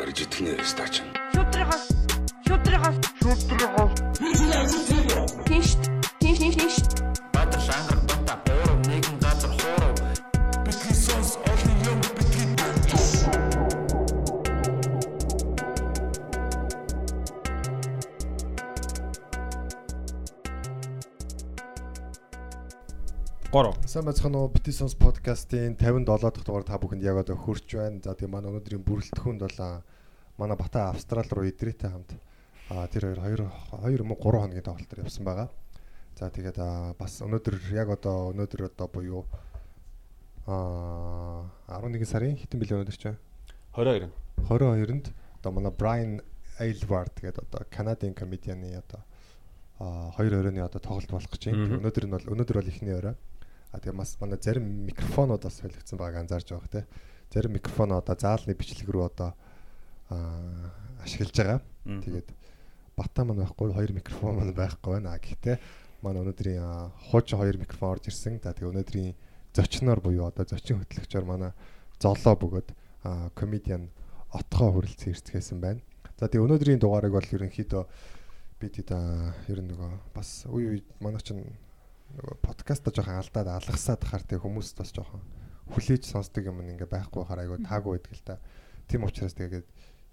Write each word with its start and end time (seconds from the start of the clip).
Аржитгэнэ 0.00 0.52
стач. 0.64 0.94
Шудрагаас 1.34 1.84
шудрагаас 2.46 2.96
шудрагаас 3.22 3.92
тийш 5.46 5.68
тийш 6.20 6.38
тийш 6.60 6.76
Баатар 7.32 7.60
шангар 7.66 8.03
Сайн 23.94 24.08
бацхан 24.10 24.34
уу 24.34 24.50
Bitisons 24.50 24.96
podcast-ийн 24.98 25.76
57 25.78 26.02
дахь 26.34 26.42
дугаар 26.42 26.66
та 26.66 26.82
бүхэнд 26.82 27.06
яг 27.06 27.14
одоо 27.22 27.38
хурж 27.38 27.78
байна. 27.78 28.02
За 28.02 28.10
тэгээ 28.18 28.26
манай 28.26 28.50
өнөөдрийн 28.50 28.82
бүрэлдэхүүнд 28.82 29.46
бол 29.46 29.60
манай 30.34 30.56
Бата 30.58 30.90
Австрал 30.90 31.30
руу 31.30 31.46
идрээтэй 31.46 31.94
хамт 31.94 32.18
а 32.74 32.90
тэр 32.90 33.14
хоёр 33.14 33.54
хоёр 33.70 34.02
мөн 34.02 34.18
3 34.18 34.42
хоногийн 34.42 34.66
тоглолтоор 34.66 35.06
явсан 35.06 35.22
байгаа. 35.22 35.46
За 36.18 36.26
тэгээд 36.26 36.58
бас 36.98 37.22
өнөөдөр 37.22 37.54
яг 37.70 37.94
одоо 37.94 38.34
өнөөдөр 38.34 38.66
одоо 38.66 38.90
буюу 38.90 39.22
а 40.50 41.46
11 41.70 42.02
сарын 42.02 42.34
хитэн 42.34 42.58
билээ 42.58 42.82
өнөөдөр 42.82 42.98
чинь 42.98 43.22
22. 43.78 44.10
22-нд 44.42 45.06
одоо 45.38 45.50
манай 45.54 45.70
Brian 45.70 46.18
Aylward 46.58 47.14
гэдэг 47.22 47.46
одоо 47.46 47.62
Канадын 47.70 48.10
комедианы 48.10 48.74
одоо 48.74 49.06
а 49.78 50.10
хоёр 50.18 50.42
оройны 50.42 50.66
одоо 50.66 50.82
тоглолт 50.82 51.14
болох 51.14 51.30
гэж 51.30 51.54
байна. 51.54 51.78
Өнөөдөр 51.78 52.04
нь 52.06 52.14
бол 52.18 52.30
өнөөдөр 52.34 52.58
бол 52.58 52.72
ихний 52.74 52.98
орой. 52.98 53.14
А 53.74 53.82
тэгээ 53.82 53.98
бас 53.98 54.14
манай 54.22 54.38
зарим 54.38 54.86
микрофонууд 54.86 55.42
бас 55.42 55.58
солигдсон 55.58 55.98
байгааг 55.98 56.22
анзаарж 56.22 56.54
байгаа 56.54 56.70
те. 56.70 56.86
Зарим 57.34 57.58
микрофон 57.58 57.90
одоо 57.90 58.14
заалны 58.14 58.54
бичлэг 58.54 58.86
рүү 58.86 59.04
одоо 59.10 59.34
ашиглаж 61.02 61.34
байгаа. 61.34 61.60
Тэгээд 61.82 62.28
бата 62.94 63.24
маань 63.26 63.42
байхгүй 63.42 63.74
хоёр 63.74 63.92
микрофон 63.98 64.38
маань 64.38 64.54
байхгүй 64.54 64.94
байна. 64.94 65.18
Гэхдээ 65.18 65.58
манай 66.06 66.22
өнөөдрийн 66.22 66.62
хуучин 67.10 67.38
хоёр 67.42 67.58
микрофон 67.58 67.98
орж 67.98 68.06
ирсэн. 68.14 68.38
За 68.38 68.54
тэгээ 68.54 68.70
өнөөдрийн 68.70 69.10
зочноор 69.50 69.98
буюу 69.98 70.30
одоо 70.30 70.46
зочин 70.46 70.78
хөтлөгчөөр 70.78 71.26
манай 71.26 71.50
золоо 71.98 72.38
бөгөөд 72.38 72.68
комедиан 73.34 73.90
отгоо 74.30 74.70
хүрэлцэн 74.70 75.18
ирцгээсэн 75.18 75.58
байна. 75.58 75.82
За 76.14 76.30
тэгээ 76.30 76.46
өнөөдрийн 76.46 76.78
дугаарыг 76.78 77.10
бол 77.10 77.26
ерөнхийдөө 77.26 77.82
бид 78.62 78.86
та 78.86 79.34
ер 79.50 79.58
нь 79.58 79.70
нөгөө 79.74 80.14
бас 80.14 80.46
үе 80.46 80.78
үед 80.78 80.86
манай 81.02 81.18
чинь 81.18 81.42
нөгөө 82.14 82.36
подкаста 82.44 82.92
жоохон 82.94 83.18
алдаад 83.20 83.48
алгасаад 83.58 84.04
хахаар 84.04 84.24
тэг 84.28 84.42
хүмүүст 84.44 84.78
бас 84.78 84.92
жоохон 84.94 85.22
хүлээж 85.74 86.06
сонсдог 86.06 86.46
юм 86.46 86.62
ингээ 86.62 86.86
байхгүй 86.86 87.24
хахаар 87.24 87.42
айгу 87.42 87.58
таагүй 87.64 87.98
байдаг 87.98 88.14
л 88.14 88.24
та. 88.24 88.34
Тийм 88.86 89.08
учраас 89.08 89.34
тэгээд 89.34 89.66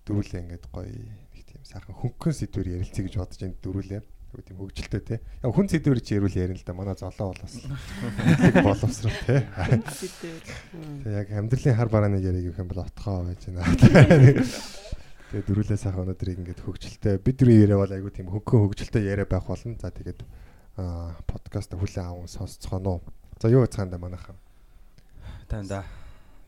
дөрүлээ 0.08 0.42
ингээд 0.42 0.66
гоё 0.72 0.88
нэг 0.88 1.44
тийм 1.46 1.62
сайхан 1.62 1.96
хөнгөн 1.96 2.34
сэдвэр 2.34 2.68
ярилцъя 2.80 3.04
гэж 3.06 3.16
бодож 3.20 3.42
энэ 3.44 3.62
дөрүлээ. 3.62 4.02
Тэгвэл 4.32 4.48
тийм 4.48 4.60
хөгжилтэй 4.64 5.02
те. 5.04 5.16
Яг 5.44 5.52
хүн 5.52 5.68
сэдвэр 5.68 6.00
чи 6.00 6.16
ярил 6.16 6.32
ярина 6.32 6.56
л 6.56 6.64
да. 6.64 6.74
Манай 6.74 6.96
золоо 6.96 7.36
бол 7.36 7.42
бас 7.44 7.56
нэг 7.60 8.56
боловсрал 8.64 9.20
те. 9.28 9.44
Тэг 11.04 11.12
яг 11.12 11.28
амьдралын 11.36 11.76
хар 11.76 11.90
барааны 11.92 12.24
яриг 12.24 12.56
юм 12.56 12.68
бол 12.72 12.80
отхоо 12.80 13.28
байж 13.28 13.44
байна. 13.52 13.68
Тэгээ 15.32 15.48
дөрүлээ 15.48 15.80
сайхан 15.80 16.04
өнөөдрийг 16.08 16.40
ингээд 16.44 16.64
хөгжилтэй 16.64 17.20
бид 17.20 17.36
дөрөв 17.40 17.60
яриа 17.60 17.80
бол 17.80 17.92
айгу 17.92 18.12
тийм 18.12 18.28
хөнгөн 18.32 18.72
хөгжилтэй 18.72 19.04
яриа 19.04 19.28
байх 19.28 19.48
болно. 19.48 19.76
За 19.80 19.92
тэгээд 19.92 20.24
подкаст 21.28 21.74
хүлээн 21.74 22.08
аван 22.08 22.28
сонсцгоно 22.28 22.98
уу. 22.98 23.02
За 23.42 23.50
юу 23.50 23.66
цаанда 23.66 23.98
манайхаа. 23.98 24.36
Танда. 25.48 25.84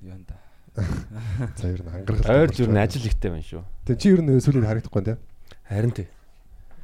Юу 0.02 0.14
энэ 0.14 0.26
да. 0.28 0.38
За 1.58 1.68
ер 1.70 1.84
нь 1.84 1.90
ангаргал. 1.90 2.34
Ойр 2.34 2.52
зүр 2.54 2.70
нь 2.70 2.82
ажил 2.82 3.06
ихтэй 3.06 3.32
байна 3.32 3.46
шүү. 3.46 3.64
Тэг 3.86 3.98
чи 4.02 4.14
ер 4.14 4.22
нь 4.22 4.42
сүүлийн 4.42 4.66
харагдахгүй 4.66 5.04
нэ. 5.06 5.18
Харин 5.70 5.94
тий. 5.94 6.08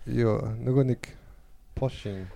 Юу 0.05 0.41
нөгөө 0.61 0.85
нэг 0.93 1.01
пошин 1.77 2.27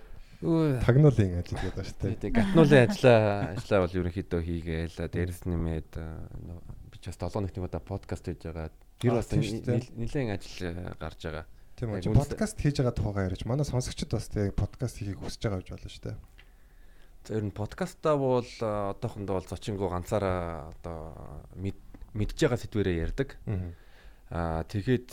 Өө 0.44 0.82
тагнуулын 0.84 1.40
ажил 1.40 1.56
гэдэг 1.56 1.84
шүү 1.88 1.98
дээ. 2.04 2.20
тий 2.20 2.30
гатнуулын 2.34 2.84
ажлаа 2.84 3.54
ажлаа 3.56 3.80
бол 3.80 3.96
ерөнхийдөө 3.96 4.40
хийгээл 4.44 4.98
дээрэс 5.08 5.48
нэмээд 5.48 5.90
би 6.92 6.96
ч 7.00 7.08
бас 7.08 7.16
7 7.16 7.48
нэгт 7.48 7.56
нэг 7.56 7.64
удаа 7.64 7.80
подкаст 7.80 8.28
хийж 8.28 8.44
байгаа. 8.44 8.68
Тэр 9.00 9.16
бас 9.16 9.32
нэлээд 9.32 10.36
ажил 10.36 10.74
гарч 11.00 11.20
байгаа. 11.24 11.46
Тийм 11.74 11.90
үү. 11.90 12.14
Подкаст 12.14 12.56
хийж 12.62 12.78
байгаа 12.78 12.94
тухайгаар 12.94 13.34
ярьж 13.34 13.42
манай 13.50 13.66
сонсогчд 13.66 14.14
бас 14.14 14.30
тэг 14.30 14.54
подкаст 14.54 15.02
хийхийг 15.02 15.18
хүсэж 15.18 15.42
байгаа 15.42 15.60
гэж 15.62 15.68
болно 15.74 15.90
шүү 15.90 16.04
дээ. 16.06 16.16
За 17.24 17.30
ер 17.34 17.44
нь 17.44 17.54
подкастаа 17.56 18.14
бол 18.14 18.46
э, 18.46 18.68
одоохондоо 18.94 19.34
бол 19.42 19.48
зочингоо 19.50 19.88
ганцаараа 19.90 20.70
одоо 20.70 21.50
мэд- 21.58 21.82
мэдж 22.14 22.38
байгаа 22.38 22.62
сэдвэрээ 22.62 23.02
ярьдаг. 23.10 23.34
Аа 24.30 24.62
тэгэхэд 24.70 25.10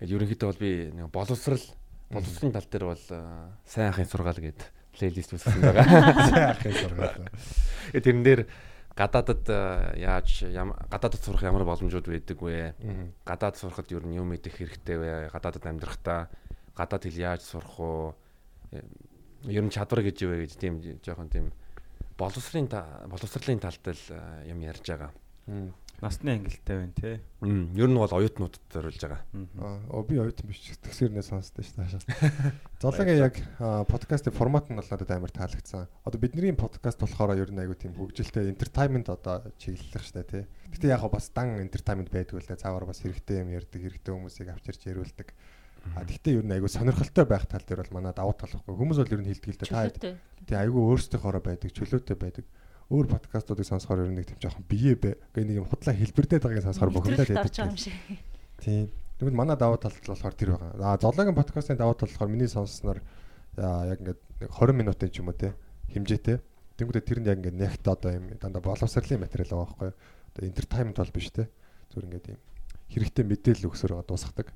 ерөнхийдөө 0.00 0.48
бол 0.48 0.60
би 0.62 0.72
нэг 0.96 1.12
боловсрал 1.12 1.60
боловсролын 2.08 2.54
тал 2.56 2.68
дээр 2.72 2.84
бол 2.96 3.04
э, 3.12 3.20
сайн 3.68 3.92
ахын 3.92 4.08
сургаал 4.08 4.40
гэдэг 4.40 4.68
плейлист 4.96 5.36
үүсгэн 5.36 5.60
байгаа. 5.60 5.84
Сайн 6.32 6.48
ахын 6.56 6.72
сургаал. 6.80 7.28
Тэгээ 7.92 8.04
тэрэн 8.08 8.24
дээр 8.24 8.40
гадаадад 8.96 9.44
э, 9.52 10.00
яаж 10.00 10.42
гадаадад 10.88 11.20
сурах 11.20 11.42
ямар 11.44 11.64
боломжууд 11.68 12.08
байдаг 12.08 12.38
вэ? 12.40 12.74
Гадаад 13.28 13.56
сурахад 13.60 13.92
ер 13.92 14.02
нь 14.08 14.16
юу 14.16 14.24
мэдэх 14.24 14.56
хэрэгтэй 14.56 14.96
вэ? 14.96 15.10
Гадаадад 15.30 15.64
амьдрахдаа 15.68 16.32
гадаад 16.74 17.04
хэл 17.04 17.20
яаж 17.20 17.42
сурах 17.44 17.76
уу? 17.78 18.14
Э, 18.72 18.80
Ер 19.44 19.62
нь 19.62 19.70
чадвар 19.70 20.00
гэж 20.02 20.16
юу 20.24 20.32
вэ 20.32 20.48
гэж 20.48 20.52
тийм 20.56 20.80
жоохон 21.04 21.28
тийм 21.28 21.52
боловсролын 22.18 22.66
та- 22.72 23.04
боловсролын 23.06 23.60
талд 23.60 23.84
л 23.84 24.00
э, 24.16 24.48
юм 24.48 24.64
ярьж 24.64 24.82
байгаа. 24.88 25.12
Насны 26.02 26.34
ангилтай 26.36 26.76
байна 26.76 26.92
те. 26.92 27.20
Мм, 27.40 27.72
ер 27.72 27.88
нь 27.88 27.96
бол 27.96 28.12
оюутнуудад 28.12 28.60
зориулж 28.68 29.00
байгаа. 29.00 29.24
Аа, 29.32 30.02
би 30.04 30.20
оюутан 30.20 30.44
биш. 30.44 30.60
Тэгсэрнээ 30.84 31.24
сонсдоо 31.24 31.64
шүү 31.64 31.88
дээ. 31.88 32.52
Золгийн 32.84 33.16
яг 33.16 33.40
подкастын 33.88 34.36
формат 34.36 34.68
нь 34.68 34.76
бол 34.76 34.84
надад 34.84 35.10
амар 35.16 35.32
таалагдсан. 35.32 35.88
Одоо 36.04 36.20
бидний 36.20 36.52
подкаст 36.52 37.00
болохоор 37.00 37.32
ер 37.40 37.48
нь 37.48 37.64
айгүй 37.64 37.80
тийм 37.80 37.96
хөгжилтэй 37.96 38.52
entertainment 38.52 39.08
одоо 39.08 39.48
чиглэлэх 39.56 40.04
штэ 40.04 40.24
те. 40.28 40.44
Гэтэ 40.76 40.92
яг 40.92 41.08
бас 41.08 41.32
дан 41.32 41.56
entertainment 41.64 42.12
байдгүй 42.12 42.44
л 42.44 42.48
да. 42.50 42.60
Цаагаар 42.60 42.84
бас 42.84 43.00
хэрэгтэй 43.00 43.40
юм 43.40 43.56
ярьдаг, 43.56 43.80
хэрэгтэй 43.80 44.12
хүмүүсийг 44.12 44.52
авчирч 44.52 44.84
яриулдаг. 44.84 45.32
А 45.96 46.04
тэгтээ 46.04 46.42
ер 46.42 46.44
нь 46.44 46.52
айгүй 46.52 46.68
сонирхолтой 46.68 47.24
байх 47.24 47.48
тал 47.48 47.64
дээр 47.64 47.88
бол 47.88 48.04
манай 48.04 48.12
давуу 48.12 48.36
тал 48.36 48.52
واخгүй. 48.52 48.74
Хүмүүс 48.74 49.00
бол 49.00 49.14
ер 49.16 49.20
нь 49.24 49.30
хилдэгтэй 49.32 49.70
та. 49.96 50.18
Тий 50.44 50.56
айгүй 50.60 50.82
өөрсдийнхоороо 50.82 51.40
байдаг, 51.40 51.72
чөлөөтэй 51.72 52.16
байдаг. 52.18 52.44
Өөр 52.86 53.06
подкастуудыг 53.10 53.66
сонсохоор 53.66 54.06
ер 54.06 54.10
нь 54.14 54.18
нэг 54.22 54.30
тийм 54.30 54.38
жоохон 54.38 54.62
бие 54.70 54.94
бэ. 54.94 55.18
Гэ 55.34 55.42
нэг 55.42 55.58
юм 55.58 55.66
худлаа 55.66 55.90
хэлбэрдээд 55.90 56.42
байгааг 56.46 56.66
сонсохоор 56.70 56.94
орж 56.94 57.18
байдаг. 57.18 57.34
байгаа 57.34 57.66
юм 57.66 57.74
шиг. 57.74 57.94
Тийм. 58.62 58.94
Тэгвэл 59.18 59.34
манай 59.34 59.58
давуу 59.58 59.74
тал 59.74 59.90
болохоор 59.90 60.34
тэр 60.38 60.54
байгаа. 60.54 60.94
Аа 60.94 61.00
зоологийн 61.02 61.34
подкастын 61.34 61.80
давуу 61.82 61.98
тал 61.98 62.06
болохоор 62.14 62.30
миний 62.30 62.46
сонссноор 62.46 63.02
яг 63.58 63.98
ингээд 64.06 64.20
нэг 64.38 64.50
20 64.54 64.78
минутын 64.78 65.10
ч 65.10 65.18
юм 65.18 65.32
уу 65.32 65.34
те 65.34 65.58
хэмжээтэй. 65.90 66.38
Тэнгүүдээ 66.78 67.02
тэр 67.02 67.18
нь 67.18 67.26
яг 67.26 67.38
ингээд 67.42 67.58
нягт 67.58 67.84
одоо 67.90 68.10
юм 68.14 68.30
дандаа 68.38 68.62
боловсролын 68.62 69.18
материал 69.18 69.50
байгаа 69.50 69.66
байхгүй 69.66 69.88
юу? 69.90 69.96
Одоо 70.30 70.42
entertainment 70.46 70.98
бол 71.02 71.10
биш 71.10 71.28
те. 71.34 71.50
Зүгээр 71.90 72.06
ингээд 72.06 72.26
юм 72.36 72.40
хэрэгтэй 72.94 73.24
мэдээлэл 73.26 73.66
өгсөөр 73.66 73.92
байгаа 73.98 74.06
дуусгадаг. 74.06 74.48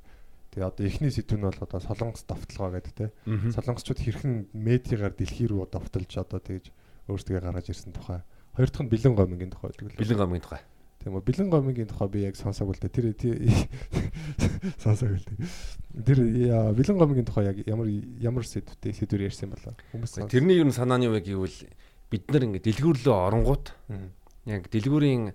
Тэгээ 0.54 0.68
одоо 0.70 0.84
эхний 0.86 1.10
сэдв 1.10 1.34
нь 1.34 1.46
бол 1.50 1.62
одоо 1.66 1.80
солонгос 1.82 2.24
давталгаа 2.30 2.78
гэдэг 2.78 2.94
те. 2.94 3.06
Солонгосчууд 3.26 4.00
хэрхэн 4.02 4.34
медиагаар 4.54 5.14
дэлхий 5.18 5.50
рүү 5.50 5.66
давталж 5.66 6.10
одоо 6.14 6.38
тэгж 6.38 6.70
өөрсдөө 7.10 7.40
гаргаж 7.42 7.66
ирсэн 7.70 7.92
тухай. 7.92 8.22
Хоёр 8.56 8.70
дахь 8.70 8.84
нь 8.86 8.90
бэлэн 8.90 9.14
гомгийн 9.18 9.50
тухай 9.50 9.70
гэдэг 9.74 9.94
л. 9.94 10.00
Бэлэн 10.00 10.18
гомгийн 10.18 10.44
тухай. 10.46 10.62
Тийм 11.00 11.16
үү 11.16 11.24
бэлэн 11.24 11.48
гомгийн 11.50 11.88
тухай 11.88 12.08
би 12.12 12.18
яг 12.28 12.36
сонсоогүй 12.36 12.74
л 12.76 12.82
дээ. 12.84 12.92
Тэр 12.92 13.06
сонсоогүй 14.80 15.16
л 15.18 15.26
дээ. 15.26 16.04
Тэр 16.04 16.18
бэлэн 16.76 16.98
гомгийн 17.00 17.26
тухай 17.26 17.44
яг 17.50 17.56
ямар 17.66 17.88
ямар 18.20 18.44
сэдвтэй 18.46 18.92
сэдвэр 18.92 19.26
ярьсан 19.32 19.50
болоо. 19.50 19.74
Хүмүүс 19.92 20.28
Тэрний 20.28 20.60
ер 20.60 20.66
нь 20.68 20.74
санаа 20.76 20.98
нь 21.00 21.08
юу 21.08 21.16
вэ 21.16 21.24
гэвэл 21.24 21.58
бид 22.12 22.24
нар 22.28 22.44
ингээд 22.44 22.66
дэлгүүрлөө 22.68 23.16
оронгууд 23.16 23.64
яг 24.46 24.62
дэлгүүрийн 24.68 25.32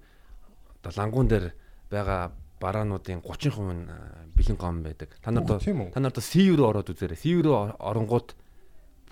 одоо 0.81 0.91
лангуун 1.01 1.27
дээр 1.29 1.45
байгаа 1.89 2.31
бараануудын 2.61 3.21
30% 3.25 3.57
нь 3.73 3.89
бэлэн 4.38 4.57
гом 4.57 4.83
байдаг. 4.85 5.17
Та 5.21 5.31
нар 5.33 5.44
та 5.91 6.00
нар 6.00 6.11
одоо 6.13 6.21
сив 6.23 6.55
рүү 6.55 6.65
ороод 6.69 6.89
үзээрэй. 6.94 7.17
Сив 7.19 7.41
рүү 7.41 7.53
ор- 7.57 7.77
оронгууд 7.81 8.38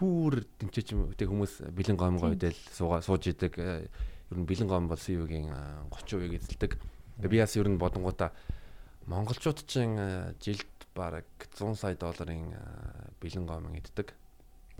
бүр 0.03 0.43
тэмчээч 0.59 0.91
юм 0.91 1.15
те 1.15 1.23
хүмүүс 1.23 1.71
бэлэн 1.71 1.95
гомгоо 1.95 2.35
суугаа 2.75 2.99
сууж 2.99 3.31
идэг. 3.31 3.55
Э, 3.55 3.87
Ер 4.33 4.39
нь 4.41 4.49
бэлэн 4.49 4.67
гом 4.67 4.87
бол 4.89 4.97
сивгийн 4.97 5.53
30% 5.93 6.41
эзэлдэг. 6.41 6.81
Би 7.21 7.37
яс 7.37 7.53
ер 7.55 7.69
нь 7.69 7.77
бодонгуудаа 7.77 8.33
монголчууд 9.05 9.61
чинь 9.69 9.93
а, 9.99 10.33
жилд 10.41 10.65
бараг 10.95 11.29
100 11.37 11.77
сая 11.77 11.93
долларын 11.93 12.57
а, 12.57 13.13
бэлэн 13.21 13.45
гом 13.45 13.69
иддэг. 13.77 14.17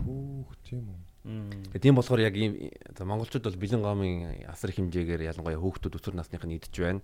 Пүүх 0.02 0.58
тийм 0.66 0.90
үү. 0.90 1.78
Тийм 1.78 1.94
болохоор 1.94 2.26
яг 2.26 2.34
ийм 2.34 2.58
монголчууд 2.98 3.46
бол 3.46 3.62
бэлэн 3.62 3.86
гомын 3.86 4.50
асар 4.50 4.74
их 4.74 4.82
хэмжээгээр 4.82 5.30
ялангуяа 5.30 5.62
хүүхдүүд 5.62 6.02
өсвөр 6.02 6.18
насных 6.18 6.42
нь 6.50 6.58
идэж 6.58 6.74
байна. 6.82 7.02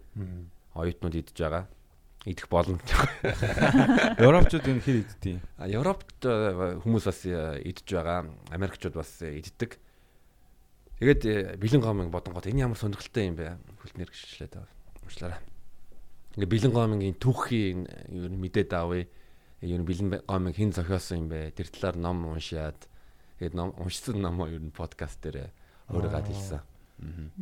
Оюутнууд 0.73 1.15
идэж 1.21 1.37
байгаа. 1.37 1.69
Идэх 2.29 2.45
болно. 2.45 2.77
Европчууд 4.21 4.69
энэ 4.69 4.85
хэр 4.85 4.97
идтiin. 5.01 5.41
А 5.57 5.65
Европт 5.65 6.21
э, 6.29 6.77
хүмүүс 6.77 7.09
бас 7.09 7.25
э, 7.25 7.57
идэж 7.65 7.89
байгаа. 7.89 8.29
Америкчууд 8.53 8.93
бас 8.93 9.09
э, 9.25 9.41
иддэг. 9.41 9.81
Тэгээд 11.01 11.57
бэлэн 11.57 11.81
гомын 11.81 12.13
бодонгот 12.13 12.45
энэ 12.45 12.69
ямар 12.69 12.77
сонирхолтой 12.77 13.33
юм 13.33 13.35
бэ? 13.39 13.57
Хүлтнэр 13.81 14.13
гიშлээ 14.13 14.45
таа. 14.45 14.69
Уучлаарай. 15.09 15.41
ингээ 16.37 16.53
бэлэн 16.53 16.73
гомгийн 16.75 17.17
түүхийн 17.17 17.79
юу 18.13 18.29
н 18.29 18.37
мэдээд 18.37 18.77
авъя. 18.77 19.09
Юу 19.65 19.81
н 19.81 19.89
бэлэн 19.89 20.21
гомыг 20.29 20.53
хэн 20.53 20.69
зохиосон 20.77 21.25
юм 21.25 21.27
бэ? 21.33 21.57
Тэр 21.57 21.73
талаар 21.73 21.97
ном 21.97 22.29
уншаад 22.29 22.77
тэгээд 23.41 23.57
ном 23.57 23.73
уншсан 23.81 24.21
номоо 24.21 24.53
юу 24.53 24.61
н 24.61 24.69
подкаст 24.69 25.17
дээр 25.25 25.49
өөрөө 25.89 26.11
гад 26.13 26.29
хэлсэн. 26.29 26.61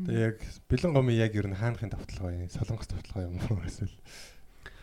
Тэгээ 0.07 0.25
яг 0.31 0.38
бэлэн 0.72 0.94
гомын 0.95 1.18
яг 1.18 1.34
ер 1.36 1.50
нь 1.51 1.57
хаанахын 1.57 1.92
тавталгаа 1.92 2.31
юм, 2.31 2.48
солонгос 2.48 2.88
тавталгаа 2.88 3.25
юм 3.28 3.36
уу 3.51 3.66
эсвэл 3.68 3.92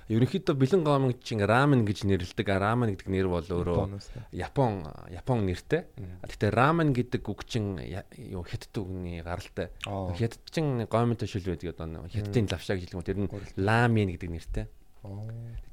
Ерөнхийдөө 0.09 0.55
бэлэн 0.61 0.85
чинь 1.25 1.41
рамен 1.41 1.85
гэж 1.89 2.05
нэрлэдэг. 2.05 2.49
Рамен 2.49 2.93
гэдэг 2.93 3.09
нэр 3.09 3.29
бол 3.33 3.41
өөрөө. 3.41 4.01
Япон 4.37 4.85
Япон 5.09 5.49
нэртэй. 5.49 5.89
Гэхдээ 6.25 6.51
рамен 6.53 6.93
гэдэг 6.93 7.25
үг 7.25 7.45
чинь 7.49 7.81
юу 7.81 8.45
хятад 8.45 8.77
үгний 8.85 9.25
гаралтай. 9.25 9.73
Хятадчин 9.85 10.85
гомтой 10.85 11.29
шил 11.29 11.49
байдаг 11.49 11.73
одоо 11.73 12.05
хятадын 12.13 12.49
лавшаа 12.53 12.77
гэж 12.77 12.93
хэлдэг. 12.93 13.05
Тэр 13.09 13.19
нь 13.25 13.31
ламен 13.57 14.13
гэдэг 14.13 14.29
нэртэй. 14.29 14.67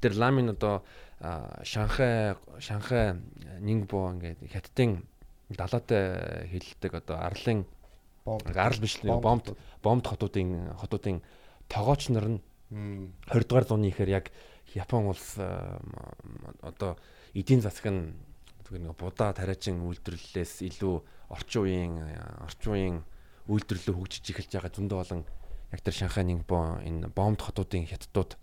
Тэр 0.00 0.12
ламен 0.16 0.56
одоо 0.56 0.80
Шанхай 1.64 2.36
Шанхай 2.56 3.20
Нингбо 3.60 4.16
ингээд 4.16 4.48
хятадын 4.48 5.04
далаатай 5.52 6.48
хэлдэг 6.48 6.92
одоо 7.04 7.20
арлын 7.20 7.68
Бомб. 8.24 8.42
арал 8.46 8.78
биш 8.78 9.00
бомб 9.02 9.50
бомб 9.82 10.06
хотуудын 10.06 10.74
хотуудын 10.78 11.22
тогооч 11.68 12.08
нар 12.08 12.28
нь. 12.28 12.40
20 13.28 13.48
дугаар 13.48 13.66
зууны 13.68 13.88
ихээр 13.92 14.10
яг 14.10 14.26
Япон 14.74 15.06
улс 15.12 15.36
м, 15.36 15.92
одоо 16.62 16.96
эдийн 17.36 17.60
засаг 17.60 17.92
нь 17.92 18.16
зүгээр 18.64 18.88
нэг 18.88 18.96
будаа 18.96 19.36
тариачин 19.36 19.84
үйлдвэрлэлээс 19.84 20.64
илүү 20.64 20.94
орчин 21.28 21.62
үеийн 21.62 21.94
а, 22.00 22.48
орчин 22.48 22.72
үеийн 22.72 22.98
үйлдвэрлэлөө 23.52 23.96
хөгжиж 23.96 24.24
эхэлж 24.32 24.50
байгаа 24.56 24.72
зөндөө 24.72 24.98
болон 25.02 25.22
яг 25.72 25.80
тэр 25.84 25.94
Шанхай 25.94 26.24
Нингбо 26.24 26.80
энэ 26.80 27.12
бомб 27.12 27.40
хотуудын 27.40 27.84
хятадууд 27.84 28.40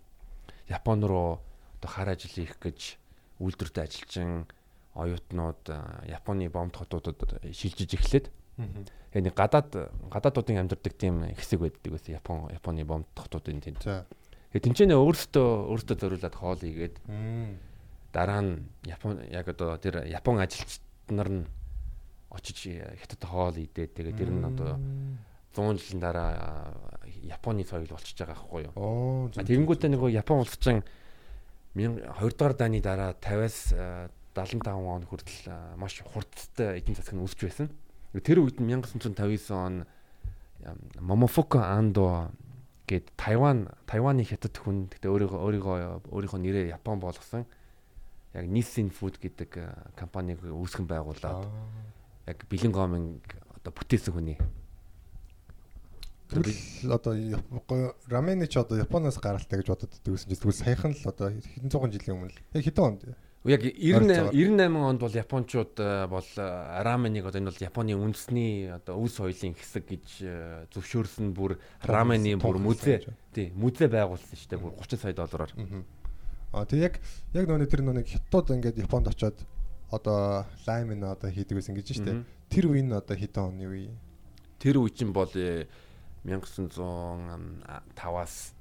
Япон 0.69 1.01
руу 1.01 1.41
одоо 1.81 1.89
хар 1.89 2.13
ажил 2.13 2.29
хийх 2.29 2.61
гэж 2.61 2.97
үйлдвэртэй 3.41 3.83
ажилчин 3.89 4.45
оюутнууд 4.93 5.63
а, 5.73 6.05
Японы 6.05 6.49
бомб 6.49 6.75
хотуудад 6.77 7.17
шилжиж 7.49 7.97
эхлээд 7.97 8.29
яг 9.15 9.23
нэг 9.23 9.33
гадаад 9.33 9.71
гадаадуудын 10.11 10.59
амьдардаг 10.61 10.93
тийм 10.93 11.23
хэсэг 11.33 11.63
байдаг 11.63 11.89
байсан 11.95 12.13
Япон 12.19 12.51
Японы 12.51 12.83
бомб 12.85 13.07
хотуудын 13.15 13.61
тэнд. 13.63 13.81
Тэгээ 14.49 14.65
тэнцэнэ 14.65 14.95
өөртөө 14.97 15.49
өөртөө 15.69 15.95
зориулаад 16.01 16.35
хоол 16.35 16.61
игээд 16.65 16.97
дараа 18.09 18.41
нь 18.41 18.65
Япон 18.89 19.21
яг 19.29 19.45
одоо 19.45 19.77
тэр 19.77 20.09
Япон 20.09 20.41
ажилчид 20.41 20.81
нар 21.13 21.29
нь 21.29 21.43
очиж 22.33 22.65
хятад 22.73 23.21
хоол 23.29 23.53
идээд 23.53 23.93
тэгээ 23.93 24.17
тэр 24.17 24.29
нь 24.33 24.41
одоо 24.41 24.81
100 25.53 25.77
жилийн 25.77 26.01
дараа 26.01 26.73
Японы 27.21 27.61
соёл 27.61 27.89
болчихж 27.89 28.25
байгаа 28.25 28.37
байхгүй 28.37 28.61
юу. 28.73 29.29
Тэгэнгүүтээ 29.37 29.89
нөгөө 29.93 30.09
Япон 30.17 30.41
улс 30.41 30.57
чинь 30.57 30.81
20 31.77 32.09
дугаар 32.33 32.57
дайны 32.57 32.81
дараа 32.81 33.13
50-аас 33.21 33.57
а, 33.77 34.09
75 34.33 34.65
он 34.73 35.05
хүртэл 35.05 35.77
маш 35.77 36.01
хурдтай 36.01 36.81
эдийн 36.81 36.97
засаг 36.97 37.13
нь 37.13 37.21
өсч 37.25 37.45
байсан. 37.45 37.69
Тэр 38.17 38.41
үед 38.41 38.57
нь 38.57 38.69
1959 38.73 39.53
он 39.53 39.85
Momofoko 40.99 41.61
Ando 41.61 42.33
гээд 42.89 43.13
Тайван 43.13 43.69
Тайваны 43.85 44.25
хятад 44.25 44.57
хүн 44.57 44.89
гэхдээ 44.89 45.13
өөрийгөө 45.13 45.39
өөрийгөө 45.45 45.77
өөрийнхөө 46.09 46.41
нэрээ 46.41 46.73
Япон 46.73 46.97
болгосон 46.97 47.45
яг 48.33 48.45
Nissin 48.49 48.89
Food 48.89 49.21
гэдэг 49.21 49.51
а, 49.61 49.93
компанийг 49.93 50.41
үүсгэн 50.41 50.89
байгуулад 50.89 51.45
яг 52.25 52.37
бэлэн 52.49 52.73
гомын 52.73 53.21
одоо 53.61 53.71
бүтээсэн 53.73 54.13
хүний. 54.13 54.37
Тэгвэл 56.29 56.93
одоо 56.93 57.13
Япон 57.13 57.93
рамены 58.09 58.49
ч 58.49 58.57
одоо 58.57 58.81
Японоос 58.81 59.21
гаралтай 59.21 59.61
гэж 59.61 59.69
бодод 59.69 59.93
дүүсэн 60.05 60.29
чинь 60.33 60.41
тэгвэл 60.41 60.61
саяхан 60.61 60.93
л 60.97 61.09
одоо 61.09 61.29
хэдэн 61.29 61.69
зуун 61.69 61.93
жилийн 61.93 62.17
өмнө 62.17 62.33
л. 62.33 62.41
Яг 62.57 62.65
хэдэн 62.65 62.85
онд? 62.85 63.01
Яг 63.47 63.63
98 63.63 63.95
Ойролцоогоор. 63.95 64.35
98 64.35 64.75
онд 64.89 64.99
бол 64.99 65.13
японочууд 65.15 65.79
э, 65.79 66.07
бол 66.07 66.25
э, 66.35 66.81
раменыг 66.83 67.23
одоо 67.25 67.39
энэ 67.39 67.47
бол 67.51 67.57
Японы 67.63 67.95
үндэсний 67.95 68.67
одоо 68.75 68.99
өв 68.99 69.07
соёлын 69.15 69.55
хэсэг 69.55 69.87
гэж 69.87 70.05
э, 70.27 70.65
зөвшөөрсөн 70.75 71.31
бүр 71.31 71.55
рамены 71.87 72.35
бүр 72.35 72.59
музей 72.59 73.07
тий 73.31 73.53
музей 73.55 73.87
байгуулсан 73.87 74.35
шүү 74.35 74.49
дээ 74.51 74.59
бүр 74.59 74.75
30 74.83 74.99
сая 74.99 75.13
доллараар. 75.15 75.55
Аа 76.51 76.65
тэг 76.67 76.79
яг 76.83 76.99
яг 77.31 77.47
нөгөө 77.47 77.71
тэр 77.71 77.81
нөгөө 77.87 78.03
хятад 78.11 78.51
ингээд 78.59 78.75
Японд 78.83 79.07
очиод 79.07 79.39
одоо 79.87 80.43
лаймын 80.67 81.07
одоо 81.07 81.31
хийдэг 81.31 81.63
байсан 81.63 81.79
гэж 81.79 81.95
штэ. 81.95 82.11
Мгм. 82.11 82.27
Тэр 82.51 82.67
үе 82.75 82.83
нь 82.83 82.91
одоо 82.91 83.15
хэдэн 83.15 83.55
оны 83.55 83.71
үе? 83.71 83.95
Тэр 84.59 84.83
үе 84.83 84.91
чинь 84.91 85.15
бол 85.15 85.31
э, 85.39 85.63
1905-аас 86.27 88.51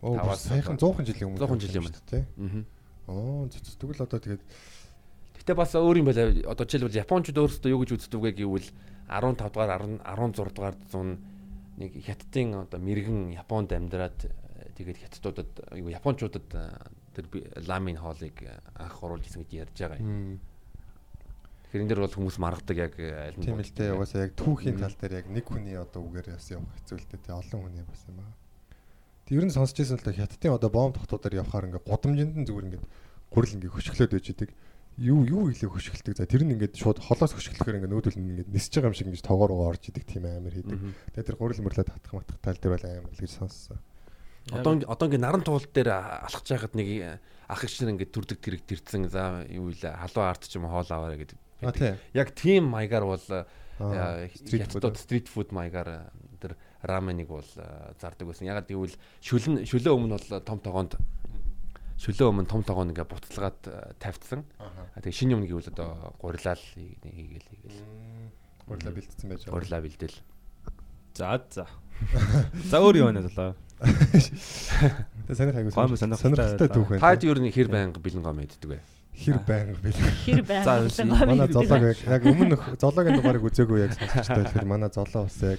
Оо 0.00 0.14
бүр 0.14 0.22
Таваас 0.22 0.46
саяхан 0.46 0.78
одоо- 0.78 0.94
100 0.94 1.10
жилийн 1.10 1.34
өмнө. 1.34 1.42
100 1.42 1.58
жилийн 1.58 1.82
өмнө. 1.82 1.98
тий. 2.06 2.22
мгм. 2.38 2.62
Оо 3.08 3.48
тэгвэл 3.48 4.04
одоо 4.04 4.20
тэгээд 4.20 4.42
Гэтэ 5.48 5.56
бас 5.56 5.72
өөр 5.72 6.04
юм 6.04 6.12
байна. 6.12 6.28
Одоо 6.44 6.68
жишээлбэл 6.68 7.00
японочууд 7.08 7.40
өөрсдөө 7.40 7.72
юу 7.72 7.80
гэж 7.80 7.90
үздэг 7.96 8.20
вэ 8.20 8.36
гэвэл 8.36 8.68
15 9.08 9.48
дугаар 9.48 9.80
10 9.80 10.04
16 10.04 10.52
дугаар 10.52 10.76
зуун 10.92 11.16
нэг 11.80 11.94
хятадын 12.04 12.68
одоо 12.68 12.76
мэрэгэн 12.82 13.32
Японд 13.32 13.72
амьдраад 13.72 14.18
э, 14.28 14.68
тэгээд 14.76 14.98
хятадуудад 15.08 15.48
юу 15.78 15.88
японочуудад 15.88 16.48
э, 16.52 16.68
тэр 17.16 17.24
ламын 17.64 17.96
хоолыг 17.96 18.36
э, 18.44 18.60
анх 18.76 18.98
оруулж 19.00 19.24
исэн 19.24 19.46
гэж 19.46 19.72
ярьж 19.72 19.78
байгаа 19.78 20.02
юм. 20.02 20.42
Тэгэхээр 21.70 21.82
энэ 21.86 21.90
дэр 21.94 22.02
бол 22.02 22.16
хүмүүс 22.18 22.36
маргадаг 22.42 22.76
яг 22.76 22.94
аль 22.98 23.38
нь 23.38 23.46
тийм 23.46 23.62
л 23.62 23.72
дээ 23.72 23.94
угаасаа 23.94 24.26
яг 24.26 24.34
түүхийн 24.34 24.76
тал 24.82 24.96
дээр 24.98 25.22
яг 25.22 25.26
нэг 25.30 25.46
хүний 25.46 25.78
одоо 25.78 26.02
үгээр 26.02 26.34
бас 26.34 26.50
явах 26.50 26.74
хэцүү 26.82 26.96
л 26.98 27.08
дээ 27.08 27.32
олон 27.32 27.60
хүний 27.62 27.84
бас 27.86 28.02
юм 28.10 28.18
аа. 28.20 28.37
Тэг 29.28 29.36
ер 29.36 29.44
нь 29.44 29.52
сонсч 29.52 29.76
байсан 29.76 30.00
л 30.00 30.06
да 30.08 30.16
хятадын 30.16 30.56
одоо 30.56 30.72
бомб 30.72 30.96
тогтуудаар 30.96 31.44
явхаар 31.44 31.68
ингээ 31.68 31.84
гудамжинд 31.84 32.32
нь 32.32 32.46
зүгээр 32.48 32.66
ингээ 32.72 32.82
гурил 33.28 33.56
ингээ 33.60 33.74
хөшгөлөөд 33.76 34.12
байж 34.16 34.26
идэг. 34.32 34.50
Юу 34.96 35.20
юу 35.28 35.52
илээ 35.52 35.68
хөшгөлдөг. 35.68 36.16
За 36.16 36.24
тэр 36.24 36.48
нь 36.48 36.56
ингээ 36.56 36.72
шууд 36.72 36.96
холоос 36.96 37.36
хөшгөлөхээр 37.36 37.84
ингээ 37.84 37.92
нүүдэл 37.92 38.16
нь 38.16 38.28
ингээ 38.32 38.48
нисэж 38.48 38.80
байгаа 38.80 38.88
юм 38.88 38.96
шиг 38.96 39.08
ингээ 39.12 39.28
тоогоор 39.28 39.52
руу 39.52 39.68
орж 39.68 39.84
идэг 39.92 40.08
тийм 40.08 40.24
амар 40.24 40.56
хийдэг. 40.56 40.80
Мгм. 40.80 40.96
Тэгээ 41.12 41.28
тэр 41.28 41.36
гурил 41.36 41.60
мөрлөд 41.60 41.92
татах 41.92 42.14
матах 42.16 42.40
тал 42.40 42.56
дээр 42.56 42.72
бол 42.72 42.88
амар 42.88 43.12
л 43.12 43.20
гэж 43.20 43.32
сонссон. 43.36 43.78
Одоо 44.48 44.80
одоо 44.88 45.06
ингээ 45.12 45.20
наран 45.20 45.44
туул 45.44 45.60
дээр 45.60 45.92
алхаж 45.92 46.48
байхад 46.48 46.72
нэг 46.72 46.88
э, 46.88 47.20
ах 47.52 47.60
эгч 47.62 47.84
нар 47.84 47.92
ингээ 48.00 48.08
төрдөг 48.08 48.40
тэрэг 48.40 48.64
тэрцэн 48.64 49.12
за 49.12 49.44
юу 49.52 49.68
вэ 49.68 49.92
халуун 49.92 50.24
арт 50.24 50.48
ч 50.48 50.56
юм 50.56 50.64
хоол 50.72 50.88
аваарэ 50.88 51.20
гэдэг. 51.20 51.38
Яг 52.16 52.32
тийм 52.32 52.72
маягаар 52.72 53.04
бол 53.04 53.20
стрит 53.20 54.72
фуд. 54.72 54.96
стрит 54.96 55.28
фуд 55.28 55.52
маягаар 55.52 55.88
э, 55.88 56.00
тэр 56.08 56.27
раменыг 56.88 57.28
бол 57.28 57.44
э, 57.44 57.92
зардаг 58.00 58.28
байсан. 58.32 58.48
Ягаад 58.48 58.64
гэвэл 58.68 58.96
шүлэн 59.20 59.68
шөлөө 59.68 59.92
өмнө 59.92 60.16
бол 60.16 60.40
том 60.40 60.58
тогоонд 60.64 60.96
шөлөө 62.00 62.32
өмнө 62.32 62.48
том 62.48 62.64
тогоон 62.64 62.88
ингээ 62.96 63.04
буцалгаад 63.04 63.60
э. 63.68 63.92
А 64.00 64.96
тэгээ 65.04 65.18
шинэ 65.20 65.36
өмнө 65.36 65.52
гэвэл 65.52 65.68
одоо 65.76 66.16
гурилал 66.18 66.56
хийгээл 66.74 67.48
хийгээл 67.52 67.84
Гурилаа 68.68 68.92
бэлдсэн 68.92 69.28
байж 69.32 69.40
байгаа. 69.48 69.54
гурилаа 69.56 69.80
бэлдээл. 69.80 70.16
За 71.16 71.40
за. 71.50 71.64
За 72.68 72.76
өөр 72.84 72.96
юу 73.00 73.06
байна. 73.08 73.24
Тэгээ 73.28 75.34
саний 75.34 75.52
хайгуу 75.56 75.72
Гомбо 75.72 75.96
сонирхолтой 75.96 76.68
түүх 76.68 76.88
байна. 76.92 77.00
Таад 77.02 77.24
ер 77.24 77.40
нь 77.40 77.48
хэр 77.52 77.68
байнга 77.72 77.96
бэлэн 78.00 78.20
гом 78.22 78.40
иддэг 78.44 78.68
вэ? 78.68 78.78
хэр 79.18 79.38
байнга 79.42 79.80
бэл. 79.82 79.98
Хэр 80.28 80.42
байна. 80.46 80.64
За, 80.64 80.78
бэлэн 80.84 81.08
гомыг 81.10 81.28
Манай 81.32 81.48
бэлэн. 81.48 81.66
золог 81.66 81.82
яг- 81.82 82.04
яг 82.06 82.22
өмнө 82.28 82.56
зологийн 82.78 83.16
дугаарыг 83.18 83.42
үзээгүй 83.48 83.78
яг 83.82 83.92
сонсчтой 83.98 84.44
тэгэхээр 84.46 84.68
манай 84.68 84.90
золоо 84.94 85.24
бас 85.26 85.38
яг 85.42 85.58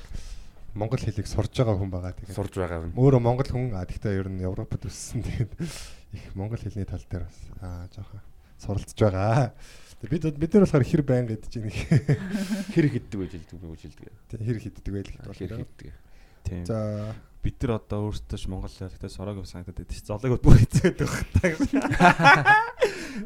монгол 0.80 1.02
хэлийг 1.04 1.28
сурж 1.28 1.52
байгаа 1.52 1.76
хүн 1.76 1.92
байгаа. 1.92 2.16
Тэгэхээр 2.16 2.38
Сурж 2.40 2.54
байгаа 2.56 2.80
юм. 2.88 2.96
өөрөө 2.96 3.20
монгол 3.20 3.50
хүн 3.52 3.76
а 3.76 3.84
тэгтээ 3.84 4.16
ер 4.24 4.28
нь 4.32 4.40
Европод 4.48 4.88
өссөн 4.88 5.20
тэгээд 5.28 5.52
их 6.16 6.32
монгол 6.40 6.58
хэлний 6.64 6.88
тал 6.88 7.04
дээр 7.04 7.28
бас 7.28 7.38
аа 7.60 7.86
жоохон 7.92 8.24
суралцж 8.64 8.96
байгаа. 8.96 9.52
Тэгээд 10.00 10.40
бид 10.40 10.40
бид 10.40 10.52
нар 10.56 10.64
болохоор 10.64 10.88
хэр 10.88 11.04
байнга 11.04 11.36
идэж 11.36 11.54
ийн 11.60 11.68
Хэр 12.74 12.88
хиддэг 12.88 13.20
вэ 13.20 13.28
жилдэг 13.28 13.60
үү 13.60 13.76
жилдэг. 13.76 14.08
хэр 14.32 14.60
хиддэг 14.64 14.92
байл 14.96 15.10
Хэр 15.12 15.36
гэдэг. 15.36 15.60
хиддэг. 15.60 15.92
Тийм. 16.48 16.64
За 16.64 17.12
бид 17.44 17.60
нар 17.64 17.84
одоо 17.84 18.08
өөрсдөө 18.08 18.38
ч 18.40 18.48
Монгол 18.48 18.72
хэлтэй 18.72 19.12
сороог 19.12 19.44
санагдаад 19.44 19.84
байдаг. 19.84 20.00
Золыг 20.00 20.40
бүр 20.40 20.56
хэцээд 20.64 20.98
байгаа. 21.04 21.60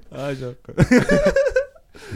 Аа 0.10 0.34
жоо. 0.34 0.58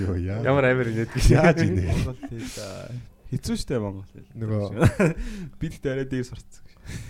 юу 0.02 0.18
яа. 0.18 0.42
Ямар 0.42 0.66
амир 0.74 0.90
нэдэг. 0.90 1.22
яаж 1.30 1.62
ийнэ. 1.62 1.86
Монгол 1.94 2.18
хэл 2.26 2.58
аа, 2.66 2.90
хэцүү 3.32 3.56
штэ 3.60 3.80
Монгол 3.80 4.08
хэл. 4.08 4.30
Нөгөө- 4.36 4.74
бид 5.62 5.74
дээрээ 5.84 6.08
дээр 6.08 6.26
сурцсан. 6.28 6.64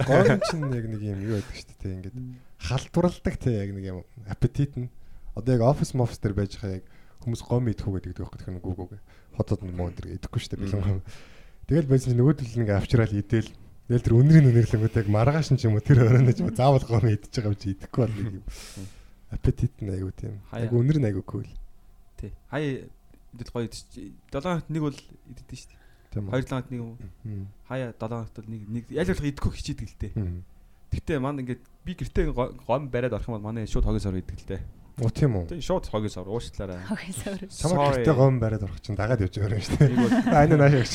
гон 0.06 0.42
чинь 0.50 0.74
яг 0.74 0.86
нэг 0.90 1.02
юм 1.02 1.20
юу 1.22 1.38
байдаг 1.38 1.54
шүү 1.54 1.76
дээ 1.78 1.96
ингээд 2.02 2.18
халдварладаг 2.58 3.36
те 3.38 3.50
яг 3.62 3.70
нэг 3.78 3.86
юм 3.86 4.00
аппетит 4.26 4.74
нь 4.74 4.90
одоо 5.38 5.54
яг 5.54 5.62
офис 5.62 5.94
мофс 5.94 6.18
дээр 6.18 6.34
байж 6.34 6.58
байгаа 6.58 6.82
яг 6.82 6.86
хүмүүс 7.22 7.42
гом 7.46 7.70
идэхүү 7.70 7.94
гэдэг 8.02 8.18
байхгүй 8.18 8.38
тэгэхээр 8.42 8.58
нүгүү 8.58 8.74
гүү 8.74 9.00
хотод 9.38 9.62
муу 9.70 9.94
дээр 9.94 10.18
идэхгүй 10.18 10.42
дээ 10.50 10.62
бэлэн 10.66 10.82
гом 10.82 11.02
тэгэл 11.70 11.92
байсан 11.94 12.10
чинь 12.10 12.20
нөгөөдөл 12.26 12.58
ингээ 12.58 12.78
авчраал 12.82 13.14
идэл 13.14 13.50
тэгэл 13.86 14.06
тэр 14.10 14.18
өнрийн 14.18 14.50
өнөрлөнгөд 14.50 14.98
яг 14.98 15.08
маргааш 15.14 15.48
нь 15.54 15.60
ч 15.62 15.70
юм 15.70 15.78
уу 15.78 15.86
тэр 15.86 16.02
өрөөнд 16.10 16.34
ч 16.34 16.42
юм 16.42 16.50
уу 16.50 16.58
заавал 16.58 16.86
гом 16.90 17.06
идэж 17.06 17.30
байгаа 17.38 17.54
юм 17.54 17.62
чи 17.62 17.68
идэхгүй 17.78 18.02
бол 18.02 18.16
нэг 18.18 18.34
юм 18.42 18.46
аппетит 19.30 19.74
нь 19.78 19.94
аягүй 19.94 20.14
тийм 20.18 20.34
яг 20.42 20.74
өнөр 20.74 20.98
нь 20.98 21.06
аягүй 21.06 21.26
cool 21.30 21.46
Тий. 22.18 22.34
Хаяа 22.50 22.90
идэл 23.38 23.54
гоё 23.54 23.70
идэж. 23.70 23.78
7 24.34 24.42
хоногт 24.42 24.70
нэг 24.74 24.82
бол 24.82 24.98
иддэг 24.98 25.54
штэ. 25.54 25.77
Тийм 26.14 26.26
2 26.30 26.42
7 26.44 26.50
хоногт 26.50 26.70
нэг 26.72 26.80
юм. 26.82 26.96
үү 26.96 27.46
Хаяа 27.68 27.92
7 27.94 28.00
хоногт 28.00 28.36
бол 28.38 28.50
нэг 28.52 28.62
нэг 28.68 28.84
яль 28.92 29.10
болох 29.12 29.26
идэхгүй 29.28 29.52
хичээдэг 29.58 29.88
л 29.88 29.98
дээ. 30.02 30.14
Гэтэ 30.88 31.20
манд 31.20 31.40
ингээд 31.44 31.62
би 31.84 31.92
гэртээ 32.00 32.26
го- 32.32 32.56
гом 32.68 32.88
бариад 32.90 33.14
орох 33.18 33.28
юм 33.28 33.36
бол 33.40 33.48
манай 33.52 33.68
шууд 33.68 33.84
хогийн 33.86 34.00
сар 34.04 34.16
идэг 34.16 34.40
л 34.40 34.48
дээ. 34.56 34.62
Оо 34.98 35.12
тийм 35.14 35.36
үү. 35.38 35.46
Тийм 35.52 35.62
шууд 35.62 35.86
хогийн 35.92 36.10
сар 36.10 36.26
уушлаарай. 36.26 36.80
Окей, 36.90 37.12
sorry. 37.14 37.46
Чамаа 37.52 37.92
гэртээ 37.94 38.16
гом 38.18 38.40
бариад 38.42 38.64
орох 38.66 38.80
чинь 38.82 38.96
дагаад 38.98 39.22
явж 39.22 39.36
байгаа 39.36 39.60
юм 39.60 39.66
шүү 39.68 39.78
дээ. 39.78 40.34
Аа 40.34 40.46
энэ 40.48 40.58
нааш 40.58 40.74
гэж. 40.74 40.94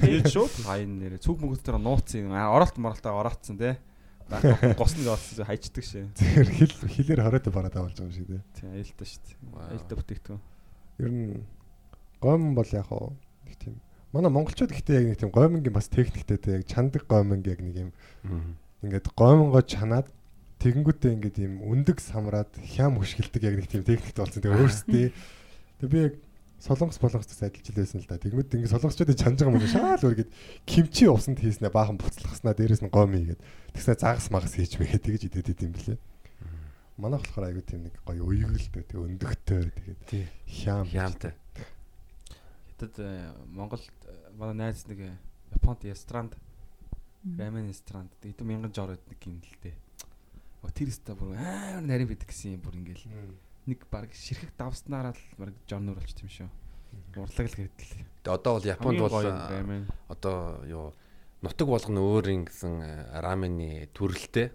Тэгээд 0.00 0.28
шууд 0.32 0.54
хайн 0.64 0.90
нэрэ 1.02 1.18
цүг 1.20 1.36
мөнгөс 1.44 1.60
дээр 1.66 1.76
нууцсан 1.82 2.30
оролт 2.32 2.76
моролтоо 2.78 3.20
ороцсон 3.20 3.58
те. 3.60 3.76
Госныг 4.80 5.12
олсон 5.12 5.44
хайчдаг 5.44 5.84
шээ. 5.84 6.08
Зэр 6.16 6.48
хил 6.48 6.72
хилээр 6.88 7.20
хороод 7.20 7.44
бараад 7.52 7.76
авалж 7.76 8.00
байгаа 8.00 8.08
юм 8.08 8.16
шиг 8.16 8.26
дээ. 8.32 8.42
Тийм 8.56 8.72
аюултай 8.72 9.04
шүү 9.04 9.20
дээ. 9.20 9.36
Аюултай 9.68 9.96
бүтээгдэхүүн. 10.00 10.40
Ер 11.04 11.10
нь 11.12 11.44
гом 12.24 12.42
бол 12.56 12.70
яг 12.72 12.86
хоо 12.88 13.12
нэг 13.44 13.56
тийм 13.60 13.76
манай 14.14 14.30
монголчууд 14.30 14.70
гэхдээ 14.70 14.94
яг 14.94 15.06
нэг 15.10 15.18
тийм 15.18 15.34
гомингийн 15.34 15.74
бас 15.74 15.90
техниктэй 15.90 16.38
те 16.38 16.62
яг 16.62 16.70
чандаг 16.70 17.02
гоминг 17.10 17.42
яг 17.50 17.58
нэг 17.58 17.90
юм 17.90 17.90
ингээд 18.86 19.10
гомингоо 19.18 19.62
чанаад 19.66 20.06
тэгэнгүүтээ 20.62 21.14
ингээд 21.18 21.36
юм 21.42 21.54
өндөг 21.66 21.98
самраад 21.98 22.54
хям 22.62 23.02
хөшгөлдөг 23.02 23.42
яг 23.42 23.54
нэг 23.58 23.66
тийм 23.66 23.82
техниктэй 23.82 24.22
болсон. 24.22 24.38
Тэгээ 24.38 24.60
өөрсдөө 24.62 25.06
тэг 25.82 25.88
би 25.90 25.98
яг 25.98 26.14
солонгос 26.62 27.02
болгоцоос 27.02 27.42
ажиллаж 27.42 27.68
байсан 27.74 28.00
л 28.00 28.08
да. 28.08 28.16
Тэгмэд 28.16 28.54
ингээд 28.54 28.72
солонгосчуудыг 28.72 29.18
чанж 29.18 29.42
байгаа 29.42 29.60
юм 29.60 29.68
шаал 29.68 30.06
үргээд 30.08 30.30
кимчи 30.64 31.04
усанд 31.10 31.42
хийснэ 31.42 31.68
баахан 31.68 32.00
буцлахснаа 32.00 32.54
дээрэс 32.56 32.80
нь 32.80 32.94
гом 32.94 33.12
хийгээд 33.12 33.42
тэгснэ 33.76 33.98
загас 34.00 34.30
магас 34.32 34.56
хийж 34.56 34.80
мэгээ 34.80 35.02
тэгж 35.04 35.22
идэт 35.28 35.52
идэм 35.52 35.74
блэ. 35.76 35.98
Манайх 36.96 37.26
болохоор 37.26 37.50
айгуу 37.50 37.64
тийм 37.66 37.84
нэг 37.84 37.98
гоё 38.06 38.24
уйгөлтэй 38.24 38.84
тэг 38.86 38.96
өндөгтэй 38.96 39.68
тэгээд 39.74 40.00
хям 40.46 40.86
Хямтай. 40.88 41.34
Хятад 42.74 42.94
э, 42.98 43.32
Монголд 43.50 43.92
манай 44.38 44.54
найз 44.54 44.86
нэг 44.86 45.00
э, 45.00 45.12
Японд 45.54 45.84
ястранд 45.84 46.34
рамен 47.38 47.68
ястранд 47.70 48.10
хэдэн 48.20 48.46
мянган 48.46 48.72
л 48.74 49.58
дээ. 49.62 49.74
Оо 50.62 50.70
тэр 50.74 50.90
өстө 50.90 51.14
бүр 51.16 51.38
амар 51.38 51.84
нарийн 51.84 52.08
байдаг 52.10 52.28
гэсэн 52.28 52.58
юм 52.58 52.62
бүр 52.66 52.76
ингээл 52.82 53.06
нэг 53.70 53.86
баг 53.88 54.12
ширхэг 54.12 54.52
давснараа 54.58 55.14
л 55.14 55.24
баг 55.38 55.54
жорнор 55.70 55.96
болчих 55.96 56.26
юм 56.26 56.32
шүү. 56.34 56.50
Урлаг 57.16 57.48
л 57.48 57.58
гэдэл. 57.64 57.94
Тэгээ 58.24 58.34
одоо 58.34 58.52
бол 58.58 58.66
Японд 58.66 58.98
бол 59.00 59.22
рамен. 59.22 59.88
одоо 60.08 60.36
юу 60.66 60.92
нутаг 61.44 61.68
болгоно 61.68 62.00
өөр 62.00 62.26
ингэсэн 62.44 62.74
а, 62.80 63.20
рамены 63.20 63.88
төрөлтэй. 63.92 64.52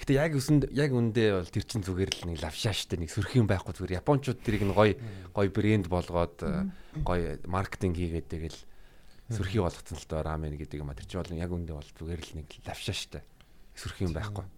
Гэтэ 0.00 0.16
яг 0.16 0.32
үсэнд 0.32 0.72
яг 0.72 0.96
үндэ 0.96 1.24
бол 1.36 1.52
тэр 1.52 1.64
чин 1.68 1.84
зүгээр 1.84 2.24
л 2.24 2.32
нэг 2.32 2.40
лавшааштай 2.40 2.96
нэг 2.96 3.12
сөрх 3.12 3.36
юм 3.36 3.44
байхгүй 3.44 3.76
зүгээр. 3.76 4.00
Японочууд 4.00 4.40
тэрийг 4.40 4.64
нь 4.64 4.72
гоё 4.72 4.96
гоё 5.36 5.50
брэнд 5.52 5.92
болгоод 5.92 6.40
а, 6.40 6.64
гоё 7.04 7.36
маркетинг 7.44 8.00
хийгээд 8.00 8.32
тэгэл 8.32 8.58
сөрхий 9.28 9.60
болгоцсон 9.60 10.00
л 10.00 10.08
доо 10.08 10.24
рамен 10.24 10.56
гэдэг 10.56 10.80
юм 10.80 10.88
а. 10.88 10.96
Тэр 10.96 11.04
чинь 11.04 11.20
бол 11.20 11.36
яг 11.36 11.52
үндэ 11.52 11.72
бол 11.76 11.90
зүгээр 12.00 12.20
л 12.32 12.32
нэг 12.40 12.48
лавшааштай 12.64 13.22
сөрх 13.76 14.00
юм 14.00 14.16
байхгүй. 14.16 14.48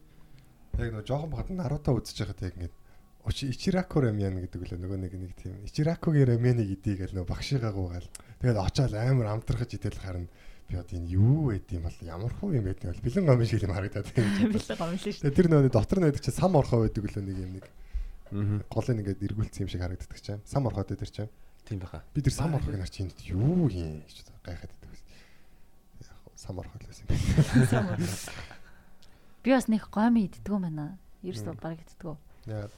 Яг 0.78 0.88
нөгөө 0.94 1.06
жоохон 1.11 1.30
бахад 1.34 1.50
Наруто 1.50 1.90
үзэж 1.90 2.22
байхад 2.22 2.42
яг 2.46 2.54
ингээд. 2.56 2.76
Очи 3.22 3.46
Ичирако 3.50 4.02
рамен 4.02 4.40
гэдэг 4.46 4.62
үлээ 4.62 4.80
нөгөө 4.82 4.99
нэг 4.99 5.12
нэг 5.14 5.32
тийм 5.38 5.58
Ичиракогийн 5.66 6.26
раменыг 6.26 6.66
идий 6.70 6.96
гэл 6.96 7.18
нөгөө 7.18 7.30
багшигаа 7.30 7.70
гуугаал. 7.70 8.08
Тэгээд 8.40 8.58
очоод 8.58 8.94
амар 8.94 9.28
амтрахж 9.30 9.78
идэл 9.78 10.00
харна. 10.00 10.26
Би 10.69 10.76
одоо 10.76 10.95
энэ 10.99 11.09
юу 11.11 11.50
байд 11.50 11.66
юм 11.73 11.83
бол 11.87 11.99
ямар 12.02 12.33
хуу 12.38 12.52
юм 12.52 12.64
байд 12.64 12.83
юм 12.85 12.92
бол 12.92 13.04
бэлэн 13.04 13.26
гомш 13.26 13.49
шиг 13.50 13.62
юм 13.66 13.75
харагдаад 13.75 14.07
тийм. 14.12 14.26
Билэг 14.52 14.78
гомлоо 14.78 14.99
шүү. 14.99 15.21
Тэгээд 15.23 15.37
тэр 15.37 15.49
нөгөө 15.50 15.73
дотор 15.73 15.99
нь 16.00 16.07
байдаг 16.09 16.23
чи 16.23 16.33
сам 16.33 16.57
орхоо 16.57 16.85
байдаг 16.87 17.02
үлээ 17.04 17.25
нэг 17.25 17.38
юм 17.38 17.52
нэг 17.61 17.66
Аа. 18.33 18.64
голын 18.73 19.00
ингээд 19.04 19.21
эргүүлсэн 19.28 19.62
юм 19.64 19.69
шиг 19.69 19.83
харагддаг 19.85 20.21
чинь. 20.21 20.40
Сам 20.49 20.64
орхоод 20.64 20.88
дээр 20.88 21.12
чинь. 21.12 21.28
Тийм 21.69 21.78
баха. 21.85 22.00
Би 22.16 22.25
тэр 22.25 22.33
сам 22.33 22.57
орхог 22.57 22.73
нар 22.73 22.88
чинь 22.88 23.12
юу 23.28 23.69
юм 23.69 24.00
гэж 24.09 24.25
гайхаад 24.40 24.73
байдаг. 24.73 25.04
Яг 26.00 26.16
хуу 26.25 26.33
сам 26.40 26.57
орхоо 26.57 26.81
л 26.81 26.88
байсан 26.88 27.04
юм. 27.12 28.09
Би 29.45 29.50
бас 29.52 29.69
нэг 29.69 29.85
гомь 29.92 30.25
иддгүү 30.25 30.59
байна. 30.64 30.97
Ерөөсөө 31.21 31.61
баг. 31.61 31.76
Яа 32.49 32.73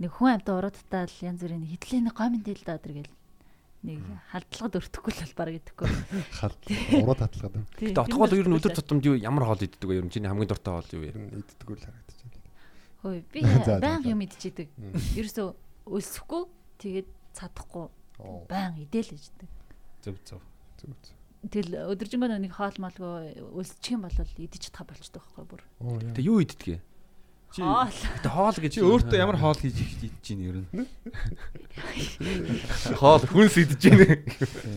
Нэг 0.00 0.16
хүн 0.16 0.32
амтаа 0.40 0.56
уруудтаа 0.56 1.04
л 1.04 1.16
янз 1.20 1.44
бүрийн 1.44 1.64
хитлээ 1.76 2.00
нэг 2.08 2.16
гомь 2.16 2.40
идэл 2.40 2.64
даа 2.64 2.80
тэр 2.80 3.04
гэл. 3.04 3.12
Нэг 3.80 4.04
халдлагад 4.28 4.76
өртөхгүй 4.76 5.12
л 5.16 5.22
бол 5.24 5.36
баг 5.40 5.56
иддэггүй. 5.56 5.88
хал 6.36 6.56
уруу 7.00 7.16
татлагад 7.16 7.54
Гэтэ 7.80 7.96
отгоо 7.96 8.20
бол 8.28 8.36
ер 8.36 8.48
нь 8.48 8.56
өдөр 8.60 8.76
тутамд 8.76 9.08
юу 9.08 9.16
ямар 9.16 9.48
хоол 9.48 9.64
иддэг 9.64 9.88
вэ? 9.88 10.00
Ер 10.00 10.04
нь 10.04 10.12
чиний 10.12 10.28
хамгийн 10.28 10.52
дуртай 10.52 10.72
хоол 10.76 10.90
юу 10.92 11.02
вэ? 11.08 11.16
иддэггүй 11.16 11.76
л 11.80 11.84
харагдаж 11.88 12.18
байна. 12.20 12.44
Хөөе 13.00 13.20
би 13.32 13.40
баян 13.80 14.04
юм 14.04 14.20
идчихэдэг. 14.20 14.68
Ерөөсөө 15.16 15.48
өлсөхгүй 15.88 16.42
тэгээд 16.76 17.08
цадахгүй 17.32 17.88
баян 18.52 18.76
идэл 18.84 19.16
иждэг. 19.16 19.48
Зөв 20.04 20.16
зөв. 20.28 20.44
зүг 20.76 20.92
зүг. 21.00 21.16
Тэгэл 21.40 21.88
өдөржингөө 21.96 22.36
нэг 22.36 22.52
хоол 22.52 22.76
молгоо 22.76 23.24
өлсчих 23.56 23.96
юм 23.96 24.04
бол 24.04 24.12
идэж 24.12 24.68
чадах 24.68 24.92
болчдөг 24.92 25.24
байхгүй 25.24 25.44
бүр. 25.48 25.62
Гэтэ 25.80 26.20
юу 26.20 26.44
иддэг 26.44 26.68
вэ? 26.68 26.78
Чи 27.50 27.66
Хоол. 27.66 27.90
Хоол 28.22 28.54
гэж 28.62 28.72
чи 28.78 28.82
өөртөө 28.86 29.18
ямар 29.18 29.34
хоол 29.42 29.58
хийж 29.58 29.74
идэж 29.82 30.14
чинь 30.22 30.42
ер 30.46 30.56
нь. 30.62 30.70
хоол 33.00 33.22
хүнс 33.26 33.56
идэж 33.58 33.82
байна. 33.90 34.22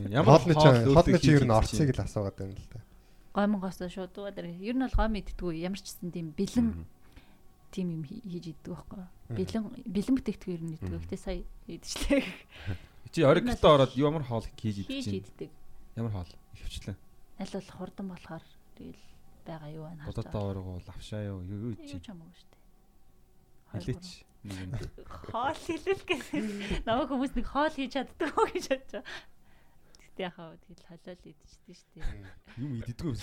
Ямар 0.09 0.41
Хоолны 0.41 0.57
чи 0.57 0.69
хоолны 0.89 1.19
чи 1.21 1.29
ер 1.37 1.45
нь 1.45 1.53
хийж 1.53 1.59
орцыг 1.61 1.93
чинь? 1.93 1.93
л 1.93 2.01
асуугаад 2.01 2.33
байна 2.41 2.57
л 2.57 2.65
да. 2.73 2.81
Гомонгоос 3.37 3.77
шууд 3.93 4.09
дуугаа 4.17 4.33
дээр. 4.33 4.57
Ер 4.57 4.73
нь 4.73 4.81
бол 4.89 4.97
гом 4.97 5.13
иддгүү 5.21 5.51
ямар 5.61 5.77
ч 5.77 5.85
гэсэн 5.85 6.09
тийм 6.09 6.33
бэлэн 6.33 6.67
тийм 7.69 7.87
юм 7.93 8.01
хий- 8.09 8.25
хийж 8.25 8.45
иддэг 8.57 8.73
байхгүй. 8.73 9.05
Бэлэн 9.37 9.63
бэлэн 9.85 10.15
бүтээгдэхүүн 10.17 10.57
ер 10.57 10.61
нь 10.65 10.73
иддэг. 10.77 10.97
Гэтэ 11.05 11.17
сая 11.21 11.41
идчихлээ. 11.69 12.25
Чи 13.13 13.21
ориг 13.21 13.45
гэртээ 13.45 13.69
ороод 13.69 13.93
ямар 13.93 14.25
хоол 14.25 14.45
хийж 14.57 14.81
идэж 14.81 14.89
Хийж 14.89 15.05
чинь? 15.05 15.21
иддэг. 15.21 15.49
Ямар 15.93 16.09
хоол? 16.13 16.31
Хөвчлээ. 16.57 16.97
Аль 17.37 17.53
бол 17.53 17.69
хурдан 17.77 18.07
болохоор 18.09 18.41
тэгэл 18.77 19.01
байгаа 19.45 19.69
юу 19.73 19.85
байна 19.89 20.01
харж 20.05 20.15
Будаа 20.17 20.41
оргоо 20.41 20.81
лавшаа 20.85 21.21
юу 21.25 21.41
юу 21.45 21.73
Юу 21.73 21.77
чи. 21.85 21.97
ч 22.01 22.05
хамаагүй 22.09 22.33
шүү 22.37 22.49
дээ. 23.73 23.81
Хилээч. 23.81 24.07
Нэг 24.43 24.57
юм. 24.59 24.71
Хоол 25.31 25.57
хэлэл 25.57 26.03
гэсэн. 26.03 26.43
Намайг 26.85 27.09
хүмүүс 27.09 27.33
нэг 27.33 27.47
хоол 27.47 27.73
хийж 27.73 27.91
чаддаг 27.95 28.29
уу 28.37 28.47
гэж 28.51 28.65
бодож 28.69 28.91
байгаа. 29.01 29.03
Гэтэ 30.03 30.21
яхаа 30.29 30.53
тэгэл 30.61 30.87
халаал 30.87 31.23
идчихдэг 31.25 31.75
шүү 31.79 31.89
дээ. 31.95 32.05
Юм 32.59 32.71
иддэггүй 32.83 33.09
юм. 33.09 33.21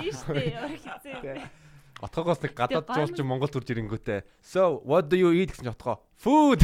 Идэх 0.00 0.16
шүү 0.16 0.34
дээ. 0.34 0.54
Ямар 0.56 0.78
хэцүү. 0.78 1.64
Отгоогоос 1.96 2.40
нэг 2.44 2.52
гадаад 2.52 2.92
жуулчин 2.92 3.24
Монгол 3.24 3.48
төрж 3.48 3.72
ирэнгүүтээ 3.72 4.20
so 4.44 4.84
what 4.84 5.08
do 5.08 5.16
you 5.16 5.32
eat 5.32 5.48
гэсэн 5.48 5.72
отгоо 5.72 5.96
food 6.20 6.60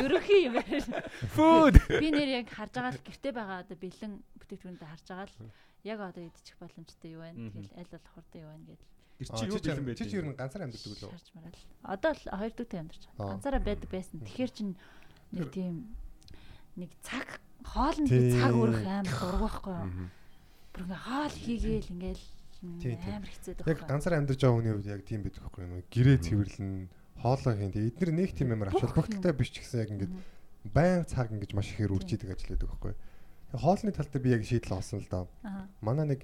Ерөхий 0.00 0.48
юм 0.48 0.56
байна. 0.56 1.04
food 1.36 1.76
Би 2.00 2.08
нэр 2.08 2.40
яг 2.40 2.48
харж 2.48 2.72
байгаа 2.72 2.96
л 2.96 3.04
гэрте 3.04 3.36
байгаа 3.36 3.68
одоо 3.68 3.76
бэлэн 3.76 4.16
бүтээгдэхүүнтэй 4.40 4.88
харж 4.88 5.06
байгаа 5.12 5.28
л 5.28 5.52
яг 5.84 5.98
одоо 6.08 6.24
идчих 6.24 6.56
боломжтой 6.56 7.10
юу 7.12 7.20
байна. 7.20 7.52
Тэгэл 7.52 7.76
аль 7.76 7.92
бол 7.92 8.08
хурдан 8.16 8.40
юу 8.40 8.48
байна 8.48 8.64
гэдэл 8.64 8.95
Тэр 9.16 9.28
Аа, 9.32 9.38
чи 9.40 9.44
юу 9.48 9.56
бэлэн 9.56 9.96
чи 9.96 10.04
чи 10.04 10.16
ер 10.20 10.24
байдаг? 10.28 10.34
нь 10.34 10.38
ганцаар 10.40 10.62
амьддаг 10.68 10.82
үлээ. 10.86 11.00
шаарч 11.08 11.28
мараад. 11.32 11.56
Одоо 11.88 12.10
л 12.12 12.22
хоёр 12.36 12.52
дүүтэй 12.52 12.78
амьдарч 12.84 13.02
Аа. 13.04 13.12
байгаа. 13.16 13.30
Ганцаараа 13.32 13.62
байдаг 13.64 13.88
байсан. 13.90 14.16
Тэгэхээр 14.20 14.50
чин 14.52 14.68
нэг 15.32 15.46
тийм 15.56 15.74
нэг 16.76 16.90
цаг 17.00 17.26
хоолнд 17.64 18.08
цаг 18.12 18.52
өрөх 18.52 18.82
амар 18.84 19.08
дург 19.08 19.40
байхгүй 19.40 19.72
юу? 19.72 20.08
Бүр 20.76 20.82
ингээ 20.84 21.00
хоол 21.08 21.36
хийгээл 21.40 21.92
ингээл 21.96 22.24
амар 23.16 23.30
хэцүү 23.32 23.52
Яг 23.64 23.80
ганцаар 23.88 24.14
амьдарч 24.20 24.40
байгаа 24.44 24.56
хүний 24.60 24.72
хувьд 24.76 24.92
яг 24.92 25.02
тийм 25.08 25.20
байдаг 25.24 25.42
байхгүй 25.48 25.62
юу? 25.64 25.82
Гэрээ 25.88 26.18
цэвэрлэн 26.20 26.70
хоолоо 27.16 27.52
хийн. 27.56 27.72
Эдгээр 27.72 28.12
нэг 28.12 28.30
тийм 28.36 28.48
ямар 28.52 28.68
ач 28.68 28.80
холбогдолтой 28.84 29.32
биш 29.32 29.50
ч 29.52 29.64
гэсэн 29.64 29.80
яг 29.80 29.90
ингээд 29.96 30.12
байн 30.76 31.04
цаг 31.08 31.32
ингэж 31.32 31.56
маш 31.56 31.72
ихээр 31.72 31.96
үржидэг 31.96 32.28
ажилладаг 32.36 32.68
байхгүй 32.68 32.92
юу? 32.92 33.00
Тэгээ 33.56 33.62
хоолны 33.64 33.92
тал 33.96 34.08
дээр 34.12 34.24
би 34.24 34.30
яг 34.36 34.42
шийдэл 34.44 34.76
олсон 34.76 35.00
л 35.00 35.08
да. 35.08 35.24
Аа. 35.46 35.64
Манай 35.80 36.04
нэг 36.12 36.20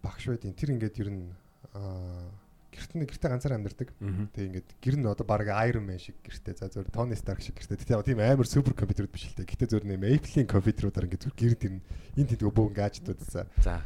багш 0.00 0.24
байдیں۔ 0.32 0.56
Тэр 0.56 0.72
ингээд 0.78 0.96
ер 1.04 1.10
нь 1.12 1.28
гэрт 1.72 2.92
нь 2.96 3.04
гэртээ 3.04 3.30
ганцаар 3.32 3.54
амьдардаг. 3.60 3.88
Тэгээ 4.32 4.48
ингээд 4.48 4.68
гэр 4.80 4.96
нь 5.00 5.04
одоо 5.08 5.26
баг 5.28 5.44
Iron 5.48 5.84
Man 5.88 6.00
шиг 6.00 6.16
гэртээ 6.24 6.56
за 6.56 6.68
зөв 6.72 6.88
Tony 6.88 7.12
Stark 7.16 7.40
шиг 7.44 7.56
гэртээ. 7.60 7.76
Тэгээ 7.84 8.16
тийм 8.16 8.20
амар 8.24 8.48
супер 8.48 8.72
компьютерүүд 8.72 9.12
биш 9.12 9.28
л 9.28 9.36
дээ. 9.36 9.48
Гэтэ 9.48 9.66
зөв 9.76 9.84
нэ 9.84 10.00
Maple-ийн 10.00 10.48
компьютеруудаар 10.48 11.04
ингээд 11.08 11.24
зүр 11.28 11.34
гэр 11.36 11.54
тэр 11.56 11.72
энэ 12.16 12.28
тэнд 12.32 12.42
бөөн 12.48 12.72
гаджетууд 12.72 13.20
за. 13.28 13.44
За. 13.60 13.84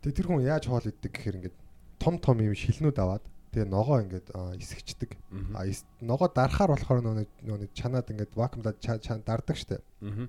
Тэгээ 0.00 0.16
тэр 0.16 0.26
хүн 0.32 0.44
яаж 0.48 0.64
хоол 0.68 0.88
иддэг 0.88 1.12
гэхээр 1.12 1.36
ингээд 1.44 1.56
том 2.00 2.16
том 2.20 2.36
юм 2.40 2.56
шилнүүд 2.56 2.96
аваад 3.00 3.24
тэгээ 3.52 3.68
ногоо 3.68 4.00
ингээд 4.04 4.28
эсгчдэг. 4.60 5.10
А 5.56 5.64
эс- 5.68 5.84
ногоо 6.00 6.28
дарахаар 6.32 6.72
болохоор 6.72 7.00
нэг 7.04 7.28
чанаад 7.76 8.08
ингээд 8.12 8.32
вакуумдаад 8.36 8.80
ча- 8.80 9.00
ча- 9.00 9.20
дардаг 9.20 9.56
штэ. 9.60 9.80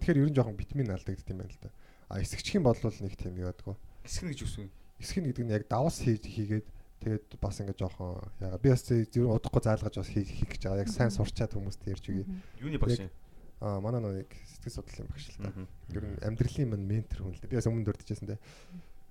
Тэгэхээр 0.04 0.20
ер 0.24 0.30
нь 0.32 0.36
жоохон 0.36 0.56
витамин 0.60 0.92
алдагддаг 0.92 1.28
юм 1.32 1.40
байна 1.44 1.52
л 1.56 1.60
да. 1.64 1.70
А 2.12 2.20
эсгчих 2.24 2.56
юм 2.60 2.64
бол 2.68 2.76
нэг 2.80 3.16
тийм 3.20 3.36
ядгүй. 3.36 3.76
Эсгэн 4.08 4.32
гэж 4.32 4.40
үсвэн. 4.48 4.70
Эсгэх 5.00 5.24
гэдэг 5.28 5.44
нь 5.46 5.52
яг 5.56 5.64
давс 5.68 6.00
хийж 6.08 6.24
хийгээд 6.24 6.68
тэгээд 7.04 7.38
бас 7.42 7.60
ингээд 7.62 7.82
жоохон 7.82 8.18
яга 8.42 8.58
би 8.58 8.70
бас 8.74 8.84
зөв 8.88 9.30
удахгүй 9.30 9.62
заалгаж 9.64 9.96
бас 10.02 10.10
хийх 10.10 10.50
гэж 10.50 10.62
байгаа. 10.66 10.84
Яг 10.84 10.92
сайн 10.92 11.14
сурчаад 11.14 11.54
хүмүүст 11.54 11.86
ярьж 11.86 12.06
үгүй. 12.10 12.26
Юуны 12.62 12.82
багш 12.82 13.06
юм? 13.06 13.12
Аа 13.62 13.82
манай 13.82 14.02
нэг 14.02 14.30
сэтгэл 14.34 14.78
судлалын 14.82 15.10
багш 15.14 15.26
л 15.34 15.42
та. 15.42 15.52
Ер 15.94 16.04
нь 16.06 16.18
амьдралын 16.26 16.72
мань 16.74 16.86
ментор 16.90 17.22
хүн 17.22 17.34
л 17.34 17.42
дээ. 17.42 17.52
Би 17.54 17.60
бас 17.62 17.70
өмнө 17.70 17.86
дурдчихсан 17.86 18.28
дээ. 18.34 18.40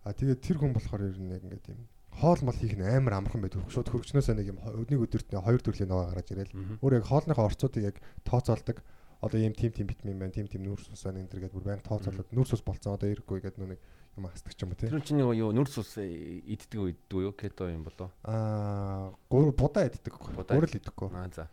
А 0.06 0.14
тэгээд 0.14 0.42
тэр 0.42 0.58
хүн 0.58 0.74
болохоор 0.74 1.02
ер 1.06 1.18
нь 1.18 1.34
яг 1.34 1.42
ингээд 1.46 1.70
юм 1.74 1.80
хоол 2.16 2.40
мол 2.42 2.56
хийх 2.56 2.74
нь 2.76 2.82
амар 2.82 3.20
амархан 3.20 3.44
байдаг. 3.44 3.68
Шууд 3.68 3.92
хөргчнөөсөө 3.92 4.34
нэг 4.40 4.48
юм 4.56 4.58
өдний 4.64 4.96
өдөрт 4.96 5.28
нь 5.36 5.44
хоёр 5.44 5.60
төрлийн 5.60 5.90
ногоо 5.92 6.08
гараад 6.08 6.32
ирээл. 6.32 6.56
Өөр 6.80 6.96
яг 6.96 7.04
хоолныхоо 7.12 7.44
орцуудыг 7.44 7.82
яг 7.84 7.96
тооцоолдог. 8.24 8.80
Одоо 9.20 9.38
ийм 9.40 9.52
тим 9.52 9.72
тим 9.72 9.86
витамин 9.86 10.16
байна, 10.16 10.32
тим 10.32 10.48
тим 10.48 10.64
нүүрс 10.64 10.92
ус 10.92 11.04
байна 11.04 11.20
энэ 11.20 11.28
төр 11.28 11.40
гэдээ 11.44 11.56
бүр 11.56 11.66
баян 11.68 11.84
тооцоолоод 11.84 12.32
нүүрс 12.32 12.56
ус 12.56 12.64
болцсон 12.64 12.96
одоо 12.96 13.08
ирэхгүй 13.12 13.40
гэдэг 13.44 13.60
нүг 13.60 13.80
юм 14.16 14.26
хасдаг 14.32 14.54
ч 14.56 14.64
юм 14.64 14.72
уу 14.72 14.78
тий. 14.80 14.88
Тэр 14.88 15.04
чинь 15.04 15.20
юу 15.20 15.52
нүрс 15.52 15.76
ус 15.76 15.92
иддэг 16.00 16.80
үү 16.80 16.90
иддэг 16.96 17.16
үү 17.20 17.32
кето 17.36 17.68
юм 17.68 17.84
болоо. 17.84 18.08
Аа 18.24 19.12
гур 19.28 19.52
будаа 19.52 19.86
иддэг. 19.86 20.16
Гурал 20.16 20.72
идэхгүй. 20.72 21.08
Аа 21.12 21.28
за. 21.28 21.48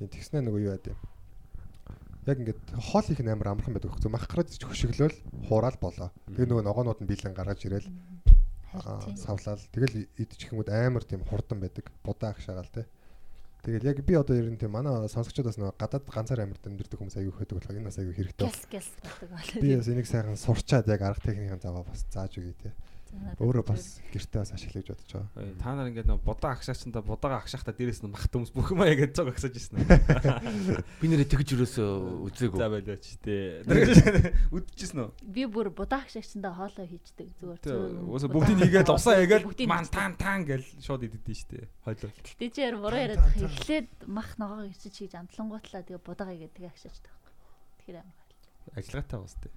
Тийм 0.00 0.08
тэгснэ 0.08 0.40
нөгөө 0.40 0.60
юу 0.64 0.72
яа 0.72 0.80
гэв. 0.80 0.96
Яг 2.26 2.40
ингээд 2.40 2.60
хоол 2.72 3.06
их 3.12 3.20
амар 3.20 3.48
амархан 3.52 3.76
байдаг. 3.76 4.00
Зөв 4.00 4.10
мах 4.10 4.26
гараад 4.26 4.48
ч 4.48 4.64
хөшөглөөл 4.64 5.16
хураал 5.46 5.76
болоо. 5.76 6.08
Тэгээ 6.32 6.48
нөгөө 6.48 6.64
ногоонууд 6.64 7.00
нь 7.04 7.08
биелэн 7.08 7.36
гаргаж 7.36 7.60
ирээл 7.68 7.88
савлал. 9.20 9.60
Тэгэл 9.76 10.08
идчих 10.16 10.52
юмуд 10.52 10.72
амар 10.72 11.04
тийм 11.04 11.20
хурдан 11.22 11.60
байдаг. 11.60 11.92
Будаа 12.02 12.32
ах 12.32 12.40
шагаал 12.40 12.68
тий. 12.72 12.88
Тэгэл 13.64 13.88
яг 13.88 13.98
би 14.04 14.14
одоо 14.14 14.36
ер 14.36 14.50
нь 14.50 14.58
тийм 14.60 14.74
манай 14.76 15.08
сонсогчдоос 15.08 15.58
нөгөө 15.58 15.78
гадаад 15.80 16.04
ганцаар 16.06 16.44
амьд 16.44 16.62
амьдэрдэг 16.66 16.98
хүмүүс 17.00 17.16
аягүй 17.18 17.34
хөдөг 17.34 17.56
болохоор 17.58 17.78
энэ 17.80 17.88
бас 17.88 17.98
аягүй 17.98 18.14
хэрэгтэй. 18.14 18.46
Гяс 18.46 18.62
гяс 18.70 18.88
болдог 19.02 19.28
болоо. 19.32 19.62
Би 19.62 19.70
бас 19.74 19.88
энийг 19.90 20.06
сайхан 20.06 20.38
сурчаад 20.38 20.86
яг 20.86 21.02
арга 21.02 21.24
техникийн 21.24 21.58
заваа 21.58 21.82
бас 21.82 22.06
зааж 22.12 22.38
өгье 22.38 22.54
тий. 22.62 22.72
Өөрөө 23.40 23.64
бас 23.68 24.00
гэртээ 24.12 24.40
бас 24.42 24.50
ашиглаж 24.52 24.86
бодож 24.92 25.10
байгаа. 25.12 25.54
Та 25.62 25.74
нар 25.76 25.88
ингээд 25.88 26.08
нөө 26.10 26.20
будаа 26.24 26.52
агшаачнда 26.56 27.00
будаага 27.06 27.40
агшаахта 27.44 27.72
дээрээс 27.72 28.02
нь 28.04 28.10
махт 28.12 28.32
хүмүүс 28.32 28.52
бүх 28.52 28.72
юм 28.74 28.82
аа 28.82 28.92
гэж 28.96 29.10
цог 29.16 29.28
агсаж 29.32 29.54
ирсэн. 29.56 29.80
Би 31.00 31.06
нэрээ 31.08 31.28
тэгж 31.30 31.48
юусоо 31.56 32.26
үзээгүй. 32.28 32.58
За 32.60 32.68
байлаач. 32.68 33.04
Тэр 33.22 33.64
үдчихсэн 34.56 34.98
үү? 35.06 35.10
Би 35.32 35.42
бүр 35.46 35.70
будаах 35.72 36.08
шагчсандаа 36.12 36.52
хоолоо 36.56 36.86
хийждэг 36.86 37.28
зүгээр. 37.40 37.60
Зөөн 37.64 38.08
Уусаа 38.10 38.28
будаа- 38.28 38.36
бүгдийг 38.36 38.58
нэгээд 38.66 38.88
усаа 38.92 39.16
Бүгдийг 39.22 39.68
ман 39.68 39.86
тан 39.86 40.12
тан 40.16 40.44
гэл 40.44 40.64
шууд 40.82 41.06
идэдэж 41.06 41.36
штэ. 41.46 41.68
Хойлоо. 41.86 42.10
Гэтэ 42.10 42.46
чи 42.52 42.60
яар 42.64 42.76
буруу 42.80 43.00
яриад. 43.00 43.22
Эхлээд 43.36 43.88
мах 44.10 44.34
ногоо 44.40 44.66
ирчиж 44.66 44.94
хийж 44.96 45.14
амтлангуутлаа 45.16 45.82
тэгээ 45.86 46.02
будаагаа 46.02 46.34
игээд 46.36 46.54
тэгээ 46.56 46.72
агшаачдаг. 46.72 47.12
Тэгэхээр 47.84 47.98
гал. 48.02 48.12
Ажиллагаатай 48.76 49.18
бас 49.20 49.34
тээ. 49.40 49.52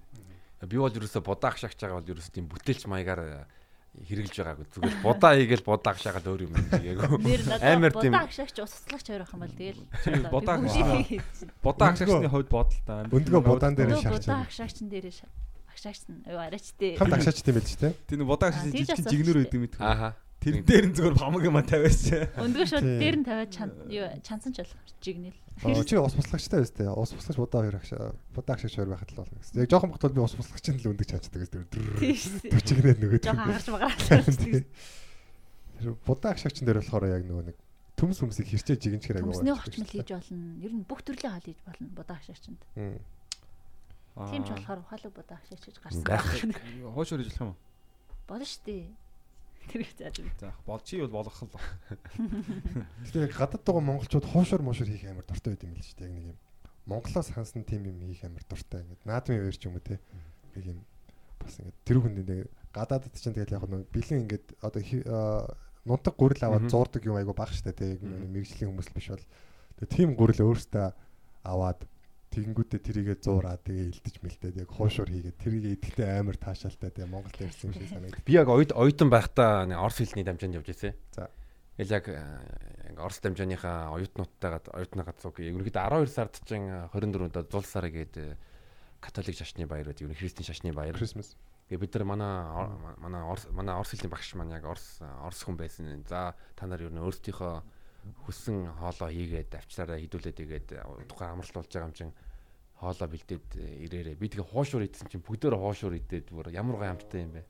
Би 0.68 0.76
бол 0.76 0.92
юусоо 0.92 1.22
будаах 1.24 1.56
шагч 1.56 1.80
байгаа 1.80 2.00
бол 2.00 2.10
юусоо 2.12 2.32
тийм 2.34 2.46
бүтээлч 2.52 2.84
маягаар 2.84 3.48
хэрэгжилж 3.90 4.38
байгаагүй. 4.38 4.66
Зүгээр 4.70 4.96
будаа 5.02 5.32
хийгээл 5.34 5.66
будаа 5.66 5.94
шагаад 5.98 6.26
өөр 6.30 6.40
юм 6.46 6.54
хийгээгүй. 6.54 7.10
Амар 7.64 7.90
тийм- 7.96 8.14
будаа 8.14 8.22
агшаагч 8.28 8.56
ус 8.62 8.72
цэцлагч 8.86 9.06
хоёр 9.10 9.22
ах 9.26 9.32
юм 9.34 9.40
бол 9.42 9.56
тэгэл. 9.56 9.82
Будаа 10.30 10.56
Будаа 11.64 11.86
агшаачны 11.90 12.28
хувьд 12.30 12.48
бодолтой. 12.52 13.02
Өндгөө 13.10 13.40
будаан 13.42 13.74
дээр 13.74 13.98
шахаж. 13.98 14.24
Будаа 14.30 14.46
агшаагчн 14.46 14.86
дээрээ 14.86 15.14
ша- 15.16 15.32
агшаагч 15.74 16.00
нь 16.06 16.22
юу 16.28 16.38
арайчтэй. 16.38 16.94
Хамт 17.02 17.14
агшаачтай 17.18 17.52
байл 17.56 17.66
ч 17.66 17.72
тий. 17.80 17.92
Тэр 18.06 18.22
будаа 18.22 18.54
Аа, 18.54 18.62
тийж 18.70 18.86
жижиг 18.94 19.26
штэ. 19.26 19.42
өгдөг 19.42 19.60
мэт. 19.64 19.74
Ааха. 19.82 20.14
Тэр 20.40 20.64
дээр 20.64 20.84
нь 20.88 20.94
зүгээр 20.96 21.20
хамаг 21.20 21.44
юм 21.44 21.60
тавиач. 21.60 22.00
Өндгөө 22.40 22.64
шууд 22.64 22.88
дээр 22.96 23.16
нь 23.20 23.26
тавиад 23.28 23.52
чансан 24.24 24.56
ч 24.56 24.64
болох 24.64 24.80
жигнэл. 25.04 25.36
Аа 25.60 25.84
чи 25.84 26.00
ус 26.00 26.16
буслагчтай 26.16 26.64
байс 26.64 26.72
тээ. 26.72 26.88
Ус 26.88 27.12
буслагч 27.12 27.36
будаа 27.36 27.60
хоёр 27.60 27.76
агшаа. 27.76 28.16
Будаа 28.32 28.56
агшаач 28.56 28.72
хоёр 28.80 28.88
байхад 28.96 29.12
л 29.12 29.20
болно 29.20 29.36
гэсэн. 29.36 29.60
Яг 29.60 29.68
жоохон 29.68 29.92
бохтол 29.92 30.16
би 30.16 30.24
ус 30.24 30.32
буслагчийн 30.32 30.80
л 30.80 30.88
өндөг 30.96 31.08
чаачдаг 31.12 31.44
гэсэн. 31.44 31.68
Шүү. 31.68 32.56
Төчигнээд 32.56 32.98
нөгөө. 33.04 33.20
Жохон 33.20 33.52
агарч 33.52 33.68
магараад. 33.68 34.64
Тэр 35.76 35.92
будаа 36.08 36.32
агшаагчын 36.32 36.64
дээр 36.64 36.80
болохоор 36.80 37.04
яг 37.04 37.24
нөгөө 37.28 37.44
нэг 37.52 37.56
төмс 38.00 38.24
хүмүүсийг 38.24 38.48
хэрчээ 38.48 38.76
жигэн 38.80 39.00
чихэр 39.04 39.20
аягаа. 39.20 39.28
Төмсний 39.28 39.52
орчмол 39.52 39.92
хийж 39.92 40.08
болно. 40.08 40.56
Ер 40.64 40.72
нь 40.72 40.84
бүх 40.88 41.04
төрлийн 41.04 41.32
хаал 41.36 41.44
хийж 41.44 41.60
болно 41.68 41.88
будаа 41.92 42.16
агшаагчнд. 42.16 42.60
байна. 42.72 43.00
Тийм 44.32 44.42
ч 44.44 44.48
болохоор 44.56 44.80
ухаалаг 44.80 45.12
будаа 45.12 45.36
агшаагч 45.36 45.64
гэж 45.68 45.76
гарсан. 45.84 46.04
Гайхах. 46.04 46.60
Хоош 46.96 47.12
өрөж 47.12 47.28
болох 47.28 47.40
юм 47.44 47.52
уу? 47.52 47.58
Болно 48.24 48.44
шүү 48.48 48.64
дээ. 48.64 48.88
Тэр 49.68 49.82
их 49.82 49.92
зааж 49.98 50.16
байна. 50.18 50.32
За 50.40 50.54
бол 50.66 50.80
чи 50.80 51.00
бол 51.00 51.12
болгох 51.12 51.42
л. 51.42 51.52
Гэтэ 53.04 53.28
яг 53.28 53.34
гадаад 53.36 53.64
байгаа 53.64 53.84
монголчууд 53.84 54.26
хоошор 54.26 54.62
мошор 54.62 54.88
хийх 54.88 55.04
амар 55.04 55.26
дуртай 55.28 55.54
байд 55.54 55.64
юм 55.68 55.76
л 55.76 55.84
шүү 55.84 55.98
дээ. 56.00 56.08
Яг 56.08 56.14
нэг 56.16 56.26
юм. 56.32 56.38
Монголоос 56.86 57.28
хансан 57.30 57.64
тим 57.68 57.84
юм 57.84 58.00
хийх 58.00 58.24
амар 58.24 58.44
дуртай. 58.48 58.80
Ингээд 58.82 59.04
наадмын 59.04 59.44
өөр 59.44 59.56
ч 59.56 59.62
юм 59.68 59.76
уу 59.76 59.84
те. 59.84 60.00
Нэг 60.56 60.64
юм 60.64 60.78
бас 61.38 61.54
ингээд 61.60 61.78
тэр 61.84 61.98
хүнд 62.00 62.18
нэг 62.24 62.48
гадаадд 62.72 63.14
чинь 63.14 63.36
тэгэл 63.36 63.56
яг 63.60 63.64
нэг 63.68 63.84
бэлэн 63.92 64.22
ингээд 64.24 64.46
одоо 64.64 64.82
нутаг 65.84 66.14
гурил 66.16 66.42
аваад 66.44 66.70
зуурдаг 66.70 67.02
юм 67.04 67.20
айгу 67.20 67.36
баг 67.36 67.52
штэ 67.52 67.76
те. 67.76 67.94
Яг 67.94 68.02
мэрэгжлийн 68.02 68.72
хүмүүс 68.72 68.88
л 68.90 68.96
биш 68.96 69.08
бол. 69.12 69.26
Тэгээ 69.78 69.94
тим 69.94 70.10
гурил 70.16 70.50
өөртөө 70.50 70.88
аваад 71.44 71.84
тэгэнгүүтээ 72.30 72.80
тэрийгэ 72.80 73.14
зуураа 73.18 73.58
тэгээ 73.58 73.90
илдэж 73.90 74.16
мэлдээд 74.22 74.56
яг 74.62 74.70
хоошор 74.70 75.10
хийгээд 75.10 75.38
тэрийгэ 75.42 75.74
идэхтэй 75.74 76.06
амар 76.22 76.38
таашаалтай 76.38 76.94
тэгээ 76.94 77.10
Монголд 77.10 77.34
ирсэн 77.42 77.70
юм 77.70 77.74
шиг 77.74 77.90
санагдав. 77.90 78.22
Би 78.22 78.32
яг 78.38 78.46
оюут 78.46 78.70
оюутан 78.70 79.10
байхдаа 79.10 79.66
орс 79.66 79.98
хэлний 79.98 80.22
дамжаанд 80.22 80.54
явж 80.62 80.70
ирсэн. 80.70 80.94
За. 81.10 81.30
Ил 81.74 81.90
яг 81.90 82.06
э, 82.06 82.22
орс 83.02 83.18
дамжааныхаа 83.18 83.90
оюутнуудтайгаа 83.98 84.62
оюутныхаа 84.78 85.14
цуг 85.18 85.42
ерөнхийдөө 85.42 86.06
12 86.06 86.14
сард 86.14 86.34
чинь 86.46 86.70
24-нд 86.94 87.50
зул 87.50 87.66
сар 87.66 87.90
гэдэг 87.90 88.38
католик 89.02 89.34
шашны 89.34 89.66
баяр 89.66 89.90
байдаг. 89.90 90.06
Ер 90.06 90.14
нь 90.14 90.18
христийн 90.18 90.46
шашны 90.46 90.70
баяр. 90.70 90.94
Christmas. 90.94 91.34
Тэгээ 91.66 91.82
бид 91.82 91.94
нар 91.98 92.04
манай 92.06 92.34
манай 92.98 93.22
орс 93.26 93.50
манай 93.50 93.74
орс 93.74 93.90
хэлний 93.90 94.10
багш 94.10 94.34
маань 94.38 94.54
яг 94.54 94.70
орс 94.70 95.02
орс 95.02 95.42
хүн 95.42 95.58
байсан. 95.58 96.04
За 96.06 96.38
та 96.54 96.66
нар 96.70 96.82
ер 96.82 96.94
нь 96.94 97.02
өөрсдийнхөө 97.02 97.62
хүссэн 98.26 98.70
хоолоо 98.80 99.10
хийгээд 99.10 99.50
авчраараа 99.60 99.98
хідүүлээд 100.00 100.38
игээд 100.40 100.68
тухайн 101.08 101.36
амарлуулж 101.36 101.68
байгаа 101.68 101.88
юм 101.88 101.96
чин 101.96 102.10
хоолоо 102.80 103.08
бэлдээд 103.12 103.48
э, 103.60 103.84
ирээрээ. 103.84 104.16
Би 104.16 104.28
тэгээ 104.32 104.48
хоошуур 104.48 104.88
идсэн 104.88 105.08
чинь 105.12 105.20
бүгдөө 105.20 105.52
хоошуур 105.52 106.00
идээд 106.00 106.32
бүр 106.32 106.48
ямар 106.48 106.80
гой 106.80 106.88
амттай 106.88 107.28
юм 107.28 107.36
бэ. 107.36 107.44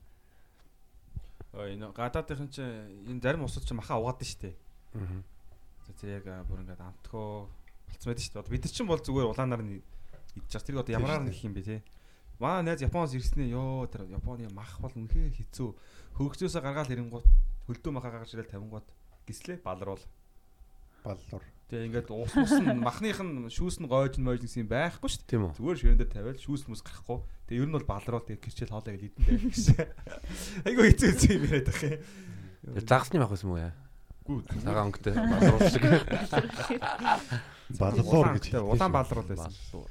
Энэ 1.54 1.94
гадаадынхан 1.94 2.50
чи 2.50 2.62
энэ 2.62 3.22
зарим 3.22 3.46
усууд 3.46 3.62
чи 3.62 3.74
маха 3.74 3.94
угаадаг 3.94 4.26
штэ. 4.26 4.50
Аа. 4.98 5.22
За 5.86 5.94
тэр 5.94 6.18
яг 6.18 6.26
бүр 6.50 6.66
ингээд 6.66 6.82
амтгоо 6.82 7.46
болцсон 7.86 8.10
байдаг 8.10 8.26
штэ. 8.26 8.38
Одоо 8.42 8.50
бид 8.50 8.64
нар 8.66 8.74
чинь 8.74 8.90
бол 8.90 8.98
зүгээр 8.98 9.30
улаанаар 9.30 9.62
нь 9.62 9.78
байгаа. 9.78 10.66
Тэр 10.66 10.82
одоо 10.82 10.94
ямараар 10.98 11.22
гэх 11.30 11.46
юм 11.46 11.54
бэ 11.54 11.62
те. 11.62 11.82
Манай 12.42 12.74
найз 12.74 12.82
Японоос 12.82 13.14
ирснээ 13.14 13.54
ёо 13.54 13.86
тэр 13.86 14.10
Японы 14.10 14.50
мах 14.50 14.82
бол 14.82 14.90
үнэхээр 14.90 15.30
хэцүү. 15.30 15.70
Хөргөцөөсөө 16.18 16.62
гаргаал 16.64 16.90
ирэнгууд 16.90 17.26
хөлдөө 17.68 17.92
маха 17.94 18.10
гаргаж 18.10 18.34
ирэл 18.34 18.50
тавингууд 18.50 18.86
гислээ 19.28 19.60
балруул. 19.62 20.00
Баллуур. 21.04 21.44
Тэгээ 21.70 21.86
ингээд 21.86 22.10
уус 22.10 22.34
ус 22.34 22.54
нь 22.58 22.82
махных 22.82 23.22
нь 23.22 23.46
шүүс 23.46 23.78
нь 23.78 23.86
гойж 23.86 24.18
мойж 24.18 24.42
гэсэн 24.42 24.66
юм 24.66 24.70
байхгүй 24.74 25.06
штэ. 25.06 25.38
Тийм 25.38 25.46
үү. 25.46 25.54
Зүгээр 25.54 25.78
ширэн 25.78 25.98
дээр 26.02 26.10
тавиал 26.10 26.40
шүүс 26.42 26.66
мөс 26.66 26.82
гарахгүй. 26.82 27.22
Тэгээ 27.46 27.62
ер 27.62 27.68
нь 27.70 27.76
бол 27.78 27.86
балруул 27.86 28.26
тэгээ 28.26 28.42
гэрчэл 28.42 28.74
хоолоо 28.74 28.90
гэж 28.90 29.02
идэндээ 29.06 29.38
гэсэн. 29.54 29.78
Айгу 30.66 30.82
хэцүү 30.82 31.08
хэцүү 31.14 31.30
юм 31.30 31.44
яриад 31.46 31.70
ах 31.70 31.82
юм. 31.86 32.02
Загсны 32.82 33.22
мах 33.22 33.30
байсан 33.30 33.48
мүү 33.54 33.62
яа? 33.62 33.74
Гүү. 34.26 34.38
Цагаан 34.50 34.90
өнгөтэй 34.90 35.14
балруул 35.14 35.62
шиг. 35.70 35.84
Баллуур 37.80 38.28
гэж. 38.34 38.44
Улаан 38.58 38.90
балруул 38.90 39.30
байсан. 39.30 39.54
Балруул. 39.54 39.86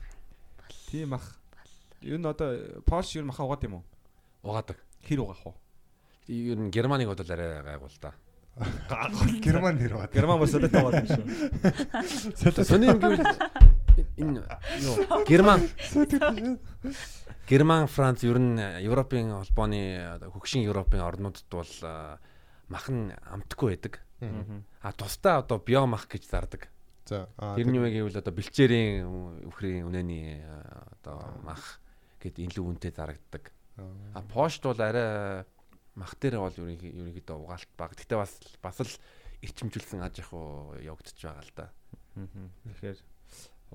Тийм 0.91 1.15
ах. 1.15 1.25
Ер 2.03 2.19
нь 2.19 2.27
одоо 2.27 2.83
Porsche 2.83 3.19
ер 3.19 3.25
нь 3.25 3.31
маха 3.31 3.47
угаад 3.47 3.63
юм 3.63 3.79
уу? 3.79 3.83
Угаадаг. 4.43 4.83
Хэр 5.07 5.23
угаах 5.23 5.47
вэ? 5.47 5.55
Ер 6.27 6.59
нь 6.59 6.71
Германыг 6.75 7.07
бол 7.07 7.23
арай 7.23 7.63
гайгуул 7.63 7.95
та. 8.03 8.13
Герман 9.45 9.77
нэр 9.79 9.95
бат. 9.95 10.13
Герман 10.13 10.39
бас 10.39 10.51
солиотой 10.51 10.81
юм 10.81 11.07
шүү. 11.07 12.63
Сони 12.63 12.89
юм 12.91 12.99
гэвэл 12.99 13.23
энэ 14.19 14.43
юу 14.83 15.23
Герман 15.27 15.63
Герман 17.49 17.87
Франц 17.87 18.23
ер 18.23 18.37
нь 18.37 18.59
Европын 18.83 19.31
холбооны 19.41 19.81
одоо 20.19 20.31
хөгшин 20.35 20.67
Европын 20.67 21.01
орнуудад 21.01 21.47
бол 21.49 21.71
а, 21.81 22.19
мах 22.67 22.89
нь 22.91 23.09
амтгүй 23.25 23.73
байдаг. 23.73 24.03
А 24.81 24.91
тусдаа 24.91 25.39
одоо 25.39 25.57
биомах 25.57 26.07
гэж 26.07 26.27
зардаг. 26.27 26.69
За. 27.05 27.25
Тэр 27.55 27.67
нь 27.67 27.79
юу 27.79 27.89
гэвэл 27.89 28.19
одоо 28.19 28.33
бэлчээрийн 28.35 29.47
үхрийн 29.49 29.87
үнэний 29.87 30.43
одоо 30.99 31.41
мах 31.41 31.79
гэд 32.21 32.37
илүү 32.37 32.63
үнэтэй 32.75 32.91
зарагддаг. 32.93 33.49
А 34.13 34.21
пошт 34.21 34.61
бол 34.63 34.77
арай 34.77 35.47
мах 35.99 36.15
дээр 36.15 36.39
бол 36.39 36.55
ерөнхий- 36.55 36.95
ерөнхийдөө 36.95 37.35
угаалт 37.43 37.69
баг. 37.75 37.91
Гэтэ 37.99 38.15
бас 38.15 38.31
бас 38.63 38.77
л 38.79 38.93
ирчимжүүлсэн 39.43 39.99
аж 40.03 40.23
ах 40.23 40.31
уу 40.31 40.79
явагдаж 40.79 41.17
байгаа 41.19 41.43
л 41.43 41.53
да. 41.59 41.67
Тэгэхээр 42.71 42.97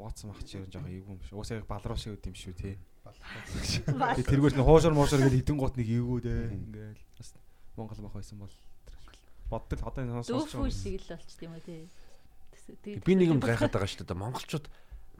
угаацсан 0.00 0.26
мах 0.32 0.40
чи 0.44 0.56
ер 0.58 0.64
нь 0.66 0.72
жоохон 0.72 0.90
эвгүй 0.90 1.12
юм 1.14 1.22
шүү. 1.28 1.36
Уусаа 1.38 1.60
яг 1.60 1.68
балруу 1.68 1.96
шиг 2.00 2.16
үт 2.16 2.26
юм 2.26 2.34
шүү 2.36 2.54
тий. 2.56 2.74
Бас 3.04 3.20
Тэгээ 3.20 4.24
тэргүүрс 4.32 4.56
нэг 4.56 4.64
хуушар 4.64 4.92
муушар 4.96 5.20
гэж 5.20 5.34
хідэн 5.44 5.58
гут 5.60 5.76
нэг 5.76 5.88
эвгүй 5.92 6.20
дээ. 6.24 6.44
Ингээл 6.56 7.04
бас 7.20 7.28
Монгол 7.76 8.00
мах 8.08 8.16
байсан 8.16 8.38
бол 8.40 8.54
боддог 9.52 9.80
одоо 9.84 10.02
энэ 10.04 10.24
дүүфүү 10.24 10.68
шиг 10.72 11.00
л 11.04 11.12
болчт 11.14 11.40
юм 11.44 11.52
уу 11.52 11.62
тий. 11.62 11.82
Би 13.04 13.12
нэг 13.14 13.28
юм 13.28 13.40
гайхаад 13.44 13.72
байгаа 13.76 13.88
шүү 13.92 14.08
дээ. 14.08 14.16
Монголчууд 14.24 14.66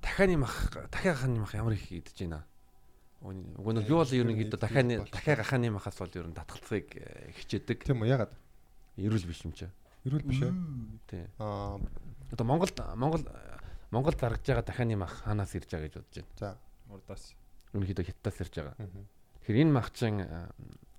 дахианы 0.01 0.37
мах 0.41 0.57
дахиа 0.91 1.13
гахааны 1.13 1.39
мах 1.45 1.55
ямар 1.55 1.77
их 1.77 1.87
идэж 1.93 2.17
байна. 2.25 2.45
Уг 3.23 3.71
нь 3.71 3.85
би 3.85 3.95
бол 3.95 4.09
ерөнхийдөө 4.09 4.59
дахианы 4.59 5.05
дахиа 5.11 5.37
гахааны 5.39 5.71
махаас 5.71 5.99
бол 6.01 6.11
ер 6.15 6.27
нь 6.27 6.35
татгалцахыг 6.35 6.89
э, 6.99 7.31
хичээдэг. 7.39 7.85
Тийм 7.85 8.03
үү 8.03 8.11
ягаад? 8.11 8.33
Эрүүл 8.99 9.27
биш 9.29 9.45
юм 9.47 9.53
чи. 9.53 9.71
Эрүүл 10.09 10.27
биш 10.27 10.43
ээ. 10.43 10.53
Тий. 11.07 11.25
Аа 11.39 11.79
Одоо 12.35 12.47
Монголд 12.47 12.81
Монгол 12.97 13.23
Монголд 13.91 14.19
зарагдж 14.19 14.47
байгаа 14.47 14.67
дахианы 14.67 14.97
мах 14.97 15.23
хаанаас 15.23 15.55
ирж 15.55 15.71
байгаа 15.71 15.87
гэж 15.87 15.95
бодож 15.95 16.15
байна. 16.19 16.35
за. 16.39 16.59
урдаас. 16.91 17.25
Ерөнхийдөө 17.75 18.05
хятадаас 18.11 18.41
ирж 18.43 18.55
байгаа. 18.59 18.75
Тэгэхээр 18.75 19.63
энэ 19.63 19.71
мах 19.71 19.93
чин 19.95 20.19
э, 20.19 20.51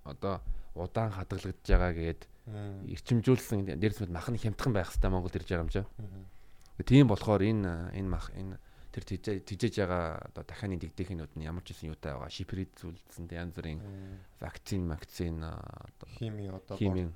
одоо 0.08 0.39
удаан 0.75 1.12
хадгалагдж 1.12 1.67
байгаа 1.67 1.91
гээд 1.91 2.21
ирчимжүүлсэн 2.88 3.75
дээрс 3.75 3.99
мэд 4.06 4.15
мах 4.15 4.32
нь 4.32 4.39
хямдхан 4.39 4.71
байх 4.71 4.95
хэрэгтэй 4.95 5.12
Монголд 5.12 5.36
ирж 5.36 5.49
байгаа 5.49 5.65
юм 5.67 5.73
чи. 5.73 5.84
Тийм 6.88 7.12
болохоор 7.12 7.43
энэ 7.43 7.91
энэ 7.99 8.10
мах 8.10 8.32
энэ 8.32 8.56
тэр 8.95 9.03
тижээ 9.03 9.43
тижээж 9.43 9.75
байгаа 9.84 10.31
одоо 10.31 10.43
дахианы 10.47 10.79
дэгдэхнүүд 10.79 11.36
нь 11.36 11.43
ямар 11.43 11.67
ч 11.67 11.75
гэсэн 11.75 11.91
юутай 11.91 12.15
байгаа 12.15 12.31
шиприд 12.31 12.71
зүйлсэн 12.79 13.27
янз 13.27 13.51
бүрийн 13.60 13.84
вакцин 14.39 14.88
вакцин 14.88 15.43
одоо 15.43 16.08
хими 16.15 16.47
одоо 16.47 16.79
химийн 16.79 17.12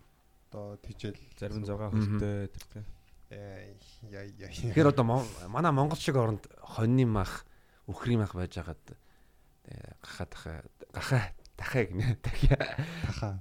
одоо 0.51 0.75
тижэл 0.83 1.15
зарим 1.39 1.63
зугаа 1.63 1.87
хөлтэй 1.87 2.51
тэр 2.51 2.65
тэ. 2.67 2.83
Э, 3.31 3.71
яа 4.11 4.27
яа. 4.27 4.51
Тэгэхээр 4.51 4.91
одоо 4.91 5.23
манай 5.47 5.71
Монгол 5.71 5.95
шиг 5.95 6.19
оронд 6.19 6.49
хоньны 6.59 7.05
мах, 7.07 7.45
үхрийн 7.87 8.19
мах 8.19 8.35
байж 8.35 8.59
хагаад 8.59 8.83
гахаа 10.01 10.27
дахаа 10.27 10.59
гахаа 10.91 11.23
дахаа 11.55 11.83
гинэ 11.85 12.17
дахиа. 12.19 12.57
таха. 13.07 13.39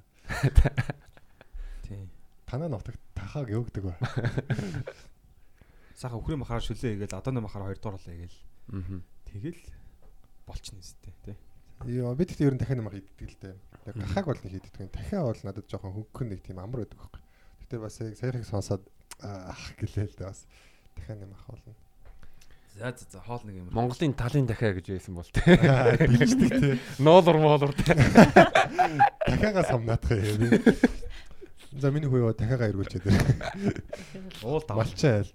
Тий. 1.88 2.07
Танаа 2.46 2.68
нутагт 2.68 3.01
тахааг 3.16 3.48
өгдөг 3.48 3.83
ба. 3.88 3.96
Саха 5.99 6.15
өхрийн 6.15 6.39
махаар 6.39 6.63
шүлээ 6.63 6.95
хийгээл 6.95 7.19
одооны 7.19 7.43
махаар 7.43 7.67
хоёр 7.67 7.79
дууралаа 7.83 8.07
хийгээл. 8.07 8.39
Аа. 8.71 9.03
Тэгэл 9.27 9.63
болчихно 10.47 10.79
үстэй 10.79 11.11
тий. 11.27 11.35
Йоо 11.91 12.15
бид 12.15 12.31
ихтэй 12.31 12.47
ер 12.47 12.55
нь 12.55 12.63
дахиад 12.63 12.79
намайг 12.79 13.03
иддэг 13.03 13.35
л 13.35 13.43
дээ. 13.43 13.57
Яг 13.91 13.95
гахааг 13.99 14.27
бол 14.31 14.43
нэг 14.47 14.55
иддэг 14.63 14.79
юм. 14.79 14.95
Дахиад 14.95 15.27
бол 15.27 15.43
надад 15.43 15.67
жоохон 15.67 15.95
хөнгөн 15.99 16.29
нэг 16.31 16.41
тийм 16.47 16.63
амар 16.63 16.87
байдаг 16.87 17.03
байхгүй. 17.03 17.23
Гэтэ 17.67 17.83
бас 17.83 17.99
яг 17.99 18.15
саяхан 18.15 18.47
сонсоод 18.47 18.83
ах 19.27 19.75
гэлээ 19.75 20.07
л 20.07 20.17
дээ 20.23 20.31
бас 20.31 20.47
дахиад 20.95 21.19
намайг 21.19 21.43
болно. 21.51 21.75
За 22.79 22.95
за 22.95 23.05
за 23.11 23.19
хоол 23.19 23.43
нэг 23.43 23.55
юм. 23.59 23.67
Монголын 23.75 24.15
талын 24.15 24.47
дахиа 24.47 24.79
гэж 24.79 24.87
байсан 24.95 25.19
бол 25.19 25.27
тээ. 25.35 25.59
Бэлждэг 26.15 26.51
тий. 26.63 26.75
Ноолор 27.03 27.43
моолор 27.43 27.75
тээ. 27.75 27.99
Дахиагаа 29.27 29.67
самнаадах 29.67 30.15
юм. 30.15 30.63
За 31.75 31.91
миний 31.91 32.07
хүү 32.07 32.39
дахиагаа 32.39 32.71
эргүүлчихэд 32.71 33.03
байна. 33.03 33.51
Уул 34.47 34.63
давал. 34.63 34.87
Малчаа 34.87 35.27
айл 35.27 35.31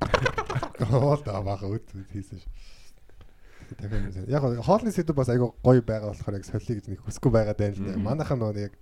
тий. 0.00 0.86
Хоол 0.86 1.22
даваага 1.24 1.66
үт 1.68 1.86
хийсэн 2.12 2.38
ш. 2.38 2.46
Дахиад 3.78 4.28
яг 4.28 4.42
хоолны 4.64 4.92
сэдв 4.92 5.14
бас 5.14 5.28
айгу 5.28 5.54
гоё 5.62 5.82
байгаа 5.82 6.14
болохоор 6.14 6.38
яг 6.40 6.46
солиё 6.48 6.78
гэж 6.78 6.86
нэг 6.88 7.00
хүсэхгүй 7.04 7.32
байгаа 7.32 7.56
даа 7.58 7.72
л 7.74 7.82
дээ. 7.82 8.00
Манайхан 8.00 8.40
нөө 8.40 8.56
яг 8.58 8.74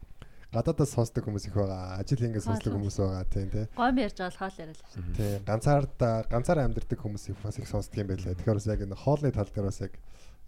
гадаадаас 0.55 0.95
сонсдог 0.95 1.27
хүмүүс 1.27 1.49
их 1.51 1.57
байгаа. 1.59 1.99
Ажил 1.99 2.23
хийгээ 2.23 2.45
сонсдог 2.45 2.73
хүмүүс 2.77 2.97
байгаа 3.03 3.25
тийм 3.27 3.51
тий. 3.51 3.67
Гом 3.75 3.99
ярьж 3.99 4.17
байгаа 4.17 4.39
хоол 4.39 4.57
яриа 4.63 4.75
л 4.77 4.83
шүү. 4.95 5.03
Тий. 5.19 5.33
Ганцаар 5.43 5.85
да 5.99 6.11
ганцаар 6.31 6.59
амьдэрдэг 6.65 6.99
хүмүүс 7.03 7.25
их 7.35 7.39
бас 7.43 7.59
их 7.59 7.67
сонсдог 7.67 7.99
юм 7.99 8.09
байлаа. 8.15 8.35
Тэгэхээр 8.39 8.59
бас 8.63 8.71
яг 8.71 8.81
энэ 8.87 8.97
хоолны 8.97 9.33
тал 9.35 9.51
дээр 9.51 9.67
бас 9.67 9.81
яг 9.83 9.93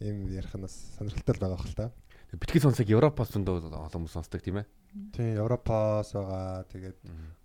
ийм 0.00 0.30
ярих 0.30 0.54
нь 0.54 0.62
бас 0.62 0.74
сонирхолтой 0.96 1.34
л 1.34 1.42
байгаа 1.42 1.58
хэл 1.58 1.74
та. 1.74 1.90
Битгий 2.28 2.60
сонсог 2.60 2.84
Европоос 2.92 3.30
зөндөө 3.32 3.72
олон 3.72 3.88
хүмүүс 3.88 4.12
сонсдог 4.12 4.42
тийм 4.44 4.60
ээ. 4.60 4.66
Тий, 5.16 5.32
Европоос 5.40 6.12
байгаа. 6.12 6.60
Тэгээд 6.68 6.98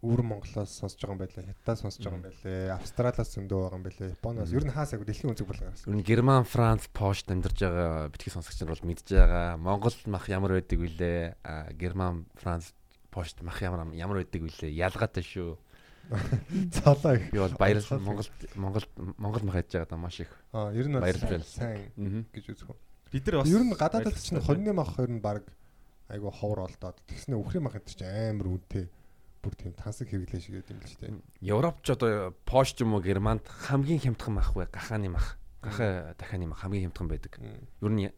өвөр 0.03 0.21
Монголоос 0.27 0.75
сонсож 0.75 0.99
байгаа 0.99 1.15
юм 1.15 1.21
байлаа. 1.23 1.43
Хятадаас 1.55 1.79
сонсож 1.87 2.03
байгаа 2.03 2.19
юм 2.19 2.25
байлаа. 2.27 2.75
Австралиас 2.75 3.31
зөндөө 3.31 3.59
байгаа 3.63 3.79
юм 3.79 3.85
байлаа. 3.87 4.11
Японоос 4.11 4.51
ер 4.51 4.65
нь 4.67 4.75
хаас 4.75 4.91
яг 4.91 5.07
дэлхийн 5.07 5.31
өнцөг 5.31 5.47
болгоос. 5.47 5.87
Ер 5.87 5.95
нь 5.95 6.03
Герман, 6.03 6.43
Франц, 6.43 6.91
Польшд 6.91 7.31
амьдарч 7.31 7.63
байгаа 7.63 8.11
битгий 8.11 8.35
сонсогч 8.35 8.59
нар 8.59 8.75
бол 8.75 8.87
мэдж 8.91 9.07
байгаа. 9.07 9.55
Монгол 9.55 9.95
мах 10.11 10.27
ямар 10.27 10.59
байдаг 10.59 10.79
вүлээ? 10.83 11.79
Герман, 11.79 12.27
Франц, 12.35 12.75
Польшд 13.07 13.39
мах 13.39 13.63
ямар 13.63 13.87
ямар 13.95 14.19
байдаг 14.19 14.43
вүлээ? 14.43 14.67
Ялгаатай 14.67 15.23
шүү. 15.23 15.55
Цаалаа 16.75 17.15
их. 17.15 17.31
Би 17.31 17.39
бол 17.39 17.55
баярлал 17.55 18.03
Монгол 18.03 18.27
Монгол 18.59 18.83
Монгол 19.15 19.43
мах 19.47 19.63
хийж 19.63 19.79
байгаа 19.79 19.95
даа 19.95 20.03
маш 20.03 20.19
их. 20.19 20.31
Аа, 20.51 20.75
ер 20.75 20.91
нь 20.91 20.99
сайн 20.99 21.87
гэж 22.35 22.51
үзэх 22.51 22.67
үү. 22.67 22.79
Бид 23.13 23.25
нар 23.29 23.45
бас 23.45 23.47
Ер 23.47 23.61
нь 23.61 23.69
гадаадд 23.77 24.09
баярлалаа. 24.09 24.25
чинь 24.25 24.41
хоньны 24.41 24.73
мах 24.73 24.97
ер 24.97 25.11
нь 25.13 25.21
баг 25.21 25.45
айгу 26.09 26.33
ховор 26.33 26.65
олдоод 26.65 26.97
тэгснэ 27.05 27.37
өхрийн 27.37 27.63
мах 27.63 27.77
энэ 27.77 27.85
чинь 27.85 28.09
амар 28.09 28.47
үнэтэй 28.57 28.89
бүр 29.45 29.53
тийм 29.53 29.73
тансаг 29.77 30.09
хэрэглээ 30.09 30.41
шиг 30.41 30.65
гэдэг 30.65 30.73
юм 30.73 30.81
л 30.81 30.89
ч 30.89 30.95
тийм. 30.97 31.21
Европч 31.39 31.85
одоо 31.93 32.33
Польш 32.49 32.73
ч 32.73 32.81
юм 32.81 32.97
уу 32.97 33.05
Германд 33.05 33.45
хамгийн 33.45 34.01
хямдхан 34.01 34.33
мах 34.33 34.57
вэ? 34.57 34.65
Гахааны 34.73 35.13
мах. 35.13 35.37
Гахаа 35.61 36.17
дахианы 36.17 36.49
мах 36.49 36.65
хамгийн 36.65 36.89
хямдхан 36.89 37.07
байдаг. 37.07 37.37
Ер 37.37 37.91
нь 37.93 38.09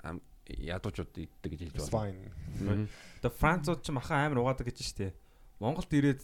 ядуучууд 0.48 1.12
иддэг 1.18 1.52
гэж 1.52 1.62
хэлж 1.76 1.90
байна. 1.92 2.88
Одоо 3.20 3.32
Францууд 3.34 3.82
ч 3.82 3.90
махан 3.92 4.32
амар 4.32 4.46
угаадаг 4.46 4.70
гэж 4.70 4.80
штэ. 4.86 5.14
Монголд 5.60 5.90
ирээд 5.90 6.22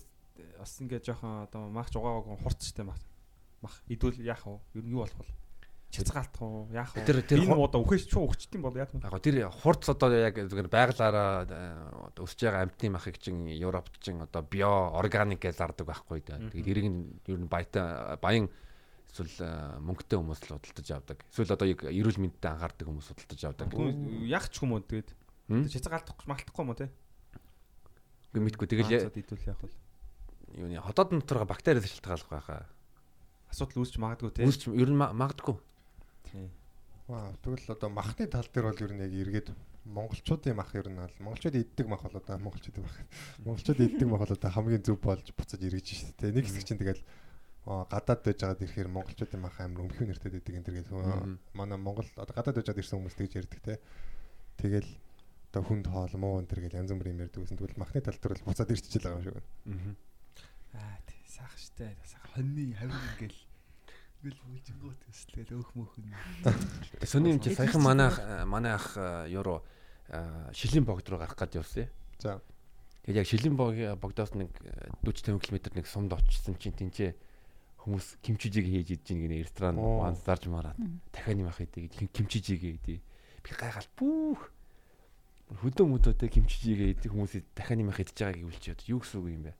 бас 0.61 0.77
ингээ 0.79 1.01
жоохон 1.01 1.49
одоо 1.49 1.67
махч 1.73 1.97
угаагааг 1.97 2.39
хурц 2.39 2.69
штэ 2.69 2.85
мах. 2.85 3.01
Мах 3.65 3.81
идвэл 3.89 4.21
яах 4.21 4.45
вэ? 4.45 4.61
Ер 4.77 4.85
нь 4.85 4.93
юу 4.93 5.01
болох 5.01 5.17
вэ? 5.17 5.40
Чицгаалтах 5.91 6.41
уу? 6.41 6.71
Яах 6.71 6.95
вэ? 6.95 7.03
Тэр- 7.03 7.21
тэр 7.27 7.43
энэ 7.43 7.51
удаа 7.59 7.83
үхэж 7.83 8.07
чуу 8.07 8.31
өгчт 8.31 8.55
юм 8.55 8.63
бол 8.63 8.75
яах 8.79 8.95
вэ? 8.95 9.03
Яг 9.03 9.19
тэр 9.19 9.51
хурц 9.51 9.83
одоо 9.91 10.07
яг 10.15 10.39
зүгээр 10.39 10.71
байгалаараа 10.71 11.43
э, 11.45 12.15
одоо 12.15 12.23
өсөж 12.23 12.39
байгаа 12.47 12.63
амтны 12.71 12.87
махыг 12.95 13.19
чинь 13.19 13.51
Европт 13.51 13.99
чинь 13.99 14.23
одоо 14.23 14.41
био 14.41 14.95
органик 14.95 15.43
гэж 15.43 15.59
зардаг 15.59 15.83
байхгүй 15.85 16.23
да. 16.23 16.39
Тэгээд 16.39 16.71
эрийг 16.71 16.87
нь 16.87 17.19
ер 17.27 17.39
нь 17.43 17.51
баятаа 17.51 18.15
баян 18.23 18.47
эсвэл 19.11 19.35
э, 19.43 19.83
мөнгөтэй 19.83 20.15
хүмүүс 20.15 20.39
л 20.47 20.55
худалдаж 20.55 20.87
авдаг. 20.95 21.17
Эсвэл 21.27 21.51
одоо 21.59 21.67
яг 21.67 21.83
эрүүл 21.83 22.19
мэндэд 22.23 22.47
анхаардаг 22.47 22.87
хүмүүс 22.87 23.07
худалдаж 23.11 23.41
авдаг. 23.51 23.67
Яах 24.31 24.47
ч 24.47 24.63
уу 24.63 24.79
тэгээд 24.79 25.11
Хм? 25.51 25.67
чицгаалтах 25.67 26.23
малтахгүй 26.23 26.63
юм 26.63 26.71
уу 26.71 26.79
те? 26.79 26.87
Үгүй 28.31 28.41
мэдгүй. 28.47 28.67
Тэгэл 28.71 29.11
идвэл 29.11 29.43
яах 29.51 29.59
вэ? 29.59 29.75
юуны 30.55 30.79
хотод 30.79 31.11
нутгаар 31.11 31.43
бактериас 31.47 31.87
шалтгаалах 31.87 32.31
байхаа. 32.31 32.63
Асуудал 33.51 33.83
үүсч 33.83 33.99
магадгүй 33.99 34.31
те. 34.31 34.47
Үүсч 34.47 34.71
ер 34.71 34.87
нь 34.87 34.95
ма- 34.95 35.11
магадгүй. 35.11 35.59
Вау, 37.07 37.35
тэгвэл 37.43 37.75
одоо 37.75 37.89
махны 37.89 38.27
тал 38.27 38.47
дээр 38.47 38.71
бол 38.71 38.83
ер 38.85 38.93
нь 38.95 39.03
яг 39.03 39.11
эргээд 39.11 39.47
монголчуудын 39.85 40.55
мах 40.55 40.71
ер 40.75 40.87
нь 40.87 40.95
бол 40.95 41.17
монголчууд 41.19 41.55
иддэг 41.59 41.87
мах 41.87 42.03
бол 42.05 42.15
одоо 42.15 42.37
монголчуудын 42.37 42.83
мах. 42.85 42.97
Монголчууд 43.43 43.79
иддэг 43.81 44.07
мах 44.07 44.21
бол 44.23 44.35
одоо 44.37 44.51
хамгийн 44.51 44.85
зөв 44.85 45.01
болж 45.01 45.27
буцаж 45.35 45.59
эргэж 45.59 45.87
шүү 45.91 46.15
дээ. 46.21 46.31
Нэг 46.37 46.45
хэсэг 46.45 46.63
чинь 46.63 46.79
тэгэл 46.79 47.03
аа, 47.65 47.83
гадаад 47.89 48.21
байж 48.23 48.39
байгаад 48.39 48.63
ирэхээр 48.63 48.89
монголчуудын 48.93 49.41
мах 49.41 49.59
амар 49.59 49.83
өмхөө 49.89 50.07
нэртэй 50.07 50.31
байдаг 50.31 50.55
энэ 50.55 50.67
төргээд 50.71 50.89
манай 51.57 51.77
монгол 51.81 52.07
одоо 52.15 52.31
гадаад 52.31 52.55
байж 52.61 52.67
байгаад 52.69 52.81
ирсэн 52.85 52.97
хүмүүс 53.01 53.17
тэгж 53.17 53.33
ярьдаг 53.41 53.59
те. 53.65 53.73
Тэгэл 54.61 54.89
одоо 55.51 55.61
хүнд 55.67 55.85
хоол 55.91 56.15
муу 56.15 56.39
энэ 56.39 56.47
төргээл 56.47 56.79
янз 56.79 56.95
бүрийн 56.95 57.21
ярьдаг 57.27 57.43
гэсэн 57.43 57.57
тэгвэл 57.59 57.81
махны 57.81 57.99
тал 57.99 58.15
дээр 58.15 58.33
бол 58.39 58.47
буцаад 58.53 58.71
ирчихэж 58.71 59.03
байгаа 59.03 59.19
юм 59.19 59.25
шиг 59.25 59.35
байна. 59.35 59.95
Аа 60.79 60.97
тий 61.09 61.21
саах 61.27 61.55
штэ. 61.59 61.91
Саах 62.07 62.25
хоньны 62.31 62.71
хавир 62.77 62.95
ингээл 62.95 63.39
ингээл 64.21 64.37
үлжингөө 64.53 64.93
төслгээл 65.01 65.53
өөх 65.57 65.69
мөхөн. 65.73 66.13
Сони 67.09 67.33
юм 67.33 67.39
чи 67.41 67.49
саяхан 67.57 67.81
манай 67.81 68.07
ах- 68.13 68.45
манай 68.45 68.73
ах 68.77 68.93
э, 68.95 69.33
юуруу 69.33 69.65
э, 70.13 70.53
шилийн 70.53 70.85
богд 70.85 71.09
руу 71.09 71.17
гарах 71.17 71.33
гээд 71.33 71.57
явсан. 71.57 71.89
За. 72.21 72.37
Тэгээд 73.01 73.17
яг 73.17 73.25
шилийн 73.25 73.57
бог 73.57 73.73
богдоос 73.97 74.37
нэг 74.37 74.53
э, 74.61 74.93
40 75.01 75.41
50 75.41 75.41
км 75.41 75.57
нэг 75.73 75.87
сумд 75.89 76.13
очсон 76.13 76.53
чинь 76.61 76.77
тэнцээ 76.77 77.17
хүмүүс 77.81 78.21
кимчижиг 78.21 78.61
хийж 78.69 78.93
идэж 79.01 79.09
гин 79.09 79.33
ресторан 79.41 79.81
Оо. 79.81 80.05
ванс 80.05 80.21
зарж 80.21 80.45
мараад 80.45 80.77
дахианы 81.09 81.49
мах 81.49 81.57
идэг 81.57 81.89
кимчижиг 82.13 82.61
идэв. 82.61 83.01
Би 83.41 83.49
гайхал 83.57 83.89
бүөх 83.97 84.53
хөдөө 85.65 85.85
мөдөөтэй 85.97 86.29
кимчижиг 86.29 86.77
идэг 87.01 87.09
хүмүүс 87.09 87.41
дахианы 87.57 87.89
мах 87.89 87.97
идэж 87.97 88.13
байгааг 88.21 88.45
үлчээд 88.53 88.85
юу 88.85 89.01
гэсэн 89.01 89.17
үг 89.17 89.33
юм 89.33 89.43
бэ? 89.49 89.53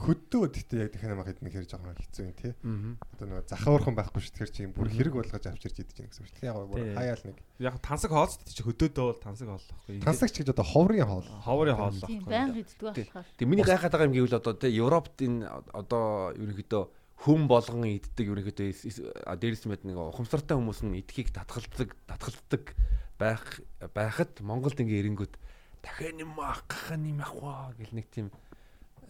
Хөдөө 0.00 0.42
гэхдээ 0.48 0.80
яг 0.80 0.90
дахин 0.96 1.12
мах 1.12 1.28
идэх 1.28 1.44
хэрэг 1.44 1.68
жоохон 1.68 1.92
хэцүү 1.92 2.24
юм. 2.24 2.32
Аа. 2.40 2.96
Одоо 3.20 3.26
нөгөө 3.28 3.44
захаурхан 3.52 3.94
байхгүй 4.00 4.20
шүү 4.24 4.32
тэгэхээр 4.32 4.52
чи 4.56 4.60
юм 4.64 4.72
бүр 4.72 4.88
хэрэг 4.88 5.14
болгож 5.14 5.44
авчирч 5.44 5.76
идэж 5.76 5.96
байна 6.00 6.08
гэсэн 6.08 6.24
үг 6.24 6.30
шүү. 6.30 6.40
Яг 6.40 6.56
Тий. 6.56 6.68
бүр 6.72 6.80
хаяал 6.96 7.22
нэг 7.28 7.36
Яг 7.60 7.74
тансаг 7.84 8.10
хоол 8.10 8.32
ч 8.32 8.40
чи 8.48 8.62
хөдөөдөө 8.64 9.04
бол 9.04 9.20
тансаг 9.20 9.46
хоол 9.52 9.66
байхгүй. 9.68 10.00
Тансагч 10.00 10.34
гэж 10.40 10.48
одоо 10.56 10.64
ховрын 10.64 11.04
хоол. 11.04 11.28
ховрын 11.44 11.76
хоол 11.76 11.98
Тийм 12.00 12.24
байхгүй. 12.24 12.32
байнга 12.32 12.58
иддэг 12.64 12.80
болохоор. 12.80 13.26
Тэг 13.36 13.46
миний 13.48 13.64
гайхаад 13.68 13.92
байгаа 13.92 14.08
юм 14.08 14.16
гэвэл 14.16 14.40
одоо 14.40 14.54
те 14.56 14.68
Европт 14.72 15.16
энэ 15.20 15.44
одоо 15.76 16.32
ерөнхийдөө 16.32 16.82
хүм 17.20 17.40
болгон 17.52 17.84
иддэг 17.84 18.26
ерөнхийдөө 18.32 19.36
дээрс 19.36 19.64
мэд 19.68 19.84
нэг 19.84 19.96
ухамсартай 20.00 20.56
хүмүүс 20.56 20.80
нь 20.88 20.96
эдхийг 21.04 21.28
татгалздаг 21.36 21.92
татгалздаг 22.08 22.72
байх 23.20 23.60
байхад 23.92 24.40
Монголд 24.40 24.80
ингээ 24.80 25.04
эренгүүд 25.04 25.36
дахианы 25.84 26.24
мах 26.24 26.64
гаханы 26.64 27.12
мах 27.12 27.36
ваа 27.36 27.76
гэл 27.76 27.92
нэг 27.92 28.08
тийм 28.08 28.32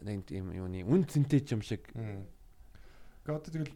нэг 0.04 0.26
тийм 0.26 0.52
юуны 0.52 0.84
үн 0.84 1.04
цэнтэй 1.04 1.44
юм 1.52 1.62
шиг. 1.62 1.88
Гэхдээ 1.90 3.52
тэгэл 3.52 3.72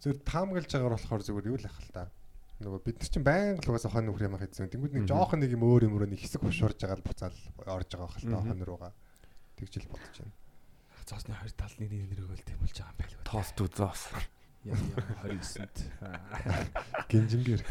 зөв 0.00 0.18
таамаглаж 0.22 0.70
байгаагаар 0.70 0.96
болохоор 0.96 1.22
зүгээр 1.26 1.50
юу 1.50 1.58
л 1.58 1.68
ах 1.68 1.78
л 1.82 1.92
та. 1.92 2.10
Нөгөө 2.58 2.80
бид 2.82 2.98
нар 2.98 3.10
чинь 3.10 3.26
байнга 3.26 3.62
л 3.62 3.70
угаасаа 3.70 3.92
хонь 3.94 4.06
нөхөр 4.10 4.26
юм 4.26 4.36
ах 4.38 4.46
идсэн. 4.46 4.70
Тэнгүүд 4.70 4.94
нэг 4.98 5.06
жоохон 5.06 5.38
нэг 5.42 5.54
юм 5.54 5.62
өөр 5.62 5.86
юм 5.86 5.94
өөр 5.98 6.10
нэг 6.10 6.22
хэсэг 6.22 6.42
хушуурж 6.42 6.78
байгаа 6.78 6.98
л 6.98 7.06
буцаал 7.06 7.38
орж 7.62 7.90
байгаа 7.94 8.10
хэл 8.18 8.30
та 8.30 8.42
хонь 8.42 8.66
руугаа. 8.66 8.92
Тэгж 9.58 9.74
л 9.82 9.90
бодож 9.90 10.16
байна. 10.22 10.34
Цоосны 11.06 11.34
хоёр 11.38 11.54
талны 11.54 11.86
нэрөөгөл 11.86 12.46
тэмүүлж 12.46 12.76
байгаа 12.78 12.92
юм 12.92 12.98
байлгүй. 12.98 13.22
тоос 13.26 13.48
дүү 13.54 13.68
зоос 13.78 14.02
Яа 14.66 14.74
яа 14.74 15.38
29-нд. 15.38 15.76
Гинжингэр. 17.08 17.62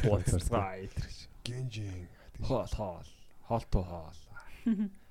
Гинжин. 1.44 2.08
Хоол 2.42 2.72
хоол. 2.72 3.10
Хоолтуу 3.48 3.84
хоол. 3.84 4.20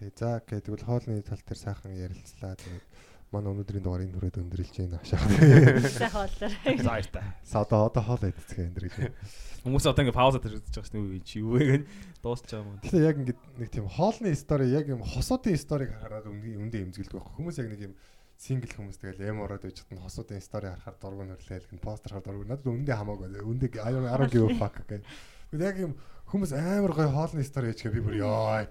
Окей. 0.00 0.12
За 0.16 0.36
окей. 0.36 0.60
Тэгвэл 0.60 0.84
хоолны 0.88 1.20
тал 1.20 1.40
дээр 1.44 1.60
сайхан 1.60 1.92
ярилцлаа. 1.92 2.56
Тэгээд 2.56 2.84
манай 3.30 3.52
өнөөдрийн 3.52 3.84
дугаар 3.84 4.04
энэ 4.08 4.16
хүрээд 4.16 4.40
өндөрлж 4.40 4.74
байна 4.80 4.96
ашаа. 4.96 5.20
Сайхан 5.20 6.12
хооллоор. 6.16 6.52
За 6.80 6.88
баяртай. 6.88 7.24
Са 7.44 7.60
одоо 7.60 7.84
одоо 7.84 8.02
хоол 8.02 8.24
идцгээ 8.32 8.64
энэ 8.72 8.80
гэж. 8.80 9.12
Хүмүүс 9.60 9.84
одоо 9.92 10.02
ингээ 10.08 10.16
пауза 10.16 10.40
дээр 10.40 10.56
үзэж 10.56 10.72
байгаа 10.72 11.04
үгүй 11.04 11.20
чи 11.20 11.44
юу 11.44 11.52
вэ 11.52 11.64
гэн 11.68 11.84
дуусч 12.24 12.48
байгаа 12.48 12.64
юм. 12.64 12.80
Тэгэхээр 12.80 13.08
яг 13.12 13.16
ингэ 13.20 13.34
нэг 13.60 13.68
тийм 13.68 13.86
хоолны 13.92 14.32
стори 14.32 14.72
яг 14.72 14.88
юм 14.88 15.04
хосуудын 15.04 15.60
сториг 15.60 15.92
хараад 16.00 16.26
үндэ 16.32 16.80
эмзгэлдэг 16.80 17.12
байхгүй. 17.20 17.36
Хүмүүс 17.36 17.56
яг 17.60 17.68
нэг 17.68 17.80
юм 17.92 17.94
сингл 18.40 18.72
хүмүүс 18.72 18.98
тэгэл 19.04 19.28
эм 19.28 19.44
ороод 19.44 19.68
байж 19.68 19.84
хат 19.84 19.92
нь 19.92 20.00
хосуудын 20.00 20.40
стори 20.40 20.72
харахаар 20.72 20.96
дургу 20.96 21.28
нүрлээ 21.28 21.60
гэн 21.68 21.84
постэр 21.84 22.16
харахаар 22.16 22.40
дургу 22.40 22.48
надад 22.48 22.72
үндэ 22.72 22.96
хамаагүй 22.96 23.44
үндэ 23.44 23.84
I 23.84 23.92
don't 23.92 24.32
give 24.32 24.48
a 24.48 24.56
fuck 24.56 24.80
гэх. 24.88 25.04
Гэхдээ 25.52 25.68
яг 25.68 25.76
юм 25.76 25.92
хүмүүс 26.32 26.56
амар 26.56 26.96
гоё 26.96 27.12
хоолны 27.12 27.44
стори 27.44 27.76
хийчихээ 27.76 28.00
би 28.00 28.00
бүр 28.00 28.16
ёо. 28.24 28.64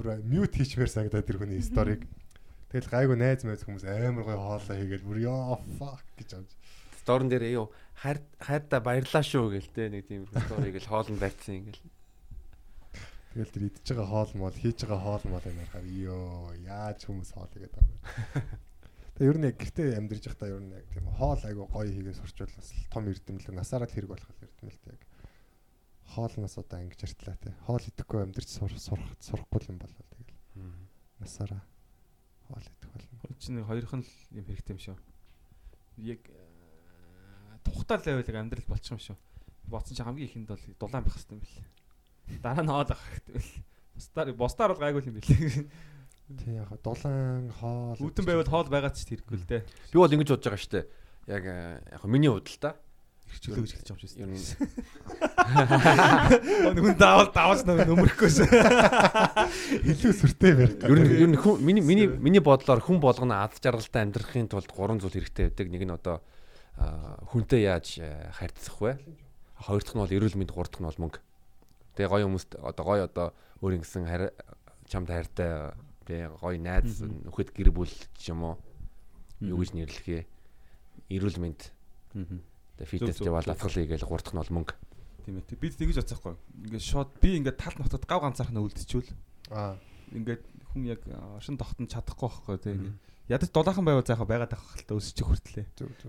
Бүр 0.00 0.16
мьют 0.24 0.56
хийчмээр 0.56 0.88
санагдаад 0.88 1.28
тэр 1.28 1.36
хүний 1.44 1.60
сториг. 1.60 2.08
Тэгэл 2.72 2.88
гайгүй 2.88 3.16
найз 3.20 3.44
найз 3.44 3.68
хүмүүс 3.68 3.84
амар 3.84 4.24
гоё 4.24 4.40
хоолоо 4.40 4.76
хийгээл 4.80 5.04
бүр 5.04 5.18
ёо 5.28 5.60
fuck 5.76 6.00
гэж 6.16 6.40
авч. 6.40 6.56
Сторон 7.04 7.28
дээр 7.28 7.44
юу 7.52 7.68
хайр 8.00 8.24
хайрта 8.40 8.80
баярлаа 8.80 9.20
шүү 9.20 9.60
гээл 9.60 9.68
те 9.76 9.92
нэг 9.92 10.08
тийм 10.08 10.24
стори 10.32 10.72
гэл 10.72 10.88
хоолнд 10.88 11.20
барьцсан 11.20 11.60
ингээл. 11.60 11.84
Тэгэл 13.36 13.52
тэр 13.52 13.64
идж 13.68 13.84
байгаа 13.92 14.08
хоол 14.08 14.32
мол 14.40 14.56
хийж 14.56 14.78
байгаа 14.88 15.00
хоол 15.04 15.24
мол 15.28 15.44
юм 15.44 15.60
ярахаар 15.68 15.84
ёо 15.84 16.56
яаж 16.64 17.04
хүмүүс 17.04 17.30
хоол 17.36 17.52
игээд 17.60 17.76
байгаа. 17.76 18.00
Тэгээ 19.20 19.30
ер 19.36 19.36
нь 19.36 19.48
яг 19.52 19.56
гэртээ 19.60 20.00
амьдарч 20.00 20.24
байхдаа 20.32 20.48
ер 20.48 20.64
нь 20.64 20.72
яг 20.80 20.86
тийм 20.96 21.06
хоол 21.12 21.42
айгу 21.44 21.68
гоё 21.68 21.92
хийгээ 21.92 22.16
сурчвал 22.16 22.56
бас 22.56 22.72
том 22.88 23.04
эрдэмэл 23.04 23.52
насаараа 23.52 23.84
л 23.84 23.92
хэрэг 23.92 24.10
болох 24.16 24.32
эрдэмэлтэй 24.40 24.96
яг 24.96 25.02
хоолноос 26.10 26.58
одоо 26.58 26.82
ингэж 26.82 27.06
артлаа 27.06 27.36
тий. 27.38 27.54
Хоол 27.66 27.84
идэхгүй 27.86 28.20
амьдарч 28.26 28.50
сурах 28.50 28.78
сурахгүй 28.78 29.70
юм 29.70 29.78
болол 29.78 30.06
тэгэл. 30.10 30.34
Насаараа 31.22 31.62
хоол 32.50 32.66
идэх 32.66 32.90
болно. 32.90 33.38
Чинь 33.38 33.62
хоёрхан 33.62 34.02
л 34.02 34.12
юм 34.34 34.44
хэрэгтэй 34.44 34.74
юм 34.74 34.82
шүү. 34.82 34.96
Яг 36.02 36.20
э, 36.26 37.58
тухтал 37.62 38.02
левелэг 38.02 38.34
амьдрал 38.34 38.66
болчих 38.66 38.94
юм 38.96 39.00
шүү. 39.00 39.16
Боцсон 39.70 39.94
чи 39.94 40.02
хамгийн 40.02 40.28
ихэнд 40.28 40.50
бол 40.50 40.64
дулаан 40.82 41.04
байх 41.06 41.14
хэрэгтэй 41.14 41.36
юм 41.38 41.42
бэл. 41.46 42.42
Дараа 42.42 42.64
нь 42.66 42.72
хоол 42.74 42.90
авах 42.90 43.06
хэрэгтэй 43.14 43.34
бэл. 43.38 43.54
Бусдаар 43.94 44.28
бусдаар 44.34 44.70
бол 44.74 44.82
гайгүй 44.82 45.02
юм 45.06 45.14
бэл. 45.14 45.30
Тий 46.42 46.54
яг 46.58 46.70
дулаан 46.82 47.50
хоол 47.54 47.98
Үүдэн 48.02 48.26
байвал 48.26 48.50
хоол 48.50 48.70
байгаа 48.70 48.90
ч 48.90 49.06
хэрэггүй 49.06 49.38
л 49.38 49.46
дээ. 49.46 49.62
Би 49.94 49.96
бол 49.98 50.10
ингэж 50.10 50.30
бодож 50.34 50.46
байгаа 50.50 50.62
штэ. 50.62 50.80
Яг 51.30 51.44
э, 51.46 51.78
яг 51.94 52.02
миний 52.10 52.30
хувьд 52.30 52.50
л 52.50 52.58
та. 52.58 52.78
Ирчлөө 53.30 53.62
гэж 53.62 53.72
хэлж 53.78 53.88
нь 54.26 54.36
шиг. 54.36 54.58
Хүн 56.76 56.96
даавал 56.98 57.30
даваас 57.30 57.62
нөмөрөхгүйс. 57.64 58.42
илүү 59.86 60.12
сүртэй 60.14 60.52
барих. 60.58 60.82
ер 60.82 60.98
нь 60.98 61.10
ер 61.14 61.30
нь 61.30 61.38
хүн 61.38 61.62
миний 61.62 61.84
миний 61.84 62.08
миний 62.10 62.42
бодлоор 62.42 62.82
хүн 62.82 62.98
болгоно 62.98 63.46
аз 63.46 63.56
жаргалтай 63.62 64.02
амьдрахын 64.02 64.50
тулд 64.50 64.70
гурван 64.74 64.98
зүйл 64.98 65.14
хэрэгтэй 65.14 65.48
байдаг. 65.50 65.66
Нэг 65.70 65.82
нь 65.86 65.94
одоо 65.94 66.20
хүнтэй 67.30 67.70
яаж 67.70 68.02
э, 68.02 68.30
харьцах 68.34 68.76
вэ? 68.82 68.98
Хоёр 69.56 69.82
дахь 69.82 69.94
нь 69.94 70.02
бол 70.02 70.16
эрүүл 70.16 70.36
мэнд, 70.36 70.50
гурав 70.50 70.70
дахь 70.72 70.82
нь 70.82 70.88
бол 70.90 71.02
мөнгө. 71.06 71.20
Тэгээ 71.94 72.10
гоё 72.10 72.26
хүмүүст 72.26 72.50
одоо 72.58 72.84
гоё 72.84 73.04
одоо 73.06 73.26
өөр 73.60 73.78
ингэсэн 73.78 74.04
хари 74.08 74.28
чамд 74.90 75.08
хайртай 75.12 75.76
тэгээ 76.08 76.34
гоё 76.40 76.58
найз 76.58 77.04
нөхөд 77.04 77.54
гэр 77.54 77.70
бүл 77.70 77.92
ч 78.18 78.32
юм 78.32 78.42
уу 78.42 78.54
юу 79.44 79.60
гэж 79.62 79.70
нэрлэхээ 79.76 80.22
эрүүл 81.14 81.38
мэнд 81.38 81.60
тэгээ 82.80 82.90
фитнес 82.90 83.20
яваал 83.20 83.44
зөв. 83.44 83.54
атгал 83.54 83.76
хийгээл 83.76 84.08
гурав 84.08 84.24
дахь 84.24 84.34
нь 84.34 84.40
бол 84.40 84.54
мөнгө. 84.56 84.74
Тийм 85.28 85.36
ээ. 85.36 85.60
Бид 85.60 85.74
тэгэж 85.76 85.96
бодсохгүй. 86.00 86.34
Ингээд 86.64 86.84
шууд 86.88 87.10
би 87.20 87.30
ингээд 87.36 87.58
тал 87.60 87.76
нутад 87.76 88.04
гав 88.08 88.20
ганцаарх 88.24 88.50
нь 88.50 88.60
үлдчихвэл 88.64 89.12
Аа. 89.52 89.76
ингээд 90.16 90.42
хүн 90.72 90.82
яг 90.88 91.00
шин 91.44 91.60
тогтон 91.60 91.86
чадахгүй 91.86 92.28
байхгүй 92.32 92.56
тийм. 92.64 92.98
Ядаж 93.28 93.50
дулаахан 93.52 93.84
байвал 93.84 94.02
заахаа 94.06 94.26
байгаад 94.26 94.56
авах 94.56 94.74
хэлтэй 94.80 94.96
өсөж 94.96 95.18
хүртлээ. 95.22 95.66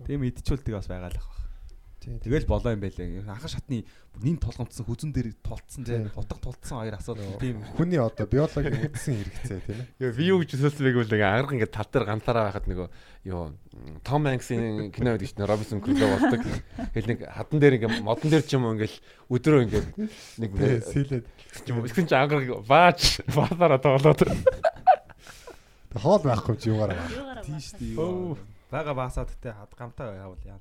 Тийм 0.07 0.23
идчихвэл 0.25 0.63
тэгээ 0.63 0.79
бас 0.79 0.87
байгаад 0.89 1.17
авах. 1.19 1.37
Тэгэл 2.01 2.49
болоо 2.49 2.73
юм 2.73 2.81
байлээ. 2.81 3.21
Анхан 3.29 3.45
шатны 3.45 3.85
нин 4.25 4.37
толгомцсон 4.41 4.89
хүзэн 4.89 5.13
дээр 5.13 5.37
тулцсан 5.45 5.85
Тийм. 5.85 6.09
утга 6.17 6.33
тулцсан 6.41 6.81
хоёр 6.81 6.97
асуудал 6.97 7.37
тийм. 7.37 7.61
Хүний 7.77 8.01
одоо 8.01 8.25
биологи 8.25 8.89
үдсэн 8.89 9.21
хэрэгцээ 9.21 9.59
тийм 9.69 9.77
ээ. 10.01 10.09
Би 10.17 10.23
юу 10.33 10.41
гэж 10.41 10.57
хэлсэн 10.57 10.81
бэ 10.81 10.97
гэвэл 10.97 11.13
нэг 11.13 11.21
ангараг 11.21 11.53
ингээд 11.53 11.77
тал 11.77 11.89
дээр 11.93 12.09
ганцаараа 12.09 12.49
байхад 12.49 12.65
нөгөө 12.65 12.87
юу 13.29 13.53
Том 14.01 14.25
Хэнксийн 14.25 14.89
кино 14.89 15.13
гэдэг 15.13 15.29
чинь 15.29 15.45
Робинсон 15.45 15.77
Крузо 15.85 16.09
болдог. 16.09 16.41
Тэгэл 16.97 17.09
нэг 17.13 17.19
хадан 17.29 17.59
дээр 17.61 17.77
ингээд 17.77 18.01
модон 18.01 18.29
дээр 18.33 18.45
ч 18.49 18.57
юм 18.57 18.65
уу 18.65 18.73
ингээд 18.81 18.97
өдрөө 19.29 19.61
ингээд 19.69 19.87
нэг 20.41 20.49
сэлээд. 20.89 21.25
ч 21.29 21.65
юм 21.69 21.81
уу 21.81 21.85
ихсэн 21.85 22.09
чи 22.09 22.17
ангараг 22.17 22.65
баач 22.65 23.21
баатараа 23.29 23.77
тоглоод 23.77 24.25
Тэг 25.91 26.01
хоол 26.01 26.23
байхгүй 26.23 26.55
чи 26.57 26.73
юугаар. 26.73 26.97
Юугаараа 26.97 27.45
Тийм 27.45 27.61
шүү 27.61 27.77
дээ. 27.77 28.60
Бага 28.71 28.95
баасаад 28.95 29.29
тэ 29.43 29.51
хад 29.51 29.75
гамтаа 29.75 30.15
явал 30.15 30.39
яа. 30.47 30.57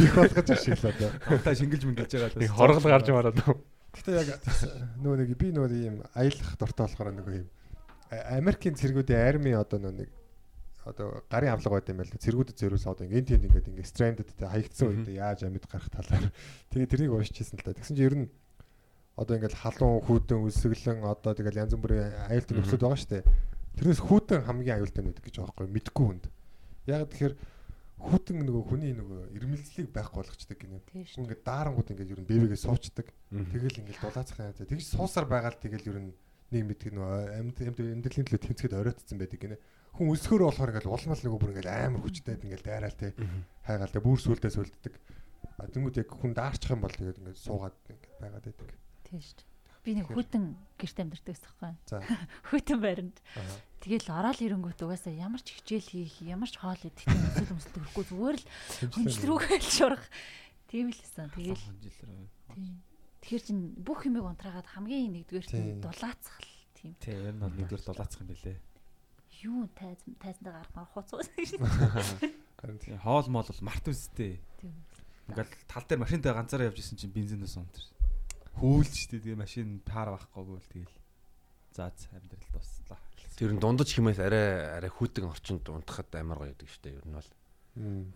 Их 0.00 0.14
болгож 0.16 0.48
ашиглаад. 0.48 0.96
Гамтаа 1.28 1.54
шингэлж 1.54 1.84
мэнгэлж 1.84 2.12
байгаа 2.16 2.32
л. 2.32 2.40
нэг 2.40 2.50
хоргол 2.56 2.88
гарч 2.88 3.06
мараад. 3.12 3.36
Гэтэ 3.92 4.10
яг 4.16 4.28
нөгөө 5.04 5.16
нэг 5.20 5.30
би 5.36 5.52
нөгөө 5.52 5.76
ийм 5.76 5.96
аялах 6.16 6.56
дуртай 6.56 6.88
болохоор 6.88 7.12
нөгөө 7.20 7.34
ийм 7.44 7.48
Америкийн 8.10 8.80
цэргүүдийн 8.80 9.20
арми 9.28 9.52
одоо 9.52 9.76
нөгөө 9.76 9.98
нэг 10.00 10.10
одоо 10.88 11.20
гарын 11.28 11.52
авлага 11.52 11.76
байт 11.76 11.92
юм 11.92 12.00
байл 12.00 12.16
цэргүүдэд 12.16 12.56
зөрүүлсэн 12.56 12.90
одоо 12.90 13.04
ингээд 13.04 13.28
тэнд 13.28 13.44
ингээд 13.50 13.70
ингээд 13.70 13.90
stranded 13.92 14.30
тэ 14.32 14.48
хаягдсан 14.48 14.88
үед 14.88 15.08
яаж 15.12 15.44
амьд 15.44 15.68
гарах 15.68 15.90
талаар 15.92 16.32
тэгээ 16.72 16.88
тэрийг 16.88 17.12
уншижсэн 17.12 17.60
л 17.60 17.66
да. 17.68 17.76
Тэгсэн 17.76 17.96
чинь 17.98 18.08
ер 18.08 18.16
нь 18.24 18.26
одоо 19.20 19.36
ингээд 19.36 19.58
халуун 19.60 20.00
хүүтэн 20.08 20.38
үлсэглэн 20.48 21.04
одоо 21.04 21.32
тэгэл 21.36 21.60
янз 21.60 21.76
бүрийн 21.76 22.08
аюултай 22.32 22.54
нөхцөл 22.56 22.80
байгаа 22.80 22.96
шүү 22.96 23.12
дээ. 23.12 23.24
Тэрнээс 23.80 24.04
хүүтэн 24.04 24.44
хамгийн 24.44 24.76
аюултай 24.76 25.00
нүд 25.00 25.24
гэж 25.24 25.40
байгаа 25.40 25.56
байхгүй 25.56 25.72
мэдгүй 25.72 26.04
хүнд. 26.04 26.24
Яг 26.84 27.08
тэгэхээр 27.16 27.34
хүүтэн 27.96 28.36
нөгөө 28.44 28.64
хүний 28.68 28.92
нөгөө 28.92 29.20
ирмэлзлийг 29.40 29.88
байхгүй 29.88 30.20
болгочдөг 30.20 30.58
гинэ. 30.60 30.84
Ингээд 31.16 31.40
daarангууд 31.48 31.88
ингээд 31.88 32.12
ер 32.12 32.20
нь 32.20 32.28
бэбигээ 32.28 32.60
суучдаг. 32.60 33.08
Тэгэл 33.32 33.80
ингээл 33.80 34.04
дулаацах 34.04 34.36
юм. 34.36 34.52
Тэгж 34.68 34.84
суусаар 34.84 35.24
байгаа 35.24 35.56
л 35.56 35.64
тэгэл 35.64 35.88
ер 35.96 35.98
нь 36.00 36.12
нэг 36.52 36.62
мэддэг 36.68 36.92
нөө 36.92 37.08
амьд 37.40 37.56
амьд 37.56 37.80
амьдралын 37.80 38.26
төлөө 38.28 38.44
тэмцгээд 38.44 38.76
оройтцсан 38.76 39.16
байдаг 39.16 39.40
гинэ. 39.40 39.56
Хүн 39.96 40.12
өсгөр 40.12 40.44
болохоор 40.44 40.70
ингээл 40.76 40.92
улмал 40.92 41.22
нөгөө 41.24 41.40
бүр 41.40 41.52
ингээл 41.56 41.72
амар 41.72 42.02
хүчтэй 42.04 42.36
ингээл 42.36 42.68
дайраал 42.68 43.00
те 43.00 43.08
хайгаал 43.64 43.94
те 43.96 44.00
бүр 44.04 44.18
сүулдээ 44.20 44.52
сүлддэг. 44.60 44.94
А 45.56 45.68
тэнгууд 45.72 45.96
яг 46.04 46.08
хүн 46.10 46.32
даарчих 46.36 46.74
юм 46.74 46.84
бол 46.84 46.92
тэгээд 46.92 47.20
ингээд 47.22 47.38
суугаад 47.38 47.76
ингээд 47.88 48.16
байгаад 48.20 48.44
байдаг. 48.44 48.70
Тийш. 49.08 49.40
Би 49.80 49.96
нэг 49.96 50.12
хүтэн 50.12 50.56
гэрт 50.76 50.98
амьдардаг 51.00 51.34
гэсэн 51.36 51.76
За. 51.88 52.04
Хүтэн 52.52 52.78
байранд. 52.84 53.16
Тэгэл 53.80 54.12
ороод 54.12 54.40
ирэнгүүт 54.44 54.84
угаасаа 54.84 55.16
ямар 55.16 55.40
ч 55.40 55.56
хичээл 55.56 55.88
хийх, 55.88 56.20
ямар 56.20 56.52
ч 56.52 56.60
хоол 56.60 56.76
идэх 56.76 57.00
тийм 57.00 57.16
өсөл 57.32 57.52
өмсөл 57.56 57.74
төрөхгүй 57.80 58.04
зүгээр 58.12 58.36
л 58.36 58.46
хүнчлрүүгээл 58.92 59.68
шурах. 59.72 60.04
Тийм 60.68 60.92
л 60.92 61.00
хэсэн. 61.00 61.32
Тэгэл 61.32 61.64
тийм. 62.52 62.84
Тэгэхээр 63.24 63.44
чин 63.48 63.58
бүх 63.80 64.04
юмыг 64.04 64.24
унтраагаад 64.28 64.68
хамгийн 64.68 65.16
нэгдүгээр 65.16 65.48
Тийм. 65.48 65.56
чинь 65.64 65.80
дулаацах 65.80 66.36
л 66.44 66.52
тийм. 66.76 66.92
Тэ 67.00 67.16
ер 67.16 67.32
нь 67.32 67.40
бол 67.40 67.56
нэгдүгээр 67.56 67.84
дулаацах 67.88 68.20
юм 68.20 68.28
бэлээ. 68.36 68.58
Юу 69.48 69.64
тайз 69.72 70.00
тайзандаа 70.20 70.60
гарах 70.60 70.72
марах 70.76 70.92
хуцаа. 70.92 71.24
Тийм 72.84 73.00
хоол 73.00 73.28
моол 73.32 73.48
бол 73.48 73.64
март 73.64 73.88
үстэй. 73.88 74.44
Тийм. 74.60 74.76
Ингээл 75.32 75.52
тал 75.68 75.84
дээр 75.88 76.04
машинтай 76.04 76.32
ганцаараа 76.36 76.68
явж 76.68 76.84
исэн 76.84 77.00
чинь 77.00 77.12
бензинээс 77.16 77.56
унтар. 77.56 77.84
Хөөлж 78.58 78.94
штэ 79.06 79.22
тэгээ 79.22 79.38
машин 79.38 79.78
паар 79.86 80.16
байхгүй 80.18 80.58
л 80.58 80.70
тэгэл. 80.72 80.96
За 81.70 81.92
за 81.94 82.08
амьдрал 82.16 82.50
дуслаа. 82.50 82.98
Тэр 83.38 83.54
нь 83.54 83.62
дундаж 83.62 83.88
хэмээс 83.94 84.18
арай 84.18 84.80
арай 84.82 84.90
хүүтэн 84.90 85.30
орчинд 85.30 85.64
унтахад 85.70 86.10
амар 86.18 86.42
гоё 86.42 86.52
гэдэг 86.56 86.68
штэ 86.68 86.98
ер 86.98 87.06
нь 87.06 87.14
бол 87.14 87.30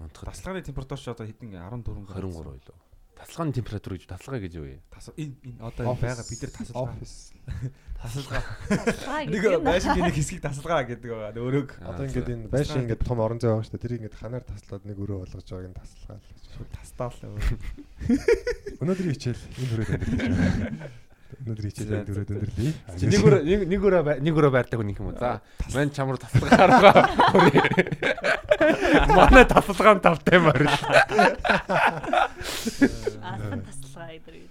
унтахад 0.02 0.34
Тасалгааны 0.34 0.66
температур 0.66 0.98
ч 0.98 1.06
одоо 1.08 1.24
хэдэн 1.24 1.54
14 1.54 2.04
градус. 2.10 2.34
23 2.34 2.58
илүү. 2.60 2.78
Тасалгааны 3.14 3.54
температур 3.54 3.94
гэж 3.94 4.04
тасалгаа 4.10 4.42
гэж 4.42 4.52
юу 4.58 4.66
вэ? 4.66 4.82
Тас 4.90 5.10
энэ 5.14 5.34
энэ 5.42 5.60
одоо 5.62 5.94
байгаа 5.94 6.26
бид 6.26 6.40
нар 6.42 6.52
тасалгаа. 6.58 6.96
Тасалгаа. 7.98 8.42
Нэг 9.30 9.42
байшин 9.62 9.96
нэг 10.04 10.14
хэсгийг 10.18 10.42
тасалгаа 10.42 10.82
гэдэг 10.84 11.08
байгаа. 11.08 11.38
Өөрөг. 11.38 11.68
Одоо 11.80 12.04
ингээд 12.04 12.28
энэ 12.34 12.50
байшин 12.50 12.84
ингээд 12.84 13.06
том 13.06 13.22
орон 13.22 13.38
зай 13.38 13.54
байгаа 13.54 13.64
шүү 13.64 13.74
дээ. 13.78 13.84
Тэрийг 13.86 14.00
ингээд 14.04 14.18
ханаар 14.18 14.44
таслаад 14.44 14.82
нэг 14.84 14.98
өрөө 14.98 15.18
болгож 15.24 15.46
байгааг 15.46 15.70
нь 15.70 15.78
таслаа. 15.78 16.18
Тастаал. 16.74 17.18
Өнөөдрийн 18.82 19.14
хичээл 19.14 19.42
энэ 19.56 19.68
хүрээд 19.70 19.90
өндөрлөж. 19.94 21.03
Өнөөдрийн 21.42 21.70
хичээл 21.74 21.94
энэ 21.94 22.06
хүрээд 22.06 22.30
өндөрлөе. 22.34 22.72
Нэг 23.10 23.22
өрөө 23.26 23.42
нэг 23.42 23.80
бай- 24.06 24.20
нэг 24.22 24.34
өрөө 24.38 24.52
байрдаг 24.54 24.78
хүн 24.78 24.92
юм 24.94 25.06
уу? 25.10 25.18
За. 25.18 25.40
Мань 25.74 25.90
чамруу 25.90 26.18
тасалгаа. 26.20 27.10
Манай 29.16 29.44
тасалгаан 29.50 29.98
тавтай 30.00 30.38
морил. 30.38 30.70
Аасан 33.22 33.60
тасалгаа 33.66 34.08
гэдэг. 34.14 34.48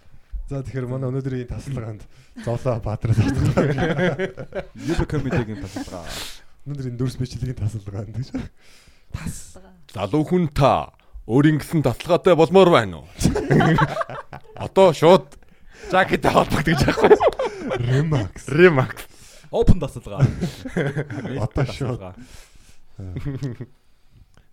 За 0.50 0.60
тэгэхээр 0.63 0.88
манай 0.91 1.08
өнөөдрийн 1.10 1.48
тасалгаанд 1.48 2.02
Золоо 2.43 2.80
Баатар 2.84 3.15
тасалгаа. 3.15 3.63
Юб 4.76 5.00
комедигийн 5.08 5.62
тасалгаа. 5.63 6.04
Өнөөдрийн 6.67 6.98
дүрс 7.00 7.15
бичлэгийн 7.17 7.58
тасалгаанд 7.58 8.12
гэж. 8.17 8.28
Тасалгаа. 9.13 9.72
Залуу 9.93 10.24
хүн 10.28 10.48
та 10.52 10.91
өөрийн 11.30 11.58
гэсэн 11.63 11.82
тасалгаатай 11.86 12.36
болмоор 12.36 12.69
байна 12.74 13.04
уу? 13.04 13.08
Одоо 14.65 14.91
шууд 14.93 15.38
жакет 15.91 16.26
аваад 16.30 16.63
гэж 16.63 16.86
яахгүй. 16.88 17.17
Remax. 17.84 18.48
Remax. 18.48 18.96
Open 19.54 19.80
тасалгаа. 19.82 20.26
Одоо 21.46 21.65
шууд. 21.67 22.02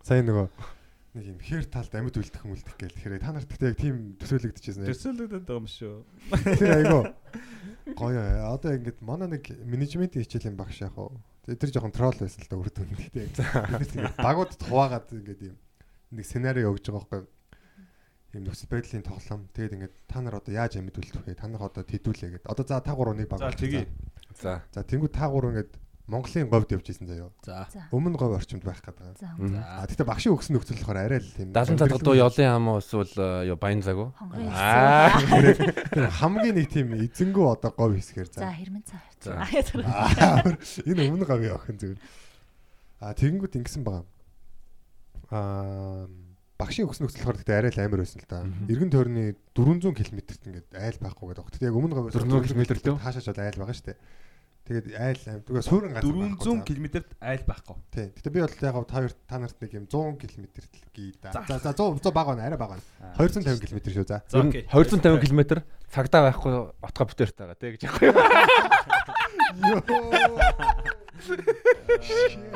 Сайн 0.04 0.26
нөгөө 0.28 0.46
нэг 1.10 1.24
юм 1.26 1.38
хэр 1.42 1.66
талд 1.66 1.90
амьд 1.94 2.16
үлдэх 2.20 2.44
мүлдэх 2.46 2.76
гээл. 2.78 2.94
Тэгэхээр 2.94 3.22
та 3.22 3.34
нарт 3.34 3.50
гэхдээ 3.50 3.70
яг 3.74 3.78
тийм 3.82 3.96
төсөөлөгдөжсэн. 4.22 4.86
Төсөөлөгдөд 4.86 5.42
байгаа 5.42 5.58
юм 5.58 5.66
шүү. 5.66 5.94
Тэр 6.54 6.70
айгу 6.76 7.00
гоё. 7.98 8.22
Одоо 8.46 8.78
ингээд 8.78 9.02
манай 9.02 9.28
нэг 9.34 9.44
менежментийн 9.66 10.22
хичээлийн 10.22 10.54
багш 10.54 10.84
яг 10.86 10.94
хуу. 10.94 11.18
Тэр 11.48 11.70
жоохон 11.74 11.90
тролл 11.90 12.14
байсан 12.14 12.46
л 12.46 12.50
да 12.50 12.60
үрд 12.62 12.78
үнд. 12.78 13.00
Тэгээд 13.10 14.20
багуудад 14.22 14.62
хуваагаад 14.62 15.10
ингээд 15.10 15.50
юм 15.50 15.56
нэг 16.14 16.24
сценарио 16.26 16.70
өгж 16.70 16.90
байгаа 16.94 17.10
байхгүй 17.10 17.39
юм 18.34 18.42
нөхцөл 18.46 18.70
байдлын 18.70 19.02
тоглоом. 19.02 19.48
Тэгээд 19.54 19.74
ингээд 19.74 19.94
та 20.06 20.20
нар 20.22 20.38
одоо 20.38 20.52
яаж 20.54 20.78
амьд 20.78 20.94
үлдэх 20.94 21.26
вэ? 21.26 21.34
Та 21.34 21.46
нар 21.50 21.66
одоо 21.66 21.82
тэдүүлээ 21.82 22.30
гэдэг. 22.38 22.46
Одоо 22.50 22.64
за 22.66 22.80
та 22.80 22.94
гурав 22.94 23.16
нэг 23.18 23.26
баг. 23.28 23.40
За 23.42 23.50
тэгье. 23.50 23.86
За. 24.38 24.62
За 24.70 24.82
тэнгуү 24.86 25.10
та 25.10 25.26
гурав 25.26 25.50
ингээд 25.54 25.74
Монголын 26.10 26.50
говьд 26.50 26.74
явж 26.74 26.90
исэн 26.90 27.06
заяо. 27.06 27.30
За. 27.46 27.70
Өмнө 27.94 28.18
говь 28.18 28.34
орчимд 28.34 28.66
байх 28.66 28.82
гэдэг. 28.82 29.14
За. 29.22 29.30
А 29.62 29.86
тэгтээ 29.86 30.06
багшийн 30.10 30.34
өгсөн 30.34 30.58
нөхцөл 30.58 30.82
болохоор 30.82 30.98
арай 31.06 31.22
л 31.22 31.30
тийм. 31.38 31.54
70 31.54 31.78
цадгад 31.78 32.02
дуу 32.02 32.18
ёлын 32.18 32.50
ам 32.50 32.66
уу 32.74 32.82
эсвэл 32.82 33.46
ёо 33.46 33.54
баян 33.54 33.78
цаг 33.78 33.94
уу? 33.94 34.10
Аа. 34.50 35.14
Хамгийн 36.18 36.58
нэг 36.58 36.66
тийм 36.66 36.98
эзэнгүү 36.98 37.46
одоо 37.46 37.70
говь 37.78 37.94
хэсгээр 38.02 38.26
За 38.26 38.42
за. 38.42 38.50
хэрмэн 38.58 38.82
цаа. 38.82 39.02
За. 39.22 39.38
Аа, 39.86 40.42
Энэ 40.82 41.14
өмнө 41.14 41.30
говь 41.30 41.46
охин 41.46 41.78
зүгээр. 41.78 41.98
А 42.98 43.14
тэгэнгүүт 43.14 43.54
ингэсэн 43.62 43.82
байгаа. 43.86 44.02
Аа 45.30 46.10
багшийн 46.60 46.86
өгсөн 46.86 47.08
нөхцөл 47.08 47.24
болохоор 47.24 47.40
тэгтээ 47.40 47.56
арай 47.56 47.72
л 47.72 47.80
амар 47.80 48.04
байсан 48.04 48.20
л 48.20 48.28
да. 48.28 48.44
Эргэн 48.68 48.92
тойрны 48.92 49.24
400 49.56 49.96
км-т 49.96 50.44
ингээд 50.44 50.68
айл 50.76 50.98
байхгүй 51.00 51.26
гэдэг. 51.32 51.48
Тэгтээ 51.56 51.68
яг 51.72 51.76
өмнө 51.80 51.96
говь 51.96 52.12
400 52.12 52.52
км-т 52.52 52.84
үү? 52.84 53.00
хаашаач 53.00 53.26
бол 53.32 53.40
айл 53.40 53.56
байгаа 53.64 53.72
шүү 53.72 53.88
дээ. 53.88 53.98
Тэгээд 54.70 54.86
айл 54.94 55.18
аим. 55.26 55.40
Тэгээ 55.48 55.64
суурин 55.66 55.96
газар. 55.96 56.06
400 56.06 56.68
км-д 56.68 57.02
айл 57.18 57.42
байхгүй. 57.48 57.76
Тий. 57.90 58.06
Гэтэ 58.14 58.28
би 58.30 58.38
бол 58.44 58.52
яг 58.52 58.60
та 58.60 58.70
хоёр 58.70 59.12
та 59.26 59.36
нарт 59.40 59.56
нэг 59.58 59.72
юм 59.74 59.86
100 59.88 60.20
км-т 60.20 60.56
л 60.60 60.68
гээ 60.94 61.16
да. 61.18 61.32
За 61.48 61.58
за 61.58 61.72
100 61.74 61.98
100 61.98 62.12
бага 62.14 62.36
байна, 62.36 62.46
арай 62.46 62.60
бага 62.60 62.76
байна. 62.76 62.84
250 63.18 63.66
км 63.66 63.80
шүү 63.90 64.06
за. 64.06 64.22
За 64.28 64.38
окей. 64.44 64.68
250 64.70 65.26
км 65.26 65.64
цагдаа 65.90 66.30
байхгүй 66.30 66.76
отго 66.86 67.02
бүтээртэй 67.08 67.50
байгаа 67.50 67.58
тий 67.58 67.74
гэж 67.74 67.82
яахгүй. 67.88 68.14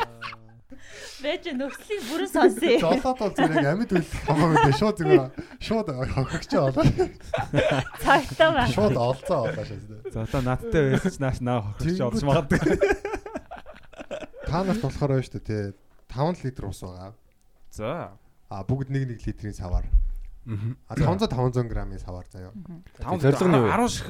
Бэж 1.24 1.42
нөхцөлийг 1.56 2.02
бүрэн 2.10 2.30
сонсъё. 2.30 2.76
Жолоод 2.80 3.18
бол 3.18 3.32
зүгээр 3.34 3.66
амьд 3.72 3.90
үлдэх 3.94 4.22
хамаагүй 4.28 4.56
дээ. 4.64 4.78
Шууд 4.80 4.96
зүгээр 5.00 5.24
шууд 5.60 5.88
хохирч 6.14 6.50
олоо. 6.54 6.84
Цагтаа 8.04 8.50
байна. 8.54 8.72
Шууд 8.72 8.96
олцоо 8.96 9.40
олоо 9.48 9.64
шээс. 9.64 9.84
За 10.12 10.24
одоо 10.24 10.40
надтай 10.42 10.82
байсан 10.92 11.10
ч 11.12 11.16
нааш 11.20 11.38
наа 11.44 11.60
Тэнгүүд- 11.80 12.04
олж 12.08 12.22
магадгүй. 12.24 12.76
Та 14.46 14.62
нарт 14.64 14.80
болохоор 14.82 15.10
байна 15.18 15.24
шүү 15.24 15.40
дээ 15.40 15.46
тий. 15.48 15.64
5 16.14 16.44
литр 16.44 16.64
ус 16.68 16.80
байгаа. 16.84 17.12
За. 17.72 18.18
А 18.50 18.62
бүгд 18.62 18.88
1 18.92 19.18
1 19.18 19.26
литрийн 19.26 19.54
савар. 19.56 19.84
А 20.88 20.94
500 20.94 21.28
500 21.32 21.68
г-ийн 21.72 21.98
савар 21.98 22.26
заяа. 22.30 22.52
5 23.00 23.18
зорилго 23.24 23.48
нь 23.48 23.56
юу 23.56 23.64
вэ? 23.64 23.72
10 23.72 23.88
шиг 23.88 24.08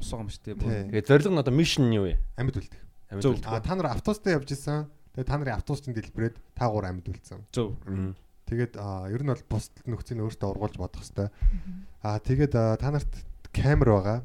усаа 0.00 0.18
юм 0.24 0.28
шүү 0.32 0.42
дээ. 0.56 0.88
Тэгээ 0.90 1.04
зорилго 1.06 1.32
нь 1.36 1.42
одоо 1.44 1.54
мишн 1.54 1.84
нь 1.86 1.94
юу 2.00 2.08
вэ? 2.08 2.16
Амьд 2.40 2.56
үлдэх. 2.56 2.80
Амьд 3.12 3.22
үлдэх. 3.22 3.52
А 3.52 3.60
та 3.60 3.76
нар 3.76 3.92
автобустай 3.92 4.32
явж 4.34 4.48
исэн. 4.50 4.88
Тэгээ 5.14 5.28
та 5.30 5.36
нарын 5.38 5.56
автобусчийн 5.58 5.94
дэлбэрээд 5.94 6.36
та 6.58 6.66
гур 6.68 6.84
амьд 6.90 7.06
үлдсэн. 7.06 7.46
Зөв. 7.54 7.78
Тэгээд 8.50 8.74
ер 8.76 9.22
нь 9.22 9.30
бол 9.30 9.44
бусд 9.48 9.72
нөхцөний 9.86 10.26
өөртөө 10.26 10.48
ургуулж 10.52 10.76
бодох 10.76 11.00
хэвээр. 11.06 11.30
А 12.02 12.18
тэгээд 12.18 12.52
та 12.52 12.88
нарт 12.90 13.12
камер 13.54 13.94
байгаа. 13.94 14.18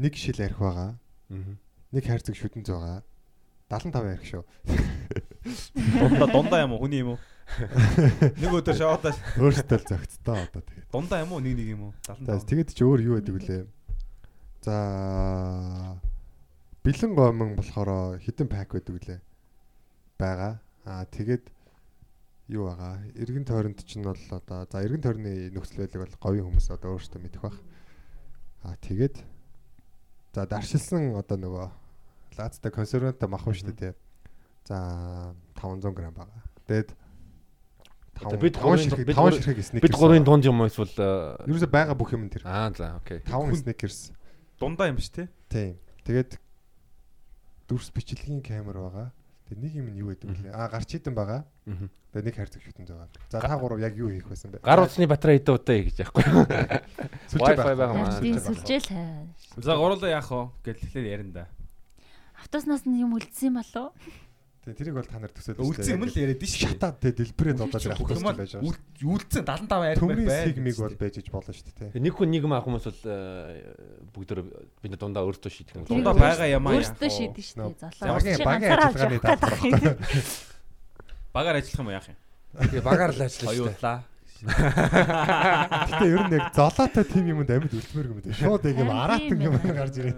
Нэг 0.00 0.16
шил 0.16 0.40
арх 0.40 0.56
байгаа. 0.58 0.90
Нэг 1.92 2.02
хайрцаг 2.08 2.34
шүтэн 2.34 2.64
зөө 2.64 2.80
байгаа. 2.80 3.00
75 3.68 4.16
арх 4.16 4.24
шүү. 4.24 4.42
Дундаа 6.00 6.28
дундаа 6.32 6.60
юм 6.64 6.72
уу? 6.76 6.82
Хүний 6.84 7.00
юм 7.04 7.14
уу? 7.16 7.20
Нэг 8.40 8.52
өдөр 8.52 8.76
шоудаа 8.76 9.12
Өөртөө 9.36 9.78
л 9.80 9.88
зөгцтэй 9.88 10.36
одоо 10.48 10.62
тэгээд. 10.62 10.88
дундаа 10.92 11.20
юм 11.24 11.32
уу? 11.36 11.40
Нэг 11.44 11.54
нэг 11.56 11.68
юм 11.76 11.82
уу? 11.88 11.92
За 12.04 12.16
75. 12.16 12.48
тэгээд 12.48 12.68
чи 12.72 12.82
өөр 12.84 13.00
юу 13.02 13.14
гэдэг 13.20 13.34
вүлээ? 13.36 13.62
За 14.62 14.76
бэлэн 16.84 17.12
гомон 17.16 17.50
болохоор 17.58 18.20
хідэн 18.22 18.48
пак 18.48 18.72
байдаг 18.76 18.94
үлээ. 18.96 19.20
Бага. 20.22 20.50
Аа 20.86 21.02
тэгээд 21.10 21.50
юу 22.54 22.70
байгаа? 22.70 23.02
Иргэн 23.18 23.42
тойронд 23.46 23.82
чинь 23.82 24.06
бол 24.06 24.18
одоо 24.30 24.66
за 24.70 24.82
иргэн 24.86 25.02
тойрны 25.02 25.50
нөхцөл 25.50 25.82
байдлыг 25.82 26.06
бол 26.06 26.18
говийн 26.22 26.46
хүмүүс 26.46 26.70
одоо 26.70 26.94
өөрсдөө 26.94 27.18
мэдэх 27.26 27.42
бах. 27.42 27.58
Аа 28.62 28.78
тэгээд 28.78 29.18
за 30.34 30.46
даршилсан 30.46 31.18
одоо 31.18 31.36
нөгөө 31.42 31.66
лаацтай 32.38 32.70
консервант 32.70 33.18
мах 33.26 33.42
шүү 33.50 33.74
дээ 33.74 33.78
тий. 33.90 33.92
За 34.70 35.34
500 35.58 35.90
г 35.90 36.10
байгаа. 36.14 36.42
Тэгээд 36.70 36.90
Одоо 38.22 38.38
бид 38.38 38.54
5 38.54 38.62
гурвын- 38.62 38.78
ширхэг 38.86 39.06
бид 39.08 39.16
5 39.16 39.24
гурвын- 39.26 39.42
ширхэг 39.42 39.64
снекерс. 39.66 39.82
Бид 39.90 39.98
гурвын 39.98 40.22
дунд 40.24 40.44
юм 40.46 40.60
уу 40.62 40.68
эсвэл 40.70 40.94
э, 40.94 41.50
Ерөөсө 41.50 41.66
байгаа 41.66 41.96
бүх 41.98 42.12
юм 42.14 42.28
тэр. 42.30 42.46
аа 42.46 42.70
за 42.70 42.94
окей. 43.02 43.18
5 43.26 43.56
снекерс. 43.58 44.12
Дундаа 44.60 44.86
юм 44.92 44.98
шүү 45.02 45.26
дээ. 45.26 45.28
Тийм. 45.50 45.74
Тэгээд 46.06 46.38
дүрс 47.66 47.90
бичлэгийн 47.90 48.42
камер 48.44 48.78
байгаа. 48.78 49.10
Тэгээд 49.52 49.68
нэг 49.68 49.74
юм 49.76 49.88
нь 49.92 50.00
юу 50.00 50.08
гэдэг 50.16 50.32
вэ? 50.32 50.48
Аа 50.56 50.72
гарч 50.72 50.96
идэн 50.96 51.12
байгаа. 51.12 51.44
Мгм. 51.68 51.92
Тэгээд 52.16 52.24
нэг 52.24 52.36
хайрцаг 52.40 52.62
шүтэн 52.64 52.88
байгаа. 52.88 53.08
За 53.28 53.36
та 53.44 53.60
гурав 53.60 53.84
яг 53.84 53.92
юу 54.00 54.08
хийх 54.08 54.24
байсан 54.24 54.48
бэ? 54.48 54.64
Гар 54.64 54.80
утасны 54.80 55.04
батарей 55.04 55.44
хэдэн 55.44 55.52
удаа 55.60 55.76
гэж 55.76 55.96
яахгүй. 56.00 56.24
Сүлжээ 57.36 57.56
Wi-Fi 57.60 57.76
байгаа 57.76 57.92
маа. 57.92 58.16
Тийм 58.16 58.40
сүлжээл 58.40 58.88
хай. 58.88 59.28
За 59.60 59.76
гурлаа 59.76 60.08
яах 60.08 60.32
вэ? 60.32 60.40
Гэл 60.64 60.80
тэгэхээр 60.88 61.12
ярина 61.12 61.32
да. 61.36 61.44
Автобуснаас 62.40 62.88
нь 62.88 62.96
юм 62.96 63.12
үлдсэн 63.12 63.52
юм 63.52 63.60
болов? 63.60 63.92
Тийм 64.62 64.74
тэрийг 64.78 64.94
бол 64.94 65.02
та 65.10 65.18
нар 65.18 65.32
төсөөлж 65.34 65.58
Үлдсэн 65.58 65.98
юм 65.98 66.06
л 66.06 66.14
яриад 66.14 66.38
шүү. 66.38 66.70
Шатаад 66.70 66.96
тэгээд 67.02 67.18
дэлбэрээ 67.18 67.54
додоод 67.58 67.82
Бүх 67.82 67.98
автобус 67.98 68.22
юм 68.22 68.30
байж 68.30 68.50
байгаа. 68.54 68.62
шүү. 68.62 69.10
үлдсэн 69.10 69.42
75 69.42 69.90
арх 69.90 69.98
Төмрийн 69.98 70.28
байна. 70.30 70.46
сигмиг 70.46 70.76
бол 70.78 70.94
байж 71.02 71.14
иж 71.18 71.26
болно 71.34 71.50
шүү 71.50 71.66
дээ. 71.82 71.98
Нэг 71.98 72.14
хүн 72.14 72.30
нэг 72.30 72.44
маа 72.46 72.62
хүмүүс 72.62 72.84
бол 72.86 73.02
э, 73.10 73.74
бүгд 74.14 74.30
бид 74.86 74.94
дундаа 75.02 75.26
өөртөө 75.26 75.50
шийдэх 75.50 75.74
юм. 75.82 75.86
Дундаа 75.90 76.14
байгаа 76.14 76.46
юм 76.46 76.62
аа 76.70 76.78
Өөртөө 76.78 77.10
шийдэн 77.10 77.42
шүү 77.42 77.58
дээ. 77.58 77.90
Золоо. 77.90 78.14
Багийн- 78.14 78.38
ажиллагааны 78.38 78.70
явах 78.70 79.34
даалгавар. 79.42 79.98
Багаар 81.34 81.56
ажиллах 81.58 81.82
юм 81.82 81.90
яах 81.90 82.06
юм? 82.06 82.18
Тэгээ 82.62 82.86
багаар 82.86 83.10
л 83.10 83.18
ажиллаж 83.18 83.34
штэ. 83.34 83.50
Хоёулаа. 83.50 83.98
Гэтэ 84.42 86.06
ер 86.06 86.22
нь 86.26 86.34
яг 86.38 86.54
золоотой 86.54 87.04
тим 87.06 87.24
юмд 87.30 87.50
амьд 87.50 87.72
үлдмээр 87.74 88.06
юм 88.14 88.18
дээ. 88.22 88.34
Шууд 88.38 88.62
яг 88.62 88.78
юм 88.78 88.90
тийм 89.26 89.38
юм 89.42 89.54
гарч 89.58 89.94
ирээ. 89.98 90.14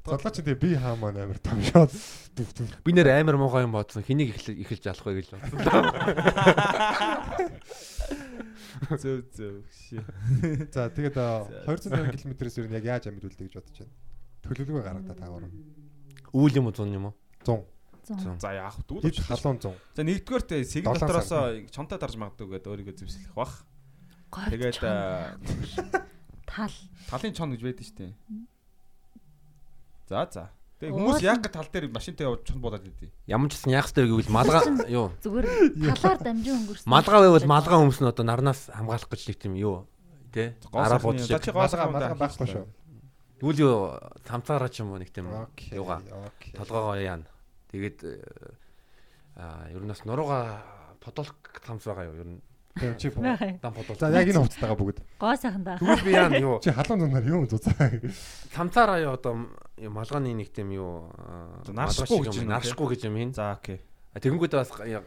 Золоо 0.00 0.30
ч 0.32 0.40
тэгээ 0.40 0.56
би 0.56 0.70
хаамаа 0.80 1.12
амар 1.12 1.36
том 1.44 1.60
шууд. 1.60 1.92
Дүв 2.32 2.48
дүв. 2.56 2.72
Би 2.80 2.90
нэр 2.96 3.12
амар 3.12 3.36
муухай 3.36 3.68
юм 3.68 3.76
бодсон. 3.76 4.00
Хэнийг 4.00 4.32
эхлэж 4.32 4.56
эхэлж 4.64 4.84
алах 4.88 5.04
вэ 5.04 5.20
гэж 5.20 5.28
бодсон. 5.36 5.60
Зөв 8.96 9.28
зөв. 9.36 9.60
Ши. 9.68 10.00
За 10.72 10.88
тэгээд 10.88 11.16
а, 11.20 11.44
250 11.68 12.32
км-с 12.32 12.56
ер 12.56 12.68
нь 12.72 12.76
яг 12.80 12.84
яаж 12.88 13.12
амьд 13.12 13.28
үлдээ 13.28 13.52
гэж 13.52 13.60
бодож 13.60 13.76
байна. 13.76 13.92
Төлөвлөгөө 14.40 14.84
гаргадаа 14.88 15.16
таагуур. 15.20 15.52
Үүл 16.32 16.56
юм 16.56 16.72
уу 16.72 16.74
зун 16.74 16.96
юм 16.96 17.12
уу? 17.12 17.14
100. 17.44 17.60
Зун. 18.24 18.40
За 18.40 18.56
яах 18.56 18.80
вэ? 18.80 19.04
Дүүл. 19.04 19.20
халуун 19.20 19.60
100. 19.60 19.76
За 19.94 20.00
нэгдүгээр 20.00 20.44
те 20.48 20.64
сэг 20.64 20.88
дотроосоо 20.88 21.60
чонтой 21.68 22.00
дарж 22.00 22.16
магадгүй 22.16 22.56
гэдэг 22.56 22.72
өөрийгөө 22.72 22.96
зэвсэлэх 23.04 23.36
бах. 23.36 23.68
Тэгээд 24.32 24.80
тал. 26.48 26.74
талын 27.10 27.34
чон 27.36 27.52
гэж 27.52 27.60
байдаг 27.62 27.84
шүү 27.84 27.96
дээ. 28.00 28.12
За 30.10 30.26
за. 30.26 30.50
Тэгээ 30.82 30.96
хүмүүс 30.96 31.22
яг 31.22 31.44
тал 31.54 31.68
дээр 31.70 31.86
машинтай 31.94 32.26
явж 32.26 32.42
чон 32.48 32.58
бодоод 32.58 32.82
идэв. 32.82 33.12
Ямар 33.30 33.46
ч 33.52 33.60
гэсэн 33.60 33.70
яах 33.78 33.92
вэ 33.94 34.08
гэвэл 34.10 34.32
малгай 34.32 34.64
юу? 34.90 35.12
Зүгээр 35.22 35.46
талаар 35.94 36.18
дамжин 36.24 36.56
өнгөрсөн. 36.56 36.88
Малгай 36.88 37.20
байвал 37.20 37.46
малгай 37.46 37.78
өмснө 37.78 38.10
одоо 38.10 38.24
нарнаас 38.26 38.72
хамгаалах 38.74 39.06
гэж 39.06 39.22
нэг 39.28 39.38
тийм 39.38 39.54
юу 39.54 39.86
тий? 40.34 40.56
Араа 40.72 40.98
бодож. 40.98 41.28
За 41.28 41.38
чи 41.38 41.54
гоосоо 41.54 41.84
Малгай 41.94 42.16
байхгүй 42.16 42.48
шүү. 42.48 42.66
Тэгвэл 43.38 43.60
юу 43.60 43.76
самцаараа 44.26 44.72
ч 44.72 44.82
юм 44.82 44.96
уу 44.96 44.98
нэг 44.98 45.12
тийм 45.14 45.30
юугаа 45.70 46.00
толгоогоо 46.56 46.96
яана. 46.96 47.28
Тэгээд 47.70 47.98
э, 48.02 48.18
аа 49.36 49.68
ер 49.70 49.84
нь 49.84 49.92
бас 49.92 50.02
нурууга 50.08 50.64
подолк 50.98 51.38
самц 51.60 51.84
байгаа 51.86 52.08
юу 52.08 52.18
ер 52.18 52.28
нь 52.34 52.40
Тийм 52.78 52.94
чи. 52.98 53.10
дан 53.10 53.72
подолк. 53.74 53.98
За 53.98 54.10
яг 54.14 54.28
энэ 54.30 54.38
хувцастайгаа 54.46 54.76
бүгд. 54.78 54.98
Гоо 55.18 55.34
сайхан 55.36 55.64
да. 55.64 55.74
Тэгвэл 55.78 56.04
би 56.06 56.12
яана 56.14 56.38
юу 56.38 56.60
Чи 56.62 56.70
халуун 56.70 57.00
зунаар 57.02 57.26
юм 57.26 57.46
зузаа. 57.50 57.90
самцаараа 58.54 58.98
юу 59.02 59.12
одоо 59.18 59.34
юу 59.76 59.90
малгааны 59.90 60.30
нэг 60.38 60.54
тийм 60.54 60.70
юу 60.70 61.10
аа, 61.18 61.62
За, 61.66 61.72
наршихгүй 61.74 62.30
гэж 62.30 62.34
юм, 62.38 62.44
юм 62.46 62.50
наршихгүй 62.54 62.86
гэж 62.94 63.00
юм 63.10 63.14
хийн. 63.18 63.34
За 63.34 63.52
окей. 63.58 63.82
Тэгэнгүүт 64.14 64.54
бас 64.54 64.70
я- 64.86 65.02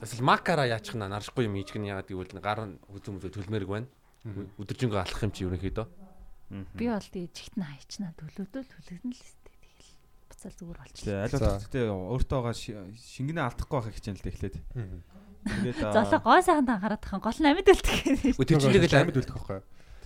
эсвэл 0.00 0.22
макара 0.22 0.64
яачих 0.70 0.94
нь 0.94 1.02
наршихгүй 1.02 1.50
юм 1.50 1.58
ийчих 1.58 1.76
нь 1.82 1.90
яагаад 1.90 2.06
гэвэл 2.08 2.38
гар 2.40 2.60
нь 2.70 2.78
мүзээ 2.88 3.34
төлмээрг 3.34 3.68
байна. 3.68 3.88
Өдөржингөө 4.60 5.00
алах 5.02 5.22
юм 5.26 5.32
чи 5.34 5.44
ерөнхийдөө. 5.50 5.86
Би 6.78 6.86
бол 6.90 6.98
тэгээ 7.10 7.30
чигтэн 7.34 7.62
хайчнаа 7.66 8.12
төлөөдөө 8.18 8.62
төлөгдөн 8.70 9.12
л 9.14 9.22
өстэй. 9.22 9.54
Тэгэл 9.54 9.92
буцаал 10.30 10.54
зүгээр 10.58 10.78
болчихлоо. 10.82 11.14
Тэгээ 11.26 11.42
болох 11.42 11.62
гэтээ 11.70 11.84
өөртөө 11.90 12.38
байгаа 12.42 12.56
шингэнэ 12.58 13.40
алдахгүй 13.46 13.78
байх 13.82 13.94
хичээн 13.98 14.16
л 14.18 14.24
дээ 14.26 14.34
эхлээд. 14.34 14.56
Тэгээд 15.44 15.92
Золоо 15.94 16.20
гоо 16.20 16.40
сайхан 16.44 16.68
анхаарат 16.68 17.00
тахын 17.00 17.20
гол 17.24 17.38
нь 17.40 17.48
амьд 17.48 17.68
үлдэх. 17.70 18.36
Үгүй 18.36 18.46
тэр 18.46 18.60
чинь 18.60 18.74
тэгэл 18.76 18.98
амьд 19.00 19.16
үлдэх 19.16 19.36
байхгүй. 19.40 19.60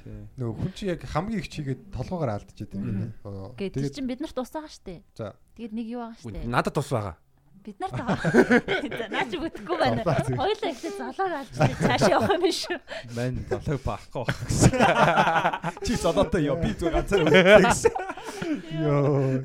тий. 0.05 0.21
Нөгөө 0.39 0.55
хүн 0.61 0.73
чи 0.77 0.85
яг 0.93 1.01
хамгийн 1.03 1.41
их 1.41 1.49
чигээд 1.51 1.81
толгоогоор 1.91 2.31
алдчихад 2.39 2.75
юм 2.77 2.83
байна. 2.85 3.55
Гэ 3.59 3.73
тэр 3.73 3.89
чинь 3.91 4.07
бид 4.07 4.21
нарт 4.23 4.39
ус 4.39 4.53
байгаа 4.53 4.71
штэ. 4.71 5.03
За. 5.17 5.35
Тэгээд 5.57 5.73
нэг 5.75 5.87
юу 5.91 6.01
байгаа 6.05 6.21
штэ. 6.21 6.45
надад 6.47 6.75
тус 6.77 6.91
байгаа. 6.93 7.17
Бид 7.65 7.81
нарт 7.81 7.97
байгаа. 7.97 8.21
Наа 9.09 9.25
чи 9.25 9.37
бүтэхгүй 9.41 9.77
байна. 9.81 10.05
Золоо. 10.05 10.37
Хоёлаа 10.45 10.71
ихтэй 10.71 10.93
золоор 10.93 11.33
алж 11.41 11.53
цааш 11.57 12.03
явах 12.13 12.31
юм 12.37 12.43
биш 12.45 12.61
үү? 12.69 12.79
Мань 13.17 13.41
золог 13.49 13.81
баахгүй 13.81 14.23
байх 14.29 14.39
гэсэн. 14.45 14.73
Чи 15.89 15.93
золоотой 15.97 16.45
яа 16.45 16.61
би 16.61 16.77
зүгээр 16.77 16.95
ганцаар 17.01 17.25
үлдээ 17.25 17.65
гэсэн. 17.65 17.95
Йоо. 18.85 19.41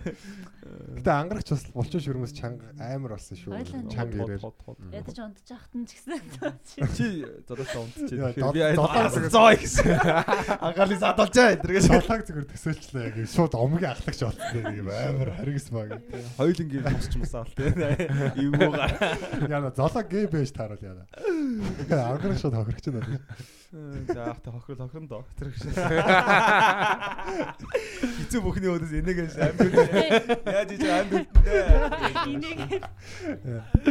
Гэтэ 0.97 1.11
ангарагч 1.13 1.49
бас 1.53 1.63
булчин 1.73 2.01
шүрмэс 2.01 2.33
чанга 2.33 2.73
амар 2.81 3.13
болсон 3.15 3.37
шүү. 3.37 3.51
Чанга 3.93 4.25
ирээр. 4.25 4.41
Ядаж 4.89 5.19
унтж 5.21 5.49
яхад 5.53 5.73
нь 5.77 5.85
ч 5.85 5.91
гэсэн. 5.99 6.17
Чи 6.97 7.05
золоотой 7.45 7.79
унтчих. 7.83 8.17
Яа, 8.17 8.33
Тэгэхээр 8.33 8.55
би 8.55 9.29
зоо 9.29 9.53
гэсэн. 9.53 9.85
Ангаалыг 10.59 10.99
задалжаа 10.99 11.53
энэ 11.53 11.69
гэж. 11.69 11.85
Шалааг 11.89 12.21
зүгээр 12.25 12.47
төсөөлчлээ 12.49 13.05
яг 13.05 13.15
шууд 13.29 13.53
омгийн 13.53 13.93
ахлагч 13.93 14.19
болсон 14.25 14.49
тийм 14.49 14.89
амар 14.89 15.29
харигс 15.37 15.67
баг. 15.69 15.89
Хоёулынгийн 16.39 16.85
тусч 16.97 17.13
масаал 17.21 17.51
тий. 17.53 17.69
Эвгүүгаар. 17.69 18.91
Яна 19.45 19.69
золоо 19.75 20.03
гээ 20.03 20.25
бэж 20.31 20.49
тааруул 20.57 20.81
яна. 20.81 21.05
Ангараг 21.89 22.37
шууд 22.41 22.55
хохирч 22.57 22.89
байна. 22.89 23.21
За 23.69 24.31
ахта 24.33 24.49
хохирол 24.49 24.89
хохирон 24.89 25.07
доо. 25.07 25.25
Тэр 25.37 25.53
гэж. 25.53 25.61
Эцэг 28.25 28.41
бүхний 28.41 28.65
өөдөөс 28.65 28.93
энэгээ 28.97 29.29
амир. 29.45 29.69
Яаж 30.41 30.69
иж 30.79 30.87
амир 30.87 31.27
үтдээ. 31.27 31.67
Энийг 32.31 32.59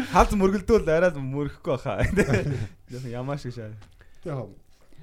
Халз 0.09 0.33
мөргөлдөл 0.33 0.89
арай 0.89 1.13
л 1.13 1.21
мөрөхгүй 1.21 1.77
баха. 1.77 2.01
Ямаа 3.13 3.37
шиг 3.37 3.53
шаа. 3.53 3.77
Тэг 4.25 4.33
яг 4.33 4.49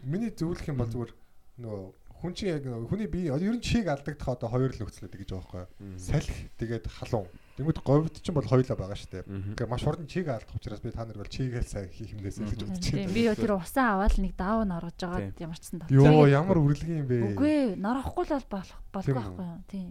миний 0.03 0.33
зөвлөх 0.33 0.65
юм 0.65 0.81
бол 0.81 0.89
зүгээр 0.89 1.13
нөгөө 1.61 1.85
хүн 2.25 2.33
чинь 2.33 2.49
яг 2.49 2.65
нөгөө 2.65 2.89
хүний 2.89 3.09
бие 3.09 3.29
ер 3.29 3.53
нь 3.53 3.61
чийг 3.61 3.87
алдагдах 3.87 4.33
одоо 4.33 4.49
хоёр 4.49 4.73
л 4.73 4.81
нөхцөлөд 4.81 5.13
гэж 5.13 5.29
байгаа 5.29 5.65
байхгүй. 5.69 5.97
Салхи 6.01 6.49
тэгээд 6.57 6.85
халуун. 6.89 7.29
Тэгмэд 7.55 7.79
говьд 7.87 8.15
чинь 8.19 8.35
бол 8.35 8.43
хоёлаа 8.43 8.75
байгаа 8.75 8.99
шүү 8.99 9.11
дээ. 9.15 9.23
Тэгэхээр 9.55 9.71
маш 9.71 9.83
хурдан 9.87 10.07
чийг 10.11 10.27
алдах 10.27 10.55
учраас 10.59 10.83
би 10.83 10.91
та 10.91 11.07
нар 11.07 11.15
бол 11.15 11.31
чигээл 11.31 11.63
сайн 11.63 11.87
хийх 11.87 12.11
юмнээс 12.11 12.43
гэж 12.43 12.59
бодож 12.67 12.83
Тийм 12.83 13.07
байна. 13.07 13.15
би 13.15 13.23
тэр 13.31 13.51
усаа 13.55 13.87
аваад 13.95 14.15
нэг 14.19 14.33
даав 14.35 14.59
нь 14.67 14.75
оргож 14.75 14.99
байгаа 14.99 15.31
ямар 15.39 15.55
ч 15.55 15.63
сан 15.71 15.79
Йоо 15.87 16.27
ямар 16.27 16.57
үрлэг 16.59 16.91
юм 16.91 17.07
бэ? 17.07 17.17
Үгүй 17.31 17.51
ээ, 17.55 17.79
нарахгүй 17.79 18.23
л 18.27 18.33
бол 18.35 18.43
болох 18.51 18.75
үү? 18.75 18.91
байхгүй 18.91 19.47
юу? 19.47 19.63
Тийм. 19.71 19.87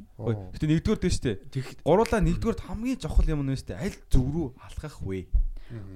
Гэтэ 0.52 0.66
нэгдүгээр 0.68 1.00
дээ 1.00 1.14
штэ. 1.16 1.32
Тэг 1.48 1.64
Гуруулаа 1.80 2.20
нэгдүгээр 2.20 2.58
хамгийн 2.68 3.00
жохол 3.00 3.28
юм 3.32 3.40
нь 3.48 3.56
штэ. 3.56 3.80
Аль 3.80 3.96
зүг 4.12 4.26
рүү 4.28 4.46
алхах 4.60 4.96
вэ? 5.00 5.24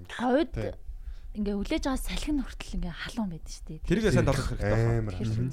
Говьд 0.08 0.56
ингээ 1.36 1.54
хүлээж 1.54 1.84
байгаа 1.84 2.00
салхин 2.00 2.40
хүртэл 2.42 2.76
ингээ 2.80 2.94
халуун 2.96 3.30
байдаг 3.36 3.52
шүү 3.52 3.66
дээ. 3.68 3.84
Тэрийг 3.84 4.08
сайн 4.08 4.24
долох 4.26 4.48
хэрэгтэй 4.48 4.72
байна. 4.72 4.98
Амар 5.04 5.14
Тэр- 5.14 5.28
харж 5.28 5.36
байна. 5.36 5.52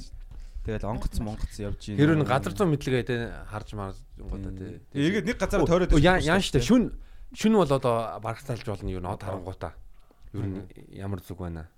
Тэгэл 0.65 0.89
онгоц 0.89 1.21
монгоц 1.21 1.53
явж 1.61 1.93
гин. 1.93 2.01
Тэр 2.01 2.17
нь 2.17 2.25
газар 2.25 2.57
зүүн 2.57 2.73
мэдлэгээ 2.73 3.05
тэ 3.05 3.15
харж 3.53 3.77
марж 3.77 4.01
гоо 4.17 4.41
тэ. 4.41 4.81
Тэгээд 4.89 5.25
нэг 5.29 5.37
газараа 5.37 5.69
тойроод 5.69 5.93
яа 6.01 6.17
яан 6.17 6.41
штэ 6.41 6.57
шүн 6.57 6.89
шүн 7.37 7.53
бол 7.53 7.69
одоо 7.69 8.17
барагтаалж 8.17 8.65
болно 8.65 8.89
юу 8.89 8.97
н 8.97 9.13
од 9.13 9.21
харангуутаа. 9.21 9.77
Юу 10.33 10.41
н 10.41 10.65
ямар 10.89 11.21
зүг 11.21 11.37
байна 11.37 11.69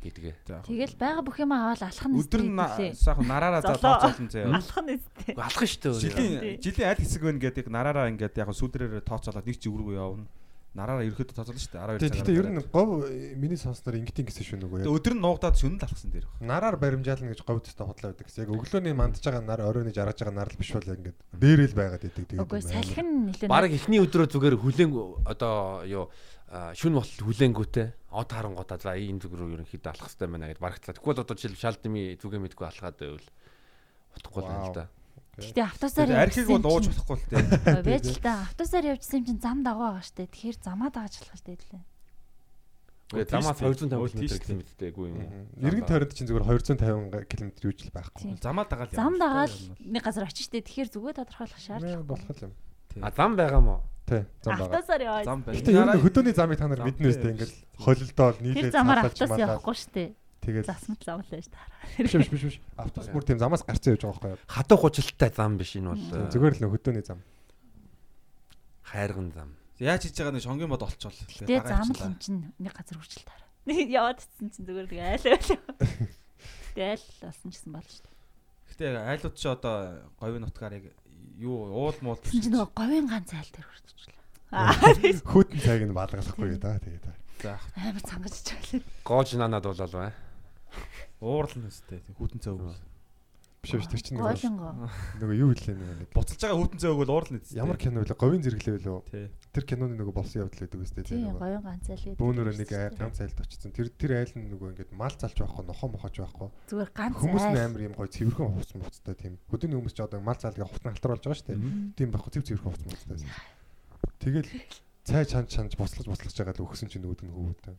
гэдгээ. 0.00 0.64
Тэгэл 0.64 0.96
байгаа 0.96 1.22
бүх 1.22 1.38
юм 1.44 1.52
аваад 1.52 1.84
алах 1.84 2.06
нь 2.08 2.16
өдөр 2.16 2.42
нь 2.42 2.56
сайхан 2.96 3.26
нараараа 3.28 3.62
тооцоолсон 3.62 4.28
заяа. 4.32 4.56
алах 4.56 4.78
нь 4.80 4.90
үстэй. 4.96 5.34
Алах 5.36 5.62
штэ. 5.68 5.88
Жилийн 5.92 6.56
жилийн 6.58 6.88
аль 6.88 7.00
хэсэг 7.04 7.22
вэ 7.22 7.36
гэдэг 7.36 7.66
нараараа 7.68 8.08
ингээд 8.10 8.40
яг 8.40 8.50
сүлдрээр 8.50 9.04
тооцоолоод 9.04 9.44
нэг 9.44 9.60
чиг 9.60 9.76
рүү 9.76 9.92
явна. 9.92 10.26
Нараараа 10.72 11.04
ерөөхдөө 11.04 11.36
тооцоолно 11.36 11.60
шүү 11.60 11.72
дээ. 11.76 11.84
12 11.84 12.00
Тэг 12.00 12.08
цагаар. 12.08 12.16
тэгтээ 12.16 12.38
ер 12.40 12.48
нь 12.48 12.60
говь 12.72 12.92
э, 13.04 13.36
миний 13.36 13.60
сонсноор 13.60 13.96
ингэтийн 14.00 14.24
гэсэн 14.24 14.44
шүү 14.48 14.58
нөгөө. 14.64 14.88
Өдөр 14.88 15.14
нь 15.16 15.20
нуугдаад 15.20 15.56
шүн 15.60 15.76
л 15.76 15.84
алхсан 15.84 16.08
дээр. 16.08 16.26
Нараар 16.40 16.76
баримжаална 16.80 17.28
гэж 17.28 17.44
говьд 17.44 17.68
өстө 17.68 17.84
худлаа 17.84 18.16
байдаг 18.16 18.24
гэсэн. 18.24 18.48
Яг 18.48 18.56
өглөөний 18.56 18.96
мандж 18.96 19.20
байгаа 19.20 19.44
нар 19.44 19.60
оройны 19.68 19.92
жаргаж 19.92 20.24
байгаа 20.24 20.32
нар 20.32 20.48
л 20.48 20.56
биш 20.56 20.72
бол 20.72 20.88
ингээд 20.96 21.18
дээрэл 21.36 21.76
байгаад 21.76 22.08
идэг 22.08 22.24
тэгээд. 22.24 22.44
Үгүй 22.48 22.62
салхин 22.64 23.08
нэлээд 23.28 23.52
Бараг 23.52 23.72
эхний 23.76 24.00
өдрөө 24.00 24.26
зүгээр 24.32 24.56
хүлэн 24.56 24.90
одоо 25.28 25.84
юу 25.84 26.08
шүн 26.52 26.96
бол 26.96 27.12
хүлэнгүүтэй 27.20 27.88
од 28.12 28.28
харангуудаа 28.32 28.80
за 28.80 28.96
ийм 28.96 29.20
зүг 29.20 29.32
рүү 29.36 29.60
ерөнхийдөө 29.60 29.92
алах 29.92 30.08
хэрэгтэй 30.08 30.28
байна 30.28 30.48
гэж 30.52 30.60
барагтлаа. 30.60 30.96
Тэгвэл 30.96 31.20
одоо 31.24 31.36
жишээл 31.36 31.60
шалдми 31.60 32.16
зүгэ 32.20 32.40
мэдгүй 32.44 32.66
алхаад 32.68 32.96
байвал 33.00 33.28
утахгүй 34.20 34.40
л 34.44 34.52
юм 34.52 34.64
л 34.68 34.76
да. 34.76 34.84
Гэтэ 35.32 35.64
автобусаар 35.64 36.12
Архиг 36.12 36.44
бол 36.44 36.76
ууж 36.76 36.92
болохгүй 36.92 37.16
л 37.16 37.26
дээ. 37.32 37.80
Байж 37.88 38.04
л 38.04 38.20
та 38.20 38.44
автобусаар 38.52 38.84
явжсэн 38.92 39.24
юм 39.24 39.26
чинь 39.32 39.40
зам 39.40 39.64
дагуу 39.64 39.88
байгаа 39.88 40.04
штэ. 40.04 40.28
Тэгэхээр 40.28 40.58
замаа 40.60 40.92
дагаж 40.92 41.14
алах 41.24 41.40
л 41.40 41.46
дээ 41.48 41.56
лээ. 41.72 41.84
Тэгээ 43.12 43.28
замаас 43.32 43.56
тийш 43.56 43.64
250 43.64 43.88
дээ. 43.88 43.96
Өө, 43.96 44.08
км 44.12 44.28
гэсэн 44.28 44.56
мэдтэйгүй 44.60 45.06
юм. 45.08 45.16
Иргэн 45.56 45.88
тойронд 45.88 46.12
чинь 46.12 46.28
зүгээр 46.28 46.44
250 46.52 47.32
км 47.32 47.48
юу 47.64 47.72
ч 47.72 47.80
байхгүй. 47.88 48.36
Замаа 48.44 48.64
дагаал. 48.68 48.92
Зам 48.92 49.14
дагаад 49.16 49.52
нэг 49.80 50.02
газар 50.04 50.24
очиж 50.28 50.52
штэ. 50.52 50.64
Тэгэхээр 50.68 50.88
зүгээр 51.00 51.16
тодорхойлох 51.20 51.56
Нэ, 51.56 51.64
шаардлагагүй. 51.64 52.08
болох 52.12 52.38
юм. 52.40 52.52
А 53.00 53.08
зам 53.12 53.32
байгаа 53.36 53.60
мó. 53.64 53.76
Тий, 54.04 54.24
зам 54.44 54.60
байгаа. 54.60 54.68
Автобусаар 54.68 55.00
яваад. 55.00 55.24
Зам 55.28 55.40
байна. 55.44 55.56
Гэтэ 55.60 55.70
ер 55.72 55.88
нь 55.88 56.02
хөдөөний 56.04 56.34
замыг 56.36 56.58
та 56.60 56.68
нар 56.68 56.82
мэднэ 56.84 57.08
үстэй 57.08 57.24
байна 57.24 57.34
ингээд 57.36 57.52
шүү 57.52 57.64
дээ. 57.72 57.84
холилдоол 57.84 58.36
Тэр 58.36 58.44
нийлээд 58.48 58.72
замаар 58.76 59.00
малаад 59.00 59.40
явахгүй 59.40 59.76
штэ. 59.76 60.04
Тэгээд 60.42 60.66
Засмал 60.66 60.98
зам 61.06 61.20
л 61.22 61.30
байж 61.30 61.46
таараа. 61.46 61.80
биш 62.02 62.12
биш 62.28 62.42
биш. 62.42 62.56
Автобус 62.76 63.08
бүр 63.14 63.22
тийм 63.24 63.38
замаас 63.38 63.62
гарцсан 63.62 63.94
явж 63.94 64.02
байгаа 64.02 64.18
байхгүй 64.18 64.30
юу? 64.34 64.50
Хатуу 64.50 64.78
гужилттай 64.82 65.30
зам 65.30 65.54
биш 65.56 65.72
энэ 65.78 65.88
бол 65.94 66.02
Тийм, 66.02 66.26
Зүгээр 66.34 66.54
л 66.58 66.60
нөх 66.66 66.72
хөдөөний 66.76 67.04
зам. 67.06 67.20
хайрган 68.82 69.28
зам. 69.32 69.50
Яаж 69.78 70.02
хийж 70.06 70.16
байгаа 70.18 70.34
нэг 70.36 70.42
шонгийн 70.44 70.70
бод 70.70 70.82
олчвол. 70.82 71.14
Тэгээ 71.14 71.62
зам 71.64 71.88
л 71.90 72.02
юм 72.06 72.14
чинь 72.18 72.40
нэг 72.58 72.72
газар 72.76 72.98
хүрчил 72.98 73.24
таараа. 73.26 73.48
Нэг 73.66 73.88
яваад 73.98 74.18
ицсэн 74.20 74.48
чинь 74.52 74.66
зүгээр 74.66 74.86
нэг 74.90 75.00
айл 75.00 75.26
айл. 75.32 75.50
Тэгээ 76.76 76.90
айл 76.98 77.06
болсон 77.22 77.48
ч 77.50 77.54
гэсэн 77.56 77.72
болно 77.72 77.90
штэ. 77.90 78.10
Гэтэ 78.72 78.84
айлууд 78.98 79.34
чи 79.38 79.46
одоо 79.48 79.74
говийн 80.20 80.42
нутгаар 80.46 80.74
яг 80.78 80.84
юу 81.38 81.70
уул 81.70 81.96
муул 82.02 82.20
чинь 82.26 82.50
нөгөө 82.52 82.70
говийн 82.76 83.06
ганц 83.08 83.30
айл 83.32 83.50
дээр 83.52 83.66
хүрчихлээ. 83.66 84.18
Аа 84.52 84.74
Хүүтэн 85.32 85.60
цайг 85.64 85.82
нь 85.88 85.96
баалгалахгүй 85.96 86.56
да 86.60 86.76
тэгээд. 86.82 87.06
за 87.42 87.58
амар 87.74 88.02
цангаж 88.06 88.34
чаглаа. 88.44 88.82
Гоож 89.02 89.28
нанад 89.40 89.64
болол 89.66 89.90
бай. 89.96 90.12
Уурлна 91.20 91.68
өстэй. 91.70 92.00
Хүүтэн 92.18 92.40
цай 92.42 92.52
өгөл. 92.56 92.76
Биш 93.62 93.78
биш 93.78 93.86
тэр 93.86 94.02
чинь 94.02 94.18
нөгөө 94.18 94.90
нөгөө 95.22 95.36
юу 95.38 95.54
хэлээ 95.54 95.76
нэг. 95.78 96.10
Буцалж 96.10 96.40
байгаа 96.42 96.58
хүүтэн 96.58 96.80
цай 96.82 96.90
өгөл 96.90 97.12
уурлна 97.14 97.38
өстэй. 97.38 97.62
Ямар 97.62 97.78
кино 97.78 98.02
вэ? 98.02 98.10
Говийн 98.18 98.42
зэрэглээ 98.42 98.82
тий. 99.06 99.30
Тэр 99.54 99.64
киноны 99.70 99.94
нөгөө 100.02 100.14
болсон 100.18 100.42
явдал 100.42 100.66
байдаг 100.66 100.82
үстэй 100.82 101.04
Тийм 101.06 101.30
тийм. 101.30 101.38
говийн 101.38 101.62
ганц 101.62 101.86
айл 101.86 102.02
гэдэг. 102.02 102.18
Бөөнөрөө 102.18 102.54
нэг 102.58 102.70
айл 102.74 102.98
ганц 102.98 103.16
айлд 103.22 103.38
очсон. 103.38 103.70
Тэр 103.70 103.86
тэр 103.94 104.12
айл 104.18 104.34
нь 104.34 104.50
нөгөө 104.50 104.68
ингээд 104.74 104.90
мал 104.98 105.14
залж 105.14 105.36
байхгүй, 105.38 105.62
нохоо 105.62 105.88
мохож 105.94 106.14
байхгүй. 106.18 106.48
Зүгээр 106.74 106.90
ганц 106.90 107.14
Хүмүүс 107.22 107.44
айл. 107.46 107.60
амар 107.62 107.82
юм 107.86 107.94
гоё 107.94 108.10
цэвэрхэн 108.10 108.50
хувцс 108.50 108.74
муцтай 108.82 109.14
тийм. 109.14 109.34
Хөдөөний 109.46 109.78
хүмүүс 109.78 109.94
ч 109.94 110.00
одоо 110.02 110.18
мал 110.26 110.40
залгаа 110.42 110.66
хувцсан 110.66 110.90
халтар 110.98 111.10
болж 111.14 111.22
байгаа 111.22 111.38
шүү 111.38 111.48
дээ. 111.54 111.60
Тийм 111.94 112.08
байхгүй 112.10 112.30
цэв 112.34 112.42
цэвэрхэн 112.50 112.66
хувцс 112.66 112.86
муцтай. 112.90 113.18
Тэгэл 114.18 114.48
цай 115.06 115.22
чанд 115.28 115.48
чанд 115.52 115.72
буцлаж 115.78 116.06
буцлаж 116.10 116.34
байгаа 116.34 116.56
л 116.58 116.64
өгсөн 116.66 116.88
чинь 116.90 117.04
нөгөөд 117.06 117.22
нь 117.22 117.30
хөвөтэй. 117.30 117.76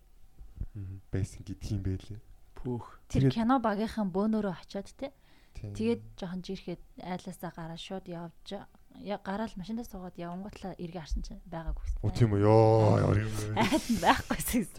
Бэйсэн 1.11 1.41
гэдэг 1.43 1.69
юм 1.75 1.83
байлээ. 1.83 2.21
Пүүх. 2.63 2.85
Тэр 3.11 3.29
кино 3.29 3.59
багийнхан 3.59 4.09
бөөнөрөө 4.15 4.55
очиод 4.63 4.89
те. 4.97 5.11
Тийм. 5.53 5.73
Тэгээд 5.77 6.01
жоохон 6.17 6.41
жирэхэд 6.41 6.81
айлаасаа 7.03 7.51
гараа 7.53 7.77
шууд 7.77 8.07
явж 8.09 8.57
я 9.01 9.17
гараал 9.17 9.49
машиндаа 9.57 9.85
суугаад 9.89 10.17
явангуутлаа 10.21 10.77
эргээ 10.77 11.01
харсан 11.01 11.21
чинь 11.25 11.41
байгаагүй 11.49 11.81
Оо 12.05 12.09
тийм 12.13 12.29
үү 12.37 12.41
ёо 12.45 13.01
ямар 13.01 13.17
юм 13.25 13.33
бэ? 13.33 13.57
Айд 13.57 13.85
байхгүйсэн. 14.05 14.69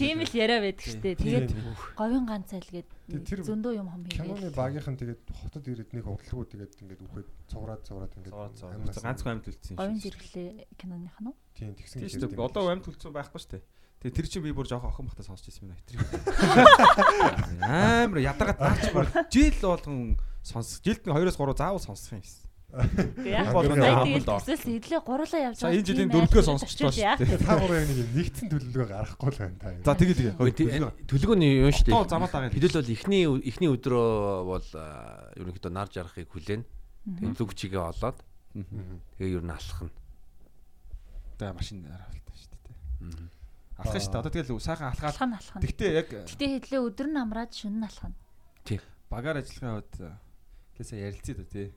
Тийм 0.00 0.24
л 0.24 0.32
яриа 0.32 0.60
байдаг 0.64 0.84
штэ. 0.88 1.16
Тэгээд 1.20 1.52
Тийм. 1.52 1.76
говийн 1.96 2.24
ганц 2.28 2.48
айл 2.56 2.64
гээд 2.72 2.88
Тэгээд 3.12 3.28
тэр 3.28 3.40
зөндөө 3.44 3.72
юм 3.76 3.88
хом 3.92 4.04
Киноны 4.08 4.40
хийгээд. 4.40 4.56
багийнхан 4.56 4.96
тэгээд 4.96 5.20
хотод 5.36 5.64
ирээд 5.68 5.90
нэг 5.92 6.04
удалгүй 6.08 6.46
тэгээд 6.48 6.72
ингээд 6.80 7.00
үхээд 7.08 7.28
цуграад 7.52 7.80
цуграад 7.84 8.12
ингээд 8.16 8.36
Ганцхан 9.04 9.32
амьд 9.36 9.46
үлдсэн 9.52 9.76
Говийн 9.76 10.00
шүү. 10.00 10.04
зэрэглээ 10.12 10.50
киноных 10.80 11.16
нь 11.20 11.28
уу? 11.28 11.36
Тийм 11.52 11.72
тэгсэн 11.76 11.98
Тийм 12.04 12.08
шүү. 12.08 12.32
дээ. 12.32 12.40
Одоо 12.48 12.64
амьд 12.72 12.88
үлдсэн 12.88 13.12
байхгүй 13.12 13.40
шүү 13.40 13.52
дээ. 13.52 13.64
Тэгээ 14.02 14.16
тэр 14.18 14.26
чинь 14.26 14.42
би 14.42 14.50
бүр 14.50 14.66
жоохон 14.66 14.90
охин 14.90 15.06
бахта 15.06 15.22
сонсч 15.22 15.46
ирсэн 15.46 15.70
юм 15.70 15.78
байна. 15.78 15.86
Тэр 15.86 16.02
амар 17.62 18.18
ядаргаад 18.18 18.58
наач 18.58 18.90
бүр 18.90 19.06
жил 19.30 19.54
болгон 19.62 20.18
сонс. 20.42 20.82
Жилд 20.82 21.06
нь 21.06 21.14
2-оос 21.14 21.38
3 21.38 21.54
заавал 21.54 21.78
сонсох 21.78 22.18
юм 22.18 22.22
шээ. 22.26 22.42
Яг 22.72 23.52
бол 23.52 23.68
төсөөс 23.68 24.64
идлээ 24.64 25.00
гурлаа 25.04 25.52
явж 25.52 25.60
За 25.60 25.68
энэ 25.68 25.84
жилийн 25.84 26.08
дөрөвдүгээр 26.08 26.48
сонсогч 26.48 26.72
байна 26.80 26.96
шүү 26.96 27.20
дээ. 27.20 27.44
Та 27.44 27.60
гурав 27.60 27.76
яг 27.76 27.84
нэг 27.84 28.10
нэгдсэн 28.16 28.48
төлөвлөгөө 28.48 28.88
гаргахгүй 28.88 29.28
л 29.28 29.38
байна 29.44 29.56
та. 29.60 29.68
юу? 29.76 29.84
За 29.84 29.92
тэгээ 29.92 30.16
тэгээ. 30.56 30.88
Төлөвлөгөөний 31.04 31.52
юм 31.62 31.74
шүү 31.76 31.92
Отоо 31.92 32.00
дээ. 32.00 32.14
замаа 32.16 32.30
дагаад. 32.32 32.56
Хэдэл 32.56 32.76
бол 32.80 32.94
эхний 32.96 33.22
эхний 33.44 33.70
өдрөө 33.76 34.08
бол 34.48 34.66
ерөнхийдөө 35.36 35.72
нар 35.72 35.88
жарахыг 35.92 36.32
хүлээн. 36.32 36.64
Тэгээ 36.64 37.36
зүг 37.36 37.52
чигээ 37.52 37.82
олоод 37.92 38.18
тэгээ 39.20 39.36
ер 39.36 39.44
нь 39.44 39.52
алхах 39.52 39.84
нь. 39.84 39.92
Тэгээ 41.36 41.52
машин 41.52 41.84
харуултаа 41.84 42.36
шүү 42.40 42.56
дээ. 42.56 43.31
Алхах 43.82 44.02
шүү 44.02 44.12
дээ. 44.14 44.22
Одоо 44.22 44.32
тэгэл 44.32 44.62
сайхан 44.62 44.88
алхаад. 44.94 45.12
алхан 45.12 45.32
алхан. 45.36 45.60
Тэгтээ 45.62 45.90
яг 45.92 46.08
Гэтэ 46.08 46.46
хэдлээ 46.62 46.80
өдөр 46.86 47.08
нь 47.10 47.18
амраад 47.18 47.50
шөнө 47.52 47.78
нь 47.82 47.86
алхан. 47.90 48.12
багаар 49.12 49.36
ажиллахын 49.44 49.82
хувьд 49.82 49.94
лээсээ 50.80 51.04
ярилцъя 51.04 51.36
да 51.36 51.44
тий. 51.44 51.68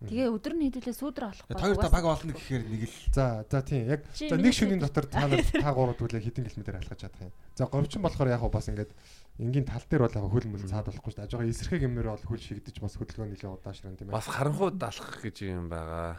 Тэгээ 0.00 0.32
өдөр 0.32 0.54
нь 0.56 0.64
хэдүүлээ 0.72 0.96
сүүдэр 0.96 1.24
олох. 1.28 1.44
Тэгээд 1.44 1.60
хоёр 1.60 1.76
та 1.76 1.92
баг 1.92 2.04
олно 2.08 2.32
гэхээр 2.32 2.64
нэг 2.72 2.82
л 2.88 2.96
За 3.12 3.44
за 3.44 3.60
тийм 3.60 3.84
яг 3.84 4.00
за 4.16 4.36
нэг 4.40 4.54
шөнийн 4.56 4.80
дотор 4.80 5.04
та 5.12 5.28
нар 5.28 5.44
та 5.44 5.70
гурав 5.76 6.00
түлээ 6.00 6.24
хэдэн 6.24 6.48
километр 6.48 6.80
алхаж 6.80 7.04
чадах 7.04 7.28
юм. 7.28 7.32
За 7.52 7.68
говчин 7.68 8.00
болохоор 8.00 8.32
яг 8.32 8.40
бас 8.48 8.72
ингээд 8.72 8.96
энгийн 9.36 9.68
тал 9.68 9.84
дээр 9.84 10.08
бол 10.08 10.16
яг 10.16 10.24
хөл 10.24 10.48
мөл 10.48 10.64
цаад 10.64 10.88
болохгүй 10.88 11.12
шүү 11.12 11.20
дээ. 11.20 11.28
Ажгаа 11.28 11.52
эсрэг 11.52 11.84
юмнэр 11.84 12.08
бол 12.16 12.24
хөл 12.32 12.40
шигдэж 12.40 12.76
бас 12.80 12.96
хөдөлгөөн 12.96 13.28
нэлээд 13.36 13.56
удаашран 13.60 13.96
тийм 14.00 14.08
ээ. 14.08 14.16
Бас 14.16 14.24
харанхууд 14.24 14.80
алхах 14.80 15.20
гэж 15.20 15.36
юм 15.52 15.68
байгаа. 15.68 16.16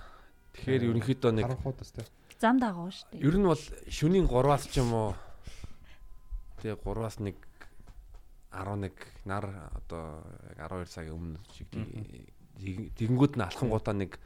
Тэгэхээр 0.53 0.85
ерөнхийдөө 0.93 1.31
нэг 1.41 1.45
харанхууд 1.49 1.77
бас 1.81 1.89
тийм. 1.89 2.05
Зам 2.41 2.57
дагуу 2.57 2.89
шүү 2.89 3.21
дээ. 3.21 3.21
Ер 3.21 3.37
нь 3.37 3.45
бол 3.45 3.63
шөнийн 3.85 4.25
3-аас 4.25 4.65
ч 4.65 4.81
юм 4.81 4.91
уу 4.97 5.13
тэгээ 6.65 6.81
3-аас 6.81 7.21
1 7.21 7.37
11 8.51 8.91
нар 9.29 9.45
одоо 9.77 10.25
яг 10.57 10.73
12 10.73 10.89
цагийн 10.89 11.15
өмнө 11.15 11.39
шиг 11.53 11.69
тэгэнгүүт 12.97 13.37
нь 13.37 13.45
алхангуудаа 13.45 13.95
нэг 13.95 14.17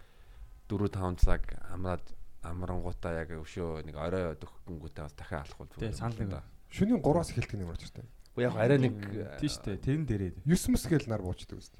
4 0.72 0.90
5 0.90 1.22
цаг 1.22 1.44
амраад 1.70 2.06
амрангуудаа 2.42 3.14
яг 3.22 3.30
өшөө 3.36 3.86
нэг 3.86 3.96
орой 4.00 4.34
дөхөнгүүтээ 4.40 5.04
бас 5.06 5.14
дахиад 5.14 5.46
алхвал 5.46 5.70
Тий, 5.78 5.94
санал 5.94 6.18
нэг. 6.18 6.42
Шөнийн 6.72 7.02
3-аас 7.04 7.30
эхэлдэг 7.36 7.60
юм 7.62 7.70
болж 7.70 7.84
байна. 7.94 8.10
Яг 8.36 8.56
арай 8.58 8.80
нэг 8.82 8.96
Тийш 9.40 9.62
үү. 9.62 9.78
Тэрэн 9.78 10.06
дээрээ. 10.10 10.32
9 10.46 10.74
мэс 10.74 10.86
гээл 10.90 11.10
нар 11.10 11.22
буучдаг 11.22 11.58
үст. 11.62 11.74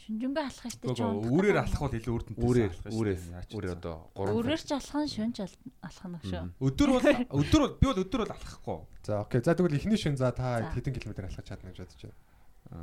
Шүнжэнгээ 0.00 0.44
алхах 0.48 0.72
штэ 0.72 0.86
ч 0.94 0.98
Гөө 1.00 1.28
үүрээр 1.28 1.58
алхах 1.60 1.82
бол 1.84 1.96
илүү 2.00 2.14
үрдэнтэй. 2.16 2.40
үүрээр 2.40 2.72
үүрээс 2.88 3.22
үүрээ 3.52 3.72
одоо 3.76 3.96
3 4.16 4.32
Өөрөөр 4.32 4.60
ч 4.64 4.70
алхах 4.72 5.02
нь 5.04 5.12
шүнж 5.12 5.36
ал- 5.44 5.60
алхах 5.84 6.06
нь 6.08 6.16
өгшөө. 6.18 6.42
Өдөр 6.64 6.88
бол 6.96 7.04
өдөр 7.44 7.60
бол 7.60 7.74
би 7.76 7.86
бол 7.90 8.00
өдөр 8.04 8.20
бол 8.24 8.34
алхахгүй. 8.34 8.78
За 9.04 9.12
окей. 9.24 9.40
За 9.44 9.52
тэгвэл 9.54 9.76
эхний 9.76 10.00
шин 10.00 10.16
за 10.16 10.32
та 10.32 10.64
хэдэн 10.72 10.94
километр 10.96 11.28
алхаж 11.28 11.44
чадна 11.44 11.68
гэж 11.70 11.78
бодож 11.84 12.00
байна. 12.08 12.18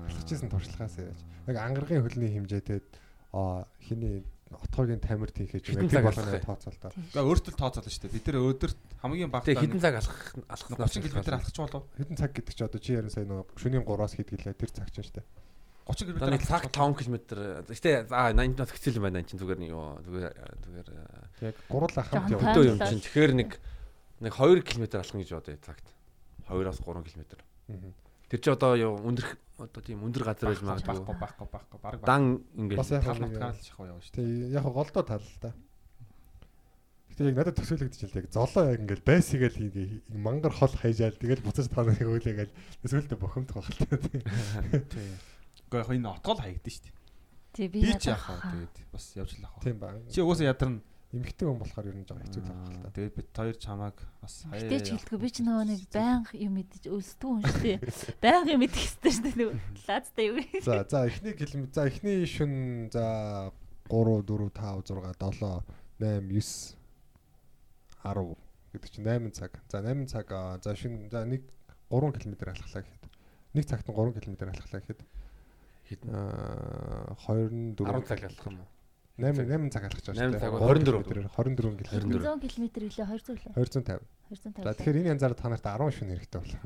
Алхажсэн 0.07 0.49
туршлагаас 0.51 0.95
яаж. 1.01 1.19
Яг 1.49 1.57
ангаргийн 1.57 2.03
хөлний 2.05 2.31
хэмжээтэй 2.37 2.79
а 3.33 3.65
хиний 3.81 4.23
отгойгийн 4.47 4.99
тамир 5.03 5.31
тийхэж 5.31 5.63
Хэдэн 5.75 5.89
тийм 5.91 6.07
алхах 6.07 6.27
вэ? 6.27 6.39
тооцоол 6.43 6.77
та. 6.79 6.91
Гэхдээ 6.95 7.23
өөртөө 7.27 7.53
тооцоолно 7.59 7.91
шүү 7.91 8.03
дээ. 8.07 8.15
Бид 8.15 8.25
нэр 8.31 8.37
өдөрт 8.47 8.79
хамгийн 9.03 9.31
багтаа 9.31 9.59
хідэн 9.59 9.79
цаг 9.83 9.95
алхах 9.99 10.21
алхаснаас 10.47 10.91
30 10.95 11.11
км 11.11 11.35
алхач 11.35 11.57
болов. 11.59 11.83
Хэдэн 11.99 12.15
цаг 12.19 12.31
гэдэг 12.31 12.53
чи 12.55 12.63
одоо 12.63 12.79
чи 12.79 12.91
ярин 12.95 13.11
сайн 13.11 13.27
нөгөө 13.27 13.59
шөнийн 13.59 13.83
3-аас 13.83 14.13
хэд 14.15 14.29
гэлээ 14.31 14.55
тэр 14.55 14.71
цаг 14.71 14.87
чинь 14.95 15.03
штэ. 15.07 15.23
30 15.87 16.19
км 16.19 16.27
нэг 16.27 16.43
цаг 16.43 16.67
5 16.67 16.99
км. 16.99 17.17
Гэтэ 17.63 18.11
аа 18.11 18.35
80 18.35 18.59
нас 18.59 18.71
хэцүү 18.75 18.99
юм 18.99 19.07
байна 19.07 19.23
энэ 19.23 19.29
чинь 19.31 19.39
зүгээр 19.39 19.59
нэг 19.63 19.71
юу 19.71 19.95
зүгээр 20.03 20.33
зүгээр 20.67 20.87
Яг 21.47 21.55
гурал 21.71 21.95
ахамт 21.95 22.27
өдөө 22.27 22.65
юм 22.75 22.79
чинь 22.83 22.99
тэгэхээр 22.99 23.33
нэг 23.39 23.49
нэг 24.19 24.33
2 24.35 24.67
км 24.67 24.83
алхах 24.99 25.15
гэж 25.15 25.31
бодъё 25.31 25.57
цагт. 25.63 25.87
2-аас 26.51 26.83
3 26.83 27.07
км. 27.07 27.23
Тэр 28.27 28.39
чи 28.43 28.49
одоо 28.51 28.75
юу 28.75 28.99
өндөр 28.99 29.27
одоо 29.63 29.81
тийм 29.81 30.03
өндөр 30.03 30.27
газар 30.27 30.51
байж 30.51 30.59
магадгүй. 30.59 31.15
байхгүй 31.15 31.47
байхгүй 31.47 31.79
баг 31.79 31.95
баг. 31.95 32.03
Дан 32.03 32.43
ингээд 32.51 32.83
тал 33.07 33.55
л 33.55 33.63
шахав 33.63 33.87
яваа 33.87 34.03
шүү 34.03 34.11
дээ. 34.11 34.27
тий 34.27 34.51
яг 34.51 34.67
голдоо 34.67 35.03
тал 35.07 35.23
л 35.23 35.39
та. 35.39 35.55
Гэтэ 37.15 37.31
яг 37.31 37.37
надад 37.39 37.55
төсөөлөгдөж 37.55 38.01
л 38.03 38.19
яг 38.19 38.27
золоо 38.27 38.75
яг 38.75 38.83
ингээл 38.83 39.07
байсгээл 39.07 39.57
хийгээ 39.63 39.87
мангар 40.19 40.51
хол 40.51 40.75
хайжаал 40.75 41.15
тэгэл 41.15 41.41
буцаж 41.47 41.71
таа 41.71 41.87
нарыг 41.87 42.03
өөлэгээл 42.03 42.51
төсөөлтөд 42.83 43.17
бохомдох 43.23 43.63
байх 43.63 44.03
Гэхдээ 45.67 45.83
яг 45.83 45.91
энэ 45.91 46.11
отгол 46.15 46.39
хаягдсан 46.39 46.73
шүү 46.73 46.83
дээ. 46.87 46.95
Тий 47.53 47.67
би 47.67 47.79
яах 47.83 48.27
вэ? 48.31 48.67
Тэгээд 48.71 48.91
бас 48.91 49.05
явж 49.15 49.31
л 49.35 49.45
авах. 49.47 49.63
Тийм 49.63 49.77
ба. 49.79 49.91
Чи 50.07 50.21
угаасаа 50.23 50.51
ядарна. 50.51 50.81
эмхтэн 51.07 51.47
хүн 51.47 51.59
болохоор 51.63 51.87
ер 51.87 51.95
нь 51.95 52.03
жоо 52.03 52.19
хэцүү 52.19 52.41
л 52.43 52.51
байх 52.51 52.67
л 52.67 52.83
та. 52.83 52.91
Тэгээд 52.91 53.15
бид 53.15 53.29
хоёр 53.31 53.55
чамааг 53.55 53.97
бас 54.19 54.43
Гэтэ 54.51 54.77
ч 54.83 54.87
хэлдэггүй 54.91 55.19
би 55.23 55.29
ч 55.31 55.37
нөгөө 55.39 55.65
нэг 55.71 55.81
байнга 55.87 56.35
юм 56.35 56.53
мэдэж 56.59 56.83
өлсдөг 56.91 57.29
юм 57.31 57.41
шүү 57.47 57.63
дээ. 57.63 57.79
Байнга 58.27 58.51
юм 58.51 58.61
мэдэх 58.67 58.83
хэрэгтэй 58.83 59.11
шүү 59.15 59.23
дээ. 59.23 59.35
нөгөө 59.39 59.55
Лаацтай 59.87 60.25
юу. 60.27 60.43
За 60.67 60.83
за 60.83 60.99
эхний 61.07 61.33
километр 61.39 61.71
за 61.71 61.87
эхний 61.87 62.27
шүн 62.27 62.53
за 62.91 63.05
3 63.87 64.19
4 64.27 64.51
5 64.51 64.83
6 64.83 64.99
7 64.99 65.15
8 65.15 65.63
9 66.03 66.75
10 68.03 68.35
гэдэг 68.75 68.89
чинь 68.91 69.07
8 69.07 69.31
цаг. 69.31 69.51
За 69.71 69.79
8 69.79 70.11
цаг 70.11 70.27
за 70.59 70.75
шүн 70.75 71.07
за 71.07 71.23
нэг 71.23 71.47
3 71.87 72.19
км 72.19 72.51
алхахлаа 72.51 72.83
гэхэд. 72.83 73.03
Нэг 73.55 73.63
цагт 73.63 73.87
нь 73.87 73.95
3 73.95 74.11
км 74.19 74.51
алхахлаа 74.51 74.83
гэхэд 74.83 74.99
хэдэн 75.87 76.09
аа 76.11 77.15
24 77.25 77.79
10 77.79 78.03
цаг 78.07 78.23
алхах 78.27 78.47
юм 78.51 78.59
уу? 78.59 78.69
8 79.17 79.49
8 79.49 79.73
цаг 79.73 79.83
алхаж 79.89 80.05
байгаа 80.13 80.29
8 80.29 80.37
цаг, 80.37 80.51
24 80.53 81.25
24 81.33 81.73
км. 81.81 82.21
100 82.21 82.53
км 82.53 82.67
гэлээ 82.85 83.07
200 83.07 83.33
лээ. 83.33 83.53
250. 83.57 84.05
250. 84.29 84.61
За 84.61 84.73
тэгэхээр 84.77 84.99
энэ 85.01 85.11
янзаар 85.17 85.33
та 85.33 85.49
нарт 85.49 85.65
10 85.65 85.89
шүн 85.89 86.11
хэрэгтэй 86.13 86.37
болно. 86.37 86.59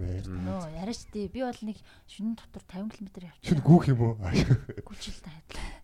Нөө 0.51 0.67
яриа 0.75 0.95
ч 0.97 1.01
тий 1.13 1.25
би 1.31 1.39
бол 1.47 1.61
нэг 1.63 1.77
шөнийн 2.11 2.35
дотор 2.35 2.63
50 2.67 2.91
км 2.91 3.07
явчих. 3.23 3.47
Шүн 3.47 3.61
гүүх 3.63 3.85
юм 3.87 3.99
уу? 4.03 4.13
гүчил 4.83 5.17
таадлаа. 5.23 5.79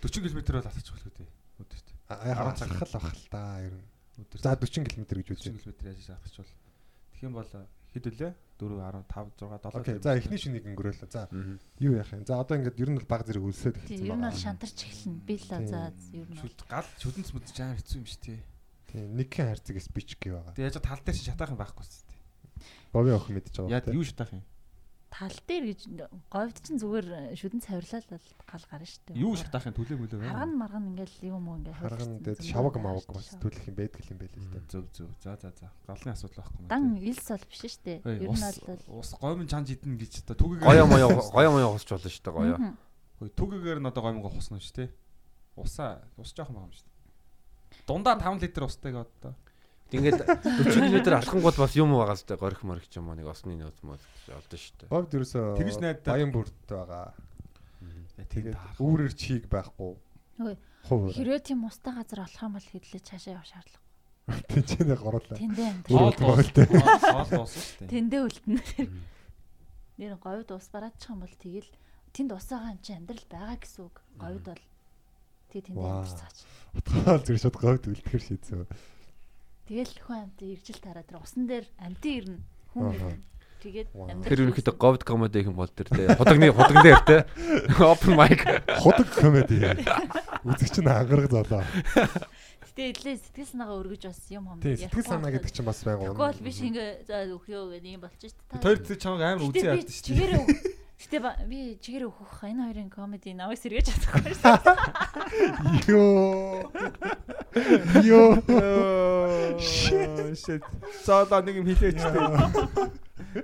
40 0.00 0.32
км 0.32 0.40
бол 0.56 0.64
алхач 0.64 0.88
болох 0.88 1.12
үү? 1.12 1.28
Өдөрт. 1.60 1.88
Аа 2.08 2.40
10 2.40 2.56
цаг. 2.56 2.68
алхах 2.72 2.88
л 2.88 2.96
бах 2.96 3.12
л 3.12 3.28
та 3.28 3.42
ер 3.60 3.74
нь. 3.76 3.84
За 4.40 4.56
40 4.56 4.88
км 4.88 5.04
гэж 5.12 5.28
үзье. 5.28 5.52
40 5.52 5.60
км 5.60 5.92
яаж 5.92 6.08
алхач 6.08 6.34
бол. 6.40 6.52
Тэгэх 7.12 7.26
юм 7.26 7.34
бол 7.36 7.50
хэд 7.92 8.06
үлээ? 8.10 8.32
4 8.62 8.78
10 8.78 9.04
5 9.10 9.42
6 9.42 9.58
7 9.58 9.80
Окей. 9.80 9.96
За 9.98 10.14
эхний 10.16 10.38
шүнийг 10.38 10.64
өнгөрөөлөө. 10.70 11.10
За 11.10 11.26
юу 11.82 11.92
яах 11.98 12.12
юм? 12.14 12.22
За 12.24 12.38
одоо 12.38 12.56
ингээд 12.58 12.78
ер 12.78 12.90
нь 12.94 12.98
бол 13.00 13.10
баг 13.10 13.26
зэрэг 13.26 13.42
Тий 13.42 13.98
эхэлсэн 13.98 14.06
ер 14.06 14.16
нь 14.16 14.22
бол 14.22 14.30
байна. 14.30 14.38
шантарч 14.38 14.78
эхэлнэ. 14.86 15.20
Би 15.26 15.34
л 15.34 15.46
за 15.50 15.58
ер 16.14 16.28
нь 16.30 16.38
шүд 16.38 16.58
гал 16.70 16.86
шүдэнц 17.02 17.30
мэдэж 17.34 17.56
амар 17.58 17.78
хэцүү 17.82 17.98
юм 17.98 18.06
шүү 18.06 18.20
тий. 18.22 18.38
Тийм 18.86 19.10
нэгэн 19.18 19.46
хайрцаг 19.50 19.76
спич 19.82 20.08
гээ 20.20 20.32
байгаа. 20.36 20.54
Тэгээ 20.54 20.68
яаж 20.70 20.78
тал 20.78 21.02
дээр 21.02 21.16
шатаах 21.18 21.50
юм 21.52 21.60
байхгүй 21.60 21.82
шүү 21.82 22.06
дээ. 22.06 22.20
Бови 22.94 23.10
охин 23.10 23.34
мэдэж 23.40 23.54
байгаа. 23.66 23.72
Яа 23.82 23.96
юу 23.96 24.04
шатаах 24.06 24.30
юм? 24.36 24.42
Тал 25.12 25.36
дээр 25.44 25.64
гэж 25.76 25.80
говьд 26.32 26.56
чинь 26.64 26.80
зүгээр 26.80 27.36
шүдэн 27.36 27.60
цавирлал 27.60 28.06
бол 28.08 28.26
гал 28.48 28.64
гарна 28.64 28.88
шүү 28.88 29.12
дээ. 29.12 29.20
Юу 29.20 29.36
шатаах 29.36 29.68
юм 29.68 29.76
төлөө 29.76 29.98
мөлөө 30.00 30.24
Харган 30.24 30.52
марган 30.56 30.84
ингээл 30.88 31.16
юм 31.28 31.52
уу 31.52 31.56
ингээл 31.60 31.84
Харган 31.84 32.12
дээр 32.24 32.40
шаваг 32.40 32.74
маваг 32.80 33.04
бас 33.12 33.28
төлөх 33.36 33.64
юм 33.68 33.76
байдаг 33.76 34.08
юм 34.08 34.18
байл 34.24 34.32
л 34.32 34.48
да. 34.48 34.60
Зөв 34.72 34.84
зөв. 34.96 35.12
За 35.20 35.36
за 35.36 35.52
за. 35.52 35.68
Галны 35.84 36.16
асуудал 36.16 36.40
байхгүй 36.40 36.64
Дан 36.72 36.96
илс 36.96 37.28
бол 37.28 37.44
биш 37.44 37.60
шүү 37.60 37.84
дээ. 37.84 37.98
Ер 38.08 38.24
нь 38.24 38.32
ус 38.32 38.56
бол 38.64 38.82
ус 39.04 39.10
гомн 39.20 39.48
чанж 39.52 39.68
идэн 39.76 40.00
гэж 40.00 40.12
одоо 40.24 40.36
түгэгээр 40.40 40.64
Гоё 40.64 40.84
моё 40.88 41.08
гоё 41.28 41.50
моё 41.52 41.68
хусч 41.76 41.88
болно 41.92 42.08
шүү 42.08 42.24
дээ 42.24 42.32
гоё. 42.32 42.56
Түгэгээр 43.36 43.78
нь 43.84 43.88
одоо 43.92 44.00
гомго 44.00 44.32
хуснаа 44.32 44.64
шүү 44.64 44.76
дээ. 44.80 44.90
Усаа 45.60 46.08
ус 46.16 46.32
байгаа 46.32 46.56
юм 46.56 46.72
шүү 46.72 46.88
дээ. 46.88 47.84
Дундаа 47.84 48.16
5 48.16 48.40
литр 48.40 48.64
устай 48.64 48.96
гээд 48.96 49.12
одоо. 49.20 49.36
Ингээд 49.92 50.20
40 50.24 50.72
км 50.72 50.96
алхангууд 51.20 51.56
бас 51.60 51.72
юм 51.76 51.92
байгаа 51.92 52.16
шүү 52.16 52.28
дээ 52.32 52.40
горих 52.40 52.62
морих 52.64 52.86
ч 52.88 52.96
юм 52.98 53.08
уу 53.12 53.16
нэг 53.16 53.28
осны 53.28 53.54
нөөц 53.60 53.78
мөс 53.84 54.00
олдсон 54.32 54.58
шүү 54.58 54.74
дээ. 54.80 54.88
Бовд 54.88 55.12
ерөөсөө 55.12 55.44
Тэгж 55.60 55.76
найдаа. 55.84 56.12
баян 56.16 56.30
бүрт 56.32 56.56
байгаа. 56.68 57.12
Тэгээд 58.32 58.56
үүрээр 58.80 59.12
чиг 59.18 59.42
байхгүй. 59.52 59.92
Хэрвээ 60.88 61.40
тийм 61.44 61.64
устай 61.68 61.92
газар 61.92 62.24
болох 62.24 62.40
юм 62.42 62.52
бол 62.56 62.68
хэдлээ 62.72 63.02
цаашаа 63.04 63.32
явах 63.36 63.48
шаардлага. 63.52 63.80
Тэнцэнэ 64.48 64.94
горуулаа. 65.02 65.36
Тэндээ 65.36 65.68
Хоол 65.90 66.14
амьдрал. 66.14 66.22
боолтой. 66.22 66.66
хоол 66.66 67.42
ус 67.44 67.52
шүү 67.52 67.84
дээ. 67.84 67.90
Тэндээ 67.92 68.20
үлдэнэ. 68.22 68.60
Нэр 69.98 70.14
говьд 70.22 70.50
ус 70.56 70.66
бараачих 70.72 71.10
юм 71.12 71.20
бол 71.20 71.34
тэгэл 71.36 71.70
тэнд 72.16 72.30
ус 72.32 72.46
байгаа 72.48 72.70
юм 72.72 72.80
чи 72.80 72.92
амьдрал 72.96 73.26
байгаа 73.28 73.56
гэсэн 73.60 73.82
үг. 73.84 73.96
Говьд 74.16 74.44
бол 74.46 74.62
тэгээ 75.52 75.64
тэндээ 75.68 75.82
Вау. 75.82 76.00
амьд 76.02 76.16
цаач. 76.16 76.36
Утгаал 76.72 77.22
зүр 77.26 77.38
шууд 77.42 77.56
говьд 77.60 77.84
үлдэхэр 77.92 78.22
шийдсэн. 78.22 78.60
Тэгэл 79.68 79.94
хүн 80.02 80.16
амьд 80.26 80.38
иржил 80.42 80.80
тараа 80.82 81.06
тэр 81.06 81.22
усан 81.22 81.46
дээр 81.46 81.66
амьдын 81.78 82.14
ирнэ. 82.18 82.38
Хүн 82.74 82.84
ирнэ. 82.92 83.18
Тэгээд 83.62 83.88
амьдрал. 83.94 84.26
Тэр 84.26 84.40
ерөнхийдөө 84.42 84.74
говд 84.74 85.02
комеди 85.06 85.38
гэх 85.38 85.50
юм 85.54 85.58
бол 85.62 85.70
тэр 85.70 85.86
те 85.86 86.18
худагны 86.18 86.50
худагн 86.50 86.82
дээр 86.82 87.02
те 87.06 87.16
open 87.78 88.18
mic 88.18 88.42
Худаг 88.82 89.08
комеди. 89.14 89.62
Үзэгч 90.42 90.82
нь 90.82 90.90
ангараг 90.90 91.30
золоо. 91.30 91.62
Гэтэ 92.74 92.90
идлээ 92.90 93.16
сэтгэл 93.22 93.50
санаагаа 93.54 93.78
өргөж 93.86 94.02
бас 94.10 94.20
юм 94.34 94.50
хом. 94.50 94.58
Тийм 94.58 94.82
сэтгэл 94.82 95.06
санаа 95.06 95.30
гэдэг 95.30 95.54
чинь 95.54 95.68
бас 95.68 95.78
байнга. 95.86 96.10
Гол 96.10 96.38
биш 96.42 96.58
ингээ 96.58 97.06
за 97.06 97.22
өөхөө 97.30 97.78
гэдэг 97.78 97.92
юм 97.94 98.02
шүү 98.02 98.34
дээ. 98.50 98.66
Тэр 98.66 98.78
тэр 98.82 98.98
чамайг 98.98 99.22
амар 99.22 99.46
би 99.46 99.62
яддаг 99.62 99.86
шүү 99.86 100.10
дээ. 100.10 100.10
чигээрээ 100.10 100.42
Гэтэ 101.02 101.18
би 101.50 101.76
чигээрээ 101.82 102.08
өөхөх 102.08 102.46
энэ 102.46 102.62
хоёрын 102.62 102.90
комеди 102.90 103.34
намайг 103.34 103.58
сэргээж 103.58 103.90
чадахгүй 103.90 104.38
шүү 104.38 104.54
дээ. 104.62 105.90
Йоо. 105.90 106.70
Йоо. 108.02 108.42
Shit. 109.60 110.62
Цаалаа 111.04 111.40
нэг 111.44 111.56
юм 111.60 111.66
хэлээч 111.68 112.00
дээ. 112.00 112.90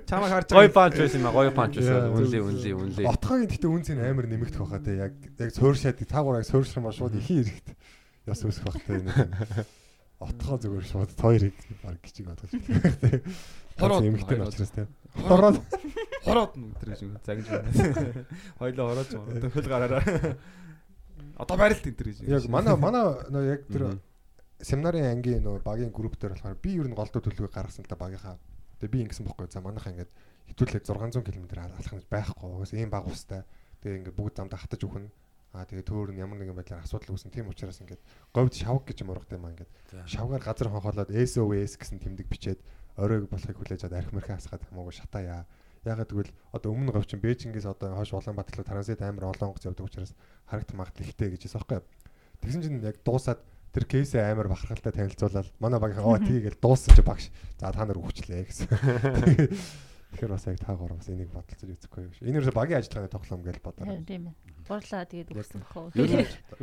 Чамайг 0.05 0.31
харж 0.33 0.49
гой 0.53 0.69
панч 0.69 0.93
байсан 0.97 1.21
юм 1.21 1.27
а 1.29 1.33
гой 1.33 1.49
панч 1.53 1.77
байсан 1.81 2.13
үнли 2.13 2.41
зөв. 2.41 2.77
үнли 2.81 3.05
Отгоогийн 3.09 3.49
гэтээ 3.49 3.69
үнц 3.69 3.87
нь 3.93 4.01
амар 4.01 4.25
нэмэгдэх 4.29 4.61
байхаа 4.61 4.81
те 4.85 4.97
яг 5.01 5.13
яг 5.37 5.49
цөөршаад 5.53 5.97
таагуураа 6.05 6.45
цөөршрмаа 6.45 6.93
шууд 6.93 7.17
ихийн 7.17 7.41
эрэхт 7.49 7.67
яс 8.29 8.41
үсэх 8.45 8.65
бах 8.69 8.77
те 8.85 9.01
нэг 9.01 9.17
отгоо 10.21 10.57
зүгээр 10.61 10.85
шууд 10.85 11.09
хоёрыг 11.17 11.57
баг 11.81 11.97
гिचиг 12.05 12.25
бодож 12.29 12.51
те 12.53 13.23
Хороод, 13.79 14.03
эмэгтэй 14.03 14.37
хороод. 14.37 14.53
учраас 14.53 14.71
те 14.77 14.83
Хороод. 15.25 15.57
хороод 16.21 16.53
нь 16.53 16.69
шиг 16.93 17.09
загинж 17.25 17.47
байна. 17.49 17.69
Хоёлоо 18.59 18.85
хороод 18.93 19.09
юм. 19.09 19.23
Хөл 19.49 19.67
гараараа. 19.71 20.03
Одоо 21.39 21.55
байралт 21.57 21.87
энэ 21.87 21.95
төр 21.95 22.07
гэж. 22.11 22.17
яг 22.27 22.43
манай 22.51 22.75
манай 22.75 23.03
нөө 23.31 23.43
яг 23.47 23.61
тэр 23.71 23.83
семинарын 24.59 25.07
ангийн 25.15 25.43
нөө 25.43 25.63
багийн 25.63 25.95
групп 25.95 26.19
дээр 26.19 26.35
болохоор 26.35 26.59
би 26.59 26.75
ер 26.75 26.87
нь 26.91 26.97
голдуу 26.99 27.23
төлөвийг 27.23 27.55
гаргасан 27.55 27.87
л 27.87 27.91
та 27.91 27.95
багийнхаа. 27.95 28.35
Тэгээ 28.83 28.91
би 28.91 28.99
ингэсэн 29.07 29.23
бохгүй. 29.23 29.47
За 29.47 29.63
манайхаа 29.63 29.95
ингээд 29.95 30.11
хитүүлээд 30.51 30.83
600 30.83 31.23
км 31.23 31.47
алхах 31.63 31.95
гэж 31.95 32.07
байхгүй. 32.11 32.49
Угаас 32.51 32.75
ийм 32.75 32.91
баг 32.91 33.07
устай. 33.07 33.47
Тэгээ 33.79 34.03
ингээд 34.03 34.17
бүгд 34.19 34.35
замдаа 34.35 34.59
хатаж 34.59 34.83
өгнө 34.83 35.07
аа 35.49 35.65
тэгээ 35.65 35.81
төөр 35.81 36.13
нь 36.13 36.21
ямар 36.21 36.37
нэгэн 36.37 36.53
байдлаар 36.53 36.85
асуудал 36.85 37.17
үүсэн 37.17 37.33
тийм 37.33 37.49
учраас 37.49 37.81
ингээд 37.81 38.01
говьд 38.29 38.53
шавг 38.53 38.85
гэж 38.85 39.01
юм 39.01 39.17
ургатай 39.17 39.41
маа 39.41 39.49
ингээд. 39.57 39.71
Шавгаар 40.05 40.45
газар 40.45 40.69
хонхолоод 40.69 41.09
SOS 41.09 41.73
гэсэн 41.73 41.97
тэмдэг 41.97 42.29
бичээд 42.29 42.61
оройг 43.01 43.25
болохыг 43.33 43.57
хүлээж 43.57 43.89
аваад 43.89 43.97
арх 43.97 44.13
мэрхэн 44.13 44.37
хасгаад 44.37 44.67
хамаагүй 44.69 44.93
шатаая. 44.93 45.49
Ягаад 45.87 46.11
гэвэл 46.11 46.31
одоо 46.51 46.69
өмнө 46.75 46.91
говь 46.91 47.07
чинь 47.07 47.23
Бээжингээс 47.23 47.67
одоо 47.67 47.95
хойш 47.95 48.11
Улаанбаатар 48.11 48.59
руу 48.59 48.67
транзит 48.67 48.99
амар 48.99 49.31
олон 49.31 49.55
онгоц 49.55 49.63
явдаг 49.63 49.87
учраас 49.87 50.11
харагт 50.47 50.75
магадл 50.75 51.07
ихтэй 51.07 51.31
гэж 51.31 51.47
хэлсэн 51.47 51.59
байхгүй? 51.63 51.79
Тэгсэн 52.43 52.61
чинь 52.63 52.83
яг 52.83 52.99
дуусаад 53.03 53.39
тэр 53.71 53.85
кейсээ 53.87 54.27
амар 54.27 54.51
бахархалтай 54.51 54.91
танилцуулаад 54.91 55.47
манай 55.63 55.79
багийн 55.79 56.03
оо 56.03 56.19
тийгээл 56.27 56.59
дууссан 56.59 56.95
чи 56.95 57.03
багш. 57.03 57.31
За 57.59 57.71
та 57.71 57.87
нар 57.87 57.95
өгчлээ 57.95 58.43
гэсэн. 58.43 58.67
Тэгэхээр 60.09 60.31
бас 60.33 60.45
яг 60.49 60.57
та 60.57 60.73
гурав 60.73 60.97
бас 60.97 61.09
энийг 61.09 61.29
бодолцож 61.29 61.69
үзэхгүй 61.69 62.01
юу. 62.09 62.13
Энэ 62.25 62.41
ерөөсө 62.41 62.53
багийн 62.57 62.81
ажиллагааны 62.81 63.13
тоглоом 63.13 63.41
гэж 63.45 63.57
бодоо. 63.61 63.85
Харин 63.85 64.05
тийм 64.09 64.23
ээ. 64.29 64.35
Гурлаа 64.69 65.05
тэгээд 65.05 65.29
өгсөн 65.33 65.61
хөө. 65.69 65.85
Ер 65.97 66.09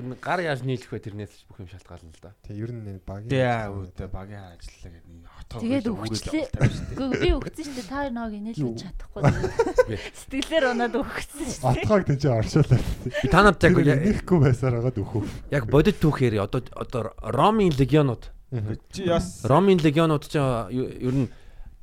нь 0.02 0.10
нь 0.10 0.18
гар 0.18 0.40
яаж 0.42 0.60
нийлэх 0.66 0.90
вэ 0.90 0.98
тэрнээс 1.06 1.46
бүх 1.46 1.58
юм 1.62 1.70
шалтгаална 1.70 2.10
л 2.10 2.22
да. 2.22 2.34
Тэг 2.42 2.58
ер 2.58 2.70
нь 2.74 2.98
багийн 3.06 3.30
Тэгээ 3.30 3.70
үүдээ 3.70 4.08
багийн 4.10 4.44
ажиллаа 4.50 4.90
гэдэг 4.94 5.14
нэг 5.14 5.30
хотоо. 5.30 5.58
Тэгээд 5.62 5.86
өгчлээ. 5.90 6.46
Би 7.22 7.30
өгсөн 7.38 7.64
шүү 7.66 7.74
дээ. 7.78 7.90
Та 7.90 7.98
ноог 8.10 8.32
инээлж 8.34 8.62
чадахгүй. 8.82 9.22
Сэтгэлээр 10.26 10.64
унаад 10.74 10.94
өгсөн 10.98 11.46
шүү 11.46 11.62
дээ. 11.62 11.82
Отгоог 11.86 12.04
тийч 12.06 12.22
оршуулаа. 12.26 12.80
Би 13.22 13.28
та 13.30 13.40
нарт 13.46 13.62
яг 13.62 13.74
нэхгүй 13.74 14.38
байсаар 14.42 14.74
байгаад 14.78 14.98
өөхөө. 15.02 15.22
яг 15.54 15.64
бодит 15.70 15.98
түүхээр 16.02 16.42
одоо 16.42 16.62
одоо 16.74 17.14
Ромын 17.22 17.74
легионууд 17.74 18.34
Чи 18.94 19.02
яс 19.10 19.42
Ромын 19.42 19.82
легионууд 19.82 20.22
ч 20.30 20.38
ер 20.38 21.14
нь 21.14 21.26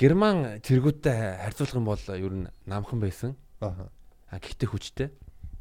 герман 0.04 0.60
цэргүүдтэй 0.60 1.16
харьцуулах 1.48 1.78
юм 1.80 1.88
бол 1.88 2.04
ер 2.12 2.34
нь 2.36 2.48
намхан 2.68 3.00
байсан. 3.00 3.32
Аа. 3.64 3.88
Гэхдээ 4.36 4.68
хүчтэй. 4.68 5.08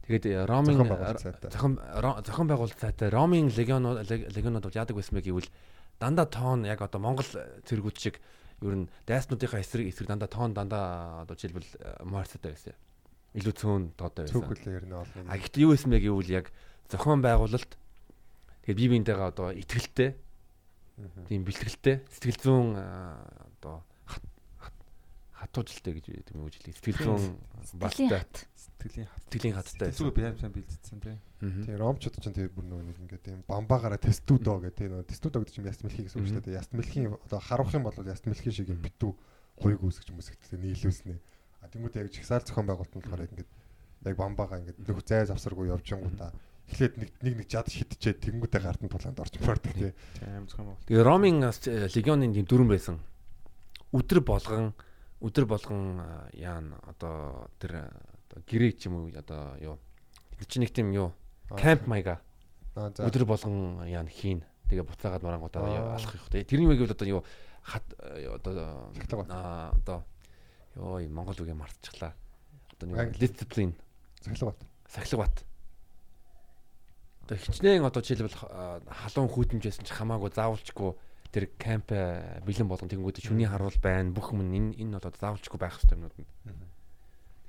Тэгээд 0.02 0.50
Ромын 0.50 0.82
Зохион 0.82 0.90
сайтай. 1.22 1.50
зохион 1.54 1.74
Ро- 1.78 2.18
зохион 2.26 2.48
байгуулалт 2.50 2.80
сайтай 2.82 3.08
Ромын 3.14 3.46
легионууд 3.54 4.02
легионууд 4.10 4.66
бол 4.66 4.74
яадаг 4.74 4.98
байсан 4.98 5.14
бэ 5.14 5.22
гэвэл 5.30 5.46
дандаа 6.02 6.26
тоон 6.26 6.66
яг 6.66 6.82
одоо 6.82 6.98
Монгол 6.98 7.22
цэргүүд 7.62 7.96
шиг 8.02 8.18
ер 8.66 8.74
нь 8.82 8.90
дайснуудынхаа 9.06 9.62
эсрэг 9.62 9.86
эсрэг 9.94 10.10
дандаа 10.10 10.26
тоон 10.26 10.50
дандаа 10.58 11.22
одоо 11.22 11.38
жишээлбэл 11.38 12.02
Марстай 12.02 12.50
байсан. 12.50 12.74
Илүү 13.38 13.54
цөөн 13.54 13.82
тоотой 13.94 14.26
байсан. 14.26 14.42
Цөөхөл 14.42 14.74
ер 14.74 14.84
нь 14.90 14.92
олон. 14.98 15.24
А 15.30 15.38
гэхдээ 15.38 15.62
юу 15.62 15.70
байсан 15.70 15.90
бэ 15.94 16.02
гэвэл 16.02 16.34
яг 16.34 16.46
зохион 16.90 17.22
байгуулалт 17.22 17.72
тэгээд 18.66 18.78
бие 18.82 18.90
биентэйгээ 18.90 19.30
одоо 19.30 19.54
итгэлтэй 19.54 20.10
тийм 21.30 21.46
бэлтгэлтэй 21.46 22.02
сэтгэл 22.10 22.42
зүйн 22.42 22.68
а, 22.74 23.22
одоо 23.62 23.86
хат- 24.06 24.30
хат- 24.58 24.82
хатуужилтай 25.42 25.92
гэж 25.98 26.04
гэдэг 26.06 26.34
юм 26.38 26.46
уу 26.46 26.52
жилээ 26.54 26.74
сэтгэл 26.78 27.10
зүйн 27.10 28.10
хат. 28.14 28.34
сэтгэлийн 28.54 29.08
хат. 29.10 29.22
сэтгэлийн 29.26 29.56
хаттай 29.58 29.90
Зүгээр 29.90 30.14
би 30.14 30.22
сайн 30.38 30.54
бэлдсэн 30.54 30.98
тий. 31.02 31.16
Тэгээ 31.42 31.82
ромчууд 31.82 32.16
ч 32.22 32.26
тэр 32.30 32.48
бүр 32.54 32.66
нөгөө 32.70 32.84
нэг 32.86 32.98
ингээд 33.02 33.24
юм 33.34 33.40
бамбаагаараа 33.50 33.98
тестүүдөө 33.98 34.58
гэдэг 34.70 34.86
нөгөө 34.94 35.10
тестүүдөө 35.10 35.40
гэдэг 35.42 35.54
чинь 35.58 35.66
яст 35.66 35.82
мэлхий 35.82 36.04
гэсэн 36.06 36.18
үг 36.22 36.28
шүү 36.30 36.42
дээ. 36.46 36.58
Яст 36.62 36.70
мэлхийн 36.70 37.10
одоо 37.10 37.40
харуулах 37.42 37.74
юм 37.74 37.84
бол 37.86 37.98
яст 38.06 38.24
мэлхийн 38.30 38.54
шиг 38.54 38.70
юм 38.70 38.80
битүү 38.82 39.12
хуйг 39.58 39.80
үүсгэж 39.82 40.08
mëсгдэг 40.14 40.62
нийлүүлснэ. 40.62 41.18
А 41.62 41.66
тэмүүт 41.66 41.98
яг 41.98 42.08
жигсаал 42.14 42.46
зохион 42.46 42.66
байгуулалт 42.70 42.94
нь 42.94 43.02
болохоор 43.02 43.22
яг 43.26 43.32
ингээд 43.34 43.50
яг 44.06 44.16
бамбаагаа 44.18 44.58
ингээд 44.62 44.78
нөх 44.82 45.02
зай 45.06 45.26
завсаргүй 45.26 45.70
явж 45.70 45.86
ингуудаа 45.94 46.30
эхлээд 46.70 46.94
нэг 46.98 47.10
нэг 47.22 47.34
нэг 47.42 47.48
жад 47.50 47.68
шидчихэд 47.68 48.22
тэнгүүтээ 48.22 48.62
гарт 48.62 48.82
нь 48.82 48.90
тулаанд 48.90 49.18
орж 49.18 49.34
мордог 49.42 49.74
тий. 49.74 49.92
Тийм 50.18 50.46
зохион 50.46 50.66
байгуулалт. 50.72 50.86
Тэгээ 50.86 51.06
Ромын 51.06 51.38
легионын 51.90 52.34
тийм 52.34 52.46
дүрэн 52.46 52.70
байсан. 52.70 52.96
Өдөр 53.92 54.20
болгон 54.24 54.72
өдөр 55.22 55.46
болгон 55.46 56.02
яана 56.34 56.76
одоо 56.90 57.48
тэр 57.62 57.86
одоо 58.28 58.42
гэрээ 58.46 58.72
ч 58.76 58.86
юм 58.90 59.06
уу 59.06 59.10
одоо 59.14 59.54
юу 59.62 59.78
тэр 60.38 60.46
чинь 60.50 60.62
нэг 60.66 60.74
тийм 60.74 60.90
юу 60.92 61.12
камп 61.48 61.86
маяга 61.86 62.18
өдөр 62.74 63.24
болгон 63.24 63.86
яана 63.86 64.10
хийн. 64.10 64.42
Тэгээ 64.68 64.82
буцаагаад 64.88 65.22
марангуудаа 65.22 65.62
Аа. 65.62 65.94
алах 66.00 66.14
их 66.16 66.26
тий. 66.32 66.42
Тэрний 66.44 66.66
үеиг 66.66 66.80
бол 66.82 66.96
одоо 66.96 67.08
юу 67.08 67.22
хат 67.62 67.84
э, 68.00 68.26
одоо 68.32 68.90
одоо 69.76 69.98
ёо 70.74 70.98
монгол 71.12 71.36
үгээ 71.36 71.54
мартчихлаа. 71.54 72.16
Одоо 72.72 72.88
нэг 72.88 73.18
дисциплин 73.20 73.76
Цахилга 74.24 74.52
бат. 74.56 74.58
сахилга 74.88 75.24
бат. 75.28 75.44
Одоо 77.28 77.36
хичнээн 77.36 77.84
одоо 77.84 78.02
жишээлбэл 78.02 78.38
халуун 78.88 79.28
хүүтэмжсэн 79.30 79.84
ч 79.86 79.90
хамаагүй 79.92 80.32
заавалчгүй 80.34 80.96
тэр 81.32 81.48
камп 81.56 81.88
э, 81.96 82.40
бэлэн 82.44 82.68
болгон 82.68 82.88
тэгэнгүүт 82.92 83.24
шүний 83.24 83.48
харуул 83.48 83.74
байна 83.80 84.12
бүх 84.12 84.30
юм 84.36 84.44
энэ 84.52 84.76
энэ 84.76 85.00
бол 85.00 85.16
заавалчгүй 85.16 85.58
байх 85.58 85.80
хэрэгтэй 85.80 85.96
юмнууд 85.96 86.16
нь. 86.20 86.28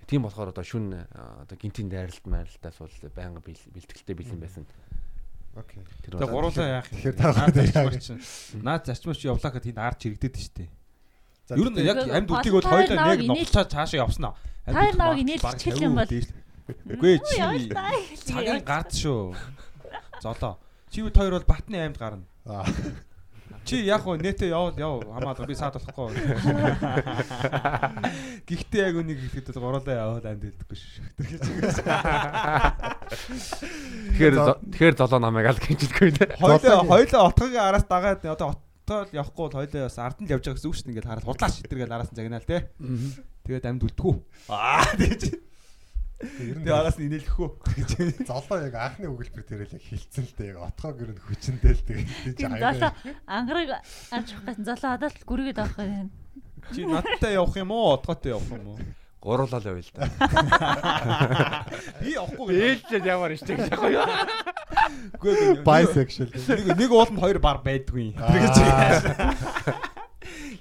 Тийм 0.08 0.24
болохоор 0.24 0.52
одоо 0.56 0.64
шүн 0.64 0.96
а, 0.96 1.44
одоо 1.44 1.56
гинтийн 1.60 1.88
дайралт 1.92 2.24
майралтаас 2.28 2.80
бол 2.80 2.92
байнга 3.16 3.40
бэл- 3.44 3.72
бэлтгэлтэй 3.76 4.16
бэлэн 4.16 4.40
байсан. 4.40 4.64
Окей. 5.56 5.84
Тэр 6.04 6.18
Тэгээ 6.18 6.28
бол 6.28 6.36
гуруулаа 6.48 6.68
яах 6.80 6.88
юм. 6.92 6.98
Тэгэхээр 7.00 7.18
та 7.20 7.28
Наад 8.64 8.84
гурлаа 8.88 9.16
чи 9.16 9.28
явлаа 9.28 9.52
гэхэд 9.52 9.66
тэнд 9.70 9.80
ард 9.80 9.98
чирэгдээд 10.00 10.36
штэ. 10.40 10.66
За, 11.48 11.56
Ер 11.60 11.68
нь 11.72 11.78
яг 11.84 11.98
амьд 12.08 12.30
үтгийг 12.32 12.56
бол 12.56 12.68
нэг 12.68 13.20
инээл- 13.20 13.28
ногцоо 13.32 13.64
цаашаа 13.68 14.00
явсан 14.08 14.26
аа. 14.32 14.36
Таар 14.66 14.96
наваг 14.96 15.20
инээл 15.24 15.44
чиглэл 15.60 15.88
юм 15.92 15.96
бол- 16.00 16.08
Үгүй 16.88 17.20
чи 17.20 17.36
цагийн 18.24 18.64
гард 18.64 18.92
шүү. 18.96 19.36
Золоо. 20.24 20.56
Чи 20.90 21.04
бид 21.04 21.16
хоёр 21.16 21.36
бол 21.40 21.48
Батны 21.48 21.76
аймд 21.84 22.00
гарна. 22.00 22.24
Чи 23.64 23.80
яг 23.88 24.04
уу 24.04 24.20
нэтэ 24.20 24.52
явал 24.52 24.76
яв 24.76 25.08
хамаагүй 25.08 25.48
би 25.48 25.56
саад 25.56 25.80
болохгүй. 25.80 26.20
Гэхдээ 28.44 28.82
яг 28.92 28.96
үнийг 29.00 29.20
хэлэхэд 29.24 29.56
бол 29.56 29.80
гуруулаа 29.80 30.20
яваад 30.20 30.26
амьд 30.28 30.44
хэлдэггүй 30.52 30.78
шүү. 30.78 31.04
Тэгэхээр 34.14 34.36
зо- 34.36 34.60
тэгэхээр 34.68 34.96
золоо 35.00 35.20
намайг 35.24 35.48
аль 35.48 35.60
гэж 35.64 35.80
хэлэхгүй 35.80 36.10
нэ. 36.12 36.26
Хоёлоо 36.44 36.84
хоёлоо 36.92 37.22
отгогийн 37.32 37.64
араас 37.64 37.86
дагаад 37.88 38.22
одоо 38.28 38.48
оттол 38.52 39.08
явахгүй 39.16 39.44
бол 39.48 39.58
хоёлоо 39.64 39.88
бас 39.88 39.98
ард 40.00 40.18
нь 40.20 40.28
явж 40.28 40.44
байгаа 40.44 40.58
гэсэн 40.60 40.68
үг 40.70 40.76
шүү 40.76 40.84
дээ. 40.84 40.92
Ингээд 41.00 41.08
хараад 41.08 41.24
худлаа 41.28 41.50
шидэргээл 41.56 41.96
араас 41.96 42.12
нь 42.12 42.18
загнаал 42.20 42.44
те. 42.48 42.68
Тэгээд 43.48 43.68
амьд 43.72 43.84
үлдгүү. 43.88 44.14
Аа 44.52 44.84
тэгэж. 45.00 45.22
Тэгээ 46.24 46.74
араас 46.74 46.98
нь 46.98 47.08
инээлэхүү. 47.12 47.48
золоо 48.30 48.58
яг 48.64 48.76
анхны 48.80 49.08
өгүүлбэр 49.12 49.44
дээр 49.44 49.68
л 49.68 49.76
яг 49.76 49.84
хилцэн 49.84 50.24
л 50.24 50.36
дээ. 50.40 50.52
Яг 50.56 50.60
отгоог 50.72 50.98
ер 51.04 51.12
нь 51.12 51.24
хүчэндээ 51.24 51.74
л 51.76 51.84
тэгээд 51.84 52.10
тийч 52.24 52.38
Тийм 52.40 52.56
золоо 52.58 52.92
ангараг 53.28 53.70
ажих 54.12 54.40
гэсэн 54.48 54.64
золоо 54.64 54.90
хадаад 54.96 55.16
л 55.20 55.28
гүргээд 55.28 55.60
авах 55.60 55.84
юм. 55.84 56.10
Чи 56.72 56.88
надтай 56.88 57.36
явах 57.36 57.56
юм 57.60 57.72
уу? 57.76 58.00
Отгоотой 58.00 58.32
явах 58.32 58.52
юм 58.56 58.68
уу? 58.72 58.80
Гуруулаа 59.24 59.60
л 59.60 59.68
явъя 59.72 59.84
л 59.84 59.92
да. 59.96 60.04
Би 62.04 62.12
явахгүй 62.16 62.48
гэж. 62.52 62.60
Ээлжлээд 62.60 63.06
яваар 63.08 63.36
штэ 63.40 63.56
гэж 63.56 63.72
яахгүй 63.72 63.96
юу? 63.96 64.08
Үгүй 65.16 65.32
ээ. 65.32 65.64
bisexual. 65.64 66.28
Нэг 66.28 66.76
нэг 66.76 66.92
ууланд 66.92 67.20
хоёр 67.24 67.40
бар 67.40 67.64
байдгүй. 67.64 68.16
Тэгэж. 68.20 69.92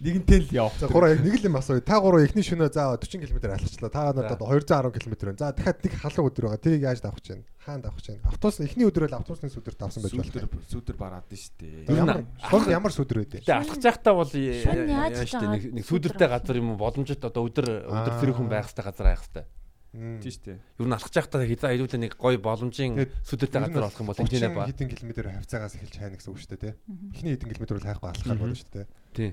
Нэгэнтэй 0.03 0.39
л 0.43 0.51
яв. 0.51 0.75
За 0.83 0.91
гурав 0.91 1.15
яг 1.15 1.23
нэг 1.23 1.39
л 1.39 1.47
юм 1.47 1.55
асууя. 1.63 1.79
Та 1.79 2.03
гурав 2.03 2.27
эхний 2.27 2.43
шөнөө 2.43 2.75
за 2.75 2.91
40 2.99 3.23
км 3.23 3.39
алхачлаа. 3.55 3.91
Та 3.95 4.11
надад 4.11 4.35
210 4.43 4.99
км 4.99 5.15
байна. 5.31 5.39
За 5.39 5.55
дахиад 5.55 5.79
нэг 5.79 5.95
халуун 5.95 6.27
өдөр 6.27 6.45
байгаа. 6.51 6.59
Тэрийг 6.59 6.83
яаж 6.83 6.99
давах 7.07 7.23
байна? 7.23 7.47
Хаанд 7.63 7.87
гэж 7.87 8.07
байна? 8.11 8.27
Автобус 8.27 8.59
эхний 8.67 8.87
өдөр 8.91 9.07
л 9.07 9.15
автобусны 9.15 9.47
сүдэр 9.55 9.75
давсан 9.79 10.03
байж 10.03 10.11
Сүдэр 10.19 10.51
болох. 10.51 10.67
сүдэр 10.67 10.97
бараад 10.99 11.27
нь 11.31 11.39
штэ. 11.39 11.87
Ер 11.87 12.03
нь 12.03 12.75
Ямар 12.75 12.91
сүдэр 12.91 13.19
байдэ? 13.23 13.47
Тэгээ 13.47 13.63
алхаж 13.63 13.83
байхдаа 13.87 14.15
бол 14.19 14.33
яаж 14.35 15.15
яа 15.15 15.23
штэ 15.23 15.47
байгаа 15.47 15.71
нэг 15.71 15.87
сүдэртэй 15.87 16.29
газар 16.35 16.57
юм 16.59 16.75
уу 16.75 16.83
боломжит 16.83 17.23
одоо 17.23 17.47
өдөр 17.47 17.87
өдөр 17.87 18.15
зэрэг 18.19 18.35
хүн 18.43 18.51
байх 18.51 18.67
хэвээр 18.75 18.87
газар 18.91 19.07
байх 19.07 19.23
хэвээр. 19.23 19.47
Тийм 19.93 20.33
штэ. 20.35 20.59
Ер 20.83 20.87
нь 20.91 20.97
алхаж 20.99 21.15
байхдаа 21.15 21.47
хязаа 21.47 21.71
илүүтэй 21.79 22.01
нэг 22.03 22.19
гоё 22.19 22.43
боломжийн 22.43 22.99
сүдэртэй 23.23 23.61
газар 23.71 23.87
болох 23.87 24.01
юм 24.03 24.09
бол 24.11 24.19
энэ 24.19 24.51
ба. 24.51 24.67
хэдэн 24.67 24.89
километр 24.91 25.31
хавцаагаас 25.31 25.77
эхэлж 25.79 25.95
хайна 26.01 26.17
гэсэн 26.19 26.33
үг 26.33 26.41
шүү 26.43 26.51
дээ, 26.57 26.63
тий. 26.65 26.75
Эхний 27.15 27.33
хэдэн 27.37 27.49
километр 27.53 27.77
бол 27.79 27.87
хайхгүй 27.93 28.09
алхахаар 28.11 28.41
болно 28.41 28.57
шүү 28.57 28.73
дээ. 28.73 28.87
Тий. 29.15 29.31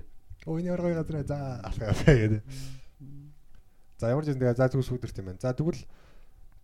Өө 0.49 0.57
энэ 0.65 0.73
ямар 0.73 0.81
гоё 0.81 0.97
газар. 0.97 1.21
За 1.29 1.37
алхаа 1.61 1.93
гэдэг. 1.93 2.41
За 4.01 4.09
ямар 4.09 4.25
ч 4.25 4.33
юм 4.33 4.41
тэгээ 4.41 4.57
за 4.57 4.65
зүг 4.73 4.81
сүдэрт 4.81 5.21
юм 5.21 5.29
байна. 5.29 5.43
За 5.45 5.53
тэгвэл 5.53 5.85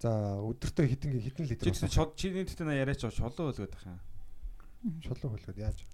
за 0.02 0.10
өдөртөө 0.42 0.86
хэдэн 0.90 1.22
хэдэн 1.22 1.46
литр 1.46 1.70
Чи 1.70 1.94
чод 1.94 2.18
чиний 2.18 2.42
дэхтэн 2.50 2.74
яриач 2.74 3.06
шолоо 3.06 3.54
хөлгöd 3.54 3.70
байх 3.70 3.86
юм. 3.86 4.02
шулуу 5.06 5.38
хөлгöd 5.38 5.58
яаж? 5.62 5.86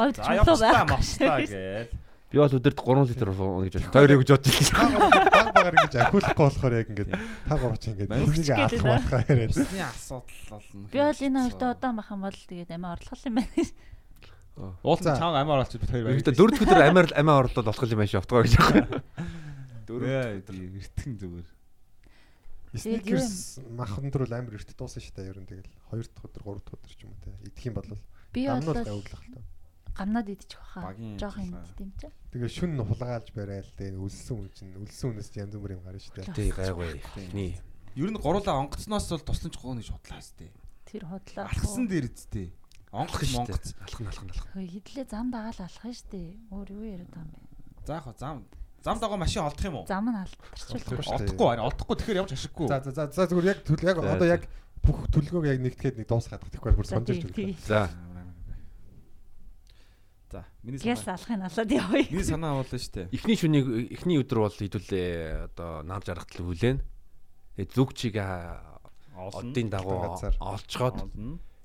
Говьд 0.00 0.16
За 0.16 0.40
чулуу 0.40 0.56
байх. 0.64 1.92
Би 2.28 2.36
бол 2.36 2.52
өдөрт 2.52 2.76
3 2.76 3.08
литр 3.08 3.28
ууна 3.32 3.64
гэж 3.64 3.74
байна. 3.80 3.92
Тойрог 3.92 4.20
гэж 4.20 4.30
бодож 4.36 4.56
байна. 4.76 4.96
Баг 5.32 5.48
багаар 5.56 5.76
ингэж 5.80 5.94
ахиулахгүй 5.96 6.44
болохоор 6.44 6.74
яг 6.76 6.88
ингэж 6.92 7.08
та 7.48 7.54
гурав 7.56 7.78
чи 7.80 7.88
ингэж 7.96 8.08
энийг 8.12 8.44
ч 8.44 8.50
алах 8.52 8.84
болохоо 8.84 9.20
яриад. 9.32 9.52
Усны 9.56 9.80
асуудал 9.80 10.44
болно. 10.52 10.88
Би 10.92 10.98
бол 11.00 11.24
энэ 11.24 11.40
хоёртой 11.48 11.70
удаан 11.72 11.96
бах 11.96 12.10
юм 12.12 12.20
бол 12.20 12.36
тэгээд 12.52 12.70
амиа 12.76 12.92
орлох 13.00 13.22
юм 13.24 13.34
байна. 13.40 13.64
Уулын 14.82 15.14
чанга 15.14 15.40
амиа 15.40 15.54
оруулчих 15.58 15.80
бид 15.80 15.92
хоёр. 15.92 16.14
Гэхдээ 16.18 16.34
дөрөв 16.34 16.62
өдөр 16.66 16.82
амиа 16.82 17.04
амиа 17.14 17.36
орлоод 17.42 17.66
болох 17.68 17.86
юм 17.88 18.00
байшаа 18.02 18.22
утгаа 18.22 18.42
гэж 18.42 18.54
байна. 18.58 19.02
Дөрөв 19.86 20.10
өдөр 20.42 20.56
эртхэн 20.58 21.14
зүгээр. 21.18 21.48
Snickers 22.78 23.62
махан 23.72 24.10
дөрөл 24.12 24.34
амар 24.34 24.58
эрт 24.58 24.70
дуусан 24.74 25.00
шүү 25.00 25.14
дээ 25.14 25.30
ер 25.30 25.38
нь 25.40 25.48
тэгэл. 25.48 25.72
2 25.94 26.10
дахь 26.10 26.26
өдөр 26.26 26.42
3 26.42 26.60
дахь 26.60 26.76
өдөр 26.76 26.92
ч 26.92 27.00
юм 27.06 27.14
уу 27.14 27.22
те. 27.22 27.32
Идэх 27.48 27.64
юм 27.64 27.74
бол 27.78 27.90
гамнууд 28.34 28.82
гавглах 28.84 29.22
л 29.24 29.32
та 29.32 29.40
гамнаад 29.98 30.28
идчих 30.30 30.60
واخа 30.60 30.94
жоох 30.94 31.36
юм 31.38 31.54
тийм 31.78 31.90
ч. 31.96 32.12
Тэгээ 32.30 32.50
шүн 32.52 32.78
хулгаалж 32.82 33.28
барайл 33.34 33.70
те 33.74 33.94
өлсөн 33.94 34.36
үн 34.36 34.50
чинь 34.52 34.76
өлсөн 34.78 35.16
үнээс 35.16 35.32
янз 35.34 35.56
бүр 35.58 35.74
юм 35.74 35.82
гарна 35.82 35.98
шүү 35.98 36.22
дээ. 36.22 36.36
Тий 36.36 36.50
гайгүй. 36.54 37.02
Тий. 37.32 37.50
Ер 37.98 38.10
нь 38.12 38.20
гуруула 38.20 38.62
онгоцноос 38.62 39.10
бол 39.10 39.26
тусланч 39.26 39.56
гоог 39.58 39.74
нь 39.74 39.82
шудлаа 39.82 40.22
хэвтэй 40.22 40.52
тэр 40.88 41.04
худлаа 41.04 41.52
алхсан 41.52 41.84
дээр 41.84 42.08
эцтэй 42.08 42.48
Онгоц 42.92 43.32
монгоц. 43.36 43.74
Алхан 43.84 44.06
алхан 44.08 44.28
алхан. 44.32 44.64
Хидлээ 44.64 45.06
зам 45.10 45.28
дагаал 45.30 45.60
алах 45.60 45.84
нь 45.84 45.92
штэ. 45.92 46.40
Өөр 46.48 46.68
юу 46.72 46.84
яриад 46.88 47.10
байгаа 47.12 47.28
юм 47.28 47.32
бэ? 47.36 47.84
За 47.84 47.92
яг 48.00 48.04
хоо 48.04 48.14
зам 48.16 48.36
зам 48.80 48.96
дагаа 48.98 49.18
машин 49.20 49.44
олдох 49.44 49.64
юм 49.68 49.76
уу? 49.76 49.86
Зам 49.86 50.08
нь. 50.08 50.16
Олдохгүй 50.16 51.04
шүү 51.04 51.20
дээ. 51.20 51.28
Олдохгүй 51.28 51.46
харин 51.52 51.66
олдохгүй 51.68 51.96
тэгэхээр 52.00 52.20
явж 52.24 52.32
ашиггүй. 52.32 52.66
За 52.72 52.76
за 52.80 53.04
за 53.12 53.22
зүгээр 53.28 53.50
яг 53.52 53.60
төл 53.68 53.84
яг 53.84 53.98
одоо 54.00 54.28
яг 54.28 54.42
бүх 54.80 55.04
төлгөөг 55.12 55.44
яг 55.52 55.58
нэгтгэхэд 55.60 55.96
нэг 56.00 56.08
дуусгаад 56.08 56.42
тэгэхгүй 56.48 56.72
бүр 56.72 56.88
сонжирч 56.88 57.28
өглөө. 57.28 57.60
За. 57.68 57.92
За, 60.28 60.44
миний 60.62 60.78
санаа. 60.80 61.16
алахын 61.16 61.42
алаад 61.44 61.70
явъя. 61.72 62.04
Миний 62.08 62.24
санаа 62.24 62.60
бол 62.60 62.68
шүү 62.68 62.92
дээ. 62.92 63.08
Эхний 63.16 63.36
шүнийг 63.36 63.66
эхний 63.96 64.20
өдөр 64.20 64.44
бол 64.44 64.52
хэдүүлээ 64.52 65.48
одоо 65.52 65.84
наад 65.84 66.04
жаргалтал 66.04 66.44
хүлээн. 66.44 66.78
Тэгээд 67.56 67.72
зүг 67.72 67.96
чиг 67.96 68.16
Олно. 68.20 69.40
одын 69.40 69.68
дагуу 69.72 70.20
олцгоод 70.20 71.10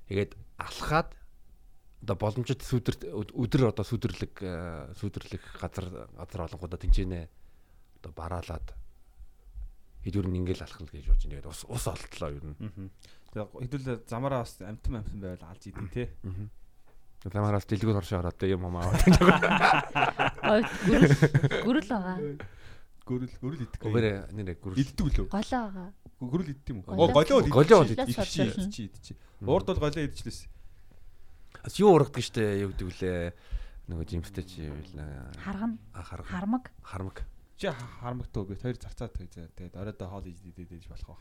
тэгээд 0.08 0.32
алхаад 0.58 1.14
одоо 2.04 2.16
боломжит 2.20 2.60
сүдэр 2.60 3.00
өдөр 3.32 3.72
одоо 3.72 3.84
сүдэрлэг 3.84 4.34
э, 4.44 4.92
сүдэрлэх 5.00 5.44
газар 5.60 6.08
газар 6.12 6.40
олонгуудаа 6.46 6.78
тэнцэнэ 6.78 7.20
одоо 8.00 8.12
бараалаад 8.12 8.76
хэдүүр 10.04 10.28
нь 10.28 10.38
ингээл 10.44 10.68
алхна 10.68 10.84
гэж 10.92 11.08
бодож 11.08 11.24
байна. 11.24 11.40
Тэгээд 11.40 11.48
ус 11.48 11.64
ус 11.64 11.84
олтлоо 11.88 12.30
ер 12.36 12.44
нь. 12.44 12.56
Мгм. 12.60 12.92
Тэгээ 13.32 13.48
хэдүүлээ 13.64 13.96
замаараа 14.04 14.44
бас 14.44 14.60
амтан 14.60 15.00
амтан 15.00 15.20
байвал 15.20 15.48
алж 15.48 15.64
идэв 15.64 15.88
те. 15.88 16.12
Тамаараас 17.24 17.64
дэлгүүр 17.64 18.04
оршоо 18.04 18.20
ороод 18.20 18.36
тэ 18.36 18.52
юм 18.52 18.68
аа. 18.68 18.92
Гүрэл 21.64 21.88
байгаа. 21.88 22.20
Гөрөл 23.04 23.36
гөрөл 23.36 23.62
идэх. 23.68 23.80
Өгөөрэ 23.84 24.12
нэрэ 24.32 24.52
гүрэл. 24.64 24.80
иддэг 24.80 25.06
лөө. 25.12 25.26
Голоо 25.28 25.62
байгаа. 25.68 25.88
Гөрөл 26.24 26.50
идэх 26.56 26.68
юм 26.72 26.78
уу? 26.88 27.12
Голио 27.12 27.36
бол 27.44 27.92
идчих. 27.92 28.16
идчих. 28.16 28.56
Идчих 28.56 28.64
идчих 28.64 28.86
идчих. 28.96 29.16
Уурд 29.44 29.68
бол 29.68 29.76
голио 29.76 30.08
идчихлээс. 30.08 30.48
Бас 31.60 31.76
юу 31.76 31.92
ургадаг 31.92 32.24
штэ 32.24 32.64
юу 32.64 32.72
гэдэг 32.72 32.88
вүлээ. 32.88 33.32
Нөгөө 33.92 34.06
жимстэй 34.08 34.44
чи 34.48 34.64
байлаа. 34.72 35.28
Харгана. 35.36 35.76
Хармаг. 35.92 36.24
Хармаг. 36.32 36.64
Хармаг. 36.80 37.16
Чи 37.60 37.68
харамгтөө 37.68 38.42
гэж 38.56 38.60
хоёр 38.64 38.76
зарцаад 38.80 39.12
тэгээ. 39.12 39.52
Тэгээд 39.52 39.76
оройдоо 39.76 40.08
хоол 40.08 40.24
идээд 40.24 40.64
идэж 40.64 40.88
болох 40.88 41.08
байх. 41.12 41.20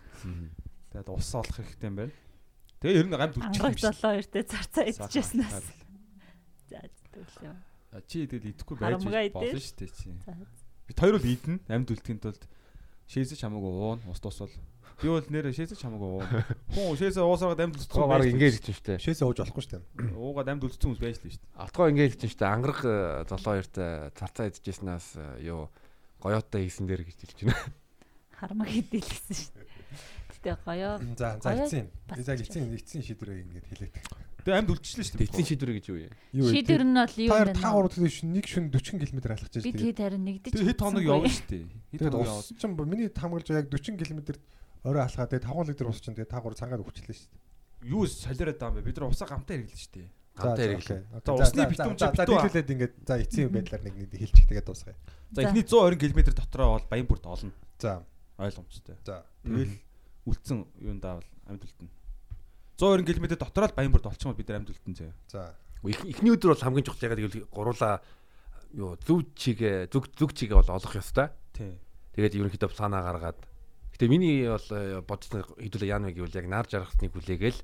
Тэгээд 0.96 1.10
ус 1.12 1.30
олох 1.36 1.56
хэрэгтэй 1.60 1.88
юм 1.92 1.98
байна. 2.00 2.16
Тэгээ 2.80 3.00
ер 3.04 3.08
нь 3.08 3.16
гамд 3.20 3.36
үлчих 3.44 3.64
юм 3.68 3.76
шиг. 3.76 3.92
золоо 3.92 4.14
өртөө 4.24 4.44
зарцаа 4.48 4.84
идчихснээс. 4.88 5.68
За 6.72 6.80
зөвлөө. 7.12 7.56
Чи 8.08 8.26
тэгэл 8.26 8.50
идэхгүй 8.56 8.76
байж 8.80 9.04
болно 9.04 9.60
шүү 9.60 9.76
дээ 9.78 9.92
чи. 9.92 10.10
За. 10.26 10.34
Бид 10.94 11.02
хоёр 11.02 11.18
бол 11.18 11.26
идэнэ. 11.26 11.58
Амьд 11.74 11.90
үлдэхийн 11.90 12.22
тулд 12.22 12.44
шээсэж 13.10 13.42
хамаагүй 13.42 13.74
уун, 13.74 14.00
ус 14.06 14.22
тусвал. 14.22 14.54
Би 15.02 15.10
бол 15.10 15.26
нэрэ 15.26 15.50
шээсэж 15.50 15.82
хамаагүй 15.82 16.22
уун. 16.22 16.30
Хүн 16.70 16.94
шээсээ 17.02 17.26
уусараад 17.26 17.66
амьд 17.66 17.82
үлдсэн 17.82 18.06
баг 18.06 18.30
ингээд 18.30 18.62
хэлж 18.62 18.78
штэ. 18.78 19.02
Шээсээ 19.02 19.26
ууж 19.26 19.42
болохгүй 19.42 19.66
дээ. 19.74 19.82
Уугаад 20.22 20.54
амьд 20.54 20.70
үлдсэн 20.70 20.94
хүмүүс 20.94 21.02
байж 21.02 21.18
л 21.18 21.34
шүү 21.34 21.42
дээ. 21.42 21.58
Алтгоо 21.66 21.90
ингээд 21.90 22.14
хэлж 22.14 22.30
штэ. 22.30 22.46
Ангараг 22.46 22.80
э, 22.86 23.26
золоо 23.26 23.52
хоёртой 23.58 23.90
царцаа 24.14 24.46
идчихснаас 24.54 25.18
э, 25.18 25.50
юу 25.50 25.74
гоёотой 26.22 26.70
хийсэн 26.70 26.86
дээр 26.86 27.10
гэж 27.10 27.18
хэлж 27.26 27.40
байна. 27.50 27.74
Хармаг 28.38 28.70
хэдэлсэн 28.70 29.50
дээ. 29.50 29.66
Гэтэ 30.30 30.52
гоёо. 30.62 31.02
За 31.18 31.42
за 31.42 31.50
эцсийн. 31.58 31.90
Бас 32.06 32.22
За 32.22 32.38
эцсийн 32.38 32.70
эцсийн 32.70 33.02
шийдвэрээ 33.02 33.42
ингээд 33.50 33.68
хэлээд. 33.74 33.96
Тэгээ 34.44 34.60
амьд 34.60 34.72
үлдчихлээ 34.76 35.08
шүү 35.08 35.18
дээ. 35.18 35.28
Эцсийн 35.32 35.48
шийдвэр 35.48 35.72
гэж 35.80 35.86
юу 35.88 35.98
юм? 36.04 36.14
Юу 36.36 36.46
вэ? 36.46 36.52
Шийдвэр 36.52 36.84
нь 36.84 36.96
бол 37.00 37.16
юу 37.16 37.32
Та 37.32 37.40
юм 37.40 37.48
та 37.48 37.64
бэ? 37.64 37.74
гурав 37.74 37.92
төлөв 37.96 38.16
нэг 38.28 38.46
шүн 38.48 38.66
40 38.70 39.00
км 39.00 39.20
алхаж 39.32 39.54
Бид 39.56 39.64
байгаа. 39.64 39.88
хэд 39.88 40.00
харин 40.04 40.24
нэгдэж. 40.28 40.52
Тэгээ 40.54 40.70
хэд 40.74 40.82
хоног 40.84 41.04
явна 41.08 41.30
шүү 41.32 41.48
дээ. 41.48 41.64
Хэд 41.64 42.00
Тэгээд 42.04 42.14
хоног 42.14 42.28
явна. 42.28 42.76
бо- 42.76 42.90
миний 42.92 43.08
хамгаалж 43.08 43.48
яг 43.56 43.68
40 43.72 43.96
км 44.04 44.20
орой 44.84 45.02
алхаад 45.08 45.30
тэгээд 45.32 45.48
5 45.48 45.68
литр 45.72 45.86
ус 45.88 46.00
чинь 46.04 46.16
тэгээд 46.16 46.32
та 46.32 46.40
гурав 46.44 46.58
цангаад 46.60 46.84
өгчлээ 46.84 47.16
шүү 47.16 47.30
дээ. 47.32 47.42
Юу 47.88 48.04
солиороод 48.08 48.60
байгаа 48.60 48.72
юм 48.72 48.78
бэ? 48.84 48.88
Бид 48.88 48.98
нар 49.00 49.08
усаа 49.12 49.28
гамтаа 49.32 49.56
хэрэглэн 49.56 49.80
шүү 49.80 49.94
дээ. 49.96 50.08
Гамтай 50.34 50.66
хэрэглээ. 50.74 51.02
За, 51.24 51.32
усны 51.40 51.64
битүүм 51.72 51.96
чи 51.96 52.06
битүү- 52.10 52.28
дийлүүлээд 52.28 52.70
ингээд 52.74 52.94
за 53.08 53.14
эцсийн 53.24 53.50
байдлаар 53.56 53.84
нэг 53.88 53.96
нэг 53.96 54.12
хэлчих 54.18 54.48
тэгээд 54.50 54.66
дуусгая. 54.68 54.96
За 55.32 55.40
эхний 55.48 55.64
120 55.64 56.00
км 56.04 56.20
дотроо 56.36 56.68
бол 56.76 56.88
баян 56.92 57.08
бүрт 57.08 57.26
олно. 57.30 57.52
За 57.80 58.04
Ойлгомжтой. 58.38 58.98
за 59.06 59.24
Тэгэл 59.46 59.78
үлдсэн 60.28 60.66
юундаа 60.82 61.22
бол 61.22 61.30
амьд 61.48 61.64
үлдэн. 61.64 61.88
120 62.84 63.08
км 63.08 63.28
дотроо 63.40 63.68
л 63.72 63.78
баян 63.78 63.92
бүрт 63.96 64.12
олчих 64.12 64.28
юм 64.28 64.36
бол 64.36 64.42
бид 64.44 64.50
нар 64.52 64.68
үлдэн 64.68 64.96
зөө. 65.00 65.12
за 65.32 65.56
Эхний 65.84 66.32
өдөр 66.36 66.56
бол 66.56 66.64
хамгийн 66.64 66.86
чухал 66.88 67.08
ягаад 67.08 67.22
гэвэл 67.24 67.48
гуруула 67.48 68.04
юу 68.76 68.96
зүг 69.00 69.36
чигээ 69.36 69.88
зүг 69.88 70.12
зүг 70.16 70.32
чигээ 70.36 70.60
бол 70.60 70.76
олох 70.76 70.96
ёстой. 70.96 71.32
Тий. 71.56 71.80
Тэгээд 72.16 72.40
ерөнхийдөө 72.40 72.72
планаа 72.72 73.04
гаргаад. 73.04 73.40
Гэтэ 73.96 74.08
миний 74.08 74.48
бол 74.48 74.68
э, 74.72 75.00
бодсон 75.04 75.44
хэдүүлээ 75.44 75.92
яана 75.92 76.08
вэ 76.12 76.18
гэвэл 76.20 76.40
яг 76.40 76.48
нар 76.48 76.68
жаргалтныг 76.68 77.12
хүлээгээл 77.14 77.60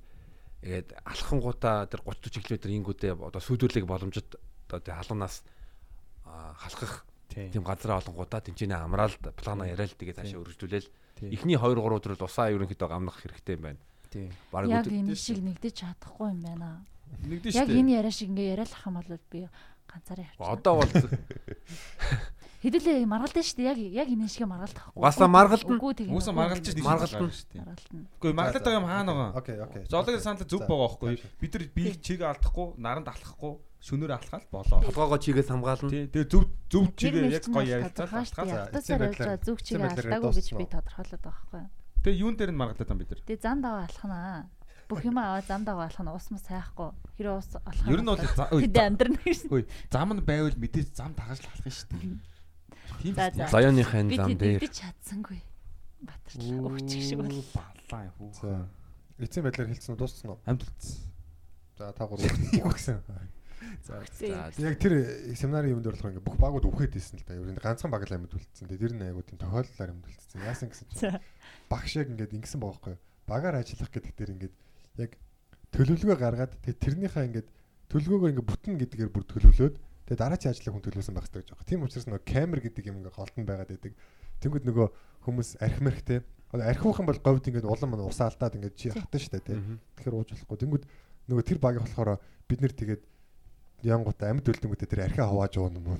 тэгээд 0.63 0.87
алхангуудаа 1.03 1.87
тэр 1.87 2.03
30 2.03 2.43
40 2.43 2.59
км 2.59 2.69
ингүүдээ 2.69 3.13
одоо 3.15 3.41
сүйдвэрлэх 3.41 3.87
боломжит 3.87 4.35
одоо 4.67 4.79
тэр 4.83 4.99
халуунаас 4.99 5.41
Тий. 7.29 7.49
тийм 7.49 7.63
газраа 7.63 8.01
олонгуудаа 8.01 8.41
тэнцэнэ 8.41 8.75
амраалд 8.77 9.21
плана 9.37 9.69
яриад 9.69 9.93
тэгээд 9.95 10.17
цаашаа 10.21 10.41
өргөжлүүлээл 10.43 10.89
Тий. 11.23 11.29
эхний 11.33 11.57
2 11.57 11.77
3 11.77 11.97
өдөр 11.97 12.13
бол 12.17 12.27
усаа 12.29 12.51
ерөнхийдөө 12.53 12.89
гамнах 12.89 13.21
хэрэгтэй 13.21 13.55
юм 13.57 13.63
байна. 13.69 13.81
Тий. 14.09 14.27
Бараг 14.51 14.69
Яг 14.69 14.85
энэ 14.89 15.15
шиг 15.15 15.37
нэгдэж 15.43 15.73
чадахгүй 15.85 16.27
юм 16.33 16.41
байна. 16.41 16.85
Нэгдэн 17.25 17.51
Яг 17.53 17.65
шүү 17.65 17.73
дээ. 17.73 17.79
энэ 17.81 17.91
яриа 17.99 18.11
шиг 18.13 18.29
ингээ 18.33 18.51
яриалах 18.57 18.83
юм 18.85 18.95
бол 18.97 19.09
би 19.29 19.39
ганцаараа 19.89 20.25
явчихна. 20.29 20.53
одоо 20.53 20.73
бол 20.81 20.91
Хэдүүлээ 22.59 23.07
маргалдаа 23.07 23.39
шүү 23.39 23.55
дээ. 23.55 23.69
Яг 23.71 23.79
яг 24.03 24.07
энэ 24.11 24.27
шиг 24.27 24.43
маргалдах. 24.43 24.91
Угаасаа 24.91 25.31
маргалдана. 25.31 25.79
Үгүй 25.79 25.93
тэгээ. 25.95 26.11
Уусаа 26.11 26.35
маргалж 26.35 26.65
чинь 26.67 26.83
Маргалдана. 26.83 27.31
шүү 27.31 27.47
дээ. 27.55 27.63
Маргалдана. 27.63 28.03
Үгүй 28.19 28.31
маргалдаг 28.35 28.73
юм 28.75 28.83
хаана 28.91 29.11
байгаа? 29.15 29.39
окей 29.39 29.57
окей. 29.63 29.83
Зоологийн 29.87 30.19
санал 30.19 30.43
зөв 30.43 30.59
За, 30.59 30.67
байгаа 30.67 30.83
байхгүй. 30.91 31.13
Бид 31.39 31.51
нар 31.55 31.63
биеийг 31.71 31.97
чиг 32.03 32.19
алдахгүй, 32.19 32.67
наранд 32.83 33.07
алхахгүй, 33.07 33.53
шөнөөр 33.79 34.11
алхаад 34.11 34.45
болоо. 34.51 34.79
толгоогоо 34.91 35.19
чигээс 35.23 35.47
хамгаална. 35.55 35.87
Тий. 35.87 36.03
Тэгээ 36.11 36.27
зөв 36.27 36.43
зөв 36.67 36.85
чигээ 36.99 37.31
яг 37.31 37.45
гоё 37.47 37.63
ярилцаад 37.63 38.11
шүү 38.27 38.43
дээ. 38.43 39.07
байгаа 39.07 39.39
зүг 39.39 39.57
чигээ 39.63 39.87
алдаагүй 39.95 40.31
гэж 40.35 40.47
би 40.59 40.65
тодорхойлоод 40.67 41.23
байгаа 41.23 41.47
байхгүй. 41.47 41.63
Тэгээ 42.03 42.21
юун 42.23 42.35
дээр 42.39 42.51
нь 42.53 42.59
маргалдаад 42.59 42.87
байгаа 42.87 43.01
бид 43.03 43.11
нар? 43.11 43.21
Тэгээ 43.27 43.43
зам 43.43 43.57
даваа 43.61 43.83
алхнаа. 43.87 44.47
Бүх 44.89 45.03
юм 45.05 45.17
аваа 45.21 45.43
зам 45.45 45.61
даваа 45.67 45.85
алхна 45.91 46.15
ус 46.15 46.27
мус 46.33 46.41
сайхгүй. 46.47 46.89
Хэрэв 47.19 47.33
ус 47.37 47.49
алхах. 47.61 47.87
Ер 47.91 48.01
нь 48.01 48.09
бол 48.09 48.17
тэд 48.17 48.77
амьдрна 48.79 49.19
гэж. 49.21 49.39
Хөөе, 49.51 49.65
зам 49.91 50.09
нь 50.17 50.23
байвал 50.25 50.55
мэдээж 50.57 50.87
зам 50.97 51.13
тагаж 51.13 51.43
л 51.43 51.49
алах 51.51 51.69
шүү 51.69 51.87
дээ. 51.93 52.17
Тийм 53.03 53.13
За, 53.13 53.29
биз 53.29 53.35
за. 53.37 53.43
дээ. 53.45 53.51
Заяоныхын 53.53 54.07
Би 54.09 54.17
зам 54.17 54.29
дээр 54.33 54.57
нэгдэж 54.57 54.73
чадсангүй. 54.81 55.39
Батарчлаа 56.01 56.59
өгчих 56.73 57.03
шиг 57.05 57.19
бол. 57.21 57.43
балаа 57.53 58.01
юм 58.09 58.13
хүү. 58.17 58.31
За 58.41 58.51
эцсийн 59.19 59.43
байдлаар 59.45 59.69
хэлсэн 59.69 59.95
дууссан 59.99 60.27
уу? 60.33 60.39
Үлдсэн. 60.47 60.97
За 61.77 61.91
та 61.93 62.03
гурав 62.07 62.25
үхсэн. 62.65 62.97
За. 63.05 63.13
За. 63.83 64.03
Яг 64.57 64.79
тэр 64.79 64.93
семинарын 65.35 65.77
юмд 65.77 65.85
болохоор 65.85 66.11
ингээд 66.13 66.27
бүх 66.27 66.37
багууд 66.39 66.65
үхээд 66.69 66.97
ийсэн 66.97 67.19
л 67.21 67.25
да. 67.27 67.37
Ер 67.37 67.49
нь 67.49 67.59
ганцхан 67.59 67.91
баг 67.91 68.05
л 68.07 68.15
амьд 68.15 68.33
үлдсэн. 68.33 68.67
Тэгээд 68.67 68.99
тэр 68.99 69.07
айгуу 69.09 69.23
тийм 69.23 69.39
тохиолдлоор 69.39 69.91
амьд 69.93 70.05
үлдсэн. 70.09 70.43
Яасан 70.45 70.69
гэсэн 70.69 70.87
чинь 70.89 71.19
багш 71.69 71.91
яг 71.97 72.07
ингээд 72.09 72.35
ингэсэн 72.37 72.59
байгаа 72.59 72.75
байхгүй 72.77 72.93
юу? 72.95 73.01
Багаар 73.29 73.55
ажиллах 73.61 73.91
гэдэг 73.93 74.13
дээр 74.17 74.33
ингээд 74.37 74.55
яг 74.99 75.11
төлөвлөгөө 75.73 76.17
гаргаад 76.17 76.53
тэгээд 76.65 76.79
тэрнийхээ 76.81 77.27
ингээд 77.29 77.49
төлөвлөгөөгөө 77.89 78.31
ингээд 78.33 78.49
бүтэн 78.49 78.75
гэдгээр 78.79 79.11
бүр 79.13 79.25
төлөвлөөд 79.29 79.75
тэгээд 79.77 80.21
дараачийн 80.21 80.51
ажлыг 80.53 80.73
хүн 80.73 80.85
төлөвлөсөн 80.85 81.13
байх 81.13 81.25
хэрэгтэй 81.29 81.41
гэж 81.45 81.49
байгаа. 81.53 81.69
Тийм 81.69 81.85
учраас 81.85 82.05
нөгөө 82.09 82.25
камер 82.25 82.59
гэдэг 82.65 82.83
юм 82.89 82.97
ингээд 83.01 83.17
голтон 83.17 83.45
байгаад 83.45 83.69
байдаг. 83.69 83.93
Тэнгүүд 84.41 84.65
нөгөө 84.65 84.87
хүмүүс 85.25 85.49
архимэрхтэй 85.61 86.19
одоо 86.49 86.65
архиух 86.65 86.99
юм 87.01 87.07
бол 87.09 87.21
говьд 87.21 87.45
ингээд 87.49 87.69
улам 87.69 87.89
мань 87.93 88.07
усаалтаад 88.09 88.57
ингээд 88.57 88.75
чи 88.77 88.89
хатан 88.89 89.21
штэ 89.21 89.41
тий. 89.45 89.57
Тэгэхээр 90.01 90.17
ууж 90.17 90.29
болохгүй. 90.33 90.57
Тэнгүүд 90.65 90.83
нөгөө 91.29 91.45
тэр 91.45 91.59
багийг 91.61 91.85
болохоор 91.85 92.17
бид 92.49 92.59
нэр 92.65 92.73
тэгээд 92.73 93.01
янгууд 93.83 94.19
амьд 94.19 94.45
үлдэнгүүтээ 94.49 94.89
тэр 94.89 95.03
архиа 95.07 95.29
хувааж 95.29 95.53
ууна 95.59 95.79
юм 95.79 95.87
уу. 95.95 95.99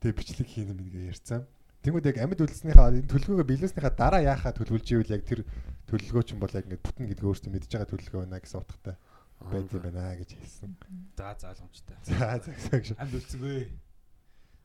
Тэгээ 0.00 0.18
бичлэг 0.18 0.48
хийн 0.48 0.72
юм 0.72 0.80
ингээ 0.84 1.12
ярьсан. 1.12 1.48
Тэнгүүд 1.84 2.08
яг 2.12 2.18
амьд 2.20 2.40
үлдснийхаа 2.40 2.92
энэ 2.92 3.08
төлөвлөгөөгөө 3.08 3.48
биелүүлснийхаа 3.48 3.92
дараа 3.92 4.22
яахаа 4.24 4.56
төлөвлөж 4.56 4.88
ивэл 4.88 5.14
яг 5.14 5.22
тэр 5.28 5.44
төлөвлөгөө 5.88 6.24
чинь 6.24 6.40
бол 6.40 6.56
яг 6.56 6.64
ингээ 6.64 6.80
бүтэн 6.80 7.08
гэдгээ 7.12 7.28
өөртөө 7.28 7.50
мэдж 7.52 7.68
байгаа 7.68 7.90
төлөвлөгөө 7.92 8.20
байна 8.24 8.40
гэсэн 8.40 8.60
утгатай 8.60 8.96
байд 9.40 9.68
юм 9.72 9.82
байна 9.84 10.16
гэж 10.16 10.30
хэлсэн. 10.32 10.70
За 11.16 11.36
за 11.36 11.46
ойлгомжтой. 11.52 11.96
За 12.08 12.40
за 12.40 12.52
за. 12.80 12.94
Амьд 12.96 13.14
үлдсэнгүй. 13.20 13.68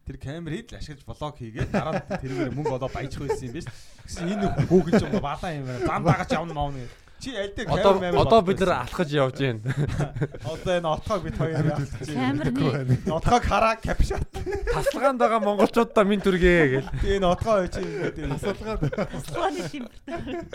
Тэр 0.07 0.17
камер 0.17 0.53
хэд 0.55 0.71
л 0.71 0.79
ашиглаж 0.79 1.03
блог 1.05 1.35
хийгээд 1.37 1.71
дараа 1.75 1.93
нь 1.99 2.07
тэргээр 2.23 2.55
мөнгө 2.55 2.75
олоо 2.79 2.89
баяжих 2.89 3.19
байсан 3.19 3.51
юм 3.51 3.55
биш. 3.59 3.67
Гэсэн 4.07 4.31
энэ 4.31 4.47
хүүхэд 4.71 5.03
юм 5.03 5.19
балаа 5.19 5.51
юм 5.53 5.65
байна. 5.67 5.85
Зам 5.85 6.03
дагаж 6.07 6.31
явна 6.33 6.53
маа. 6.55 6.71
Чи 7.19 7.35
аль 7.35 7.51
дээр 7.51 7.67
Одоо 7.67 7.93
камер 7.99 8.15
одоо 8.15 8.41
бид 8.41 8.59
нар 8.63 8.71
алхаж 8.87 9.09
явж 9.11 9.39
байна. 9.43 9.59
одоо 10.53 10.73
энэ 10.79 10.87
отхог 10.87 11.19
бид 11.23 11.35
хоёр 11.35 11.67
үлдсэн. 11.75 12.15
Камерны 12.15 12.97
Отхог 13.11 13.43
хараа 13.43 13.75
капшат. 13.75 14.23
Тасалгаанд 14.71 15.19
байгаа 15.19 15.43
монголчуудаа 15.43 16.07
минь 16.07 16.23
түргээ 16.23 16.63
гэл. 16.79 16.87
Энэ 17.03 17.27
отгоо 17.27 17.67
очи 17.67 17.83
ингээд 17.83 18.23
Асуулгаад 18.39 18.81
Слоны 19.27 19.61
температур. 19.67 20.47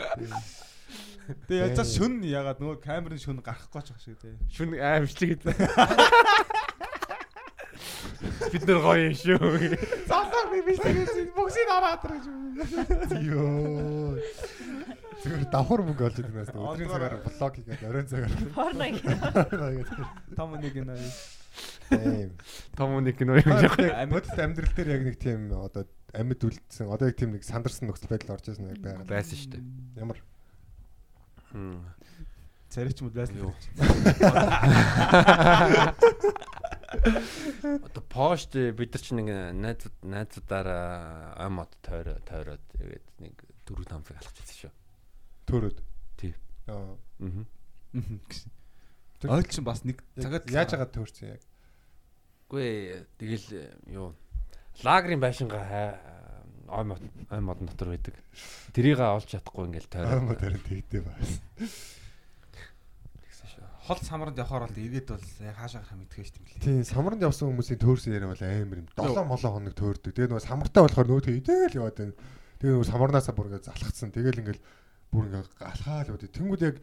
Тэгээ 1.48 1.68
яцаа 1.68 1.84
шүн 1.84 2.24
ягаад 2.24 2.60
нөгөө 2.60 2.80
камерын 2.80 3.20
шүн 3.20 3.44
гарахгүй 3.44 3.80
ч 3.84 3.92
ах 3.92 4.00
шиг 4.00 4.16
тий. 4.20 4.32
Шүн 4.52 4.76
аимшлиг 4.80 5.40
гэдэг. 5.40 5.56
Бид 8.52 8.64
нар 8.68 8.80
гоё 8.84 9.00
юм 9.08 9.14
шүү. 9.14 9.38
Залах 10.08 10.46
би 10.52 10.58
биш 10.66 10.78
тэгээд 10.80 11.32
боксыг 11.36 11.68
хараад 11.68 12.02
гэж. 12.04 12.24
ёо. 13.30 14.18
Зүгээр 15.24 15.48
давхар 15.48 15.80
мөнгө 15.88 16.04
олж 16.04 16.18
идэнээс 16.20 16.52
өдрийн 16.52 16.90
цагаар 16.92 17.16
блог 17.24 17.52
хийгээд 17.56 17.82
оройн 17.88 18.08
цагаар. 18.10 18.32
Порно 18.52 18.86
гэх. 18.92 19.88
Том 20.36 20.50
нэг 20.60 20.76
нэ. 20.84 20.96
Тийм. 21.88 22.30
Том 22.76 22.90
нэг 23.00 23.16
кино 23.16 23.40
юм 23.40 23.48
яг. 23.56 23.72
Амьд 23.78 24.28
амьдрал 24.36 24.74
дээр 24.76 24.88
яг 25.00 25.02
нэг 25.08 25.16
тийм 25.16 25.48
одоо 25.56 25.88
амьд 26.12 26.40
үлдсэн 26.44 26.92
одоо 26.92 27.08
яг 27.08 27.16
тийм 27.16 27.32
нэг 27.32 27.44
сандарсан 27.44 27.88
нөхцөл 27.88 28.12
байдал 28.12 28.36
орж 28.36 28.52
ирсэн 28.52 28.68
яг 28.68 28.80
байгаа. 28.84 29.08
Байсан 29.08 29.36
шүү 29.38 29.50
дээ. 29.56 29.64
Ямар 29.96 30.18
Царич 32.74 33.00
мод 33.00 33.14
байсан. 33.14 33.54
Одоо 36.84 38.02
пост 38.08 38.54
бид 38.54 38.94
нар 38.94 39.02
чинь 39.02 39.20
нэг 39.22 39.28
найзууд 39.56 39.96
найзуудаараа 40.04 41.34
ам 41.40 41.62
од 41.64 41.72
тойроо 41.84 42.18
тойроод 42.28 42.62
тэгээд 42.74 43.06
нэг 43.24 43.34
4 43.68 43.88
5 43.88 44.08
цаг 44.08 44.16
алхчихсан 44.20 44.58
шүү. 44.60 44.72
Төрөөд. 45.48 45.78
Тий. 46.20 46.34
Аа. 46.68 46.94
Аа. 46.94 47.44
Ойл 49.24 49.48
чинь 49.48 49.64
бас 49.64 49.84
нэг 49.88 50.04
цагаад 50.20 50.50
Яаж 50.52 50.76
агаад 50.76 50.92
төөрсөн 50.92 51.32
яг? 51.32 51.42
Үгүй 52.48 53.02
тэгэл 53.16 53.72
юу 53.88 54.12
лагерын 54.84 55.22
байшингаа 55.22 55.64
ой 56.68 56.84
мод 56.84 57.00
ой 57.30 57.40
модон 57.40 57.70
дотор 57.70 57.94
байдаг. 57.94 58.18
Тэрийг 58.76 59.00
олж 59.00 59.30
чадахгүй 59.32 59.70
ингээл 59.70 59.88
тойроо. 59.88 60.20
Модерн 60.28 60.60
тэгдэй 60.60 61.02
бас. 61.06 61.40
Тэгсэн 61.56 61.72
шүү. 61.72 62.03
Хол 63.84 64.00
самранд 64.00 64.38
явахаар 64.40 64.64
бол 64.64 64.80
эргээд 64.80 65.08
бол 65.12 65.26
яг 65.44 65.56
хаашаа 65.60 65.84
гарах 65.84 66.00
мэдгүй 66.00 66.24
шүү 66.24 66.40
дээ. 66.40 66.64
Тийм 66.64 66.84
самранд 66.88 67.20
явсан 67.20 67.52
хүмүүсийн 67.52 67.80
төөрсөн 67.84 68.16
яриа 68.16 68.32
бол 68.32 68.40
амар 68.40 68.80
юм. 68.80 68.88
7 68.96 69.28
молоо 69.28 69.50
хоног 69.52 69.74
төөрдөг. 69.76 70.12
Тэгээ 70.16 70.30
нөгөө 70.32 70.48
самартаа 70.48 70.82
болохоор 70.88 71.08
нөөтөө 71.12 71.34
идээл 71.44 71.78
яваад 71.84 71.96
байна. 72.00 72.16
Тэгээ 72.64 72.72
нөгөө 72.80 72.88
самарнаасаа 72.88 73.34
бүр 73.36 73.48
ингээд 73.52 73.68
залхацсан. 73.68 74.08
Тэгэл 74.16 74.40
ингээд 74.40 74.60
бүр 75.12 75.24
ингээд 75.28 75.52
галхаал 75.60 76.08
яваад. 76.08 76.32
Тэнгүүд 76.32 76.62
яг 76.64 76.76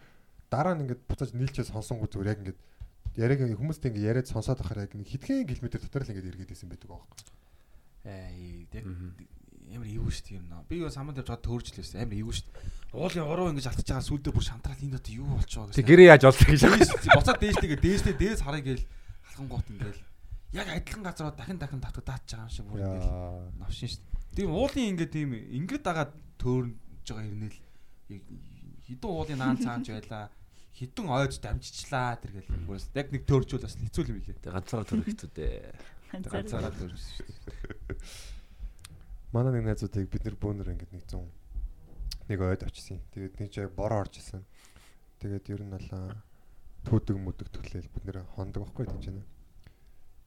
дараа 0.53 0.73
нь 0.77 0.81
ингээд 0.85 1.01
буцааж 1.09 1.31
нийлчээ 1.33 1.65
сонсонгуу 1.73 2.05
зүгээр 2.05 2.31
яг 2.37 2.39
ингээд 2.45 2.59
яриаг 3.17 3.39
хүмүүстэй 3.57 3.89
ингээд 3.89 4.07
яриад 4.21 4.27
сонсоод 4.29 4.61
байхаар 4.61 4.85
яг 4.85 4.93
хэдхэн 4.93 5.49
километр 5.49 5.81
дотор 5.81 6.05
л 6.05 6.11
ингээд 6.13 6.29
эргээд 6.37 6.53
исэн 6.53 6.69
байдаг 6.69 6.89
аахгүй. 6.93 7.17
Ээ 8.05 8.69
яг 8.77 8.85
Мгм. 8.85 9.09
амар 9.73 10.13
шүү 10.13 10.25
дээ 10.27 10.37
юм 10.37 10.47
наа. 10.53 10.63
Би 10.69 10.79
юу 10.85 10.91
саманд 10.93 11.17
явж 11.17 11.27
байгаа 11.33 11.43
төөрж 11.49 11.67
л 11.73 11.79
байсан. 11.81 11.97
Амар 12.03 12.35
шүү 12.35 12.45
дээ. 12.45 12.80
Уулын 12.91 13.23
ороо 13.23 13.47
ингэж 13.55 13.71
алдчихж 13.71 13.87
байгаа 13.87 14.03
сүлдээ 14.03 14.35
бүр 14.35 14.43
шантрал 14.43 14.83
энэ 14.83 14.99
дот 14.99 15.07
юу 15.15 15.23
болчихоо 15.31 15.71
Тэг 15.71 15.87
гэрээ 15.87 16.11
яаж 16.11 16.27
олох 16.27 16.43
гэж 16.43 16.61
Буцаад 17.15 17.39
дээштэйгээ 17.39 17.79
дээштэй 17.79 18.15
дээс 18.19 18.43
харъя 18.43 18.67
гээл 18.67 18.83
халхангуут 19.31 19.67
ингээл 19.71 20.01
яг 20.51 20.67
адилхан 20.67 21.03
газараа 21.07 21.31
дахин 21.31 21.55
дахин 21.55 21.79
татдаг 21.79 22.03
дааж 22.03 22.27
байгаа 22.27 22.43
юм 22.43 22.51
шиг 22.51 22.67
бүр 22.67 22.83
ингээл 22.83 23.63
навшин 23.63 23.89
шүү 23.95 24.03
дээ. 24.03 24.35
Тийм 24.35 24.49
уулын 24.51 24.89
ингээд 24.91 25.11
тийм 25.15 25.29
ингээд 25.31 25.83
дагаад 25.87 26.11
төөрж 26.35 26.75
байгаа 27.07 27.23
хэрнээл 27.31 27.59
хідэн 28.91 29.07
уулын 29.07 29.39
наан 29.39 29.57
цаанч 29.63 29.87
байлаа. 29.87 30.27
Хідэн 30.75 31.07
ойж 31.07 31.33
дамжчлаа 31.39 32.19
тэр 32.19 32.43
гээл 32.43 32.67
бүрээс 32.67 32.91
яг 32.91 33.07
нэг 33.15 33.23
төөржүүл 33.23 33.63
бас 33.63 33.79
хэцүү 33.79 34.03
юм 34.11 34.19
билээ. 34.19 34.43
Тэг 34.43 34.51
ганцаараа 34.51 34.87
төрөх 34.87 35.07
хэвчүү 35.07 35.31
дээ. 35.31 36.27
Ганцаараа 36.27 36.75
төөрж 36.75 36.99
шүү 36.99 37.23
дээ. 37.23 37.99
Манай 39.31 39.51
нэг 39.55 39.63
найзуудыг 39.63 40.11
бид 40.11 40.23
нэр 40.27 40.35
бөөнөр 40.35 40.75
ингээд 40.75 40.91
нэг 40.91 41.07
100 41.07 41.40
нэг 42.31 42.39
ойд 42.39 42.63
очсон. 42.63 43.03
Тэгээд 43.11 43.35
нэг 43.43 43.51
яг 43.59 43.75
бороо 43.75 44.07
орж 44.07 44.23
исэн. 44.23 44.47
Тэгээд 45.19 45.51
ер 45.51 45.61
нь 45.67 45.75
бол 45.75 46.15
түүдэг 46.87 47.17
мүдэг 47.19 47.47
төглөөл 47.51 47.89
бид 47.91 48.03
нэр 48.07 48.23
хондог 48.33 48.63
байхгүй 48.65 48.87
гэж 48.87 49.05
байна. 49.11 49.25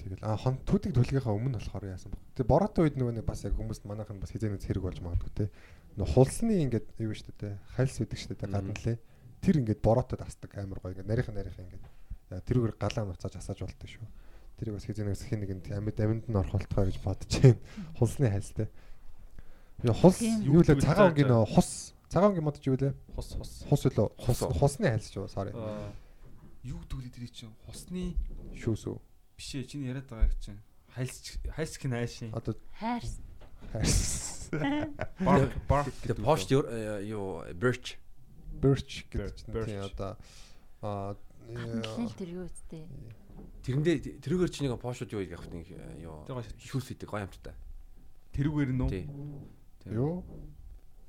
Тэгэл 0.05 0.21
а 0.21 0.37
хон 0.37 0.61
түүдэг 0.69 0.93
төлгийнхаа 0.95 1.33
өмнө 1.33 1.59
болохоор 1.59 1.89
яасан 1.89 2.13
бэ? 2.13 2.21
Тэгээд 2.37 2.51
бороотой 2.53 2.83
үед 2.85 2.97
нөгөө 3.01 3.15
нэг 3.19 3.27
бас 3.27 3.41
яг 3.49 3.57
хүмүүст 3.57 3.89
манайхан 3.89 4.21
бас 4.21 4.31
хизээ 4.37 4.53
нэг 4.53 4.61
зэрэг 4.61 4.85
болж 4.85 5.01
магадгүй 5.01 5.33
те. 5.33 5.47
Нөгөө 5.97 6.13
хулсны 6.13 6.61
ингээд 6.69 6.87
юу 7.01 7.17
шүү 7.17 7.33
дээ. 7.41 7.57
Хальс 7.73 7.97
үүдэг 8.05 8.19
шүү 8.21 8.37
дээ 8.37 8.53
гадна 8.53 8.77
лээ. 8.85 8.99
Тэр 9.41 9.55
ингээд 9.65 9.81
бороотой 9.81 10.19
дасдаг 10.21 10.53
амар 10.61 10.79
гоё 10.85 10.93
ингээд 10.93 11.09
нарийнхан 11.09 11.35
нарийнхан 11.41 11.65
ингээд 11.73 11.85
тэрүүгээр 12.45 12.77
галаа 12.77 13.05
нуцааж 13.09 13.35
асааж 13.41 13.65
болтой 13.65 13.89
шүү. 13.89 14.05
Тэрийг 14.61 14.77
бас 14.77 14.85
хизээ 14.85 15.09
нэг 15.09 15.17
сэхин 15.17 15.41
нэг 15.41 15.51
амьд 15.73 15.99
амьд 16.05 16.27
нь 16.29 16.37
орох 16.37 16.53
болтгоо 16.53 16.85
гэж 16.85 16.99
бодож 17.01 17.33
байна. 17.41 17.59
Хулсны 17.97 18.29
хальстай. 18.29 18.69
Яа 19.83 19.97
хулс 19.97 20.21
юу 20.21 20.61
Юу 20.61 20.81
цагаан 20.85 21.17
өнгийн 21.17 21.33
хус 21.49 21.94
цагаан 22.15 22.39
мод 22.39 22.62
ч 22.62 22.71
юу 22.71 22.79
лээ? 22.79 22.95
Хус 23.19 23.35
хус. 23.35 23.53
Хус 23.67 23.83
үлээ. 23.91 24.07
Хус 24.23 24.39
Хус. 24.47 24.55
хусны 24.55 24.87
хальс 24.95 25.11
шүү. 25.11 25.27
Sorry. 25.27 25.51
Юу 26.62 26.79
дүүл 26.87 27.11
дээр 27.11 27.29
чинь 27.35 27.51
хусны 27.67 28.15
Шүүсүү. 28.55 28.97
биш 29.37 29.51
ээ 29.59 29.67
чиний 29.67 29.91
яриад 29.91 30.07
байгаа 30.07 30.31
чинь 30.39 30.62
хайлс 30.95 31.19
хайлс 31.51 31.75
гин 31.83 31.93
аашийн 31.99 32.31
Одоо 32.33 32.55
Хайрс. 32.79 33.19
хальс. 33.75 34.49
барк 35.21 35.53
барк 35.69 35.91
Тэг 36.07 36.23
пост 36.23 36.49
юу 36.55 36.62
юу 37.03 37.43
birch 37.59 37.99
Birch 38.62 39.05
гэдэг 39.11 39.35
чинь 39.35 39.51
Birch. 39.53 39.67
тийм 39.67 39.83
одоо 39.83 40.17
аа 40.81 41.17
Хатналал 41.45 42.15
тэр 42.17 42.31
юу 42.31 42.45
үстэй. 42.47 42.87
тэрэндээ 43.67 44.23
тэрүүгээр 44.25 44.51
чи 44.55 44.62
нэг 44.65 44.79
пошууд 44.81 45.11
юу 45.12 45.21
яах 45.21 45.45
вэ 45.51 45.67
юу 46.01 46.23
Тэгээ 46.25 46.62
шүүс 46.62 46.95
идэг 46.95 47.11
гоё 47.11 47.27
амттай. 47.27 47.53
тэрүүгээр 48.33 48.71
нь 48.73 48.81
үү? 48.87 48.89
Тий. 48.89 49.05
юу? 49.93 50.23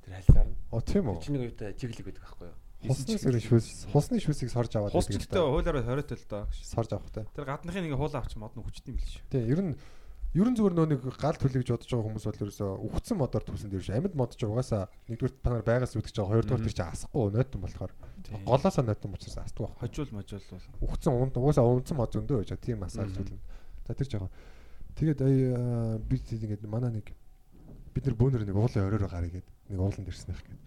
Тэр 0.06 0.14
хальсаар 0.22 0.46
нь. 0.46 0.56
О 0.70 0.78
тийм 0.78 1.10
үү. 1.10 1.18
Чи 1.18 1.30
нэг 1.34 1.42
үедээ 1.50 1.74
чиглэг 1.74 2.06
байдаг 2.06 2.22
байхгүй 2.22 2.46
юу? 2.46 2.56
Хусны 2.86 3.18
шүүс 3.42 3.90
хусны 3.90 4.22
шүүсийг 4.22 4.50
сорж 4.54 4.78
аваад 4.78 4.94
байдаг 4.94 5.18
гэдэг 5.18 5.34
хуулаараа 5.34 5.82
хориотой 5.82 6.14
л 6.14 6.26
доо. 6.30 6.46
сорж 6.54 6.90
авах 6.94 7.10
те. 7.10 7.26
Тэр 7.34 7.48
гадныхын 7.50 7.82
нэг 7.82 7.98
хуулаа 7.98 8.22
авч 8.22 8.38
мод 8.38 8.54
нь 8.54 8.62
хүчтэй 8.62 8.94
юм 8.94 9.02
л 9.02 9.10
шүү. 9.10 9.26
Тийм 9.34 9.50
ер 9.50 9.60
нь 9.66 9.72
ер 10.36 10.46
нь 10.46 10.54
зүгээр 10.54 10.74
нөө 10.76 10.88
нэг 10.94 11.00
гал 11.18 11.34
төлөйж 11.34 11.66
бодож 11.72 11.90
байгаа 11.90 12.06
хүмүүс 12.06 12.26
бол 12.28 12.42
ерөөсөө 12.46 12.70
үхсэн 12.86 13.16
модоор 13.18 13.44
дээр 13.48 13.82
шүү. 13.82 13.96
Амьд 13.96 14.14
мод 14.14 14.36
ч 14.38 14.46
угаасаа 14.46 14.86
нэгдүгээр 15.10 15.34
та 15.42 15.48
нар 15.50 15.64
байгаас 15.66 15.96
үүдэж 15.96 16.14
байгаа 16.14 16.32
хоёрдугаар 16.36 16.62
тэр 16.62 16.76
чинь 16.76 16.92
асахгүй 16.92 17.26
нойтон 17.34 17.60
болохоор 17.64 17.92
голоосоо 18.46 18.84
нойтон 18.86 19.16
учраас 19.16 19.38
астдаг 19.40 19.62
байх. 19.66 19.80
Хожуул 19.80 20.12
можуул 20.12 20.46
бол. 20.52 20.86
Үхсэн 20.86 21.12
унд 21.16 21.34
угаасаа 21.40 21.64
унцсан 21.64 21.96
мод 21.96 22.12
зөндөө 22.12 22.44
байж 22.44 22.50
байгаа. 22.52 22.66
Тийм 22.68 22.78
масаж 22.84 23.10
төлнө. 23.16 23.40
За 23.88 23.96
тэр 23.96 24.08
жоо. 24.12 24.30
Тэгээд 25.00 25.20
би 26.04 26.16
тэгээд 26.20 26.62
манай 26.68 27.00
нэг 27.00 27.16
бид 27.96 28.04
нар 28.04 28.16
бөөнөр 28.20 28.44
нэг 28.44 28.56
уулын 28.60 28.86
оройроо 28.92 29.08
гарыг 29.08 29.40
гээд 29.40 29.55
нэг 29.70 29.80
ууланд 29.80 30.08
ирсэн 30.08 30.32
их 30.34 30.42
гээд. 30.44 30.62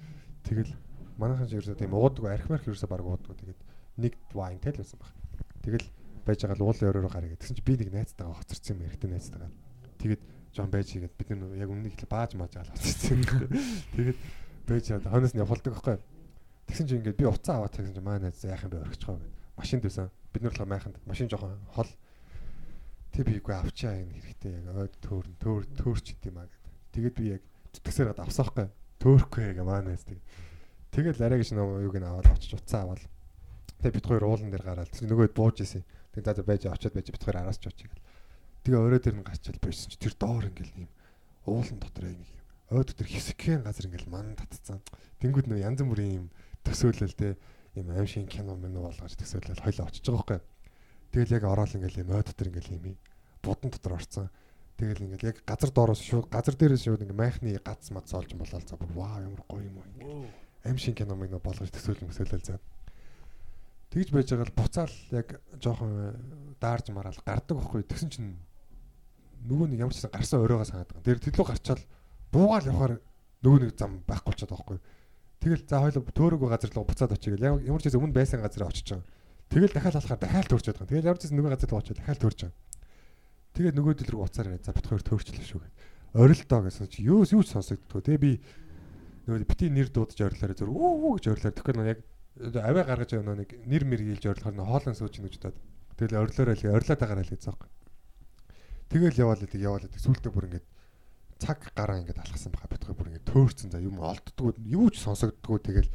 Тэгэл 0.45 0.72
манайхан 1.18 1.47
ч 1.47 1.58
ерөөсөө 1.58 1.78
тийм 1.80 1.93
уудаг 1.93 2.26
архимарх 2.30 2.68
ерөөсөө 2.68 2.89
баг 2.89 3.04
уудаг. 3.04 3.36
Тэгээд 3.38 3.62
нэг 4.00 4.14
вайн 4.34 4.60
тэл 4.60 4.80
байсан 4.80 5.00
баг. 5.00 5.12
Тэгэл 5.64 5.88
байж 6.26 6.39
байгаа 6.43 6.58
л 6.58 6.66
уулын 6.68 6.89
оройроо 6.89 7.12
гарыг 7.12 7.30
гээд. 7.36 7.41
Тэгсэн 7.43 7.58
чи 7.58 7.64
би 7.64 7.74
нэг 7.80 7.89
найзтайгаа 7.93 8.36
хоцорсон 8.39 8.76
юм 8.78 8.86
эрэгтэй 8.88 9.10
найзтайгаа. 9.10 9.52
Тэгээд 10.00 10.22
жоон 10.56 10.72
байж 10.72 10.88
игээд 10.95 11.16
бид 11.16 11.30
нар 11.32 11.56
яг 11.56 11.70
өмнө 11.70 11.89
их 11.91 12.04
бааж 12.08 12.32
мааж 12.36 12.54
аал 12.60 12.72
хоцорсон. 12.72 13.24
Тэгээд 13.95 14.20
байж 14.68 14.84
чад 14.88 15.08
хонос 15.08 15.34
нь 15.36 15.41
явуулдаг 15.43 15.74
байхгүй. 15.74 15.97
Тэгсэн 16.70 16.88
чи 16.88 16.95
ингээд 17.00 17.20
би 17.20 17.26
уцаа 17.28 17.60
аваад 17.60 17.74
тэгсэн 17.76 17.95
чи 17.95 18.04
манай 18.04 18.30
найз 18.30 18.43
яах 18.45 18.64
юм 18.64 18.72
бэ 18.74 18.86
орчихоо 18.86 19.18
гэд. 19.18 19.36
Машинд 19.58 19.84
байсан. 19.84 20.08
Бид 20.30 20.41
нар 20.43 20.54
болохоор 20.54 20.70
майханд 20.70 20.97
машин 21.10 21.28
жоохон 21.28 21.58
хол 21.74 21.89
Тэг 23.10 23.26
би 23.26 23.39
үгүй 23.41 23.56
авчаа 23.58 23.97
энэ 23.97 24.22
хэрэгтэй 24.22 24.54
яг 24.62 24.68
ойд 24.78 24.93
төөрн 25.02 25.34
төөр 25.41 25.64
төөрч 25.82 26.14
идэм 26.14 26.38
аа 26.38 26.45
гэд. 26.45 26.64
Тэгээд 26.93 27.16
би 27.18 27.24
яг 27.34 27.41
зүтгэсээр 27.74 28.14
гад 28.14 28.22
авсаахгүй. 28.22 28.70
Төөрөхгүй 29.00 29.43
яг 29.56 29.60
маанаас 29.64 30.04
тэг. 30.04 30.20
Тэгээд 30.91 31.24
арай 31.24 31.39
гэж 31.39 31.56
нөө 31.56 31.88
юуг 31.88 31.95
нь 31.95 32.08
аваад 32.08 32.36
очиж 32.36 32.60
уцаа 32.60 32.84
аваад. 32.84 33.04
Тэгээд 33.80 33.95
бид 33.95 34.08
хоёр 34.12 34.24
уулан 34.28 34.52
дээр 34.52 34.66
гараад 34.68 34.91
тэр 34.91 35.08
нөгөөд 35.08 35.32
бууж 35.32 35.64
исэн. 35.64 35.88
Тэгээд 36.12 36.36
за 36.36 36.43
байж 36.43 36.68
очиод 36.68 36.93
байж 36.93 37.08
бид 37.08 37.24
хоёр 37.24 37.39
араас 37.39 37.64
ч 37.64 37.72
очие 37.72 37.88
гэл. 37.88 38.04
Тэгээ 38.68 38.84
орой 38.84 39.00
дээр 39.00 39.16
нь 39.16 39.24
гарчил 39.24 39.56
байсан 39.64 39.88
чи 39.88 39.97
тэр 40.04 40.14
доор 40.20 40.52
ингээл 40.52 40.84
юм 40.84 40.91
уулан 41.47 41.80
дотор 41.80 42.12
нэг 42.12 42.20
юм. 42.20 42.43
Ой 42.76 42.84
дотор 42.84 43.08
хэсэгхэн 43.08 43.64
газар 43.64 43.88
ингээл 43.88 44.12
ман 44.12 44.36
татцсан. 44.36 44.84
Тэнгүүд 45.24 45.47
нөө 45.47 45.64
янз 45.64 45.80
бүрийн 45.80 46.14
юм 46.20 46.28
төсөөлөл 46.68 47.16
те 47.16 47.39
юм 47.80 47.88
аим 47.95 48.04
шин 48.04 48.28
кино 48.28 48.60
мэн 48.60 48.76
болгож 48.76 49.16
төсөөлөл 49.16 49.64
хойлоо 49.64 49.88
очиж 49.88 50.04
байгаа 50.12 50.43
байхгүй. 50.43 50.43
Тэгэл 51.16 51.36
яг 51.39 51.43
ороод 51.47 51.72
ингээл 51.72 52.04
юм 52.04 52.12
ой 52.12 52.24
дотор 52.28 52.52
ингээл 52.52 52.76
юм 52.76 53.00
будан 53.41 53.72
дотор 53.72 53.95
орцсон. 53.95 54.28
Тэгэл 54.80 55.12
ингээл 55.12 55.36
яг 55.36 55.44
газар 55.44 55.76
доороос 55.76 56.00
шууд 56.00 56.32
газар 56.32 56.56
дээрээс 56.56 56.88
шууд 56.88 57.04
ингээ 57.04 57.20
майхны 57.20 57.52
гац 57.60 57.92
мац 57.92 58.16
олж 58.16 58.32
болол 58.32 58.64
за 58.64 58.80
бүр 58.80 58.96
вау 58.96 59.20
ямар 59.28 59.44
гоё 59.44 59.68
юм 59.68 59.84
уу. 59.84 60.32
Аим 60.64 60.80
шин 60.80 60.96
кино 60.96 61.20
мэн 61.20 61.36
болгож 61.36 61.68
төсөөлөл 61.68 62.08
төсөөлөл 62.08 62.48
за. 62.48 62.64
Тэгж 63.92 64.16
байж 64.16 64.32
байгаа 64.32 64.48
л 64.48 64.56
буцаал 64.56 64.96
яг 65.12 65.28
жоохон 65.60 65.92
даарж 66.64 66.96
мараал 66.96 67.20
гардаг 67.28 67.60
байхгүй. 67.60 67.84
Тэгсэн 67.92 68.08
чинь 68.08 68.40
нөгөө 69.44 69.68
нэг 69.68 69.84
ямар 69.84 69.92
ч 69.92 70.00
гэсэн 70.00 70.16
гарсан 70.16 70.48
оройгоо 70.48 70.64
санаад 70.64 70.88
байгаа. 70.96 71.08
Тэр 71.12 71.20
төлөө 71.28 71.48
гарчаал 71.52 71.84
буугаал 72.32 72.70
явахаар 72.72 72.94
нөгөө 73.44 73.60
нэг 73.68 73.76
зам 73.76 74.00
байхгүй 74.08 74.32
болчиход 74.32 74.52
байгаа 74.56 74.64
байхгүй. 74.64 74.80
Тэгэл 75.44 75.64
за 75.68 75.80
хоёул 75.84 76.08
төөрөгөө 76.08 76.50
газар 76.56 76.72
руу 76.72 76.88
буцаад 76.88 77.16
очие 77.16 77.36
гэл 77.36 77.68
ямар 77.68 77.82
ч 77.84 77.92
гэсэн 77.92 78.00
өмнө 78.00 78.16
байсан 78.16 78.40
газараа 78.40 78.72
очиж 78.72 78.88
байгаа. 78.96 79.08
Тэгэл 79.52 79.76
дахиад 79.76 79.96
алахаар 80.00 80.20
дахиад 80.24 80.48
төөрчөд 80.52 80.76
байгаа. 80.76 80.92
Тэгэл 80.92 81.10
ямар 81.10 81.20
ч 81.20 81.24
гэсэн 81.28 81.38
нөгөө 81.40 81.52
газар 81.56 81.70
руу 81.72 81.80
очиж 81.80 81.96
дахиад 81.96 82.20
байгаа. 82.24 82.52
Тэгээд 83.54 83.76
нөгөө 83.76 83.93
дэл 84.00 84.12
рүү 84.14 84.24
уцаар 84.26 84.50
яриад 84.54 84.66
за 84.66 84.74
бит 84.74 84.88
хоёр 84.88 85.04
төөрчлөө 85.04 85.45
шүү 85.45 85.62
гэд. 85.64 85.76
Орилдоо 86.16 86.60
гэсэн 86.66 86.88
чи 86.89 87.04
юу 87.06 87.26
юу 87.26 87.43
ч 87.43 87.50
сонсогддгоо. 87.54 88.02
Тэгээ 88.02 88.22
би 88.22 88.32
нөгөө 89.30 89.45
бити 89.45 89.70
нэр 89.70 89.89
дуудаж 89.93 90.20
орилоор 90.20 90.54
зөв 90.58 90.70
үү 90.70 91.12
гэж 91.20 91.26
орилоор 91.34 91.56
тэгэхээр 91.58 91.91
яг 91.93 92.00
аваа 92.39 92.84
гаргаж 92.88 93.12
яваа 93.14 93.36
нэг 93.38 93.50
нэр 93.68 93.84
мэр 93.86 94.02
гэлж 94.18 94.26
орилохоор 94.26 94.56
нөө 94.58 94.68
хоолон 94.70 94.95
сууж 94.95 95.14
ин 95.20 95.26
гэж 95.28 95.36
бодоод 95.38 95.58
тэгэл 96.00 96.22
орилоор 96.24 96.50
аль 96.56 96.66
орилоод 96.66 97.02
агаар 97.04 97.22
аль 97.22 97.34
гэсэн 97.34 97.54
юм. 97.54 97.62
Тэгэл 98.89 99.22
яваал 99.22 99.43
идэг 99.43 99.62
яваал 99.62 99.86
идэг 99.86 100.02
сүултээ 100.02 100.32
бүр 100.34 100.47
ингээд 100.50 100.68
цаг 101.38 101.60
гараа 101.78 102.02
ингээд 102.02 102.22
алхсан 102.26 102.52
баха. 102.56 102.74
Битгой 102.74 102.95
бүр 102.97 103.10
ингээд 103.14 103.30
төөрцөн 103.30 103.70
за 103.70 103.78
юм 103.84 104.02
олддгоо 104.02 104.56
юу 104.66 104.89
ч 104.89 105.04
сонсогддгоо. 105.04 105.62
Тэгэл 105.62 105.89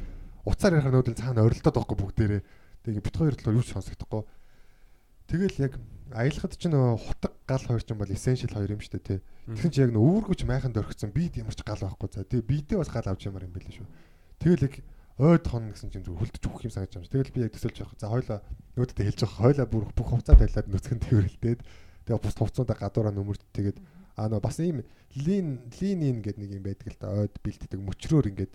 уцаар 0.45 0.79
ярих 0.79 0.93
нүүдэл 0.93 1.19
цаана 1.19 1.43
орилдоод 1.43 1.75
байхгүй 1.75 1.97
бүгдээрээ 1.97 2.41
тэгээ 2.85 3.03
бит 3.03 3.17
хоёр 3.17 3.35
талаар 3.35 3.57
юу 3.57 3.65
ч 3.65 3.73
сонсогдохгүй 3.73 4.23
тэгэл 5.29 5.57
яг 5.65 5.73
аялахад 6.13 6.53
ч 6.55 6.63
нөө 6.69 6.97
хутаг 6.99 7.33
гал 7.47 7.63
хоёр 7.65 7.83
ч 7.83 7.89
юм 7.91 7.99
бол 7.99 8.11
essential 8.13 8.53
хоёр 8.53 8.75
юм 8.75 8.81
шүү 8.81 8.93
дээ 8.99 9.05
тий 9.05 9.19
Тэгсэн 9.45 9.71
чи 9.71 9.79
яг 9.85 9.91
нөө 9.93 10.05
үүргүч 10.05 10.41
майханд 10.45 10.77
орхисон 10.77 11.11
бид 11.13 11.37
ямар 11.37 11.55
ч 11.55 11.61
гал 11.65 11.81
байхгүй 11.81 12.09
за 12.13 12.25
тэгээ 12.25 12.49
бидээ 12.49 12.77
бас 12.81 12.89
гал 12.93 13.09
авч 13.09 13.25
ямаар 13.29 13.47
юм 13.49 13.53
бэлээ 13.53 13.77
шүү 13.81 13.87
тэгэл 14.41 14.65
яг 14.69 14.75
ойд 15.15 15.45
хон 15.47 15.71
гэсэн 15.71 15.89
чинь 15.95 16.03
зүг 16.03 16.19
хөлдөж 16.19 16.43
өгөх 16.43 16.67
юм 16.67 16.75
санаж 16.75 16.91
байна. 16.91 17.07
Тэгэл 17.07 17.31
би 17.31 17.47
яг 17.47 17.55
төсөлж 17.55 17.87
явах. 17.87 17.95
За 17.95 18.11
хойлоо 18.11 18.43
нүүдтэй 18.75 19.07
хэлж 19.07 19.23
явах. 19.23 19.39
Хойлоо 19.39 19.67
бүр 19.71 19.83
бүх 19.95 20.11
хувцас 20.11 20.35
байлаад 20.35 20.67
нүцгэн 20.67 20.99
тэрэлдээд 20.99 21.63
Тэгээ 22.05 22.21
бус 22.21 22.37
хувцсуудаа 22.37 22.77
гадуураа 22.77 23.09
нөмөрд 23.17 23.41
тэгээд 23.49 23.81
аа 24.21 24.29
нөө 24.29 24.37
бас 24.45 24.61
ийм 24.61 24.85
лин 25.25 25.65
линин 25.81 26.21
гэдэг 26.21 26.37
нэг 26.37 26.51
юм 26.53 26.63
байдаг 26.69 26.87
л 26.93 27.01
да 27.01 27.09
ойд 27.17 27.33
бэлддэг 27.41 27.81
мөчрөөр 27.81 28.29
ингээд 28.29 28.53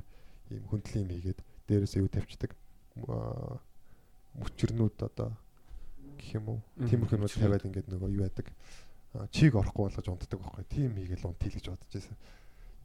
ийм 0.55 0.65
хөндлөн 0.71 1.03
юм 1.03 1.11
хийгээд 1.11 1.41
дээрээс 1.67 1.99
юу 1.99 2.07
тавьчихдаг 2.07 2.55
мөчрнүүд 4.39 4.97
одоо 5.03 5.35
гэх 6.21 6.37
юм 6.37 6.47
уу? 6.53 6.61
Тиймэрхүү 6.85 7.19
мөчрнүүд. 7.25 7.41
тавиад 7.41 7.67
ингээд 7.67 7.89
нөгөө 7.89 8.11
юу 8.13 8.25
яадаг? 8.29 8.47
Аа, 9.17 9.27
чийг 9.33 9.57
орохгүй 9.57 9.89
болгож 9.89 10.07
унтдаг 10.07 10.39
байхгүй. 10.39 10.65
Тийм 10.69 10.95
хийгээл 10.95 11.27
унтий 11.33 11.51
гэж 11.51 11.73
бодож 11.73 11.91
байсан. 11.91 12.17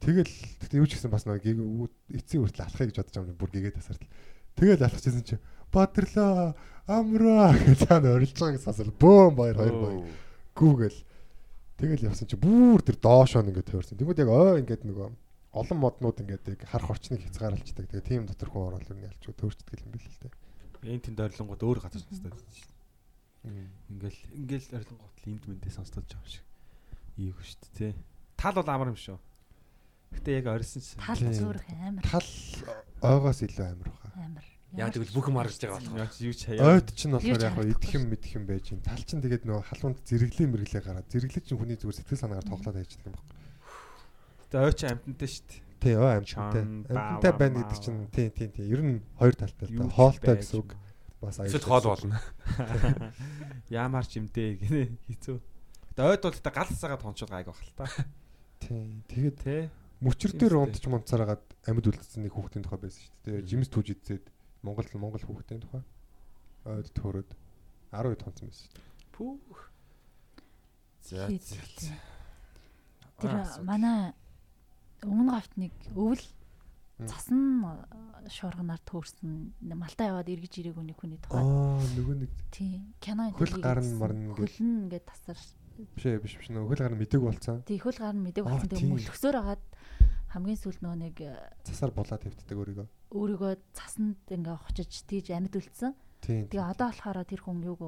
Тэгэл 0.00 0.34
тэгтээ 0.64 0.80
юу 0.80 0.88
ч 0.88 0.98
гэсэн 0.98 1.12
бас 1.12 1.24
нөгөө 1.28 1.88
эцсийн 2.16 2.42
хүртэл 2.42 2.66
алахыг 2.66 2.88
гэж 2.90 2.98
бодож 2.98 3.14
байгаа 3.14 3.32
юм. 3.32 3.40
Бүр 3.40 3.50
гэгээд 3.54 3.78
тасардал 3.78 4.10
тэгэл 4.56 4.86
алхажсэн 4.88 5.24
чи 5.24 5.36
баатарлаа 5.72 6.56
амраа! 6.88 7.52
гэж 7.64 7.86
цаана 7.86 8.16
орилж 8.16 8.36
байгааг 8.36 8.62
сасал 8.64 8.92
бөөм 8.92 9.34
баяр 9.36 9.56
хоёр 9.56 9.76
баяр. 9.80 10.00
Гүүгээл 10.56 11.00
тэгэл 11.80 12.08
явсан 12.08 12.28
чи 12.28 12.36
бүр 12.36 12.80
тэр 12.84 12.96
доошоо 13.00 13.44
ингээд 13.44 13.70
тойрсон. 13.72 13.96
Тэгмэд 13.96 14.22
яг 14.24 14.30
ой 14.32 14.60
ингээд 14.64 14.84
нөгөө 14.84 15.08
олон 15.56 15.78
моднууд 15.80 16.20
ингээд 16.20 16.44
яг 16.52 16.60
харах 16.68 16.92
орчныг 16.92 17.24
хязгаарлалцдаг. 17.24 17.88
Тэгээ 17.88 18.04
тийм 18.04 18.22
дотор 18.28 18.52
хүн 18.52 18.76
орол 18.76 18.88
юу 18.92 19.00
ялч 19.00 19.24
төөрчдөг 19.24 19.80
юм 19.80 19.92
бэл 19.96 20.04
л 20.04 20.20
дээ. 20.24 20.92
Энд 20.92 21.04
тэнд 21.08 21.20
орилонгууд 21.24 21.62
өөр 21.64 21.78
газар 21.80 22.04
сонсдод 22.04 22.36
шүү. 22.36 22.75
Ингээл 23.46 24.20
ингээл 24.34 24.74
орилонгууд 24.82 25.16
л 25.22 25.28
энд 25.30 25.44
мэндээ 25.46 25.72
сонсдод 25.72 26.06
байгаа 26.06 26.26
шиг. 26.30 26.44
Ийх 27.16 27.38
шүү 27.38 27.70
дээ. 27.78 27.94
Тал 28.36 28.54
бол 28.58 28.68
амар 28.68 28.90
юм 28.90 28.98
шүү. 28.98 29.18
Гэтэ 30.16 30.30
яг 30.42 30.46
орилсон 30.50 30.82
чинь 30.82 30.98
Тал 31.02 31.20
зүрх 31.30 31.64
амар 31.70 32.04
тал 32.06 32.28
ойгоос 33.02 33.40
илүү 33.46 33.66
амар 33.70 33.88
баха 33.90 34.08
амар. 34.16 34.46
Яа 34.76 34.90
тэгвэл 34.90 35.14
бүх 35.14 35.26
юм 35.30 35.38
харагдаж 35.38 35.62
байгаа 35.62 35.78
болох. 35.78 35.96
яг 35.96 36.12
юу 36.20 36.34
ч 36.34 36.40
хаяа. 36.46 36.66
ойд 36.76 36.88
чинь 36.94 37.12
болохоор 37.14 37.38
яг 37.38 37.52
хаа 37.54 37.62
харагдахгүй 37.62 37.74
идэх 37.74 37.92
юм 37.96 38.04
мэдэх 38.10 38.32
юм 38.36 38.44
байж 38.46 38.64
юм 38.74 38.80
тал 38.82 39.02
чинь 39.06 39.22
тэгээд 39.22 39.44
нөгөө 39.46 39.64
халуунд 39.66 39.98
зэрэглээ 40.04 40.48
мэрэглээ 40.50 40.82
гараад 40.84 41.06
зэрэглээ 41.10 41.44
чинь 41.46 41.58
хүний 41.58 41.78
зүгээр 41.78 41.98
сэтгэл 42.02 42.22
санаагаар 42.22 42.50
тоглоод 42.50 42.76
хайчдаг 42.76 43.06
юм 43.06 43.14
байна 43.14 43.34
Гэтэ 44.46 44.56
ой 44.62 44.72
чи 44.74 44.84
амтантай 44.86 45.28
шүү 45.30 45.44
дээ. 45.46 45.60
тий 45.80 45.94
ой 45.96 46.12
амттай 46.18 47.32
баа, 47.32 47.40
байна 47.40 47.56
гэдэг 47.62 47.78
чинь 47.82 47.98
тий 48.14 48.28
тий 48.30 48.48
тий 48.50 48.66
ер 48.70 48.80
нь 48.82 49.02
хоёр 49.18 49.34
талтай 49.34 49.66
л 49.66 49.74
ч 49.74 49.78
хоолтой 49.90 50.34
байж 50.34 50.40
гэсэн 50.46 50.60
үг 50.60 50.70
бас 51.20 51.40
Эсвэл 51.40 51.64
хоол 51.66 51.86
болно. 51.86 52.20
Яамар 53.72 54.04
ч 54.06 54.20
юмдээ 54.20 54.48
гинэ 54.60 54.82
хийцүү. 55.08 55.36
Гэтэ 55.96 56.02
ойд 56.04 56.22
бол 56.22 56.40
та 56.40 56.50
гал 56.52 56.70
цагаад 56.70 57.02
тончод 57.02 57.30
гайг 57.30 57.46
байх 57.48 57.60
л 57.62 57.72
та. 57.76 57.86
тий 58.60 59.02
тэгээд 59.08 59.38
Тэ. 59.40 59.70
мөчр 60.00 60.32
дээр 60.36 60.60
унтж 60.60 60.84
мунцараагаад 60.88 61.44
амьд 61.68 61.86
үлдсэн 61.88 62.24
нэг 62.24 62.32
хүүхдийн 62.36 62.64
тухай 62.64 62.80
байсан 62.84 63.00
шүү 63.04 63.16
дээ 63.24 63.48
жимс 63.48 63.68
түүж 63.72 63.86
идсээд 63.96 64.24
Монгол 64.64 64.88
Монгол 64.96 65.24
хүүхдийн 65.24 65.60
тухай 65.60 65.82
ойд 66.64 66.88
төрөөд 66.92 67.30
10 67.92 68.12
хэд 68.12 68.20
тонцсон 68.24 68.48
байсан 68.48 68.64
шүү 68.64 68.76
дээ 68.76 68.86
Пүүх. 69.16 69.60
За. 71.00 71.28
За. 71.32 71.96
Тэр 73.16 73.32
манай 73.64 74.12
өмнө 75.00 75.32
говт 75.32 75.56
нэг 75.56 75.72
өвөл 75.96 76.20
Мм. 76.96 77.08
цасан 77.12 77.40
э, 78.24 78.28
шуурганаар 78.32 78.80
төөрсөн 78.88 79.52
малтаа 79.76 80.06
яваад 80.16 80.28
эргэж 80.32 80.54
ирээгүй 80.64 80.84
нэг 80.88 80.96
хүний 80.96 81.20
тухай. 81.20 81.44
аа 81.44 81.76
нөгөө 81.92 82.16
нэг 82.24 82.30
Тий. 82.50 82.80
Кино 83.04 83.28
Хөл 83.36 83.60
гарна 83.60 83.92
марна 84.00 84.32
гэж. 84.32 84.56
хөлн 84.56 84.88
ингээд 84.88 85.04
тасар. 85.04 85.36
биш 85.76 86.04
ээ 86.08 86.20
биш 86.24 86.34
биш 86.40 86.48
нөгөө 86.48 86.68
хөл 86.72 86.80
гарна 86.80 86.96
мэдээг 86.96 87.20
болцсон 87.20 87.60
Тий 87.68 87.76
хөл 87.76 88.00
Аа, 88.00 88.56
болсон. 88.56 88.68
тийм. 88.72 88.80
Тэгээ 88.80 88.92
мөлхсөөр 88.96 89.36
агаад 89.36 89.62
хамгийн 90.32 90.56
сүүл 90.56 90.78
нөгөө 90.80 90.98
нэг 91.04 91.16
э, 91.20 91.36
цасаар 91.68 91.92
булаад 91.92 92.20
тавьддаг 92.24 92.56
өөрийгөө 92.56 92.86
өөрийгөө 93.12 93.52
цасанд 93.76 94.16
ингээ 94.32 94.56
хочиж 94.56 94.90
тийж 95.04 95.26
амьд 95.36 95.52
үлдсэн. 95.52 95.92
тийм 96.24 96.48
Тэгээ 96.48 96.64
одоо 96.64 96.88
болохоор 96.96 97.28
тэр 97.28 97.40
хүн 97.44 97.60
юуг 97.60 97.82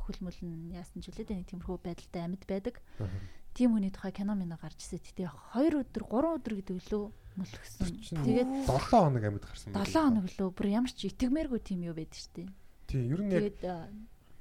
хөл 0.00 0.18
мөлн 0.24 0.72
яасан 0.72 1.00
ч 1.04 1.12
үлээ 1.12 1.28
нэг 1.44 1.48
тиймэрхүү 1.52 1.76
байдалтай 1.80 2.22
амьд 2.24 2.42
байдаг. 2.48 2.80
Аа. 3.00 3.08
Тийм 3.54 3.78
хүний 3.78 3.90
тухай 3.94 4.12
кино 4.12 4.34
минь 4.34 4.50
гарч 4.50 4.78
ирсэн. 4.82 4.98
Тэгээ 4.98 5.30
2 5.54 5.80
өдөр 5.86 6.04
3 6.10 6.34
өдөр 6.42 6.54
гэдэг 6.58 6.76
лөө 6.90 7.04
мөлхсөн. 7.38 8.22
Тэгээд 8.26 8.50
7 8.66 8.90
хоног 8.90 9.22
амьд 9.22 9.44
гарсан 9.46 9.70
7 9.72 9.94
хоног 9.94 10.26
лөө 10.34 10.50
бүр 10.50 10.66
ямар 10.74 10.90
ч 10.90 11.06
итгэмээргүй 11.08 11.60
тийм 11.62 11.86
юу 11.86 11.94
байдаг 11.94 12.18
шүү 12.18 12.34
дээ. 12.34 12.48
тий 12.90 13.02
ер 13.08 13.20
нь 13.22 13.30
яг 13.30 13.54
Тэгээд 13.54 13.62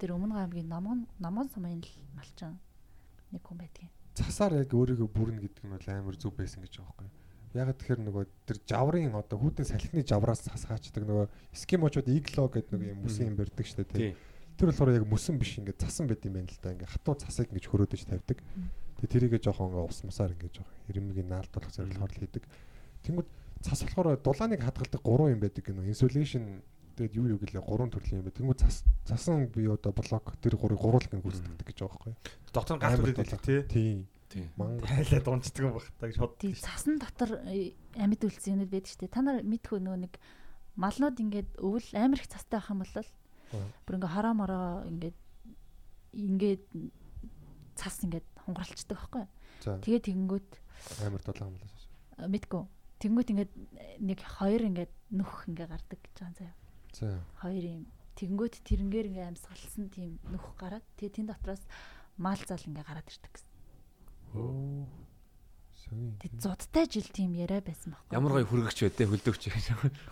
тэр 0.01 0.09
өмнө 0.17 0.35
аймгийн 0.41 0.67
намган 0.67 1.05
намган 1.21 1.47
сумын 1.53 1.79
л 1.79 1.93
малчсан 2.17 2.57
нэг 3.29 3.45
хүн 3.45 3.57
байдгийн. 3.61 3.93
цасаар 4.13 4.61
яг 4.61 4.69
өөрийгөө 4.69 5.09
бүрнэ 5.09 5.41
гэдэг 5.41 5.63
нь 5.65 5.73
бол 5.73 5.87
амар 5.89 6.15
зүв 6.17 6.37
байсан 6.37 6.61
гэж 6.61 6.77
байгаа 6.77 6.93
байхгүй 7.01 7.09
яг 7.57 7.69
тэгэхээр 7.77 8.01
нөгөө 8.05 8.23
тэр 8.45 8.57
жаврын 8.69 9.13
одоо 9.17 9.37
хүүтэн 9.41 9.65
салхины 9.65 10.05
жавраас 10.05 10.45
цас 10.45 10.65
хаачдаг 10.69 11.01
нөгөө 11.05 11.25
эскимочууд 11.53 12.07
игло 12.13 12.45
гэдэг 12.49 12.77
нэг 12.77 12.89
юм 12.93 12.99
мөсөн 13.09 13.33
юм 13.33 13.37
барьдаг 13.37 13.65
шүү 13.65 13.85
дээ 13.89 13.97
тий 13.97 14.11
тэр 14.57 14.69
болохоор 14.69 14.97
яг 15.01 15.05
мөсөн 15.09 15.37
биш 15.41 15.57
ингээд 15.57 15.81
цасан 15.81 16.05
байд 16.05 16.21
юм 16.29 16.37
байна 16.37 16.49
л 16.49 16.61
да 16.61 16.73
ингээд 16.77 16.93
хатуу 16.93 17.17
цасыг 17.17 17.49
ингээд 17.49 17.69
хөрөөдөж 17.73 18.01
тавьдаг 18.05 18.37
тэгээ 19.03 19.13
тэрийгэ 19.35 19.43
жоохон 19.43 19.75
ингээд 19.75 19.91
ус 19.91 19.99
мусаар 20.07 20.31
ингээд 20.31 20.55
жоохон 20.63 20.79
хэрэмгийн 20.87 21.27
наалдуулах 21.27 21.75
зорилгоор 21.75 22.11
л 22.15 22.21
хийдэг 22.23 22.43
тэнгүүд 23.03 23.27
цас 23.59 23.83
болохоор 23.83 24.15
дулааныг 24.23 24.61
хадгалдаг 24.63 25.01
гурван 25.03 25.35
юм 25.35 25.41
байдаг 25.43 25.63
гэнэ 25.67 25.91
инсулation 25.91 26.63
тэгээд 26.95 27.17
юу 27.19 27.27
юу 27.35 27.39
гэлээ 27.43 27.63
гурван 27.67 27.91
төрлийн 27.91 28.23
юм 28.23 28.27
байдаг 28.31 28.39
тэнгүүд 28.39 28.63
цас 28.63 28.87
цасан 29.03 29.51
би 29.51 29.67
одоо 29.67 29.91
блок 29.91 30.39
тэр 30.39 30.55
гурыг 30.55 30.79
гуруулах 30.79 31.11
гэж 31.11 31.19
гүйцэтгэдэг 31.19 31.67
гэж 31.67 31.77
байгаа 31.83 31.99
байхгүй 31.99 32.13
Амар 32.79 33.01
үлдээд 33.03 33.27
дулаан. 33.27 33.43
тий. 33.43 33.59
Тий. 33.67 33.91
тий 34.31 34.45
мангар 34.55 34.87
Тайлаа 34.87 35.21
дунцдаг 35.25 35.63
юм 35.67 35.73
байна 35.75 36.07
гэж 36.07 36.17
бод. 36.21 36.37
Тий 36.39 36.53
цасан 36.55 36.95
дотор 36.95 37.43
э, 37.49 37.75
амьд 37.99 38.23
үлдсэн 38.23 38.55
юмуд 38.55 38.71
байдаг 38.71 38.87
шүү 38.87 39.01
дээ. 39.03 39.11
Та 39.11 39.21
нар 39.25 39.43
мэдхүү 39.43 39.79
нөө 39.83 39.97
нэг 40.05 40.13
малнууд 40.79 41.17
ингээд 41.17 41.49
өвөл 41.59 41.89
амар 41.97 42.21
их 42.21 42.29
цастай 42.29 42.61
байх 42.61 42.71
юм 42.71 42.81
бол 42.85 43.09
бүр 43.85 43.97
ингээ 43.97 44.13
хараа 44.15 44.33
мороо 44.33 44.85
ингээд 44.89 45.17
ингээд 46.13 46.63
цас 47.75 48.03
ингээд 48.05 48.27
хунгаралцдаг 48.45 48.97
байхгүй. 48.97 49.25
Тэгээ 49.63 50.01
тэгэнгүүт 50.07 50.49
амар 51.07 51.21
юм 51.23 51.55
лээс 51.57 51.85
а, 52.19 52.27
мэдгүй. 52.27 52.63
Тэгэнгүүт 52.99 53.29
ингээд 53.33 53.51
э, 53.51 53.97
нэг 53.99 54.19
хоёр 54.23 54.61
ингээд 54.67 54.93
нөх 55.11 55.47
ингээ 55.47 55.67
гардаг 55.67 55.99
гэж 55.99 56.15
байгаа 56.19 56.35
заяа. 56.39 56.55
за 56.93 57.07
Хоёр 57.41 57.63
юм. 57.63 57.83
Тэгэнгүүт 58.13 58.55
тэрнгээр 58.63 59.07
ингээ 59.09 59.29
амьсгалсан 59.33 59.89
тийм 59.89 60.21
нөх 60.29 60.53
гараад 60.59 60.85
тэгээ 60.99 61.15
тэн 61.17 61.27
дотроос 61.31 61.63
мал 62.19 62.39
зал 62.45 62.61
ингээ 62.61 62.85
гараад 62.85 63.07
ирдэг 63.09 63.31
гэсэн. 63.33 63.51
оо 64.37 64.85
Тэг 65.91 66.31
зудтай 66.39 66.87
жил 66.87 67.07
тийм 67.11 67.33
яриа 67.35 67.61
байсан 67.61 67.93
байхгүй. 67.93 68.15
Ямар 68.15 68.31
гоё 68.39 68.47
хүргэгч 68.47 68.79
байдэ 68.87 69.07
хөлдөгч 69.09 69.43
гэж. 69.51 69.65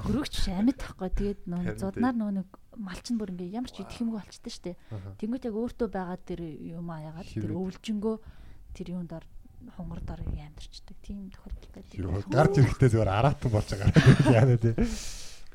хөрөгч 0.04 0.36
амьд 0.52 0.78
тахгүй. 0.78 1.10
Тэгээд 1.10 1.42
нөө 1.48 1.62
зуднаар 1.80 2.16
нөө 2.18 2.32
нэг 2.44 2.50
малчин 2.78 3.16
бүр 3.18 3.32
ингээ 3.34 3.56
ямар 3.56 3.72
ч 3.72 3.82
идэх 3.82 4.02
юмгүй 4.04 4.20
болчтой 4.20 4.52
штэ. 4.52 4.78
Тэнгүүт 5.18 5.48
яг 5.48 5.56
өөртөө 5.56 5.88
байгаа 5.90 6.20
тэр 6.22 6.42
юм 6.44 6.88
аяагаад 6.92 7.30
тэр 7.32 7.52
өвлжөнгөө 7.56 8.16
тэр 8.76 8.88
юунд 8.96 9.10
дор 9.12 9.26
хонгор 9.78 10.02
дор 10.04 10.22
амьдэрчдэг. 10.22 10.98
Тийм 11.02 11.30
тохиолдол 11.32 11.72
байдаг. 11.74 12.30
Гарч 12.30 12.54
ирэхдээ 12.60 12.90
зүгээр 12.92 13.12
араатан 13.12 13.52
болж 13.52 13.70
байгаа 13.72 13.90
яана 14.32 14.58
тий. 14.58 14.76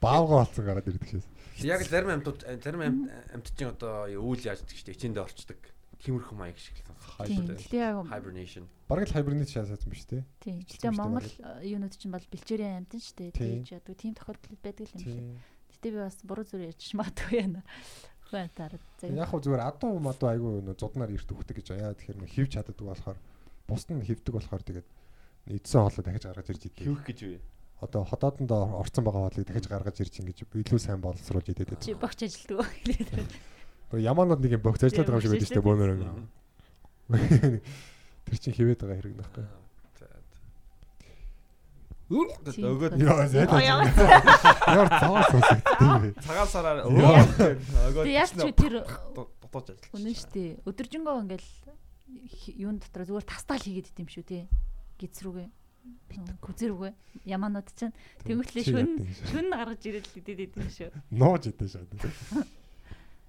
Баавга 0.01 0.45
болсон 0.45 0.65
гараад 0.65 0.87
ирдэг 0.87 1.09
шээс. 1.09 1.27
Яг 1.65 1.81
зарим 1.89 2.13
амьтууд 2.13 2.41
зарим 2.63 2.83
амьт 2.85 3.01
амьтад 3.33 3.55
чинь 3.57 3.73
одоо 3.73 4.07
үйл 4.07 4.45
яаждаг 4.45 4.77
дээ. 4.77 4.95
Эчэндээ 4.95 5.25
орчдөг. 5.25 5.61
Тиймэрхүү 6.03 6.37
маяг 6.37 6.59
шиг 6.61 6.77
л 6.83 7.77
яг 7.77 8.05
Hibernation. 8.11 8.69
Бараг 8.89 9.09
л 9.09 9.15
хайбернит 9.17 9.51
шаасаасан 9.51 9.91
биз 9.91 10.05
тий. 10.05 10.23
тийм. 10.41 10.63
Хэвчээ 10.63 10.77
Гэтэ 10.77 10.87
шүү 10.87 10.93
дээ, 10.93 11.01
Монгол 11.01 11.27
э, 11.27 11.67
юунууд 11.67 11.95
чинь 11.97 12.15
бол 12.15 12.27
бэлчээрийн 12.31 12.77
амьтан 12.85 13.01
штэ. 13.01 13.33
Тийм. 13.35 13.65
Тэгж 13.65 13.69
ядгүй 13.81 13.97
тийм 13.97 14.15
тохиолдол 14.15 14.59
байдаг 14.63 14.87
юм 14.95 15.01
шиг. 15.01 15.17
Тий. 15.17 15.39
Гэтэ 15.75 15.89
би 15.91 15.99
бас 16.05 16.19
буруу 16.23 16.47
зүрх 16.47 16.69
ярьж 16.71 16.93
магадгүй 16.95 17.41
тараад 18.31 18.83
заяа. 18.99 19.23
Яг 19.23 19.31
хөө 19.31 19.41
зүгээр 19.47 19.63
адуу 19.63 19.99
мадуу 20.03 20.29
айгүй 20.31 20.63
нөө 20.67 20.77
зуднаар 20.77 21.15
ирт 21.15 21.31
өгдөг 21.31 21.57
гэж 21.63 21.69
яа 21.79 21.95
тэгэхээр 21.95 22.19
нөө 22.19 22.31
хөвч 22.35 22.51
чаддаг 22.59 22.75
болохоор 22.75 23.19
бусд 23.71 23.89
нь 23.95 24.03
хөвдөг 24.03 24.35
болохоор 24.35 24.63
тэгээд 24.67 24.89
эдсэн 25.47 25.81
хоолой 25.87 26.03
дахиж 26.03 26.25
гаргаж 26.27 26.49
ирж 26.51 26.63
идэв. 26.67 26.87
Хөвөх 26.91 27.05
гэж 27.07 27.19
үү? 27.23 27.39
Одоо 27.87 28.03
ходоодонд 28.03 28.51
орцсон 28.51 29.05
байгаа 29.07 29.23
хоолыг 29.31 29.47
дахиж 29.47 29.67
гаргаж 29.71 29.97
ирж 30.03 30.15
ингэж 30.27 30.39
илүү 30.43 30.81
сайн 30.83 31.01
боловсруулж 31.01 31.47
идэв. 31.55 31.79
Чи 31.79 31.95
багч. 31.95 32.27
Нөгөө 32.51 32.67
Ямаанууд 33.95 34.41
нэг 34.43 34.53
юм 34.59 34.63
богц 34.67 34.83
ажиллаад 34.83 35.07
байгаа 35.07 35.21
юм 35.21 35.23
шиг 35.23 35.33
байдаг 35.37 35.47
шүү 35.47 35.57
дээ 35.57 35.67
бөөнөр. 35.67 35.91
Тэр 38.27 38.39
чинь 38.43 38.57
хивээд 38.59 38.81
байгаа 38.83 38.99
хэрэг 38.99 39.15
нөхгүй. 39.15 39.45
Тийм. 42.07 42.67
Өгөөд 42.71 43.03
Яа 43.03 43.27
яа. 43.27 43.83
Цаваа 44.95 45.23
сонсогддог. 45.27 46.15
цагаан 46.23 46.47
сараар 46.51 46.79
өгөөд 46.87 48.07
яг 48.07 48.31
ч 48.31 48.47
тэр 48.55 48.87
дутууж 49.11 49.75
ажиллаж. 49.75 49.91
үнэн 49.91 50.15
штэ. 50.15 50.63
Өдөржингөө 50.71 51.27
ингээл 51.27 51.51
юун 52.63 52.79
дотор 52.79 53.03
зүгээр 53.11 53.27
тастаал 53.27 53.59
хийгээд 53.59 53.91
идэм 53.91 54.07
шүү 54.07 54.23
те. 54.23 54.47
Гиз 55.03 55.19
рүүгээ. 55.27 55.51
Күзэр 56.43 56.71
рүүгээ. 56.75 56.95
Ямаанууд 57.27 57.75
чинь 57.75 57.95
Тэгвэл 58.23 58.55
шүн 58.55 59.03
шүн 59.27 59.47
гаргаж 59.51 59.83
ирэл 59.87 60.07
идэд 60.15 60.39
идэм 60.47 60.71
шүү. 60.71 60.91
нууж 61.11 61.51
идэв 61.51 61.67
шээ. 61.75 61.91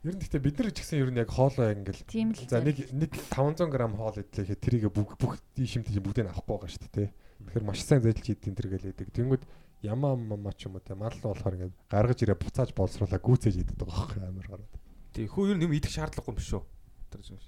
Ер 0.07 0.15
нь 0.15 0.23
гэхдээ 0.23 0.39
бид 0.39 0.55
нар 0.55 0.71
ч 0.71 0.79
гэсэн 0.79 1.03
ер 1.03 1.11
нь 1.11 1.19
яг 1.19 1.27
хоолоо 1.27 1.67
яг 1.67 1.83
ингээл 1.83 2.47
за 2.47 2.63
нэг 2.63 2.79
нэг 2.95 3.11
500 3.27 3.67
г 3.67 3.75
хоол 3.91 4.15
идлэхэд 4.23 4.63
тэрийг 4.63 4.87
бүх 4.95 5.19
бүх 5.19 5.35
шимт 5.59 5.91
бүгдийг 5.91 6.23
нь 6.23 6.31
авахгүй 6.31 6.55
байгаа 6.55 6.71
шүү 6.71 6.87
дээ. 6.95 7.11
Тэгэхээр 7.11 7.67
маш 7.67 7.83
сайн 7.83 7.99
зайлж 7.99 8.23
идэх 8.23 8.47
энэ 8.47 8.55
төр 8.55 8.69
гэлээдэг. 8.71 9.07
Тэнгүүд 9.11 9.43
ямаа 9.83 10.15
мама 10.15 10.55
ч 10.55 10.71
юм 10.71 10.79
уу 10.79 10.85
те 10.87 10.95
мал 10.95 11.11
болохоор 11.11 11.59
ингээд 11.59 11.75
гаргаж 11.91 12.19
ирээ 12.23 12.39
буцааж 12.39 12.71
боловсруулаа 12.71 13.19
гүйцээж 13.19 13.55
идэх 13.67 13.75
байгаа 13.75 14.07
байхгүй 14.07 14.23
амар 14.23 14.47
гараад. 14.47 14.73
Тий 15.11 15.27
хүү 15.27 15.51
ер 15.51 15.57
нь 15.59 15.65
юм 15.67 15.75
идэх 15.75 15.91
шаардлагагүй 15.91 16.31
юм 16.31 16.39
биш 16.39 16.55
үү? 16.55 16.63
Тэр 17.11 17.21
зүйл. 17.27 17.47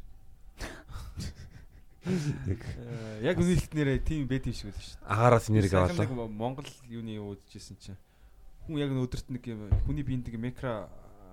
Э, 2.09 3.19
Яг 3.21 3.37
үнэлтнэрээ 3.37 3.99
тийм 4.07 4.23
байт 4.25 4.47
юм 4.47 4.55
шиг 4.55 4.71
байлаа 4.71 4.87
шүү. 4.87 5.03
Агаараас 5.03 5.47
энерги 5.51 5.75
Сайхан 5.75 6.15
аваад. 6.15 6.31
Монгол 6.31 6.69
юуны 6.87 7.19
үзчихсэн 7.19 7.75
чинь 7.77 7.99
хүн 8.65 8.79
яг 8.79 8.89
нэг 8.89 9.03
өдөрт 9.03 9.27
нэг 9.29 9.43
юм 9.45 9.67
хүний 9.83 10.07
биед 10.07 10.23
нэг 10.23 10.39
микро 10.39 10.87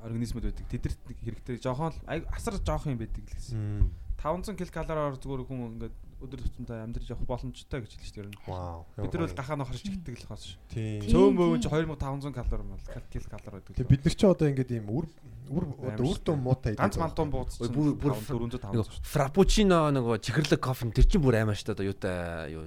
организмуд 0.06 0.46
байдаг. 0.48 0.66
Тэдэрт 0.70 1.00
нэг 1.10 1.18
хэрэгтэй 1.26 1.56
жоохон 1.60 1.92
асар 2.06 2.56
жоохон 2.62 2.94
юм 2.94 3.00
байдаг 3.02 3.26
л 3.26 3.34
гэсэн. 3.34 3.90
500 4.16 4.70
ккал 4.72 5.18
зүгээр 5.18 5.44
хүн 5.44 5.76
ингээд 5.76 5.96
өдөр 6.16 6.40
тутамдаа 6.40 6.88
амьдраж 6.88 7.10
явах 7.12 7.28
боломжтой 7.28 7.84
гэж 7.84 7.92
хэлж 8.00 8.08
шүү 8.08 8.32
дээ. 8.32 8.48
Вау. 8.48 8.88
Бид 8.96 9.12
нар 9.12 9.28
бол 9.28 9.36
гахаа 9.36 9.56
нохорч 9.60 9.84
игдэг 9.84 10.16
л 10.16 10.26
хаас 10.26 10.42
шүү. 10.48 11.12
Цөөн 11.12 11.36
бөвөн 11.36 11.60
чи 11.60 11.68
2500 11.68 12.32
калори 12.32 12.64
мал 12.64 12.80
ккал 12.80 13.52
байдаг. 13.52 13.76
Тэгээ 13.76 13.92
бид 13.92 14.02
нар 14.08 14.16
ч 14.16 14.22
одоо 14.24 14.48
ингээд 14.48 14.72
ийм 14.72 14.88
үр 14.88 15.06
үр 15.52 15.64
одоо 15.76 16.06
үр 16.08 16.18
дүн 16.24 16.40
муутай 16.40 16.74
ганц 16.74 16.96
мантун 16.96 17.28
бууц 17.30 17.60
бүр 17.60 17.92
400 18.00 18.64
Нөгөө 18.72 18.88
500 18.88 19.12
фрапучино 19.12 19.92
нөгөө 19.92 20.16
чихэрлэг 20.24 20.60
кофе 20.64 20.90
тэр 20.90 21.06
чинь 21.06 21.22
бүр 21.22 21.38
аймаа 21.38 21.54
штэ 21.54 21.76
одоо 21.76 21.86
юутай 21.86 22.56
юу 22.56 22.64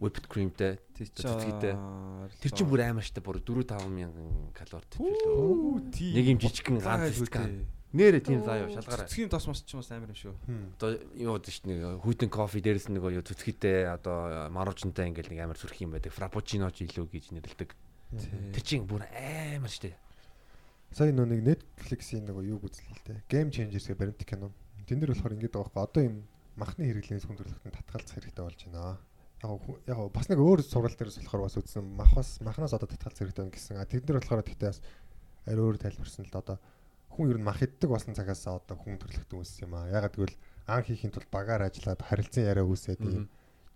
whipped 0.00 0.26
creamтэй 0.28 0.76
цэцгийтэй. 0.92 1.74
тэр 2.42 2.50
чинь 2.52 2.68
бүр 2.68 2.80
аймаа 2.84 3.00
штэ 3.04 3.20
бүр 3.24 3.40
4 3.40 3.64
5 3.64 3.88
мянган 3.88 4.52
калори 4.52 4.84
төлөө. 4.92 5.88
Нэг 6.16 6.26
юм 6.36 6.38
жижигхэн 6.40 6.78
ганц 6.84 7.16
стакан. 7.16 7.64
Нэрэ 7.96 8.20
тийм 8.20 8.44
заа 8.44 8.60
юу 8.66 8.68
шалгаараа. 8.76 9.08
Цэцгийн 9.08 9.30
тос 9.32 9.46
мос 9.48 9.64
ч 9.64 9.72
юм 9.72 9.80
уу 9.80 9.88
амар 9.88 10.12
юм 10.12 10.18
шүү. 10.20 10.34
Одоо 10.76 10.90
юу 11.16 11.32
гэдэг 11.40 11.52
чинь 11.54 11.68
нэг 11.72 12.02
хүйтэн 12.04 12.28
кофе 12.28 12.60
дээрээс 12.60 12.92
нэг 12.92 13.00
юу 13.08 13.24
цэцгийтэй 13.24 13.88
одоо 13.88 14.50
маружнтай 14.52 15.08
ингээл 15.08 15.32
нэг 15.32 15.40
амар 15.40 15.56
зүрх 15.56 15.80
юм 15.80 15.96
байдаг. 15.96 16.12
Фрапучино 16.12 16.68
ч 16.76 16.84
илүү 16.84 17.06
гэж 17.08 17.32
нэрлдэг. 17.32 17.70
Тэр 18.52 18.62
чинь 18.66 18.84
бүр 18.84 19.00
амар 19.08 19.70
штэ. 19.72 19.96
Сая 20.92 21.12
нөө 21.12 21.24
нэг 21.24 21.40
Netflix-ийн 21.56 22.24
нөгөө 22.28 22.44
юу 22.52 22.60
үзлээ 22.60 22.92
л 22.92 23.04
дээ. 23.06 23.18
Game 23.32 23.48
Changers 23.50 23.88
гэх 23.88 23.96
баримт 23.96 24.20
кино. 24.28 24.52
Тэн 24.84 25.00
дээр 25.00 25.12
болохоор 25.16 25.34
ингэж 25.34 25.50
байгаа 25.56 25.72
байхгүй. 25.72 25.82
Одоо 25.88 26.02
юм 26.04 26.16
махны 26.56 26.84
хэрэглээс 26.86 27.24
хүн 27.26 27.36
төрөлхтөнд 27.36 27.74
татгалзах 27.80 28.16
хэрэгтэй 28.22 28.44
болж 28.44 28.60
байна. 28.70 28.96
Хүү- 28.96 29.15
яг 29.86 29.98
бас 30.12 30.26
нэг 30.28 30.38
өөр 30.42 30.60
сургал 30.62 30.94
дээрээс 30.96 31.18
болохоор 31.22 31.46
бас 31.46 31.56
үзсэн 31.60 31.84
махас 31.96 32.40
махнаас 32.42 32.74
одоо 32.74 32.88
татгалзах 32.90 33.26
хэрэгтэй 33.30 33.50
гэсэн. 33.52 33.76
А 33.80 33.86
тэд 33.86 34.06
нар 34.08 34.18
болохоор 34.20 34.42
тэгтээ 34.42 34.70
бас 34.70 34.80
арай 35.46 35.62
өөр 35.62 35.76
тайлбарсан 35.78 36.26
л 36.26 36.32
да 36.34 36.40
одоо 36.42 36.56
хүн 37.14 37.30
ер 37.32 37.38
нь 37.40 37.46
мах 37.46 37.62
иддэг 37.62 37.88
болсон 37.88 38.12
цагаас 38.16 38.44
одоо 38.46 38.76
хүн 38.76 38.98
төрөлхтөн 39.00 39.40
үүссэн 39.40 39.64
юм 39.70 39.74
а. 39.78 39.88
Ягаад 39.88 40.14
гэвэл 40.14 40.36
ан 40.66 40.82
хийхийн 40.84 41.12
тулд 41.14 41.30
багаар 41.30 41.68
ажиллаад 41.70 42.02
харилцан 42.02 42.44
яриа 42.44 42.66
үүсээд 42.66 43.00
ийм 43.06 43.28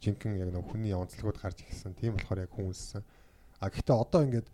жинхэнэ 0.02 0.44
яг 0.44 0.50
нэг 0.52 0.64
хүний 0.66 0.92
онцлогуд 0.92 1.38
гарч 1.40 1.62
ирсэн. 1.64 1.94
Тийм 1.94 2.16
болохоор 2.18 2.44
яг 2.44 2.52
хүн 2.52 2.68
үүссэн. 2.72 3.02
А 3.60 3.70
гэхдээ 3.70 3.96
одоо 3.96 4.20
ингээд 4.26 4.48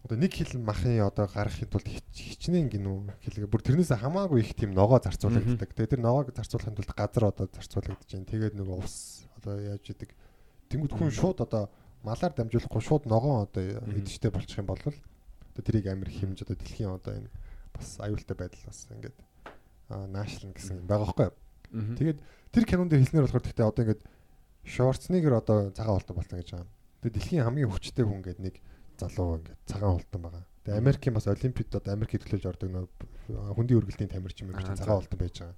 одоо 0.00 0.16
нэг 0.16 0.32
хил 0.32 0.56
махын 0.64 1.04
одоо 1.04 1.28
гаргахын 1.28 1.68
тулд 1.68 1.84
хич- 1.84 2.40
хичнээн 2.40 2.72
гинүү 2.72 3.20
хэлгээ 3.20 3.50
бүр 3.52 3.60
тэрнээс 3.62 3.92
хамаагүй 4.00 4.40
их 4.40 4.56
тийм 4.56 4.72
ногоо 4.72 4.96
зарцуулагддаг. 4.96 5.76
Тэгээ 5.76 5.92
тэр 5.98 6.00
ногоог 6.00 6.32
зарцуулахын 6.32 6.72
тулд 6.78 6.92
газар 6.96 7.24
одоо 7.28 7.46
зарцуулагдаж 7.52 8.08
байна. 8.08 8.30
Тэгээд 8.32 8.54
нөгөө 8.56 8.78
ус 8.80 9.19
одоо 9.40 9.56
яаж 9.58 9.84
идэг. 9.88 10.12
Тэнгүүд 10.68 10.92
хүн 10.94 11.10
шууд 11.10 11.40
одоо 11.42 11.72
малаар 12.04 12.32
дамжуулахгүй 12.36 12.82
шууд 12.84 13.04
ногоон 13.08 13.48
одоо 13.48 13.80
идэгчтэй 13.96 14.30
болчих 14.30 14.60
юм 14.60 14.68
бол 14.68 14.80
одоо 14.84 15.62
тэрийг 15.64 15.88
амир 15.88 16.08
хэмж 16.08 16.44
одоо 16.44 16.56
дэлхийн 16.56 16.94
одоо 16.94 17.12
энэ 17.18 17.30
бас 17.74 17.98
аюултай 18.00 18.36
байдал 18.36 18.64
бас 18.68 18.86
ингээд 18.92 19.16
аа 19.90 20.06
наашлна 20.06 20.54
гэсэн 20.54 20.84
юм 20.84 20.86
байгаа 20.86 21.08
байхгүй? 21.10 21.28
Тэгээд 21.70 22.18
тэр 22.54 22.64
кинонд 22.64 22.92
хэлснээр 22.94 23.24
болохоор 23.26 23.44
гэхдээ 23.44 23.66
одоо 23.68 23.82
ингээд 23.84 24.02
шортснийгэр 24.64 25.34
одоо 25.34 25.58
цагаан 25.74 25.96
холтон 25.98 26.16
болсон 26.16 26.38
гэж 26.38 26.48
байгаа. 26.54 26.70
Тэгээд 27.02 27.16
дэлхийн 27.16 27.44
хамгийн 27.44 27.70
хүчтэй 27.70 28.04
хүн 28.04 28.22
гэдэг 28.22 28.42
нэг 28.44 28.56
залуу 29.00 29.40
ингээд 29.40 29.60
цагаан 29.66 29.94
холтон 29.98 30.20
байгаа. 30.22 30.44
Тэгээд 30.64 30.80
Америкийн 30.80 31.14
бас 31.16 31.26
олимпиад 31.26 31.74
одоо 31.80 31.92
Америкийг 31.94 32.22
төлөөлж 32.24 32.46
ордог 32.46 32.68
нөө 32.70 32.86
хүндийн 33.56 33.78
өргөлтийн 33.80 34.12
тамирчин 34.12 34.50
мэрэгч 34.50 34.68
за. 34.68 34.80
цагаан 34.84 35.00
холтон 35.00 35.18
байж 35.18 35.34
байгаа. 35.40 35.56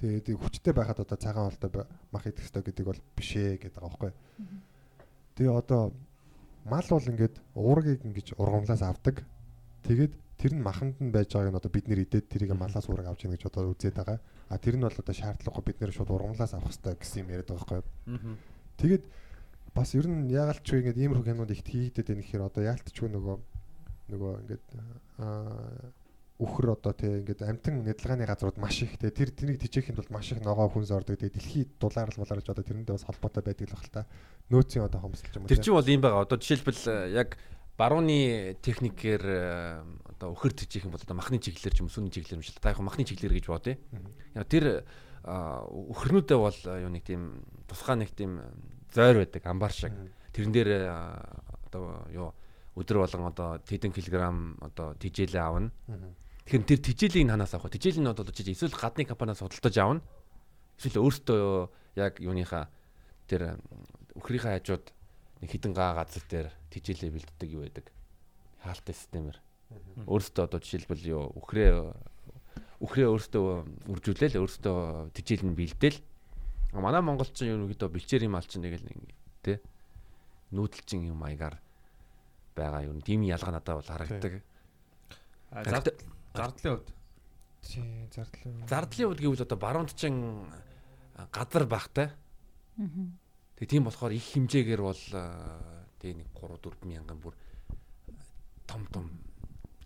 Тэгээд 0.00 0.32
хүчтэй 0.40 0.72
байхад 0.72 1.04
одоо 1.04 1.18
цагаан 1.20 1.52
холтой 1.52 1.70
ба- 1.70 1.88
мах 2.12 2.24
идэх 2.24 2.48
хэрэгтэй 2.48 2.64
гэдэг 2.72 2.86
бол 2.88 3.00
биш 3.16 3.30
ээ 3.36 3.60
гэдэг 3.60 3.76
байгаа 3.76 3.88
байхгүй. 3.92 4.12
Тэгээ 5.36 5.52
одоо 5.52 5.92
мал 6.64 6.86
бол 6.88 7.10
ингээд 7.12 7.36
уургийг 7.54 8.00
ингэж 8.08 8.26
ургамлаас 8.40 8.80
авдаг. 8.80 9.24
Тэгээд 9.84 10.12
тэр 10.40 10.52
нь 10.56 10.64
маханд 10.64 10.96
нь 11.04 11.12
байж 11.12 11.36
байгааг 11.36 11.52
нь 11.52 11.60
одоо 11.60 11.68
бид 11.68 11.84
нэр 11.84 12.08
идээд 12.08 12.32
тэрийг 12.32 12.56
малаас 12.56 12.88
уураг 12.88 13.12
авч 13.12 13.28
яах 13.28 13.36
гэж 13.36 13.44
одоо 13.52 13.76
үзээд 13.76 13.96
байгаа. 14.00 14.18
А 14.48 14.56
тэр 14.56 14.80
нь 14.80 14.84
бол 14.88 14.96
одоо 14.96 15.14
шаардлагагүй 15.14 15.64
бид 15.68 15.78
нэр 15.84 15.92
шууд 15.92 16.10
ургамлаас 16.16 16.56
авах 16.56 16.72
хэрэгтэй 16.72 16.96
гэсэн 16.96 17.20
юм 17.20 17.32
яриад 17.36 17.48
байгаа 17.52 17.84
байхгүй. 17.84 17.84
Тэгээд 18.80 19.04
бас 19.76 19.92
ер 19.94 20.06
нь 20.08 20.32
яагалчгүй 20.32 20.80
ингээд 20.80 20.96
иймэрхүү 20.96 21.26
кинонууд 21.28 21.52
ихт 21.52 21.68
хийгдэд 21.68 22.08
байна 22.08 22.22
гэхээр 22.24 22.48
одоо 22.48 22.62
яалтчгүй 22.64 23.08
нөгөө 23.12 23.36
нөгөө 24.16 24.32
ингээд 24.48 24.64
аа 25.20 25.92
үхэр 26.40 26.72
одоо 26.72 26.96
тий 26.96 27.20
ингээд 27.20 27.44
амтан 27.44 27.84
нэдлагааны 27.84 28.24
газрууд 28.24 28.56
маш 28.56 28.80
их 28.80 28.96
тий 28.96 29.12
тэр 29.12 29.28
тэрийг 29.28 29.60
тижээхийн 29.60 29.96
тулд 29.96 30.08
маш 30.08 30.32
их 30.32 30.40
ногоо 30.40 30.72
хүнс 30.72 30.88
ордог 30.88 31.20
тий 31.20 31.28
дэлхийд 31.28 31.76
дулаарл 31.76 32.16
болоорч 32.16 32.48
одоо 32.48 32.64
тэрэндээ 32.64 32.96
бас 32.96 33.04
холбоотой 33.04 33.44
байдаг 33.44 33.68
л 33.68 33.76
бах 33.76 33.88
та 33.92 34.08
нөөцийн 34.50 34.84
одоо 34.84 35.00
хомсолч 35.00 35.36
юм 35.36 35.46
Тэр 35.46 35.62
чинь 35.62 35.74
бол 35.74 35.86
юм 35.86 36.02
байгаа. 36.02 36.26
Одоо 36.26 36.38
жишээлбэл 36.42 36.82
э, 36.90 37.14
яг 37.14 37.38
барууны 37.78 38.58
техникээр 38.60 39.22
э, 39.22 39.84
одоо 40.18 40.34
өхөр 40.34 40.52
тижих 40.58 40.84
юм 40.84 40.92
бол 40.92 41.02
одоо 41.02 41.14
махны 41.14 41.38
чиглэлэр 41.38 41.74
ч 41.74 41.80
юм 41.80 41.88
сүний 41.88 42.10
чиглэлэр 42.10 42.42
юм 42.42 42.44
шиг. 42.44 42.58
Та 42.58 42.74
яг 42.74 42.82
махны 42.82 43.06
чиглэлэр 43.06 43.38
гэж 43.38 43.46
бодъё. 43.46 43.78
Тэр 44.50 44.82
өхөрнүүдээ 45.22 46.38
бол 46.38 46.58
э, 46.66 46.82
юу 46.82 46.90
нэг 46.90 47.06
тийм 47.06 47.46
тусгай 47.70 47.94
нэг 47.94 48.10
тийм 48.10 48.42
зойр 48.90 49.22
байдаг 49.22 49.46
амбар 49.46 49.70
шиг. 49.70 49.94
Тэрэн 50.34 50.50
дээр 50.50 50.70
одоо 51.70 52.02
юу 52.10 52.34
өдөр 52.74 53.06
болгон 53.06 53.30
одоо 53.30 53.62
тэдэн 53.62 53.94
килограмм 53.94 54.58
одоо 54.66 54.98
тижээлээ 54.98 55.42
авна. 55.42 55.70
Тэгэхээр 56.50 56.66
тэр 56.66 56.82
тижээлийг 56.82 57.30
ханаас 57.30 57.54
авах 57.54 57.70
вэ? 57.70 57.78
Тижээл 57.78 58.02
нь 58.02 58.10
бол 58.10 58.26
эсвэл 58.26 58.74
гадны 58.74 59.06
компаниас 59.06 59.38
худалдаж 59.38 59.76
авна. 59.78 60.02
Эсвэл 60.82 60.98
өөртөө 60.98 61.70
яг 61.94 62.18
юуныхаа 62.18 62.66
тэр 63.30 63.62
өхрийнхээ 64.18 64.58
хажууд 64.58 64.90
нэг 65.46 65.46
хідэн 65.46 65.70
гаа 65.78 65.94
газар 66.02 66.26
дээр 66.26 66.50
тижээлээ 66.74 67.14
бэлддэг 67.14 67.50
юу 67.54 67.62
байдаг. 67.70 67.86
Хаалттай 68.66 68.94
системээр. 68.98 69.38
Өөртөө 70.10 70.42
одоо 70.50 70.58
жишээлбэл 70.58 71.06
юу 71.06 71.30
өхрээ 71.38 71.70
өхрээ 72.82 73.06
өөртөө 73.06 73.86
үржүүлээл 73.86 74.42
өөртөө 74.42 75.14
тижээл 75.14 75.46
нь 75.46 75.54
бэлдээл. 75.54 76.02
Манай 76.74 76.98
монголчин 76.98 77.46
юу 77.46 77.62
нэгдөө 77.62 77.94
бэлчээр 77.94 78.26
юм 78.26 78.34
алчин 78.34 78.66
нэг 78.66 78.82
л 78.82 78.90
тэ 79.46 79.62
нүүдэлчин 80.50 81.06
юм 81.06 81.22
маягаар 81.22 81.62
байгаа 82.58 82.90
юм. 82.90 82.98
Тийм 83.06 83.22
ялгаа 83.22 83.54
надад 83.54 83.78
бол 83.78 83.86
харагддаг. 83.86 84.42
Зард 86.34 86.58
зардлын 86.60 86.76
хувьд 86.78 86.88
тий 87.62 88.08
зардлаа 88.14 88.68
Зардлын 88.68 89.08
хувьд 89.10 89.20
гэвэл 89.20 89.44
одоо 89.44 89.58
баруунд 89.58 89.94
чин 89.94 90.46
газар 91.32 91.66
багтай. 91.66 92.08
Тэгээ 93.58 93.70
тийм 93.70 93.84
болохоор 93.84 94.12
их 94.14 94.24
хэмжээгээр 94.30 94.82
бол 94.82 95.02
тэгээ 96.00 96.16
нэг 96.22 96.28
3 96.32 96.56
4 96.64 96.86
мянган 96.86 97.18
бүр 97.20 97.34
том 98.64 98.86
том 98.88 99.10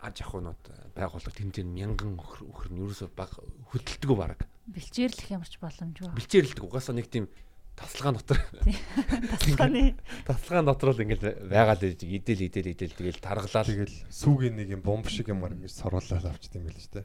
аж 0.05 0.21
ахуйнууд 0.21 0.63
байгууллага 0.95 1.33
тэмцээн 1.33 1.71
мянган 1.73 2.21
өхөр 2.21 2.41
өхөр 2.53 2.69
нь 2.71 2.81
ерөөсөө 2.85 3.09
баг 3.17 3.33
хөдөлтгөө 3.73 4.17
баг. 4.17 4.45
Бэлчээрлэх 4.69 5.33
ямарч 5.33 5.57
боломжгүй. 5.59 6.13
Бэлчээрэлдэг 6.13 6.65
угаасаа 6.65 6.95
нэг 6.95 7.09
тийм 7.09 7.27
тасалгаа 7.75 8.13
дотор. 8.19 8.39
Тасалгааны. 9.35 9.95
Тасалгаан 10.27 10.67
дотор 10.67 10.95
л 10.95 11.03
ингээл 11.05 11.49
байгаа. 11.51 11.77
Л 11.79 11.95
идэл 11.95 12.47
идэл 12.47 12.71
идэл. 12.73 12.95
Тэгэл 12.95 13.19
таргалаад 13.21 13.67
тэгэл 13.67 13.97
сүүгийн 14.11 14.55
нэг 14.59 14.69
юм 14.79 14.83
бомб 14.83 15.07
шиг 15.11 15.29
юмар 15.31 15.53
ингэж 15.59 15.75
соруулаад 15.75 16.31
авчт 16.31 16.55
юм 16.55 16.67
байл 16.71 16.79
ч 16.79 16.89
тий 16.91 17.05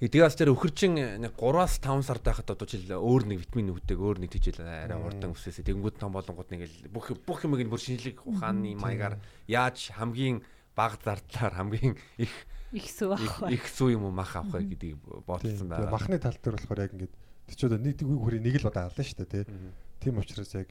Тэгээс 0.00 0.32
тэр 0.32 0.56
өхөрчин 0.56 1.20
нэг 1.20 1.36
3-аас 1.36 1.76
5 1.84 2.08
сар 2.08 2.24
байхад 2.24 2.48
одоо 2.56 2.64
жил 2.64 2.88
өөр 2.88 3.28
нэг 3.28 3.44
витамин 3.44 3.76
өвдөг 3.76 4.00
өөр 4.00 4.16
нэг 4.24 4.32
тийжэл 4.32 4.64
арай 4.64 4.96
урдан 4.96 5.36
өсөөсэй. 5.36 5.60
Тэнгууд 5.60 6.00
том 6.00 6.16
болонгууд 6.16 6.48
нэг 6.56 6.64
л 6.64 6.88
бүх 6.88 7.12
бүх 7.20 7.44
юмыг 7.44 7.60
нь 7.60 7.68
бүр 7.68 7.76
шинжлэх 7.84 8.24
ухааны 8.24 8.80
маягаар 8.80 9.20
яаж 9.44 9.92
хамгийн 9.92 10.40
бага 10.72 10.96
зардлаар 11.04 11.52
хамгийн 11.52 12.00
их 12.16 12.32
их 12.72 12.88
сүү 12.88 13.12
их- 13.20 13.44
ах. 13.44 13.52
их 13.52 13.64
сүү 13.68 14.00
юм 14.00 14.08
уу 14.08 14.14
мах 14.16 14.32
авах 14.40 14.64
гэдгийг 14.64 14.96
бодсон 15.28 15.68
Тэгээ 15.68 15.84
байгаа. 15.84 15.92
махны 15.92 16.16
тал 16.16 16.36
дээр 16.40 16.56
болохоор 16.56 16.80
яг 16.80 16.92
ингээд 16.96 17.14
Тэг 17.50 17.56
чи 17.58 17.66
одоо 17.66 17.82
нэг 17.82 17.98
үг 17.98 18.20
хүрээ 18.22 18.38
нэг 18.46 18.62
л 18.62 18.70
удаа 18.70 18.86
ална 18.86 19.02
шүү 19.02 19.26
дээ 19.26 19.42
тий. 19.42 19.58
Тийм 19.98 20.22
учраас 20.22 20.54
яг 20.54 20.70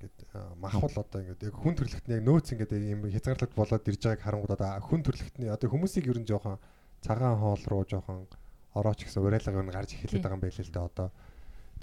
ингээд 0.00 0.56
махвал 0.56 0.96
одоо 0.96 1.20
ингээд 1.20 1.52
яг 1.52 1.54
хүн 1.60 1.76
төрлөختний 1.76 2.16
яг 2.16 2.24
нөөц 2.24 2.48
ингээд 2.56 2.72
юм 2.72 3.04
хязгаарлалт 3.12 3.52
болоод 3.52 3.84
ирж 3.84 4.00
байгааг 4.00 4.24
харангууд 4.24 4.56
одоо 4.56 4.80
хүн 4.80 5.02
төрлөختний 5.04 5.52
одоо 5.52 5.68
хүмүүсийг 5.68 6.08
ер 6.08 6.18
нь 6.20 6.28
жоохон 6.28 6.56
цагаан 7.04 7.36
хоол 7.36 7.64
руу 7.68 7.84
жоохон 7.84 8.24
орооч 8.74 9.04
гэсэн 9.04 9.22
урайлга 9.22 9.60
юм 9.60 9.70
гарч 9.70 9.94
эхэлээд 9.94 10.24
байгаа 10.24 10.36
юм 10.40 10.44
байл 10.44 10.58
л 10.58 10.72
да 10.72 10.82
одоо. 10.88 11.08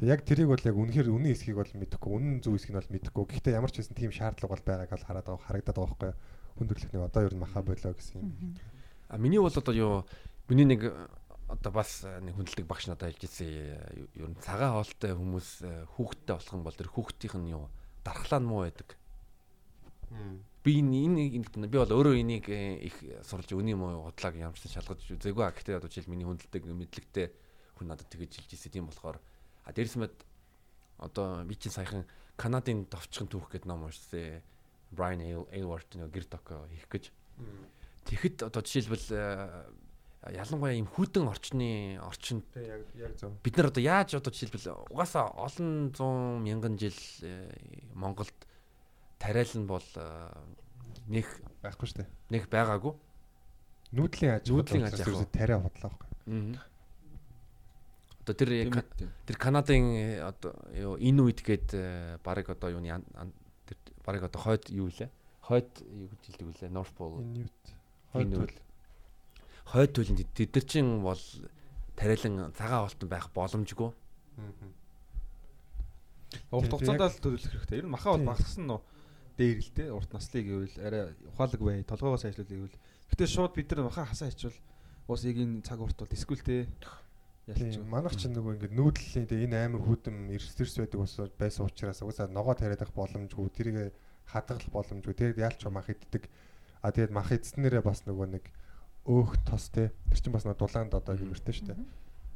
Тэг 0.01 0.07
яг 0.09 0.22
тэрийг 0.26 0.49
бол 0.49 0.65
яг 0.65 0.76
үнэхээр 0.76 1.09
үнийн 1.13 1.35
хэсгийг 1.35 1.57
бол 1.61 1.72
мэдэхгүй, 1.77 2.11
үнэн 2.11 2.41
зөв 2.41 2.57
хэсгийг 2.57 2.73
нь 2.73 2.80
бол 2.81 2.93
мэдэхгүй. 2.97 3.23
Гэхдээ 3.30 3.53
ямар 3.55 3.72
ч 3.72 3.76
байсан 3.80 3.95
тийм 3.95 4.11
шаардлага 4.11 4.53
бол 4.57 4.65
байгааг 4.65 4.91
бол 4.91 5.07
хараад 5.07 5.26
байгаа 5.30 5.45
харагдаад 5.45 5.77
байгаа 5.77 5.89
байхгүй 5.93 6.09
юу? 6.09 6.18
Хүн 6.57 6.68
төрлөختний 6.68 7.01
одоо 7.05 7.22
ер 7.22 7.34
нь 7.35 7.43
маха 7.43 7.61
болоо 7.61 7.93
гэсэн 7.93 8.15
юм. 8.18 8.55
А 9.07 9.15
миний 9.22 9.39
бол 9.39 9.53
одоо 9.53 9.76
юу 9.76 9.93
миний 10.49 10.68
нэг 10.68 10.81
одоо 11.52 11.72
бас 11.72 12.03
э, 12.07 12.19
нэг 12.23 12.36
хүндэлдэг 12.40 12.65
багш 12.65 12.88
надад 12.88 13.11
хэлж 13.11 13.28
ирсэн 13.28 13.48
э, 13.52 14.07
ер 14.15 14.32
нь 14.32 14.40
цагаан 14.40 14.80
хоолтой 14.80 15.11
хүмүүс 15.11 15.49
э, 15.68 15.86
хүүхдтэй 15.99 16.34
болох 16.40 16.56
юм 16.56 16.64
бол 16.64 16.80
тэр 16.80 16.90
хүүхдийнх 16.90 17.36
нь 17.44 17.52
юу 17.52 17.68
дархлаа 18.07 18.40
нь 18.40 18.48
муу 18.48 18.64
байдаг. 18.64 18.95
би 20.64 20.80
энэ 20.80 21.68
би 21.68 21.78
бол 21.78 21.91
өөрөө 21.91 22.15
энийг 22.23 22.48
их 22.48 22.95
сурж 23.28 23.52
өний 23.52 23.76
муу 23.76 24.07
худлааг 24.07 24.36
ямарсан 24.40 24.72
шалгаж 24.72 25.03
үзээгүй 25.11 25.44
а 25.44 25.52
гэхдээ 25.52 25.80
одоо 25.80 25.90
жишээл 25.91 26.11
миний 26.11 26.28
хүндэлдэг 26.28 26.64
мэдлэгтэй 26.68 27.28
хүн 27.76 27.88
надад 27.90 28.07
тэгэж 28.07 28.32
хэлж 28.40 28.52
ирсэн 28.56 28.72
тийм 28.72 28.86
болохоор 28.88 29.18
а 29.18 29.69
дээрс 29.73 29.95
мэд 29.98 30.15
одоо 31.02 31.44
би 31.44 31.56
чинь 31.57 31.73
саяхан 31.73 32.06
Канадын 32.38 32.86
товчхон 32.90 33.30
түүх 33.30 33.53
гэдэг 33.53 33.69
ном 33.69 33.86
уншсан. 33.86 34.41
Brian 34.91 35.22
Aylward 35.23 35.88
нэг 35.95 36.11
гэр 36.11 36.26
доко 36.28 36.68
хийх 36.68 36.88
гэж. 36.90 37.03
Тэгэхэд 38.03 38.44
одоо 38.44 38.61
жишээлбэл 38.65 39.06
ялангуяа 40.30 40.77
ийм 40.77 40.85
хүдэн 40.85 41.26
орчны 41.26 41.98
орчинд 42.06 42.45
яг 42.53 42.85
яг 42.93 43.18
зөв. 43.18 43.34
бид 43.41 43.57
нар 43.57 43.73
одоо 43.73 43.81
яаж 43.81 44.14
одоо 44.14 44.30
жишээлбэл 44.30 44.85
угаасаа 44.93 45.34
олон 45.34 45.89
зуун 45.98 46.43
мянган 46.45 46.77
жил 46.77 46.93
э, 47.26 47.49
Монголд 47.98 48.34
тариал 49.18 49.49
нь 49.57 49.65
бол 49.65 49.81
э, 49.98 50.30
нэг 51.10 51.26
Байхгүй 51.65 51.88
шүү 51.89 51.98
дээ. 52.06 52.10
нэг 52.30 52.43
байгаагүй. 52.53 52.93
Нүүдлийн 53.98 54.38
аж 54.38 54.45
Нүүдлийн 54.45 54.85
аж 54.85 55.02
ахуй. 55.02 55.26
тариа 55.34 55.57
бодлоо 55.57 55.89
байхгүй. 55.89 56.60
Одоо 58.22 58.35
тэр 58.38 58.49
яг 58.53 58.73
Ка- 58.77 59.07
тэр 59.26 59.38
Канадын 59.41 59.84
э, 59.98 60.22
одоо 60.22 60.53
юу 60.77 60.98
Инуит 61.02 61.41
гээд 61.41 62.22
баг 62.22 62.45
одоо 62.49 62.69
юуны 62.69 63.02
баг 64.06 64.22
одоо 64.22 64.38
хойд 64.41 64.69
юу 64.69 64.89
лээ? 64.93 65.10
Хойд 65.41 65.69
юу 65.81 66.07
гэж 66.14 66.22
хэлдэг 66.30 66.45
вүлээ? 66.45 66.69
North 66.69 66.93
Pole. 66.93 67.26
Иньют. 68.14 68.53
Хойд 69.72 69.91
төлөнд 69.95 70.27
тэд 70.35 70.52
нар 70.52 70.65
чинь 70.68 70.99
бол 70.99 71.23
тариалан 71.95 72.52
цагаан 72.52 72.91
алтан 72.91 73.07
байх 73.07 73.31
боломжгүй. 73.31 73.91
Урт 76.52 76.72
хугацаанд 76.72 76.99
л 76.99 77.23
төлөвлөх 77.23 77.52
хэрэгтэй. 77.56 77.80
Ер 77.80 77.88
нь 77.88 77.93
махаа 77.95 78.19
бол 78.19 78.23
Тийм. 78.23 78.31
багассан 78.31 78.65
нь 78.68 78.76
дээр 79.39 79.60
л 79.64 79.72
дээ. 79.72 79.89
Урт 79.95 80.11
наслыг 80.11 80.43
гэвэл 80.43 80.77
арай 80.84 81.03
ухаалаг 81.31 81.61
бай, 81.64 81.84
толгоогоос 81.88 82.27
ажиллуулъя 82.27 82.68
гэвэл. 82.68 82.80
Гэтэ 83.15 83.26
шууд 83.31 83.56
бид 83.56 83.72
нар 83.72 83.88
махаа 83.88 84.11
хасаа 84.11 84.27
хичвэл 84.27 84.60
уус 85.07 85.23
эгийн 85.23 85.64
цаг 85.64 85.80
урт 85.80 86.03
бол 86.03 86.11
эсвэл 86.11 86.43
те 86.43 86.68
ялч. 87.48 87.80
Тийм 87.80 87.88
манайх 87.88 88.15
ч 88.15 88.27
нөгөө 88.27 88.60
ингээд 88.60 88.76
нүүдлийн 88.76 89.27
тэг 89.27 89.39
энэ 89.48 89.72
амар 89.72 89.84
хүдэм 89.84 90.35
эрс 90.35 90.56
эрс 90.56 90.77
байдаг 90.80 90.99
бас 90.99 91.15
байсан 91.35 91.68
учраас 91.68 91.99
угаасаа 92.03 92.27
ногоо 92.31 92.56
тариадах 92.56 92.93
боломжгүй 92.95 93.49
тэрийг 93.52 93.95
хадгалах 94.30 94.69
боломжгүй 94.72 95.15
тэгээд 95.15 95.41
яалч 95.41 95.61
мах 95.68 95.89
иддэг 95.89 96.30
а 96.80 96.91
тэгээд 96.93 97.11
мах 97.11 97.31
эдснээрээ 97.34 97.84
бас 97.84 98.06
нөгөө 98.07 98.27
нэг 98.39 98.45
өөх 99.06 99.38
тос 99.45 99.69
те 99.73 99.90
тэр 100.10 100.19
чинь 100.22 100.34
бас 100.34 100.44
дулаанд 100.45 100.94
одоо 100.94 101.15
гэмэртэй 101.18 101.53
шүү 101.53 101.68
дээ 101.73 101.86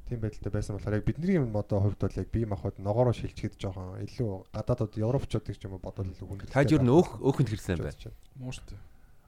тийм 0.06 0.20
байдалтай 0.22 0.52
байсан 0.54 0.78
болохоор 0.78 0.98
яг 1.02 1.06
бидний 1.06 1.38
юм 1.38 1.58
одоо 1.58 1.82
хувьд 1.82 1.98
бол 1.98 2.18
яг 2.18 2.30
бие 2.30 2.46
махбод 2.46 2.78
ногоороо 2.78 3.14
шилжихэд 3.14 3.58
жоохон 3.58 4.02
илүү 4.06 4.54
гадаадууд 4.54 4.94
европчуудыг 5.02 5.58
ч 5.58 5.66
юм 5.66 5.82
бодвол 5.82 6.10
илүү 6.14 6.26
хүндрэлтэй 6.30 6.54
Таад 6.54 6.74
юу 6.74 6.82
н 6.82 6.90
байх 6.94 7.02
өөх 7.02 7.10
өөхөнд 7.26 7.50
хэрсэн 7.50 7.82
бай. 7.82 7.90
гэж 7.90 8.02
бодож 8.06 8.06
байна. 8.06 8.18
Муу 8.38 8.54
штэ. 8.54 8.78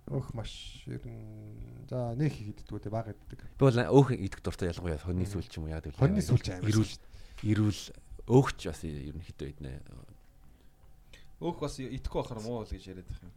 өөх 0.07 0.27
маш 0.37 0.51
ер 0.85 1.01
нь 1.01 1.89
за 1.89 2.13
нэг 2.13 2.29
хийддгүү 2.29 2.79
те 2.79 2.89
баг 2.93 3.09
иддэг 3.09 3.41
Би 3.57 3.61
бол 3.65 3.73
өөх 3.73 4.07
идэх 4.13 4.41
дуртай 4.45 4.69
ялангуяа 4.69 5.01
хоньны 5.01 5.25
сүүл 5.25 5.49
ч 5.49 5.57
юм 5.57 5.65
уу 5.65 5.73
яа 5.73 5.81
гэвэл. 5.81 5.97
хоньны 5.97 6.21
сүүлч 6.21 6.45
амар 6.53 6.69
ирүүл 6.69 6.93
ирүүл 7.41 7.81
өөхч 8.29 8.59
бас 8.69 8.81
ерөнхийдөө 8.85 9.47
иднэ. 9.49 9.81
Өөх 11.41 11.57
бас 11.57 11.81
итгэхгүй 11.81 12.21
байхаар 12.21 12.41
муу 12.45 12.61
л 12.61 12.69
гэж 12.69 12.85
яриад 12.85 13.09
байх 13.09 13.21
юм. 13.25 13.33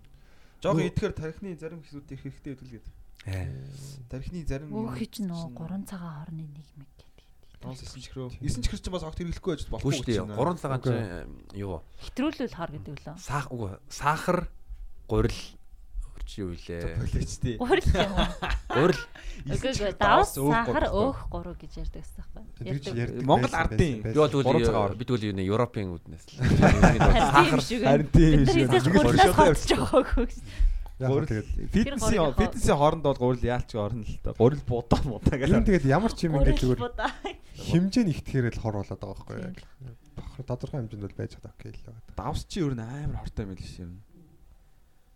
Жохон 0.60 0.84
идэхээр 0.92 1.14
тархины 1.16 1.56
зарим 1.56 1.80
хэсгүүд 1.80 2.12
их 2.12 2.20
хэрэгтэй 2.20 2.52
гэдэг. 2.52 2.84
Тархины 3.24 4.44
зарим 4.48 4.72
Өөх 4.72 4.96
чинь 5.12 5.28
нөө 5.28 5.52
3 5.54 5.84
цагаан 5.86 6.24
хорны 6.24 6.48
нэг 6.48 6.66
мэг 6.80 6.88
гэдэг. 6.96 7.26
Донс 7.60 7.84
9 7.84 8.00
чихрөө. 8.00 8.32
9 8.40 8.64
чихэр 8.64 8.80
чинь 8.80 8.94
бас 8.96 9.04
огт 9.04 9.20
хэрэглэхгүй 9.20 9.54
Үгүй 9.60 9.70
болохгүй 9.70 9.92
шүү 9.92 10.06
дээ. 10.08 10.24
3 10.34 10.56
цагаан 10.56 10.80
чи 10.80 11.60
юу? 11.60 11.84
Хэтрүүлвэл 12.00 12.56
хор 12.56 12.70
гэдэг 12.72 12.96
лөө. 13.04 13.16
Саах 13.20 13.52
үгүй 13.52 13.76
сахар 13.92 14.48
гурил 15.04 15.36
чи 16.30 16.40
юу 16.40 16.54
илээ? 16.56 16.96
Поличтэй. 16.96 17.54
Гурил 17.60 17.90
юм 17.92 18.12
уу? 18.16 18.26
Гурил 18.80 19.02
Үгүй 19.50 19.92
давс 19.98 20.34
сахар 20.34 20.84
өөх 20.88 21.18
гурав 21.28 21.56
гэж 21.60 21.72
ярьдаг 21.82 22.02
гэсэн 22.06 22.24
чинь 22.24 22.96
байхгүй. 22.96 23.02
ярьдаг 23.04 23.26
Монгол 23.26 23.54
ардын. 23.54 23.94
би 24.00 24.16
бол 24.16 24.94
бид 24.96 25.08
бол 25.10 25.24
юу 25.28 25.34
нэ 25.34 25.42
Европын 25.44 25.90
үүднээс 25.90 26.24
л. 26.24 26.38
Сахар 27.34 27.60
Харин 27.60 28.08
тийм 28.14 28.46
шүү. 28.46 28.90
Гурилаас 28.94 29.34
хавчж 29.34 29.70
байгаагүй. 29.74 30.28
Яг 31.00 31.24
тэгээд 31.24 31.48
гурил 31.72 32.36
фитнесийн 32.36 32.76
хооронд 32.76 33.04
бол 33.08 33.16
гурил 33.16 33.40
яалч 33.40 33.72
орно 33.72 34.04
л 34.04 34.20
та. 34.20 34.36
Гурил 34.36 34.60
будаа 34.68 35.00
муудаа 35.00 35.40
энэ 35.40 35.64
гэх. 35.64 35.80
тэгээд 35.80 35.86
ямар 35.88 36.12
ч 36.12 36.28
юм 36.28 36.36
ингээд 36.36 36.60
зүгээр 36.60 36.80
хэмжээ 37.56 38.04
нь 38.04 38.12
ихтгэхээр 38.12 38.52
л 38.52 38.60
хор 38.60 38.76
болоод 38.84 39.00
байгаа 39.00 39.16
байхгүй 39.16 39.38
яг. 39.40 39.58
Бахар 40.12 40.44
тодорхой 40.44 40.78
хэмжээнд 40.84 41.04
бол 41.08 41.16
байж 41.16 41.32
байгаа 41.40 41.52
окей 41.56 41.72
л 41.72 41.84
байгаа. 41.88 42.04
Давс 42.20 42.42
чи 42.44 42.60
ер 42.60 42.74
нь 42.76 42.84
амар 42.84 43.18
хортой 43.24 43.44
юм 43.48 43.52
л 43.56 43.64
ш 43.64 43.74
юм. 43.80 43.92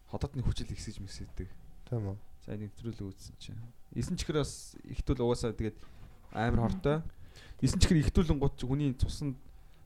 Ходоодны 0.08 0.40
хүчил 0.40 0.72
ихсэж 0.72 0.96
мэсэдэг. 1.04 1.48
Тийм 1.92 2.04
үү? 2.08 2.16
За 2.48 2.56
нэвтрүүл 2.56 3.04
үүссэн 3.04 3.36
чинь. 3.36 3.60
9 3.92 4.16
чихэр 4.16 4.40
бас 4.40 4.72
ихтүүл 4.88 5.20
угаасаа 5.20 5.52
тэгээд 5.52 5.78
амар 6.32 6.72
хортой. 6.72 7.04
9 7.60 7.76
чихэр 7.76 8.00
ихтүүлэн 8.08 8.40
гут 8.40 8.56
чи 8.56 8.64
хүний 8.64 8.96
цуснд 8.96 9.36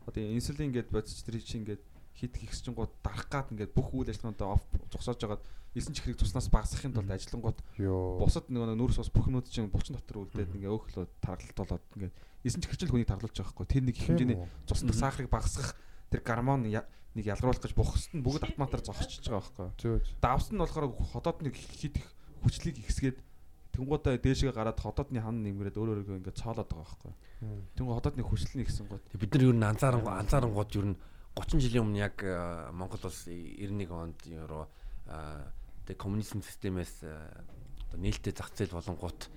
одоо 0.07 0.23
инсулин 0.23 0.73
гээд 0.73 0.95
бодис 0.95 1.23
тэр 1.27 1.43
чинь 1.43 1.67
ингээд 1.67 1.83
хит 2.19 2.35
ихсчин 2.43 2.75
гут 2.75 2.91
дарах 3.03 3.29
гад 3.31 3.47
ингээд 3.55 3.73
бүх 3.73 3.95
үйл 3.95 4.11
ажиллагаанд 4.11 4.43
оф 4.43 4.63
зогсоож 4.91 5.23
байгаад 5.23 5.43
9 5.79 5.95
чихрийг 5.95 6.19
цуснаас 6.19 6.51
багасгахын 6.51 6.93
тулд 6.93 7.11
ажиллангууд 7.15 7.59
Йоо. 7.79 8.19
бусад 8.19 8.51
нөгөө 8.51 8.75
нүрс 8.75 8.99
ус 8.99 9.11
бүх 9.15 9.31
юмуд 9.31 9.47
чинь 9.47 9.71
булчин 9.71 9.95
дотор 9.95 10.27
үлдээд 10.27 10.51
ингээ 10.59 10.73
өөхлөө 10.75 11.07
таргалт 11.23 11.55
болоод 11.55 11.85
ингээ 11.95 12.11
9 12.43 12.59
чихэрчл 12.67 12.91
хүнийг 12.91 13.07
таргалж 13.07 13.37
байгаа 13.39 13.55
хгүй 13.55 13.67
тэр 13.71 13.83
нэг 13.87 13.95
их 13.95 14.07
хэмжээний 14.11 14.39
цусны 14.67 14.93
сахарыг 14.93 15.31
багасгах 15.31 15.77
тэр 16.11 16.21
гормон 16.27 16.67
я- 16.67 16.89
нэг 17.15 17.25
ялгаруулах 17.31 17.63
гэж 17.63 17.75
бухсад 17.79 18.13
нь 18.17 18.25
бүгд 18.27 18.43
автоматар 18.51 18.81
зогсчихж 18.83 19.29
байгаа 19.31 19.47
байхгүй. 19.47 19.69
Давс 20.23 20.51
нь 20.51 20.59
болохоор 20.59 20.91
ходоод 21.13 21.39
нэг 21.43 21.55
хит 21.55 21.97
их 22.03 22.09
хүчлийг 22.43 22.79
ихсгээд 22.83 23.19
тэнгуудаа 23.75 24.19
дээшгээ 24.19 24.53
гараад 24.55 24.79
ходоодны 24.81 25.21
хан 25.23 25.43
нэмгэрээд 25.43 25.77
өөр 25.79 25.91
өөргөө 26.03 26.19
ингээ 26.19 26.35
цоолоод 26.39 26.67
байгаа 26.67 26.83
байхгүй. 26.83 27.13
Тэнгууд 27.79 27.97
ходоодны 28.03 28.23
хүчил 28.27 28.55
нь 28.59 28.65
ихсэн 28.67 28.87
гот. 28.91 29.03
бид 29.15 29.31
нар 29.35 29.43
юу 29.47 29.55
н 29.55 29.63
анзааран 29.63 30.03
анзаарангууд 30.07 30.71
юу 30.75 30.85
н 30.91 30.97
30 31.37 31.61
жилийн 31.61 31.85
өмнө 31.85 31.99
яг 31.99 32.23
э, 32.23 32.71
Монгол 32.73 33.03
улс 33.05 33.27
91 33.29 33.91
онд 33.93 34.21
юу 34.27 34.69
тэг 35.89 35.97
коммунизм 35.97 36.45
системээс 36.45 37.09
э, 37.09 37.17
одоо 37.89 37.99
нээлттэй 38.01 38.37
зах 38.37 38.53
зээл 38.53 38.77
болонгууд 38.77 39.33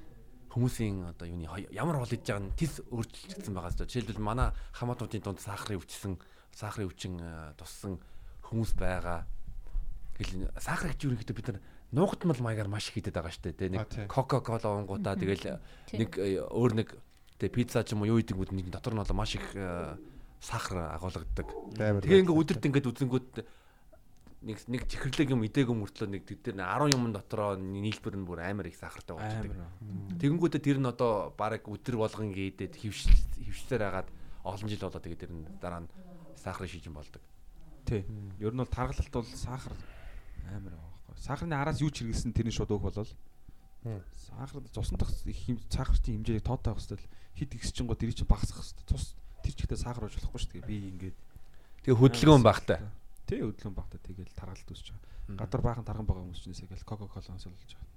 хүмүүсийн 0.51 1.07
одоо 1.15 1.27
юуны 1.31 1.47
ямар 1.71 1.95
бол 1.95 2.11
хийж 2.11 2.27
байгаа 2.27 2.43
нь 2.43 2.55
тис 2.59 2.83
өөрчлөгдсөн 2.91 3.55
байгаа 3.55 3.71
хэвээр. 3.71 3.87
Жишээлбэл 3.87 4.19
манай 4.19 4.51
хамаатуудын 4.75 5.23
дунд 5.23 5.39
сахарын 5.39 5.79
өвчсөн, 5.79 6.19
сахарын 6.51 6.91
өвчин 6.91 7.15
э, 7.23 7.55
туссан 7.55 8.03
хүмүүс 8.43 8.75
байгаа. 8.75 9.23
Гэл 10.19 10.51
сахар 10.59 10.91
гэж 10.91 11.07
юу 11.07 11.15
ихэд 11.15 11.31
бид 11.31 11.47
нар 11.55 11.63
нуугдмал 11.95 12.43
маягаар 12.43 12.67
маш 12.67 12.91
их 12.91 12.99
хийдэд 12.99 13.15
байгаа 13.15 13.31
шүү 13.31 13.55
дээ. 13.55 13.71
Нэг 13.71 14.11
кока-кола 14.11 14.75
уунгуудаа 14.75 15.15
тэгэл 15.15 15.55
нэг 15.95 16.19
э, 16.19 16.43
өөр 16.43 16.83
нэг 16.83 16.99
тэг 17.39 17.55
пицца 17.55 17.87
ч 17.87 17.95
юм 17.95 18.03
уу 18.03 18.11
юу 18.11 18.19
идэг 18.19 18.35
нэг 18.35 18.67
дотор 18.67 18.91
нь 18.91 18.99
бол 18.99 19.15
маш 19.15 19.39
их 19.39 19.55
э, 19.55 19.95
сахар 20.41 20.97
агуулгадаг. 20.97 21.47
Тэгээ 21.77 22.25
ингээ 22.25 22.33
өдөрт 22.33 22.65
ингээд 22.65 22.89
үзэнгүүт 22.89 23.31
нэг 24.41 24.57
нэг 24.65 24.81
чихэрлэг 24.89 25.37
юм 25.37 25.45
идээгөө 25.45 25.77
мөртлөө 25.77 26.09
нэг 26.17 26.25
тэр 26.25 26.57
дээр 26.57 26.65
10 26.65 26.97
юм 26.97 27.13
дотроо 27.13 27.53
нийлбэр 27.61 28.17
нь 28.17 28.25
бүр 28.25 28.41
амар 28.41 28.73
их 28.73 28.81
сахартай 28.81 29.13
болчихдог. 29.13 29.53
Тэгэнгүүтээ 30.17 30.61
тэр 30.65 30.81
нь 30.81 30.89
одоо 30.89 31.29
баг 31.37 31.61
өдөр 31.61 32.01
болгон 32.01 32.33
ингээд 32.33 32.73
хөвшил 32.73 33.13
хөвшлэр 33.37 33.85
хагаад 33.85 34.09
олон 34.41 34.65
жил 34.65 34.81
болоо 34.81 34.97
тэгээ 34.97 35.21
тэр 35.21 35.31
нь 35.37 35.45
дараа 35.61 35.85
нь 35.85 35.89
сахарын 36.41 36.73
шижин 36.73 36.97
болдог. 36.97 37.21
Тий. 37.85 38.01
Ер 38.41 38.57
нь 38.57 38.61
бол 38.65 38.65
таргалалт 38.65 39.13
бол 39.13 39.29
сахар 39.29 39.77
амар 40.49 40.73
байгаа 40.73 40.89
байхгүй. 41.05 41.21
Сахарны 41.21 41.53
араас 41.53 41.85
юу 41.85 41.93
ч 41.93 42.01
хэрэгсэн 42.01 42.33
тэрний 42.33 42.49
шууд 42.49 42.73
өөх 42.73 42.89
болол. 42.89 43.13
Сахар 44.17 44.65
цусан 44.73 44.97
дах 44.97 45.13
их 45.29 45.37
хэм 45.37 45.61
сахарын 45.69 46.25
хэмжээг 46.25 46.41
тоо 46.41 46.57
таах 46.57 46.81
хэвэл 46.81 47.05
хит 47.37 47.53
ихсэж 47.53 47.85
гоо 47.85 47.93
тэр 47.93 48.09
чинь 48.09 48.25
багасах 48.25 48.57
хэвэл 48.57 48.89
цус 48.89 49.13
тэр 49.41 49.53
ч 49.53 49.59
ихтэй 49.65 49.77
сахар 49.77 50.05
ууж 50.07 50.15
болохгүй 50.17 50.39
шүү 50.41 50.51
дээ. 50.61 50.69
Би 50.69 50.77
ингээд 50.93 51.17
Тэгээ 51.81 51.97
хөдөлгөөн 51.97 52.45
багтай. 52.45 52.77
Тий 53.25 53.41
хөдөлгөөн 53.41 53.73
багтай 53.73 53.99
тэгэл 54.05 54.37
таргалт 54.37 54.69
үүсэж 54.69 54.87
байгаа. 54.93 55.37
Гадар 55.41 55.61
баахан 55.65 55.85
тарган 55.85 56.05
байгаа 56.05 56.23
хүмүүс 56.29 56.41
ч 56.41 56.45
нэсээ 56.53 56.85
кока 56.85 57.09
колоноос 57.09 57.49
болж 57.49 57.73
байгаа. 57.73 57.89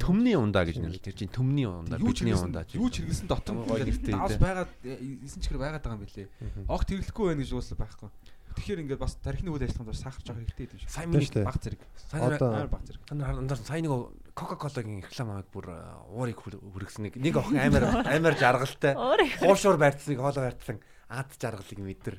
Төмний 0.00 0.34
ундаа 0.34 0.64
гэж 0.64 0.80
нэрлэдэг. 0.80 1.04
Тэр 1.12 1.16
чинь 1.22 1.30
төмний 1.30 1.68
ундаа, 1.68 2.00
бидний 2.00 2.32
ундаа 2.32 2.64
ч. 2.64 2.80
юу 2.80 2.88
ч 2.88 3.04
хэрэгсэн 3.04 3.28
дотор 3.28 3.52
нь 3.52 3.68
Гоё 3.68 3.84
нэртэй 3.84 4.16
давс 4.16 4.40
байгаад 4.40 4.70
9 4.80 5.44
чихэр 5.44 5.60
байгаад 5.60 5.84
байгаа 5.84 5.98
юм 6.00 6.04
билээ. 6.08 6.28
Огт 6.72 6.88
хэрэглэхгүй 6.88 7.24
байх 7.28 7.38
гэж 7.44 7.50
уусаа 7.52 7.76
байхгүй. 7.76 8.08
Тэгэхээр 8.56 8.80
ингээд 8.86 9.00
бас 9.02 9.14
тархины 9.20 9.50
үйл 9.52 9.64
ажиллагаанд 9.66 9.98
сахар 9.98 10.22
жоох 10.24 10.38
хэрэгтэй 10.40 10.64
гэдэг 10.64 10.76
юм 10.76 10.82
шиг. 10.82 10.90
Сайн 10.90 11.08
дээ. 11.12 11.44
Баг 11.44 11.58
зэрэг. 11.60 11.80
сайн 11.98 12.22
Амар 12.24 12.68
баг 12.72 12.82
зэрэг. 12.88 13.02
Андаар 13.12 13.36
андаар 13.42 13.60
сайн 13.60 13.82
нэг 13.84 13.92
Coca-Cola-гийн 14.38 15.02
реклам 15.02 15.28
аваад 15.34 15.48
бүр 15.50 15.66
э, 15.68 15.78
уурыг 16.14 16.38
хүр- 16.38 16.62
хүргэсэн 16.62 17.02
нэг 17.18 17.34
охин 17.38 17.58
амар 17.58 17.84
амар 18.06 18.34
жаргалтай. 18.38 18.94
Хуушуур 19.42 19.76
байрцсан, 19.82 20.14
хоолой 20.14 20.44
байрцсан 20.46 20.78
ад 21.10 21.30
жаргалыг 21.34 21.78
мэдэр. 21.82 22.16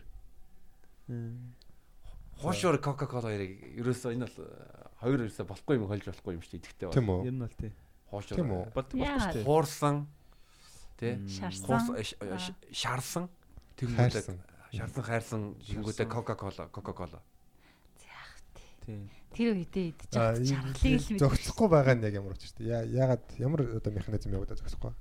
Хуушуур 2.39 2.77
Coca-Cola 2.79 3.31
яриг 3.35 3.59
ерөөсөө 3.79 4.15
энэ 4.15 4.27
бол 4.27 4.37
э, 4.47 4.47
хоёр 5.03 5.19
ерөөсөө 5.27 5.45
болохгүй 5.47 5.75
юм 5.75 5.87
холж 5.91 6.05
болохгүй 6.07 6.33
юм 6.39 6.43
шүү 6.43 6.51
дээ 6.55 6.61
идэхтэй 6.63 6.87
Тийм 6.95 7.05
бол. 7.07 7.19
үү? 7.19 7.27
Ер 7.27 7.35
нь 7.35 7.43
бол 7.43 7.55
тий. 7.59 7.71
Хуушуур. 8.11 8.37
Тийм 8.39 8.51
үү? 8.55 8.63
Болдог 8.71 8.95
болдог 8.95 9.19
шүү 9.19 9.35
дээ. 9.35 9.43
Хуурсан 9.43 9.95
тий. 10.99 11.13
Шарсан. 11.27 11.67
Хуурсан 11.67 11.93
э, 11.99 12.39
шарсан 12.71 13.25
Хайрсан. 13.79 14.39
Шарсан 14.73 15.03
хайрсан 15.03 15.41
тэнгүүдээ 15.65 16.07
Coca-Cola 16.07 16.63
Coca-Cola. 16.69 17.19
Тий. 18.85 19.09
тэр 19.33 19.53
үедээ 19.53 19.93
байгаа 20.09 20.41
чаргалыг 20.41 20.97
л 21.13 21.21
зогсохгүй 21.21 21.67
байгаа 21.69 21.93
нь 21.97 22.03
яг 22.09 22.13
ямар 22.17 22.33
дээ. 22.57 22.65
Яа- 22.65 22.89
Яагаад 22.89 23.25
ямар 23.37 23.61
одоо 23.77 23.91
механизм 23.93 24.33
явагдаа 24.33 24.57
зогсохгүй? 24.57 24.93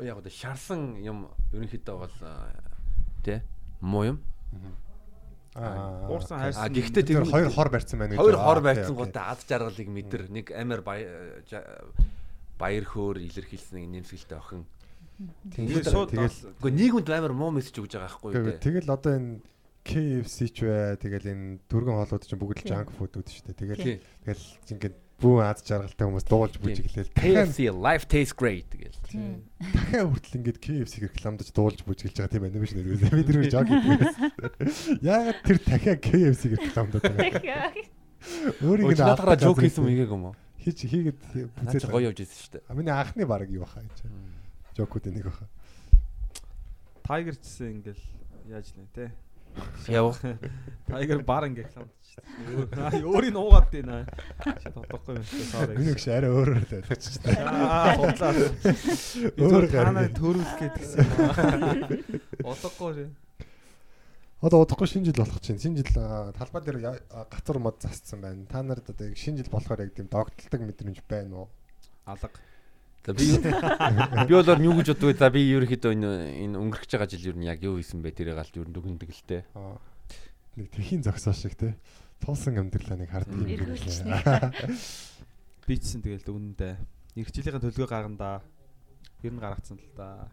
Оо 0.00 0.04
яг 0.04 0.16
одоо 0.16 0.32
шарсан 0.32 0.96
юм 1.04 1.28
ерөнхийдөө 1.52 1.96
бол 2.00 2.16
э, 2.24 2.56
тий 3.24 3.38
муу 3.84 4.04
юм. 4.16 4.18
Аа. 5.52 6.08
Уурсан 6.08 6.38
хайрсан. 6.40 6.64
А 6.64 6.68
гэхдээ 6.72 7.04
Тэр 7.04 7.24
хоёр 7.28 7.50
хор 7.52 7.68
барьсан 7.68 7.98
байна 8.00 8.14
гэж. 8.16 8.20
хоёр 8.22 8.36
хор 8.40 8.58
окей. 8.64 8.96
гоо 8.96 9.08
ад 9.28 9.40
жаргалыг 9.44 9.88
мэдэр 9.92 10.22
нэг 10.30 10.46
амар 10.56 10.80
баяр 12.56 12.84
хөөр 12.88 13.18
илэрхийлсэн 13.20 13.76
нэг 13.84 14.04
нэмсгэлтэй 14.06 14.38
охин. 14.40 14.64
Тэгээд 15.52 15.84
Тэгэл- 15.84 16.16
Гэхдээ 16.16 16.74
нийгэмд 16.80 17.08
амар 17.12 17.34
муу 17.36 17.52
мессеж 17.52 17.76
өгж 17.76 17.92
байгаа 17.96 18.08
байхгүй 18.08 18.30
юу 18.32 18.56
тэгэл 18.56 18.88
одоо 18.88 19.12
энэ 19.20 19.40
KFC 19.84 20.36
ч 20.52 20.64
бай 20.64 20.96
тэгэл 20.96 21.28
энэ 21.32 21.44
түргэн 21.68 21.96
хоолууд 21.96 22.24
чинь 22.24 22.40
бүгд 22.40 22.60
л 22.64 22.68
junk 22.68 22.88
food 22.96 23.12
үүд 23.16 23.28
шүү 23.28 23.44
дээ. 23.48 23.60
Тэгэл 23.60 23.84
тэгэл 24.28 24.44
ингээд 24.76 24.96
бүү 25.20 25.36
аз 25.44 25.60
жаргалтай 25.64 26.04
хүмүүс 26.08 26.26
дуулж 26.28 26.54
бүжиглээл. 26.60 27.12
Дахиад 27.16 27.48
KFC 27.52 27.58
life 27.72 28.04
tastes 28.08 28.36
great 28.36 28.68
тэгэл. 28.72 28.96
Тийм. 29.08 29.44
дахиад 29.60 30.08
хүртэл 30.08 30.36
ингээд 30.40 30.58
KFC 30.60 30.94
рекламдаж 31.04 31.48
дуулж 31.52 31.80
бүжиглэж 31.84 32.16
байгаа 32.16 32.32
тийм 32.32 32.44
анимашн 32.48 32.76
үү. 32.80 32.96
Би 33.08 33.24
тэр 33.24 33.38
жог 33.48 33.68
хийдэг. 33.68 34.12
Яагаад 35.04 35.38
тэр 35.44 35.58
дахиад 35.64 36.00
KFC 36.00 36.42
рекламдаад 36.56 37.04
байгаа. 37.16 37.72
Өөрийг 38.64 38.84
Өө 38.84 38.92
нь 38.92 39.00
жоок 39.00 39.20
газар 39.24 39.56
хийсэн 39.56 39.84
үеиг 39.84 40.12
юм 40.12 40.28
уу? 40.28 40.36
хийж 40.60 40.78
хийгээд 40.84 41.20
бүзэл 41.56 41.88
гоё 41.88 42.12
явж 42.12 42.20
ирсэн 42.20 42.36
шүү 42.36 42.52
дээ. 42.60 42.76
Миний 42.76 42.92
анхны 42.92 43.24
баг 43.24 43.48
юу 43.48 43.64
баха 43.64 43.80
гэж. 43.80 44.04
Жокууд 44.80 45.12
нэг 45.12 45.28
баха. 45.28 45.44
Tiger 47.04 47.36
чсэн 47.36 47.84
ингээл 47.84 48.04
яаж 48.48 48.72
нэ 48.72 48.88
те. 48.96 49.12
Яв. 49.92 50.16
Tiger 50.88 51.20
бар 51.20 51.44
ингээ 51.52 51.68
дээ. 51.68 52.00
Аа 52.80 52.96
өөрийг 53.04 53.34
нуугаад 53.36 53.68
байна. 53.68 54.08
Шат 54.40 54.72
бодохгүй 54.72 55.20
юм 55.20 55.24
шүү. 55.28 55.44
Sorry. 55.52 55.74
Миний 55.76 55.94
гэж 55.94 56.06
арай 56.16 56.32
өөрөөр 56.32 56.64
тавьчих 56.70 57.12
ч 57.12 57.20
та. 57.20 57.28
Аа 57.44 57.92
худлаа. 58.00 58.32
Өөр 59.36 59.66
гариг. 59.68 60.16
төрүүлэх 60.16 60.54
гээд 60.58 60.74
гисэн. 60.80 61.04
Одохгүй 62.40 62.90
шээ. 62.96 63.08
Одоо 64.40 64.64
удахгүй 64.64 64.88
шинэ 64.88 65.12
жил 65.12 65.20
болох 65.20 65.40
чинь. 65.44 65.60
Шинэ 65.60 65.84
жил 65.84 65.92
талбай 66.32 66.62
дээр 66.64 66.78
гацар 67.28 67.58
мод 67.60 67.76
засцсан 67.84 68.24
байна. 68.24 68.46
Та 68.48 68.62
нарт 68.64 68.88
одоо 68.88 69.12
яг 69.12 69.18
шинэ 69.20 69.44
жил 69.44 69.52
болохоор 69.52 69.84
яг 69.84 69.92
тийм 69.92 70.08
догтлолтог 70.08 70.60
мэдрэмж 70.64 71.04
байна 71.04 71.44
уу? 71.44 71.48
Алга. 72.08 72.32
За 73.06 73.14
би 73.14 73.24
би 73.32 74.34
болоор 74.34 74.60
юу 74.60 74.76
гэж 74.76 74.92
боддог 74.92 75.08
вэ? 75.08 75.16
За 75.16 75.30
би 75.32 75.40
ерөөхдөө 75.48 75.92
энэ 75.96 76.10
энэ 76.44 76.60
өнгөрч 76.60 76.90
байгаа 76.92 77.08
жил 77.08 77.32
ер 77.32 77.36
нь 77.40 77.48
яг 77.48 77.64
юу 77.64 77.80
хийсэн 77.80 78.04
бэ? 78.04 78.12
Тэрийг 78.12 78.36
аль 78.36 78.52
ер 78.52 78.68
нь 78.68 78.76
дүгндэг 78.76 79.08
л 79.08 79.24
те. 79.24 79.44
Аа. 79.56 79.80
Нэг 80.60 80.68
тэхийн 80.68 81.00
зогсоо 81.00 81.32
шиг 81.32 81.56
те. 81.56 81.80
Тулсан 82.20 82.60
амьдралаа 82.60 83.00
нэг 83.00 83.08
хардаг 83.08 83.32
юм 83.32 83.48
Эргүүлж 83.48 84.04
байна. 84.04 84.52
Бичсэн 85.68 86.04
тэгэл 86.04 86.28
дүгнэндээ. 86.28 86.76
Ирэх 87.16 87.32
жилийн 87.32 87.64
төлгөө 87.64 87.88
гаргандаа. 87.88 88.44
Ер 89.24 89.32
нь 89.32 89.40
гаргацсан 89.40 89.80
л 89.80 89.92
да. 89.96 90.28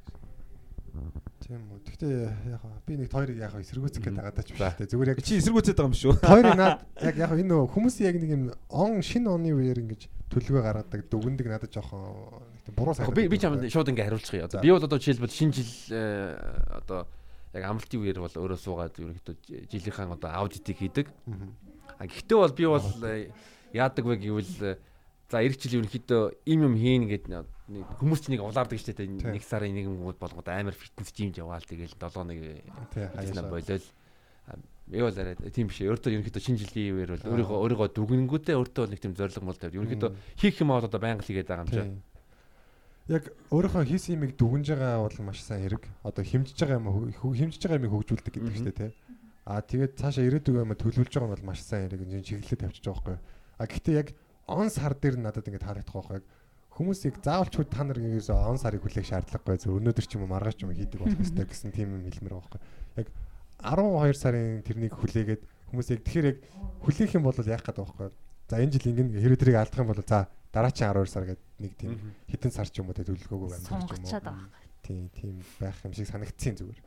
Тийм 1.40 1.64
үү. 1.72 1.80
Гэхдээ 1.88 2.52
яг 2.52 2.64
би 2.84 3.00
нэг 3.00 3.08
хоёрыг 3.08 3.40
яг 3.40 3.56
эсэргүүцэх 3.56 4.04
гээд 4.04 4.18
байгаа 4.20 4.36
даа 4.36 4.44
ч 4.44 4.52
биш 4.52 4.76
те. 4.76 4.90
Зүгээр 4.92 5.12
яг 5.16 5.24
Чи 5.24 5.40
эсэргүүцээд 5.40 5.78
байгаа 5.80 5.88
юм 5.88 5.96
шүү. 5.96 6.14
хоёрыг 6.36 6.56
наад 6.60 6.84
яг 7.00 7.16
яг 7.16 7.32
энэ 7.32 7.56
хүмүүс 7.72 7.96
яг 8.04 8.16
нэг 8.20 8.32
юм 8.36 8.44
он 8.68 9.00
шинэ 9.00 9.32
оны 9.32 9.56
үеэр 9.56 9.80
ингэж 9.86 10.12
төлөвөө 10.34 10.64
гаргадаг 10.66 11.02
дүгндэг 11.08 11.48
надад 11.48 11.72
жоохон 11.72 12.44
буруу 12.76 12.94
санагдав. 12.94 13.16
би 13.16 13.28
би 13.28 13.38
чамд 13.40 13.70
шууд 13.70 13.90
ингээ 13.90 14.08
хариулчих 14.08 14.34
юм. 14.34 14.50
За. 14.50 14.62
Би 14.62 14.72
бол 14.72 14.84
одоо 14.84 15.00
жишээлбэл 15.00 15.32
шинэ 15.32 15.54
жил 15.54 15.72
э, 15.92 16.36
одоо 16.74 17.08
яг 17.54 17.64
амралтын 17.64 18.02
үеэр 18.02 18.20
бол 18.20 18.36
өөрөө 18.36 18.60
суугаад 18.60 19.00
ерөнхийдөө 19.00 19.36
жилийнхаа 19.72 20.12
одоо 20.12 20.32
аудитыг 20.34 20.78
хийдэг. 20.78 21.08
А 21.98 22.06
гэхдээ 22.06 22.38
бол 22.38 22.54
би 22.54 22.66
бол 22.66 22.88
э, 23.08 23.32
яадаг 23.74 24.06
вэ 24.06 24.16
гэвэл 24.20 24.56
э, 24.62 24.78
за 25.32 25.42
эх 25.44 25.56
жил 25.60 25.80
ерөнхийдөө 25.84 26.24
им 26.46 26.60
юм 26.68 26.76
хийн 26.76 27.08
гэд 27.08 27.26
нэг 27.32 27.48
хүмүүс 28.00 28.24
чинь 28.24 28.40
нэг 28.40 28.48
улаардаг 28.48 28.80
штэ 28.80 29.04
нэг 29.04 29.44
сарын 29.44 29.76
нэг 29.76 29.92
мөнгөд 29.92 30.20
болгоод 30.24 30.48
амар 30.48 30.72
фитнес 30.72 31.12
жимд 31.12 31.36
яваал 31.36 31.64
тэгэл 31.64 32.00
7 32.00 32.24
нэг 32.24 32.64
хаяасаа. 32.96 33.52
болол 33.52 33.84
би 34.88 35.02
бол 35.04 35.12
арай 35.12 35.36
тийм 35.52 35.68
биш 35.68 35.84
өөртөө 35.84 36.16
ерөнхийдөө 36.16 36.44
шинэ 36.48 36.60
жилийн 36.64 36.96
үеэр 36.96 37.12
бол 37.12 37.28
өөрийгөө 37.28 37.58
өөрийгөө 37.60 37.88
дүгнэнгүүтээ 37.92 38.56
өөртөө 38.56 38.86
нэг 38.88 39.00
тийм 39.04 39.14
зориг 39.20 39.44
мол 39.44 39.60
тавьд 39.60 39.76
ерөнхийдөө 39.76 40.12
хийх 40.40 40.64
юм 40.64 40.72
бол 40.72 40.88
одоо 40.88 41.02
байнга 41.04 41.20
л 41.20 41.28
хийгээд 41.28 41.52
байгаа 41.52 41.68
юм 41.68 41.72
чинь. 41.76 42.00
Яг 43.08 43.32
өөрийнхөө 43.56 43.88
хийсэн 43.88 44.20
юмыг 44.20 44.36
дүгнж 44.36 44.76
байгаа 44.76 45.08
бол 45.08 45.20
маш 45.24 45.40
сайн 45.40 45.64
хэрэг. 45.64 45.88
Одоо 46.04 46.28
хэмжиж 46.28 46.60
байгаа 46.60 46.76
юм 46.84 47.08
хэмжиж 47.16 47.62
байгаа 47.64 47.80
юмыг 47.80 47.94
хөгжүүлдэг 47.96 48.34
гэдэг 48.36 48.52
чинь 48.52 48.76
тий. 48.76 48.92
А 49.48 49.64
тэгээд 49.64 49.96
цаашаа 49.96 50.28
ирээдүг 50.28 50.60
юм 50.60 50.76
төлөвлөж 50.76 51.16
байгаа 51.16 51.32
нь 51.32 51.36
бол 51.40 51.48
маш 51.48 51.64
сайн 51.64 51.88
хэрэг. 51.88 52.04
Энэ 52.04 52.20
чиглэлээ 52.20 52.68
тавьчих 52.68 52.84
жоохгүй. 52.84 53.16
А 53.16 53.64
гэхдээ 53.64 53.96
яг 53.96 54.12
он 54.44 54.68
сар 54.68 54.92
дээр 54.92 55.24
надад 55.24 55.48
ингэ 55.48 55.64
таалагдах 55.64 55.96
байхгүй. 55.96 56.20
Хүмүүсийг 56.76 57.16
заавалчгүй 57.24 57.66
та 57.72 57.88
нар 57.88 57.96
ингэээс 57.96 58.28
он 58.28 58.60
сарыг 58.60 58.84
хүлээх 58.84 59.08
шаардлагагүй 59.08 59.56
зөв 59.56 59.80
өнөөдөр 59.80 60.04
ч 60.04 60.20
юм 60.20 60.28
уу 60.28 60.36
маргааш 60.36 60.60
ч 60.60 60.68
юм 60.68 60.76
хийдэг 60.76 61.00
болох 61.00 61.16
хэрэгтэй 61.16 61.48
гэсэн 61.48 61.72
тийм 61.72 61.96
юм 61.96 62.04
хэлмээр 62.12 62.36
байхгүй. 62.38 62.60
Яг 63.02 63.08
12 63.64 64.20
сарын 64.20 64.62
тэрнийг 64.68 64.94
хүлээгээд 64.94 65.42
хүмүүс 65.72 65.88
яг 65.96 66.02
тэгэхээр 66.06 66.28
яг 66.28 66.38
хүлээх 66.84 67.12
юм 67.18 67.24
бол 67.26 67.40
яах 67.40 67.64
гээд 67.66 67.82
байхгүй. 67.82 68.08
За 68.52 68.62
энэ 68.62 68.72
жил 68.78 68.92
ингэн 68.94 69.10
хэрэв 69.16 69.40
тэрийг 69.42 69.58
алдах 69.58 69.82
юм 69.82 69.90
бол 69.90 70.04
за 70.06 70.30
дараачийн 70.52 70.92
12 70.94 71.12
сар 71.12 71.26
гэдэг 71.28 71.46
нэг 71.60 71.74
тийм 71.78 71.94
хитэн 72.30 72.52
сар 72.52 72.68
ч 72.70 72.80
юм 72.80 72.90
уу 72.90 72.98
тэ 72.98 73.08
төлөвлөгөөгүй 73.08 73.50
амьдрах 73.58 74.02
ч 74.04 74.12
юм 74.16 74.28
уу. 74.28 74.50
Тийм 74.84 75.10
тийм 75.12 75.36
байх 75.60 75.78
юм 75.84 75.94
шиг 75.94 76.08
санагдцیں 76.08 76.56
зүгээр. 76.62 76.82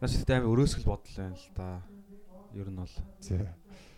Маш 0.00 0.12
их 0.16 0.26
амар 0.28 0.50
өрөөсгөл 0.50 0.90
бодол 0.90 1.14
байна 1.16 1.36
л 1.38 1.48
да. 1.54 1.82
Ер 2.54 2.68
нь 2.70 2.78
бол 2.78 2.94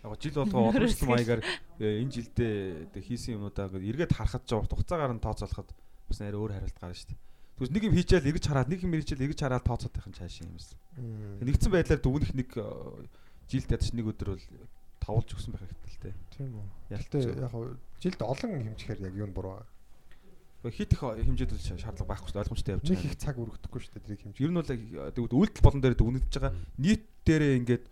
яг 0.06 0.20
жил 0.20 0.34
болгоо 0.34 0.70
уламжлалт 0.70 1.02
маягаар 1.08 1.42
э, 1.80 2.00
энэ 2.02 2.12
жилдээ 2.14 3.02
хийсэн 3.02 3.36
юмудаа 3.36 3.66
ингээд 3.66 3.90
эргээд 3.90 4.12
харахад 4.14 4.46
ч 4.46 4.54
хугацаагаар 4.54 5.12
нь 5.16 5.22
тооцоолоход 5.24 5.68
бас 6.08 6.18
нэр 6.22 6.38
өөр 6.38 6.54
хариулт 6.54 6.78
гарна 6.78 6.94
шүү 6.94 7.10
дээ. 7.10 7.20
Тэгвэл 7.56 7.74
нэг 7.74 7.84
юм 7.90 7.94
хийчихэл 7.96 8.28
эргэж 8.30 8.44
хараад 8.46 8.70
нэг 8.70 8.80
юм 8.86 8.94
хийчихэл 8.94 9.24
эргэж 9.26 9.40
хараад 9.42 9.66
тооцоод 9.66 9.92
байх 9.96 10.06
нь 10.06 10.16
цааш 10.16 10.34
юм 10.46 10.54
юмсан. 10.54 10.78
Нэгдсэн 11.42 11.72
байдлаар 11.74 12.00
дүгнэх 12.00 12.32
нэг 12.38 12.50
э, 12.54 12.64
жилд 13.50 13.70
ядч 13.72 13.86
нэг 13.96 14.06
өдөр 14.14 14.28
бол 14.36 14.46
тавуулж 15.06 15.30
өгсөн 15.30 15.52
байх 15.54 15.62
хэрэгтэй 15.62 15.90
л 15.94 16.02
дээ. 16.02 16.14
Тийм 16.34 16.50
үү. 16.58 16.66
Ч- 17.22 17.38
яг 17.38 17.50
хав 17.54 17.62
жилд 18.02 18.20
олон 18.26 18.50
хэмжихээр 18.66 19.00
яг 19.06 19.14
юу 19.14 19.26
н 19.30 19.32
буруу. 19.32 19.62
Хит 20.66 20.92
их 20.92 21.00
хэмжээд 21.00 21.52
л 21.54 21.62
шаардлага 21.62 22.10
байхгүй 22.10 22.26
шүү 22.26 22.34
дээ. 22.34 22.42
ойлгомжтой 22.42 22.72
явж 22.74 22.84
Нэг 22.90 22.98
байгаа. 22.98 23.06
их 23.06 23.16
цаг 23.22 23.36
өргөдөхгүй 23.38 23.80
шүү 23.86 23.92
дээ 23.94 24.02
тэрийг 24.02 24.22
хэмжих. 24.26 24.42
Ер 24.42 24.50
нь 24.50 24.58
бол 24.58 24.72
яг 24.74 24.82
үйлдэл 25.30 25.62
болон 25.62 25.80
дээр 25.80 25.94
дүгнэгдэж 25.94 26.34
байгаа 26.34 26.52
нийт 26.82 27.02
дээрээ 27.22 27.54
ингээд 27.62 27.84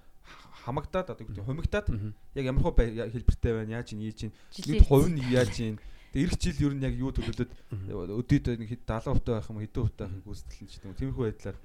хамагдаад 0.64 1.08
одоо 1.14 1.24
гэдэг 1.28 1.44
хумигдаад 1.46 1.86
яг 2.34 2.44
ямар 2.50 2.62
хөө 2.66 2.74
хэлбэртэй 3.14 3.52
байна 3.54 3.78
яаж 3.78 3.88
ин 3.94 4.00
Жилийн 4.02 4.32
нийт 4.74 4.88
хувь 4.88 5.06
нь 5.12 5.20
яаж 5.30 5.54
ин 5.60 5.76
тэг 6.10 6.20
эх 6.24 6.34
жил 6.40 6.58
ер 6.66 6.74
нь 6.74 6.82
яг 6.82 6.94
юу 6.98 7.12
төлөвлөд 7.14 7.50
өдөөд 7.94 8.58
нэг 8.58 8.70
хэд 8.72 8.82
70% 8.88 9.22
байх 9.28 9.50
юм 9.52 9.60
хэдэн 9.60 9.82
хувьтай 9.84 10.06
байхыг 10.08 10.24
гүйцэтгэл 10.24 10.66
ч 10.66 10.74
гэдэг 10.80 10.88
юм 10.88 10.96
тиймэрхүү 10.98 11.24
байдлаар 11.30 11.56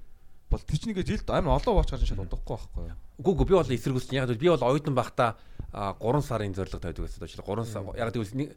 бол 0.50 0.60
тэр 0.60 0.78
чинь 0.78 0.92
ингээд 0.92 1.10
жилд 1.10 1.30
амар 1.30 1.56
олон 1.62 1.78
ууч 1.78 1.90
гарч 1.94 2.10
шал 2.10 2.26
удахгүй 2.26 2.58
байхгүй 2.58 2.84
юу 2.90 2.98
Үгүй 3.20 3.36
үгүй 3.36 3.46
би 3.50 3.54
бол 3.58 3.68
эсэргүүцсэн. 3.76 4.16
Яг 4.16 4.32
би 4.32 4.48
бол 4.48 4.64
оюутан 4.64 4.96
байхдаа 4.96 5.36
3 5.76 6.24
сарын 6.24 6.54
зорилго 6.56 6.80
тавьдаг 6.80 7.04
байсан. 7.04 7.28
Жишээ 7.28 7.44
3 7.44 7.68
сар 7.68 7.84
яг 7.92 8.16
нэг 8.16 8.56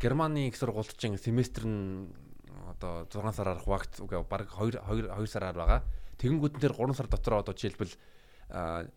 Германы 0.00 0.48
их 0.48 0.56
сургуульчин 0.56 1.20
семестр 1.20 1.68
нь 1.68 2.08
одоо 2.72 3.04
6 3.12 3.36
сараар 3.36 3.60
хуваагдсан. 3.60 4.08
Үгүй 4.08 4.24
баг 4.24 4.48
2 4.56 4.80
2 4.80 5.12
2 5.12 5.28
сараар 5.28 5.52
байгаа. 5.52 5.80
Тэгэнгүүтэн 6.16 6.60
дээр 6.64 6.74
3 6.80 6.96
сар 6.96 7.12
дотор 7.12 7.44
одоо 7.44 7.52
жишээлбэл 7.52 7.92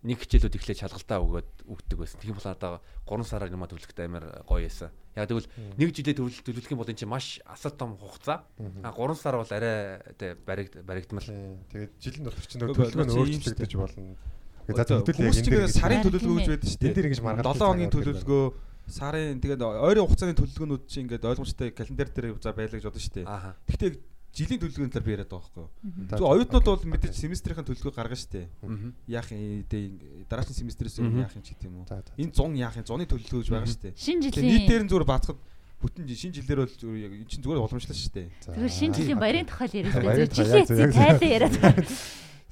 нэг 0.07 0.17
хичээлүүд 0.23 0.55
эхлээд 0.55 0.81
шалгалтаа 0.87 1.19
өгөөд 1.19 1.51
өгдөг 1.67 1.97
байсан. 1.99 2.23
Тийм 2.23 2.39
болохоор 2.39 2.55
одоо 2.55 2.73
3 3.03 3.27
сараар 3.27 3.51
юм 3.51 3.67
төлөхтэй 3.67 4.07
амар 4.07 4.39
гоё 4.47 4.63
байсан. 4.63 4.87
Яг 5.13 5.29
тэгвэл 5.29 5.49
нэг 5.77 5.89
жилээ 5.93 6.17
төлөх 6.17 6.41
төлөх 6.41 6.73
юм 6.73 6.81
бол 6.81 6.89
энэ 6.89 6.97
чинь 6.97 7.11
маш 7.11 7.37
асар 7.45 7.73
том 7.77 7.93
хугацаа. 7.97 8.49
А 8.81 8.89
3 8.89 9.13
сар 9.13 9.37
бол 9.37 9.51
арай 9.53 10.01
тэ 10.17 10.33
баригд 10.41 10.81
баригдмал. 10.81 11.29
Тэгээд 11.69 11.93
жилийн 12.01 12.25
дотор 12.25 12.45
ч 12.45 12.57
төлөвлөгөө 12.57 13.05
нь 13.05 13.13
өөрчлөгдөж 13.13 13.73
болно. 13.77 14.17
За 14.63 14.83
хүмүүс 14.87 15.37
чинь 15.43 15.53
ингээд 15.53 15.75
сарын 15.75 16.01
төлөвлөгөө 16.01 16.37
гэж 16.39 16.49
байдаг 16.49 16.69
шүү 16.71 16.79
энэ 16.79 16.81
дээ 16.81 16.95
дээр 16.97 17.07
ингэж 17.11 17.21
маргааш 17.21 17.45
7 17.45 17.61
хоногийн 17.61 17.93
төлөвлөгөө 17.93 18.43
сарын 18.87 19.39
тэгээд 19.43 19.61
ойрын 19.63 20.07
хугацааны 20.07 20.35
төлөвлөгөөнүүд 20.39 20.83
чинь 20.87 21.03
ингээд 21.05 21.27
ойлгомжтой 21.29 21.69
календар 21.75 22.09
дээр 22.09 22.35
за 22.39 22.51
байлаа 22.55 22.77
гэж 22.79 22.87
бодсон 22.87 23.03
шүү 23.03 23.15
дээ. 23.21 23.27
Гэхдээ 23.69 23.91
жилийн 24.33 24.59
төлөвлөгөөний 24.59 24.93
талаар 24.93 25.05
би 25.05 25.13
яриад 25.13 25.29
байгаа 25.29 25.45
байхгүй 25.45 25.61
юу? 25.61 25.69
Зөв 26.09 26.27
оюутнууд 26.33 26.65
бол 26.65 26.85
мэдээж 26.89 27.13
семестрийн 27.13 27.65
төлөвлөгөө 27.69 27.93
гаргана 27.93 28.17
шүү 28.17 28.31
дээ 28.33 28.47
яах 29.13 29.29
юм 29.29 29.63
дээ 29.69 29.83
дараагийн 30.25 30.57
семестрээс 30.57 30.97
өмнө 30.99 31.21
яах 31.21 31.37
юм 31.37 31.43
ч 31.45 31.53
гэдэг 31.53 31.69
юм 31.69 31.75
уу 31.79 31.87
энэ 31.87 32.33
100 32.33 32.57
яах 32.57 32.75
юм? 32.81 32.85
100-ны 32.89 33.05
төлөвлөгөө 33.13 33.41
гэж 33.45 33.49
байгаа 33.53 33.69
шүү 33.69 33.83
дээ 33.85 33.93
Шинэ 33.93 34.21
Тэгээ 34.33 34.49
нийт 34.49 34.65
дээр 34.65 34.83
жилийн 34.83 34.83
нь 34.83 34.89
зүгээр 34.89 35.05
бацхад 35.05 35.37
бүтэн 35.83 36.07
шинэ 36.07 36.35
жилээр 36.39 36.59
бол 36.63 36.73
зүгээр 36.73 37.03
яг 37.03 37.13
эн 37.13 37.27
чинь 37.27 37.43
зүгээр 37.43 37.59
уламжлал 37.59 37.99
шүү 37.99 38.13
дээ. 38.15 38.27
Тэгвэл 38.47 38.71
шинэ 38.71 38.95
жилийн 38.95 39.19
баярын 39.19 39.47
тухай 39.51 39.67
л 39.67 39.77
яриад 39.83 39.95
тухай 39.99 40.15
Жилийн 40.31 40.91
тайлан 40.95 41.27
яриад 41.27 41.55
байна. 41.59 41.83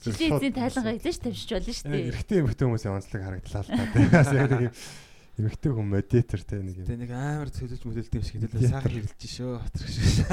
Зөв, 0.02 0.18
Жилийн 0.18 0.56
тайлангаа 0.58 0.94
эзэж 1.00 1.18
тавьчих 1.24 1.54
болно 1.56 1.72
шүү 1.72 1.88
дээ. 1.96 2.10
эрэгтэй 2.12 2.38
эмэгтэй 2.44 2.66
хүмүүсийн 2.68 2.96
онцлог 2.98 3.22
харагдлаа 3.24 3.64
л 3.64 3.70
та. 3.72 3.84
Тэгээс 3.96 4.32
яг 4.36 4.50
нэг 4.52 4.64
юм 4.68 4.76
эмэгтэй 5.42 5.72
хүн 5.74 5.88
модитер 5.90 6.42
те 6.46 6.62
нэг 6.62 6.78
юм. 6.78 6.86
Тэгээ 6.86 7.02
нэг 7.02 7.12
амар 7.18 7.50
төлөвлөж 7.50 7.82
мөдөлт 7.82 8.14
юм 8.14 8.24
шиг 8.24 8.36
хэдүүлээ 8.46 8.70
сайхан 8.70 8.92
хэрэлж 8.94 9.14
тэр 9.18 9.90
шиг 9.90 10.28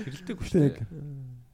Хэрэлдэг 0.00 0.36
Гэхдээ 0.40 0.64
яг 0.64 0.76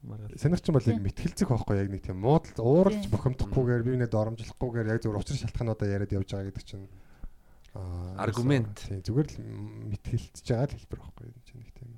маргаал 0.04 0.38
Сонирч 0.38 0.66
бол 0.70 0.84
яг 0.84 0.96
Тийм. 1.00 1.04
мэтгэлцэх 1.08 1.48
байхгүй 1.50 1.76
яг 1.80 1.88
нэг 1.90 2.02
тийм 2.04 2.18
муудал 2.20 2.60
ууралж 2.60 3.02
Тийм. 3.02 3.12
бохимдохгүйгээр 3.12 3.82
биенээ 3.88 4.10
доромжлохгүйгээр 4.12 4.90
яг 4.92 5.00
зөв 5.02 5.16
учир 5.16 5.36
шалтгаануудаа 5.40 5.88
яриад 5.88 6.12
явж 6.12 6.28
байгаа 6.30 6.48
гэдэг 6.52 6.64
чинь 6.64 6.86
аа 7.74 8.22
Аргумент. 8.22 8.76
тийм 8.84 9.00
зүгээр 9.02 9.28
л 9.32 9.36
мэтгэлцэж 9.90 10.46
байгаа 10.46 10.68
л 10.68 10.76
хэлбэр 10.78 11.00
байхгүй 11.02 11.24
юм 11.26 11.40
чинь 11.48 11.60
нэг 11.64 11.70
тийм 11.74 11.90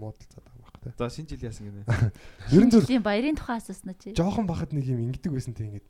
муудалцаад 0.00 0.44
байгаа 0.48 0.62
байхгүй. 0.64 0.80
те. 0.80 0.96
За 0.96 1.06
шинэ 1.12 1.28
жил 1.28 1.44
яасан 1.44 1.64
гинэ. 1.68 1.84
Ер 2.56 2.64
нь 2.64 2.72
зөв 2.72 2.84
баярын 3.04 3.36
тухай 3.36 3.56
асууснаа 3.60 3.94
чи. 4.00 4.16
жоохон 4.16 4.48
бахад 4.48 4.72
нэг 4.72 4.88
юм 4.88 5.04
ингэдэг 5.04 5.30
байсан 5.30 5.52
те 5.54 5.68
ингээд 5.68 5.86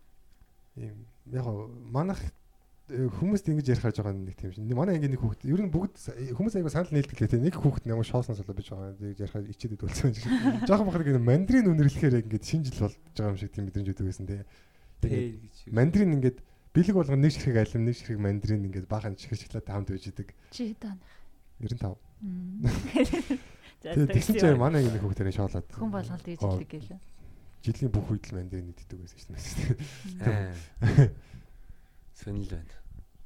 ийм 0.77 1.07
яг 1.31 1.47
манах 1.87 2.19
хүмүүст 2.91 3.47
ингэж 3.51 3.67
ярих 3.71 3.85
гэж 3.87 3.97
байгаа 4.03 4.15
нэг 4.19 4.37
тийм 4.37 4.51
шин. 4.51 4.67
Манай 4.75 4.99
ангийн 4.99 5.15
нэг 5.15 5.23
хүүхэд 5.23 5.47
ер 5.47 5.63
нь 5.63 5.71
бүгд 5.71 5.95
э, 6.11 6.35
хүмүүс 6.35 6.55
аяга 6.59 6.71
санал 6.75 6.91
нийлдэг 6.91 7.19
лээ 7.21 7.31
те. 7.31 7.39
Нэг 7.39 7.55
хүүхэд 7.55 7.87
намайг 7.87 8.09
шоосноос 8.11 8.43
болоо 8.43 8.57
биж 8.59 8.69
байгаа. 8.75 8.99
Тэгж 8.99 9.21
ярих 9.23 9.35
ичээдэд 9.55 9.81
болсон 9.81 10.11
юм 10.11 10.17
шиг. 10.19 10.31
Жоохон 10.69 10.87
бахад 10.91 11.07
ингэ 11.07 11.23
мандрин 11.23 11.71
үнэрлэхээр 11.71 12.21
ингэж 12.27 12.43
шинэ 12.45 12.65
жил 12.69 12.83
болж 12.91 12.97
байгаа 13.15 13.31
юм 13.31 13.39
шиг 13.39 13.51
тийм 13.55 13.65
мэдрэмж 13.71 13.89
өгдөг 13.95 14.07
байсан 14.11 14.27
те. 14.27 14.43
Тэ 15.01 15.09
гэж. 15.39 15.57
Мандрин 15.71 16.11
ингээд 16.19 16.39
бэлэг 16.75 16.95
болгоно 16.99 17.23
нэг 17.23 17.33
ширхэг 17.35 17.57
алим 17.63 17.83
нэг 17.87 17.95
ширхэг 17.99 18.19
мандрин 18.21 18.67
ингээд 18.67 18.87
баахан 18.91 19.15
чихэр 19.15 19.39
шоколадтай 19.39 19.73
хамт 19.75 19.91
байж 19.95 20.05
идэг. 20.11 20.29
Чи 20.51 20.75
хэд 20.75 20.85
он. 20.87 20.99
95. 21.61 21.97
Мм. 22.21 22.67
За 23.81 23.97
Тэгээ 23.97 24.13
тэгсэн 24.13 24.35
чинь 24.37 24.61
манай 24.61 24.85
ангийн 24.85 24.93
нэг 24.99 25.05
хүүхдэрээ 25.09 25.37
шоолоод. 25.41 25.69
хүн 25.73 25.89
болгоод 25.89 26.21
тэгж 26.21 26.41
Аа, 26.45 26.53
хэлдэг 26.53 26.69
гэлээ. 26.69 27.01
жилийн 27.65 27.93
бүх 27.93 28.09
үед 28.13 28.25
л 28.29 28.37
мандрин 28.37 28.69
иддэг 28.77 28.99
байсан 29.01 29.37
шүү 29.37 29.77
дээ. 30.21 31.09
Сонил 32.23 32.49
байна. 32.49 32.65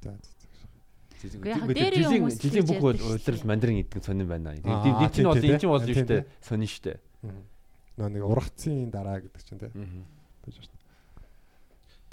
За. 0.02 0.18
Жилийн- 1.24 2.30
жилийн 2.30 2.66
бүх 2.68 2.82
улирал 2.82 3.18
дээ. 3.18 3.44
мандрин 3.44 3.80
идэх 3.80 4.04
сонин 4.04 4.28
байна. 4.28 4.54
Энд 4.54 5.12
чинь 5.14 5.24
бол 5.24 5.40
тийм, 5.40 5.58
чинь 5.58 5.68
бол 5.70 5.80
дээ. 5.80 6.06
тийм. 6.06 6.24
Сонин 6.42 6.68
дээ. 6.68 6.98
Нөө 7.96 8.08
нэг 8.10 8.22
ургацын 8.26 8.90
дараа 8.90 9.20
гэдэг 9.22 9.42
чинь 9.44 9.58
те. 9.58 9.66
Аа. 9.72 10.04
байж 10.44 10.56
дээ. 10.60 10.82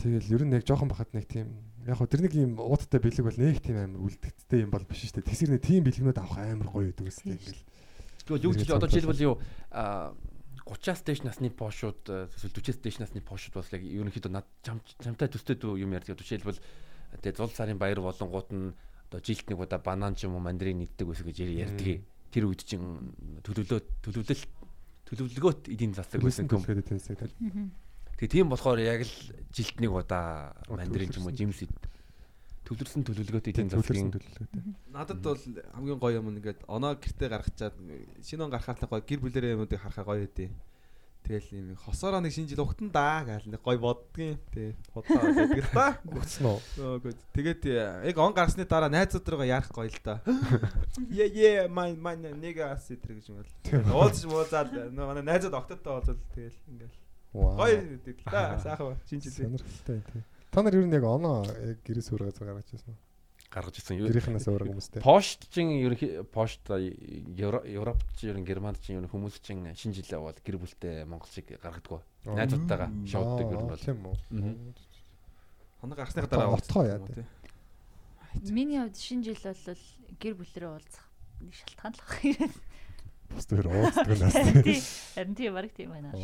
Тэгэл 0.01 0.33
ер 0.33 0.43
нь 0.45 0.53
яг 0.55 0.63
жоохон 0.65 0.89
бахад 0.89 1.11
нэг 1.13 1.25
тийм 1.27 1.47
яг 1.85 1.97
хөө 1.97 2.07
тэр 2.09 2.21
нэг 2.25 2.33
юм 2.33 2.53
ууттай 2.57 2.99
бэлэг 3.01 3.25
бол 3.25 3.37
нэг 3.37 3.59
тийм 3.61 3.77
амар 3.77 4.01
үлдэгдтэй 4.05 4.59
юм 4.65 4.71
бол 4.71 4.85
биш 4.85 5.05
шүү 5.09 5.21
дээ. 5.21 5.29
Тэсэр 5.29 5.49
нэг 5.57 5.61
тийм 5.61 5.83
бэлгнүүд 5.85 6.17
авах 6.17 6.37
амар 6.41 6.69
гоё 6.69 6.89
гэдэг 6.93 7.05
үстэй 7.09 7.33
ингээл. 7.37 7.63
Тэгвэл 8.25 8.45
юу 8.45 8.53
гэж 8.53 8.69
одоо 8.71 8.89
жишээлбэл 8.89 9.25
юу 9.25 9.35
аа 9.73 10.13
30-аас 10.71 11.03
дээш 11.03 11.21
насны 11.27 11.51
пошууд 11.51 12.31
эсвэл 12.31 12.55
40-аас 12.55 12.79
дээш 12.79 12.97
насны 13.03 13.19
пошууд 13.19 13.59
бас 13.59 13.69
яг 13.75 13.83
ерөнхийдөө 13.83 14.31
над 14.31 14.47
чам 14.63 14.79
чамтай 15.03 15.27
төстэй 15.27 15.59
юм 15.59 15.91
ярьдаг. 15.91 16.15
Жишээлбэл 16.15 16.63
тэгээ 17.19 17.35
зул 17.35 17.51
сарын 17.51 17.75
баяр 17.75 17.99
болонгууд 17.99 18.49
нь 18.55 18.71
одоо 19.11 19.19
жилд 19.19 19.45
нэг 19.51 19.59
удаа 19.59 19.83
банан 19.83 20.15
ч 20.15 20.23
юм 20.31 20.39
уу 20.39 20.43
мандарин 20.43 20.87
иддэг 20.87 21.11
үс 21.11 21.19
гэж 21.19 21.43
ярьдаг. 21.43 22.07
Тэр 22.31 22.47
үед 22.47 22.63
чинь 22.63 23.11
төлөвлөө 23.43 23.79
төлөвлөл 23.99 24.43
төлөвлөгөөт 25.11 25.67
эдийн 25.67 25.91
засаг 25.91 26.23
байсан 26.23 26.47
юм. 26.47 26.63
Тэгээ 28.15 28.31
тийм 28.31 28.47
болохоор 28.47 28.79
яг 28.79 29.03
л 29.03 29.15
жилд 29.51 29.77
нэг 29.83 29.91
удаа 29.91 30.55
мандарин 30.71 31.11
ч 31.11 31.19
юм 31.19 31.27
уу 31.27 31.35
жимс 31.35 31.67
ид 31.67 31.75
төвлөрсөн 32.71 33.03
төлөвлөгөөт 33.03 33.51
эдийн 33.51 33.67
засгийн 33.67 34.15
төлөвлөгөөтэй. 34.15 34.61
Надад 34.95 35.19
бол 35.19 35.35
хамгийн 35.75 35.99
гоё 35.99 36.23
юм 36.23 36.31
ингээд 36.31 36.63
оноо 36.71 36.95
гэртээ 36.95 37.27
гаргачаад 37.27 37.75
шинэ 38.23 38.47
он 38.47 38.51
гарахаар 38.55 38.79
л 38.79 38.87
гоё 38.87 39.03
гэр 39.03 39.19
бүлэрээ 39.19 39.55
юмуудыг 39.59 39.83
харахаа 39.83 40.07
гоё 40.07 40.23
үдээ. 40.23 40.47
Тэгэл 41.21 41.51
юм 41.51 41.75
хосороо 41.75 42.23
нэг 42.23 42.31
шинэ 42.31 42.49
жил 42.49 42.63
ухтан 42.63 42.89
даа 42.89 43.27
гэл 43.27 43.51
нэг 43.51 43.59
гоё 43.59 43.77
боддгийн. 43.77 44.39
Тэ 44.55 44.73
худлаа 44.95 45.21
байдаг 45.35 45.59
л 45.59 45.75
да. 45.75 45.87
Өгцөн 46.07 46.47
үү? 46.47 46.59
Өөгүй. 46.79 47.13
Тэгээд 47.35 47.61
яг 48.07 48.17
он 48.17 48.33
гарсны 48.33 48.63
дараа 48.65 48.89
найзуудтайгаа 48.89 49.51
ярих 49.51 49.69
гоё 49.69 49.91
л 49.91 50.01
да. 50.01 50.23
Е 51.11 51.27
е 51.27 51.67
май 51.67 51.93
май 51.93 52.15
нэга 52.17 52.73
ас 52.73 52.89
итэр 52.89 53.19
гэж 53.19 53.29
юм 53.29 53.43
бол. 53.43 53.51
Уулзч 54.01 54.25
муулзаад 54.31 54.73
нөө 54.95 55.05
манай 55.11 55.23
найзууд 55.27 55.53
октодтой 55.59 55.93
уулзвал 55.93 56.23
тэгэл 56.33 56.57
ингээл 56.71 56.97
гоё 57.37 57.79
гэдэг 58.01 58.17
л 58.17 58.31
да. 58.31 58.57
Сайхан 58.57 58.97
шинэ 59.05 59.21
жилийн. 59.21 59.59
Сонирхолтой 59.59 59.99
тий. 60.09 60.23
Та 60.51 60.61
нар 60.61 60.75
ер 60.75 60.85
нь 60.85 60.93
яг 60.93 61.07
оноо 61.07 61.47
яг 61.47 61.79
гэрээс 61.87 62.11
өөр 62.11 62.27
газар 62.27 62.51
гаргаж 62.51 62.67
байсан 62.75 62.91
уу? 62.91 62.99
гаргаж 63.51 63.75
ирсэн. 63.83 63.99
Гэрийнхнээс 63.99 64.47
өөр 64.47 64.63
хүмүүстэй. 64.71 65.03
Пошт 65.03 65.51
чин 65.51 65.75
ерөнхий 65.75 66.23
пошт 66.23 66.63
Европ 66.71 67.99
ч 68.15 68.31
ерөн 68.31 68.47
Германд 68.47 68.79
ч 68.79 68.95
ерөн 68.95 69.11
хүмүүс 69.11 69.43
чин 69.43 69.67
шинэ 69.75 69.95
жилээ 69.99 70.23
бол 70.23 70.39
гэр 70.39 70.55
бүлтэй 70.55 71.03
монголчиг 71.03 71.59
гаргадаг. 71.59 71.99
Аа. 72.23 72.35
Найзуудтайгаа 72.39 72.89
шоуддаг 73.03 73.47
ер 73.51 73.59
нь 73.59 73.67
бол. 73.67 73.83
Тийм 73.83 73.99
үү. 74.07 74.15
Хоног 75.83 75.97
гарсныхаа 75.99 76.31
дараа 76.31 76.55
отгоо 76.55 76.83
яа 76.87 77.03
юм. 77.03 77.11
Миний 78.55 78.79
хувьд 78.79 78.95
шинэ 78.95 79.23
жил 79.27 79.43
бол 79.43 79.83
гэр 80.15 80.33
бүлэрээ 80.39 80.71
уулзах 80.71 81.05
нэг 81.43 81.55
шалтгаан 81.59 81.91
л 81.91 82.03
баг. 82.07 82.19
Бус 83.35 83.45
тэр 83.51 83.67
уулздаг 83.67 84.15
нас. 84.15 84.35
Харин 85.15 85.35
тий 85.35 85.51
баг 85.51 85.67
тийм 85.75 85.91
байна. 85.91 86.15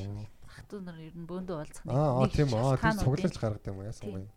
Хатуу 0.58 0.82
нар 0.82 0.98
ер 0.98 1.14
нь 1.14 1.30
бөөндөө 1.30 1.56
уулзах 1.62 1.86
Аа, 1.86 2.26
аа, 2.26 2.28
тийм. 2.34 2.50
Аа, 2.58 2.78
тийм 2.82 2.98
цуглуулж 2.98 3.38
гаргадаг 3.38 3.70
юм 3.70 3.78
уу? 3.78 3.88
Яасан 3.88 4.10
гоё. 4.10 4.28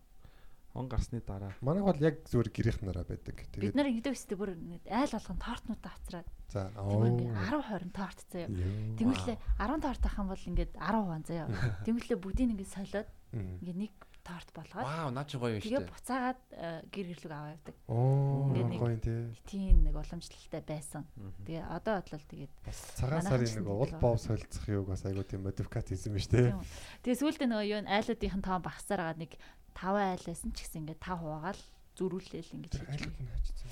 Он 0.72 0.86
гарсны 0.86 1.18
дараа. 1.26 1.51
Манайх 1.60 1.82
бол 1.82 1.98
яг 1.98 2.22
зүгээр 2.30 2.51
гэрийнх 2.55 2.82
нараа 2.86 3.02
байдаг. 3.02 3.34
Бид 3.42 3.51
Тэгээд 3.51 3.74
нар 3.74 3.90
ингэдэг 3.90 4.14
өстэй 4.14 4.38
бүр 4.38 4.55
нэг 4.55 4.86
айл 4.86 5.10
болгон 5.10 5.38
тортнуудаа 5.42 5.92
авцраад 5.98 6.28
за 6.47 6.70
тэгвэл 6.70 7.10
ингээ 7.10 7.34
10 7.34 7.90
20 7.90 7.90
торт 7.90 8.20
заяа. 8.30 8.48
Тэгвэл 8.94 9.26
10 9.34 9.82
торт 9.82 10.02
авах 10.06 10.18
юм 10.22 10.28
бол 10.30 10.47
ингээд 10.47 10.72
10 10.78 11.02
хуан 11.02 11.24
заяа. 11.26 11.47
Тэгвэл 11.86 12.22
бүгдийг 12.22 12.51
ингээ 12.55 12.70
солиод 12.70 13.09
Мм. 13.34 13.59
ингээ 13.66 13.76
нэг 13.82 13.94
торт 14.31 14.51
болгоод 14.55 14.86
Вау, 14.86 15.11
наа 15.11 15.27
чи 15.27 15.35
гоё 15.43 15.59
юм 15.59 15.62
шүү 15.62 15.66
тэгээ 15.66 15.82
дээ. 15.82 15.90
буцаагаад 15.90 16.40
э, 16.55 16.86
гэр 16.94 17.07
гэрлүг 17.11 17.32
аваа 17.35 17.51
явдаг. 17.59 17.74
Оо, 17.90 18.55
гоё 18.55 18.94
юм 18.94 19.02
тий. 19.02 19.19
Тийм 19.51 19.77
нэг 19.82 19.94
уламжлалтай 19.98 20.62
байсан. 20.62 21.02
Тэгээ 21.43 21.66
одоо 21.66 21.94
бодлол 21.98 22.27
тэгээд 22.31 22.52
Бас 22.62 22.78
цагаан 22.94 23.27
сарын 23.27 23.51
нэг 23.59 23.66
уул 23.66 23.93
бов 23.98 24.16
солилцох 24.23 24.66
юуг 24.70 24.86
бас 24.94 25.02
айгуу 25.02 25.27
тийм 25.27 25.43
модификат 25.43 25.90
хийсэн 25.90 26.15
биз 26.15 26.31
үү. 26.31 26.55
Тэгээ 27.02 27.19
сүүлдээ 27.19 27.48
нөгөө 27.51 27.66
юу 27.74 27.81
н 27.82 27.90
айлуудынх 27.90 28.36
нь 28.39 28.47
тоон 28.47 28.62
багасаар 28.62 29.02
байгаа 29.02 29.19
нэг 29.19 29.32
5 29.74 29.98
айл 29.98 30.24
байсан 30.31 30.51
ч 30.55 30.59
гэсэн 30.62 30.81
ингээ 30.86 30.98
5 31.02 31.19
хуваагаал 31.19 31.62
зөрүүлээл 31.98 32.55
ингэж 32.55 32.73
хийж 32.78 32.86
айлууд 32.86 33.16
байгаа. 33.19 33.27
нь 33.27 33.31
хаачсан. 33.35 33.69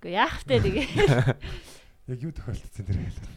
Гэхдээ 0.00 0.18
яах 0.18 0.36
вэ 0.42 0.56
тэгээ 0.58 0.86
Яг 2.10 2.18
юу 2.26 2.32
тохиолдсон 2.34 2.84
тэр 2.90 2.98
айлууд. 2.98 3.28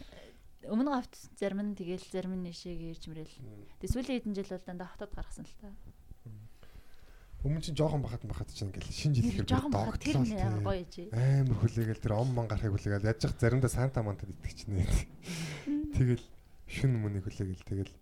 өмнө 0.64 0.90
говт 0.96 1.14
зарим 1.36 1.60
нь 1.60 1.76
тэгэл 1.76 2.06
зарим 2.08 2.32
нь 2.40 2.44
нэшээ 2.48 2.74
гэрж 2.74 3.02
мөрөл. 3.12 3.36
Тэгээ 3.78 3.92
сүүлийн 3.92 4.16
хэдэн 4.24 4.34
жил 4.34 4.50
бол 4.50 4.64
дандаа 4.64 4.88
хотод 4.88 5.12
гаргасан 5.12 5.44
л 5.44 5.56
та. 5.60 5.68
Өмнө 7.44 7.60
чинь 7.60 7.76
жоохон 7.76 8.00
бахад 8.00 8.24
бахад 8.24 8.48
чинь 8.56 8.72
ингээл 8.72 8.88
шинэ 8.88 9.14
жил 9.20 9.28
ихээр 9.28 9.48
Жохон 9.52 9.68
бахад 9.68 10.00
тэр 10.00 10.16
тий. 10.24 10.32
гоё 10.64 10.80
ижи. 10.80 11.02
Амар 11.12 11.56
хүлээгээл 11.60 12.00
тэр 12.00 12.12
ом 12.16 12.32
ман 12.32 12.48
гарахыг 12.48 12.72
хүлээгээл 12.72 13.08
яаж 13.12 13.20
ч 13.20 13.28
заримдаа 13.36 13.68
санта 13.68 14.00
мантад 14.00 14.32
итгэжнэ. 14.32 14.80
Тэгэл 15.92 16.24
шүн 16.64 16.96
мөнийг 17.04 17.28
хүлээгээл 17.28 17.68
тэгэл 17.68 17.92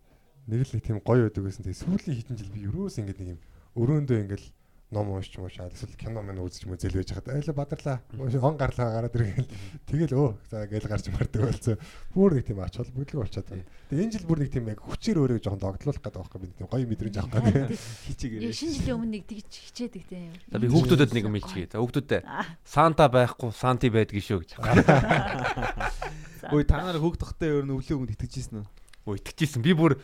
нэг 0.47 0.59
л 0.63 0.71
нэг 0.79 0.83
тийм 0.87 1.03
гоё 1.03 1.27
байдаг 1.27 1.43
гэсэн. 1.43 1.67
Тэгээ 1.67 1.83
сүүлийн 1.83 2.17
хэдэн 2.23 2.37
жил 2.39 2.55
би 2.55 2.63
юроос 2.71 2.95
ингээд 3.03 3.19
нэг 3.19 3.29
юм 3.35 3.39
өрөөндөө 3.75 4.17
ингээл 4.23 4.47
ном 4.93 5.09
уншиж 5.09 5.41
муушаад 5.41 5.73
эсвэл 5.73 5.97
кино 5.97 6.21
мань 6.21 6.37
үзэж 6.37 6.69
мөзөл 6.69 7.01
байж 7.01 7.09
хаад 7.11 7.27
айлаа 7.33 7.55
бадарлаа. 7.57 7.97
Он 8.13 8.55
гарлаа 8.55 8.87
гараад 8.93 9.17
ирэгээл 9.17 9.49
тэгэл 9.89 10.13
өө 10.13 10.29
за 10.53 10.67
гээл 10.69 10.87
гарч 10.87 11.09
мардаг 11.09 11.41
болцоо. 11.49 11.75
Бүр 12.13 12.37
нэг 12.37 12.45
тийм 12.45 12.61
ач 12.61 12.77
холбогдлого 12.77 13.25
болчиход 13.25 13.49
байна. 13.49 13.65
Тэгээ 13.89 14.03
энэ 14.05 14.13
жил 14.13 14.29
бүр 14.29 14.39
нэг 14.45 14.51
тийм 14.53 14.69
яг 14.69 14.79
хүчээр 14.85 15.17
өөрөө 15.17 15.41
жоохон 15.41 15.61
догтлуулах 15.65 16.01
гэдэг 16.05 16.21
байхгүй 16.21 16.39
би 16.39 16.47
тийм 16.53 16.67
гоё 16.69 16.85
мэдрэмж 16.85 17.17
авах 17.17 17.41
гэдэг. 17.41 17.73
Хичээгээр. 17.73 18.41
Яг 18.45 18.53
шинэ 18.53 18.73
жилийн 18.77 18.97
өмнө 19.01 19.13
нэг 19.17 19.23
тэгж 19.25 19.51
хичээдэг 19.73 20.03
тийм. 20.05 20.31
За 20.53 20.57
би 20.61 20.67
хүүхдүүдэд 20.69 21.11
нэг 21.17 21.25
юм 21.25 21.35
хэлчихье. 21.41 21.67
За 21.73 21.81
хүүхдүүдээ 21.81 22.21
Санта 22.63 23.09
байхгүй, 23.09 23.49
Санти 23.51 23.89
байдаг 23.89 24.21
шүү 24.21 24.45
гэж. 24.45 24.51
Ой 26.53 26.63
та 26.67 26.83
нар 26.83 26.99
хүүхд 26.99 27.23
тохтой 27.23 27.55
өөр 27.55 27.65
нь 27.65 27.73
өвлөө 27.73 27.95
өгөнд 27.97 28.13
итгэжсэн 28.19 28.61
үү? 28.61 28.67
Өө 29.07 29.15
итгэжсэн. 29.23 29.63
Би 29.63 29.71
бүр 29.71 29.95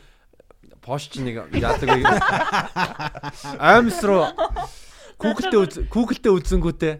пош 0.89 1.05
чи 1.13 1.21
нэг 1.21 1.53
яадаг? 1.53 2.01
Аймс 3.61 4.01
руу 4.01 4.25
Google-тэй 5.21 5.59
үз 5.61 5.75
Google-тэй 5.93 6.33
үзэнгүүтээ 6.33 6.93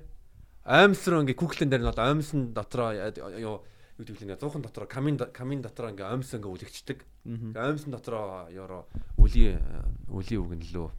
аймс 0.70 1.02
руу 1.10 1.26
ингээ 1.26 1.34
Google-ын 1.34 1.74
дээр 1.74 1.82
нь 1.82 1.90
одоо 1.90 2.06
аймсын 2.14 2.54
дотроо 2.54 2.94
юу 2.94 3.66
юу 3.98 4.06
гэдэг 4.06 4.30
вэ? 4.30 4.38
Зуухан 4.38 4.62
дотроо 4.62 4.86
камин 4.86 5.18
камин 5.18 5.66
дотроо 5.66 5.90
ингээ 5.90 6.06
аймс 6.06 6.30
ингээ 6.38 6.54
үлэгчдэг. 6.54 7.00
Тэгээ 7.26 7.58
аймсын 7.58 7.90
дотроо 7.90 8.46
ёро 8.54 8.86
үлийн 9.18 9.58
үлийн 10.14 10.46
үг 10.46 10.54
нь 10.54 10.70
лөө 10.70 10.94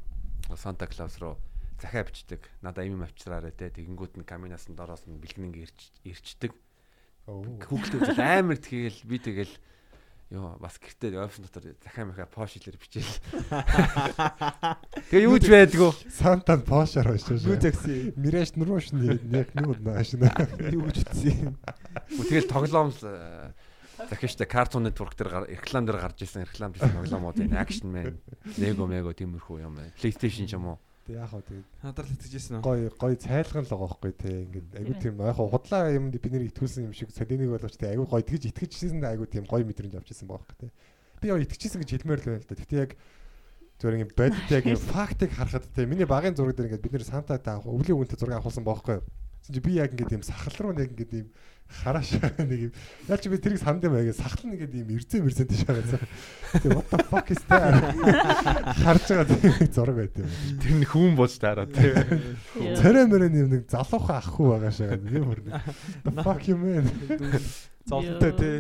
Санта 0.59 0.91
Клаус 0.91 1.23
руу 1.23 1.39
захиа 1.79 2.03
бичдэг. 2.03 2.43
Надаа 2.61 2.83
юм 2.83 3.07
авчраарэ 3.07 3.55
те. 3.55 3.71
Тэгэнгүүт 3.71 4.19
нь 4.19 4.27
каминаас 4.27 4.67
нь 4.67 4.75
дороос 4.75 5.07
нь 5.07 5.23
бэлгэн 5.23 5.55
ингээ 5.55 5.71
ирч 5.71 5.81
ирчдэг. 6.03 6.53
Үзэл 7.31 8.19
амар 8.19 8.59
тэгэл 8.59 9.07
би 9.07 9.23
тэгэл 9.23 9.55
Йоо 10.31 10.63
бас 10.63 10.79
гэртээ 10.79 11.19
офис 11.19 11.43
дотор 11.43 11.75
захаа 11.83 12.07
махаа 12.07 12.31
пош 12.31 12.55
хэлэр 12.55 12.79
бичээл. 12.79 13.19
Тэгээ 15.11 15.27
юу 15.27 15.43
ч 15.43 15.51
байдгүй. 15.51 15.91
Сантан 16.07 16.63
пошоор 16.63 17.19
очиж. 17.19 17.43
Юу 17.43 17.59
такси? 17.59 18.15
Мираж 18.15 18.55
нурууш 18.55 18.95
нэг 18.95 19.51
нүүд 19.59 19.83
наашна. 19.83 20.31
Юу 20.71 20.87
гэж 20.87 21.03
утсан? 21.03 21.59
Тэгэл 22.15 22.47
тоглоом 22.47 22.95
э, 23.03 23.51
захиштай 24.07 24.47
Cartoon 24.47 24.87
Network 24.87 25.19
дээр 25.19 25.51
реклам 25.51 25.91
дээр 25.91 25.99
гарч 25.99 26.23
ирсэн 26.23 26.47
реклам 26.47 26.79
гэсэн 26.79 26.95
тоглоомууд 26.95 27.43
энэ 27.43 27.59
action 27.59 27.91
man, 27.91 28.15
Lego 28.55 28.87
Mego 28.87 29.11
тиймэрхүү 29.11 29.67
юм. 29.67 29.83
PlayStation 29.99 30.47
ч 30.47 30.55
юм 30.55 30.71
уу. 30.71 30.79
Тэг 31.07 31.15
яах 31.17 31.33
вэ 31.33 31.43
тэгээд 31.49 31.69
Надар 31.85 32.05
л 32.05 32.15
итгэжсэн 32.15 32.55
үү? 32.59 32.65
гой 32.65 32.81
гой 32.97 33.15
цайлган 33.17 33.65
л 33.65 33.73
байгаа 33.73 33.89
байхгүй 33.89 34.13
те 34.21 34.31
ингээд 34.45 34.69
айгу 34.77 34.95
тийм 35.01 35.15
яг 35.25 35.37
худлаа 35.41 35.83
юм 35.93 36.11
бид 36.13 36.25
нэр 36.29 36.49
итгүүлсэн 36.53 36.87
юм 36.89 36.95
шиг 36.95 37.09
солинийг 37.11 37.51
боловч 37.51 37.77
те 37.81 37.93
айгу 37.93 38.05
гой 38.05 38.23
тэгж 38.23 38.53
итгэжсэн 38.53 39.05
айгу 39.05 39.25
тийм 39.25 39.45
гой 39.49 39.65
мэдрэмж 39.65 39.97
авчихсан 39.97 40.29
байгаа 40.29 40.45
байхгүй 40.45 40.69
те. 40.69 40.75
Би 41.21 41.27
яа 41.33 41.41
итгэжсэн 41.41 41.81
гэж 41.81 41.91
хэлмээр 41.97 42.21
л 42.21 42.29
байна 42.29 42.43
л 42.45 42.49
да 42.49 42.55
тэгтээ 42.61 42.81
яг 42.85 42.93
зөвөр 43.81 43.97
ингээд 43.97 44.17
бодит 44.17 44.49
яг 44.53 44.65
фактыг 44.93 45.31
харахад 45.33 45.65
те 45.73 45.89
миний 45.89 46.05
багын 46.05 46.37
зураг 46.37 46.55
дээр 46.55 46.69
ингээд 46.69 46.85
бид 46.85 46.95
нэр 47.01 47.09
санта 47.09 47.41
та 47.41 47.59
өвлийн 47.65 47.97
үнэтэй 47.97 48.21
зураг 48.21 48.45
авахулсан 48.45 48.65
байхгүй 48.65 49.01
Чи 49.49 49.61
би 49.61 49.81
яг 49.81 49.93
ингээд 49.97 50.21
юм 50.21 50.23
сахал 50.23 50.55
руу 50.61 50.73
нэг 50.77 50.93
ингээд 50.93 51.13
юм 51.17 51.29
харааш 51.71 52.11
нэг 52.51 52.61
юм. 52.69 52.73
Яг 53.09 53.21
чи 53.23 53.29
би 53.31 53.39
тэрийг 53.39 53.63
санд 53.63 53.85
юм 53.87 53.95
сахал 54.13 54.51
нь 54.51 54.59
ингээд 54.59 54.75
юм 54.75 54.91
эрзээ 54.91 55.21
мэрзээ 55.23 55.47
тийш 55.47 55.63
байгаа. 55.65 56.03
Тэгээ 56.59 56.75
what 56.75 56.89
the 56.91 56.99
fuck 57.07 57.29
is 57.31 57.43
that? 57.47 57.75
Харж 58.85 59.05
байгаа 59.07 59.27
тийм 59.31 59.71
зураг 59.71 59.97
байт 59.97 60.15
юм. 60.19 60.29
Тэр 60.59 60.75
нь 60.77 60.87
хүн 60.87 61.15
болж 61.15 61.35
таараа 61.39 61.71
тий. 61.71 61.95
Царай 62.77 63.07
мөрөн 63.07 63.39
юм 63.39 63.49
нэг 63.55 63.63
залуухан 63.71 64.19
ах 64.19 64.29
хүү 64.35 64.47
байгаа 64.51 64.73
шагаа 64.75 64.99
юм 64.99 65.27
хөрнө. 65.31 65.51
The 66.05 66.13
fuck 66.21 66.43
you 66.51 66.57
man. 66.59 66.87
Золтой 67.91 68.33
тий. 68.37 68.57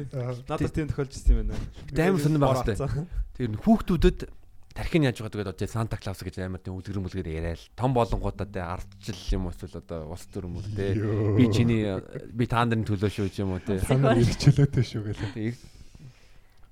Надад 0.48 0.72
тийм 0.72 0.88
тохиолж 0.88 1.12
ирсэн 1.12 1.34
юм 1.34 1.50
байна. 1.50 1.60
Амар 1.98 2.22
сонирн 2.22 2.44
байгаа 2.46 2.64
сте. 2.64 3.06
Тэр 3.36 3.58
хүүхдүүдэд 3.60 4.39
тархин 4.74 5.06
яаж 5.06 5.18
байгаа 5.18 5.50
гэдэг 5.50 5.54
одоо 5.54 5.68
Санта 5.68 5.96
Клаус 5.98 6.22
гэж 6.22 6.38
амар 6.42 6.62
тийм 6.62 6.78
үлгэр 6.78 7.02
мүлгэр 7.02 7.28
яриад 7.28 7.62
том 7.74 7.94
болонгуудаа 7.94 8.46
те 8.46 8.62
ардчил 8.62 9.18
юм 9.34 9.50
эсвэл 9.50 9.82
одоо 9.82 10.14
ус 10.14 10.24
дүрм 10.30 10.58
үү 10.58 10.66
те 10.74 10.94
би 10.94 11.44
чиний 11.50 11.86
би 12.30 12.46
та 12.46 12.62
нарын 12.62 12.86
төлөө 12.86 13.10
шүү 13.10 13.34
юм 13.42 13.58
уу 13.58 13.62
те 13.66 13.82
Санаа 13.82 14.14
ирчлөөтэй 14.14 14.84
шүү 14.86 15.10
гэлээ. 15.10 15.54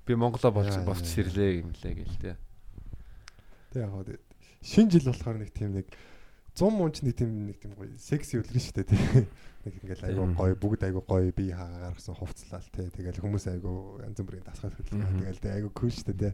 би 0.07 0.13
Монголоо 0.15 0.51
болж 0.51 0.75
босч 0.87 1.05
сэрлээ 1.11 1.59
юм 1.59 1.75
лээ 1.75 1.93
гэл 1.99 2.17
те 2.23 2.31
Тэг 3.75 3.83
яг 3.83 3.91
хаа 3.91 4.17
шинэ 4.63 4.91
жил 4.91 5.11
болохоор 5.11 5.37
нэг 5.39 5.51
тийм 5.53 5.75
нэг 5.75 5.87
100 6.59 6.71
мунч 6.75 6.99
нэг 7.05 7.15
тийм 7.15 7.47
нэг 7.47 7.57
тийм 7.61 7.71
гоё 7.77 7.93
секси 7.95 8.39
үлгэр 8.41 8.59
шүү 8.59 8.75
дээ 8.83 8.87
тий. 8.91 9.27
Нэг 9.63 9.73
ингээл 9.79 10.07
айгу 10.11 10.25
гоё 10.35 10.55
бүгд 10.59 10.83
айгу 10.87 11.03
гоё 11.07 11.31
би 11.31 11.51
хаа 11.55 11.69
гаргасан 11.93 12.15
хувцлал 12.19 12.67
тий. 12.73 12.89
Тэгэл 12.91 13.21
хүмүүс 13.23 13.45
айгу 13.47 14.01
янз 14.03 14.19
бүрийн 14.19 14.43
дасгал 14.43 14.75
хөдлөө. 14.75 15.23
Тэгэл 15.23 15.39
тий 15.39 15.51
айгу 15.55 15.69
кул 15.71 15.93
шүү 15.93 16.11
дээ 16.11 16.19
тий. 16.19 16.33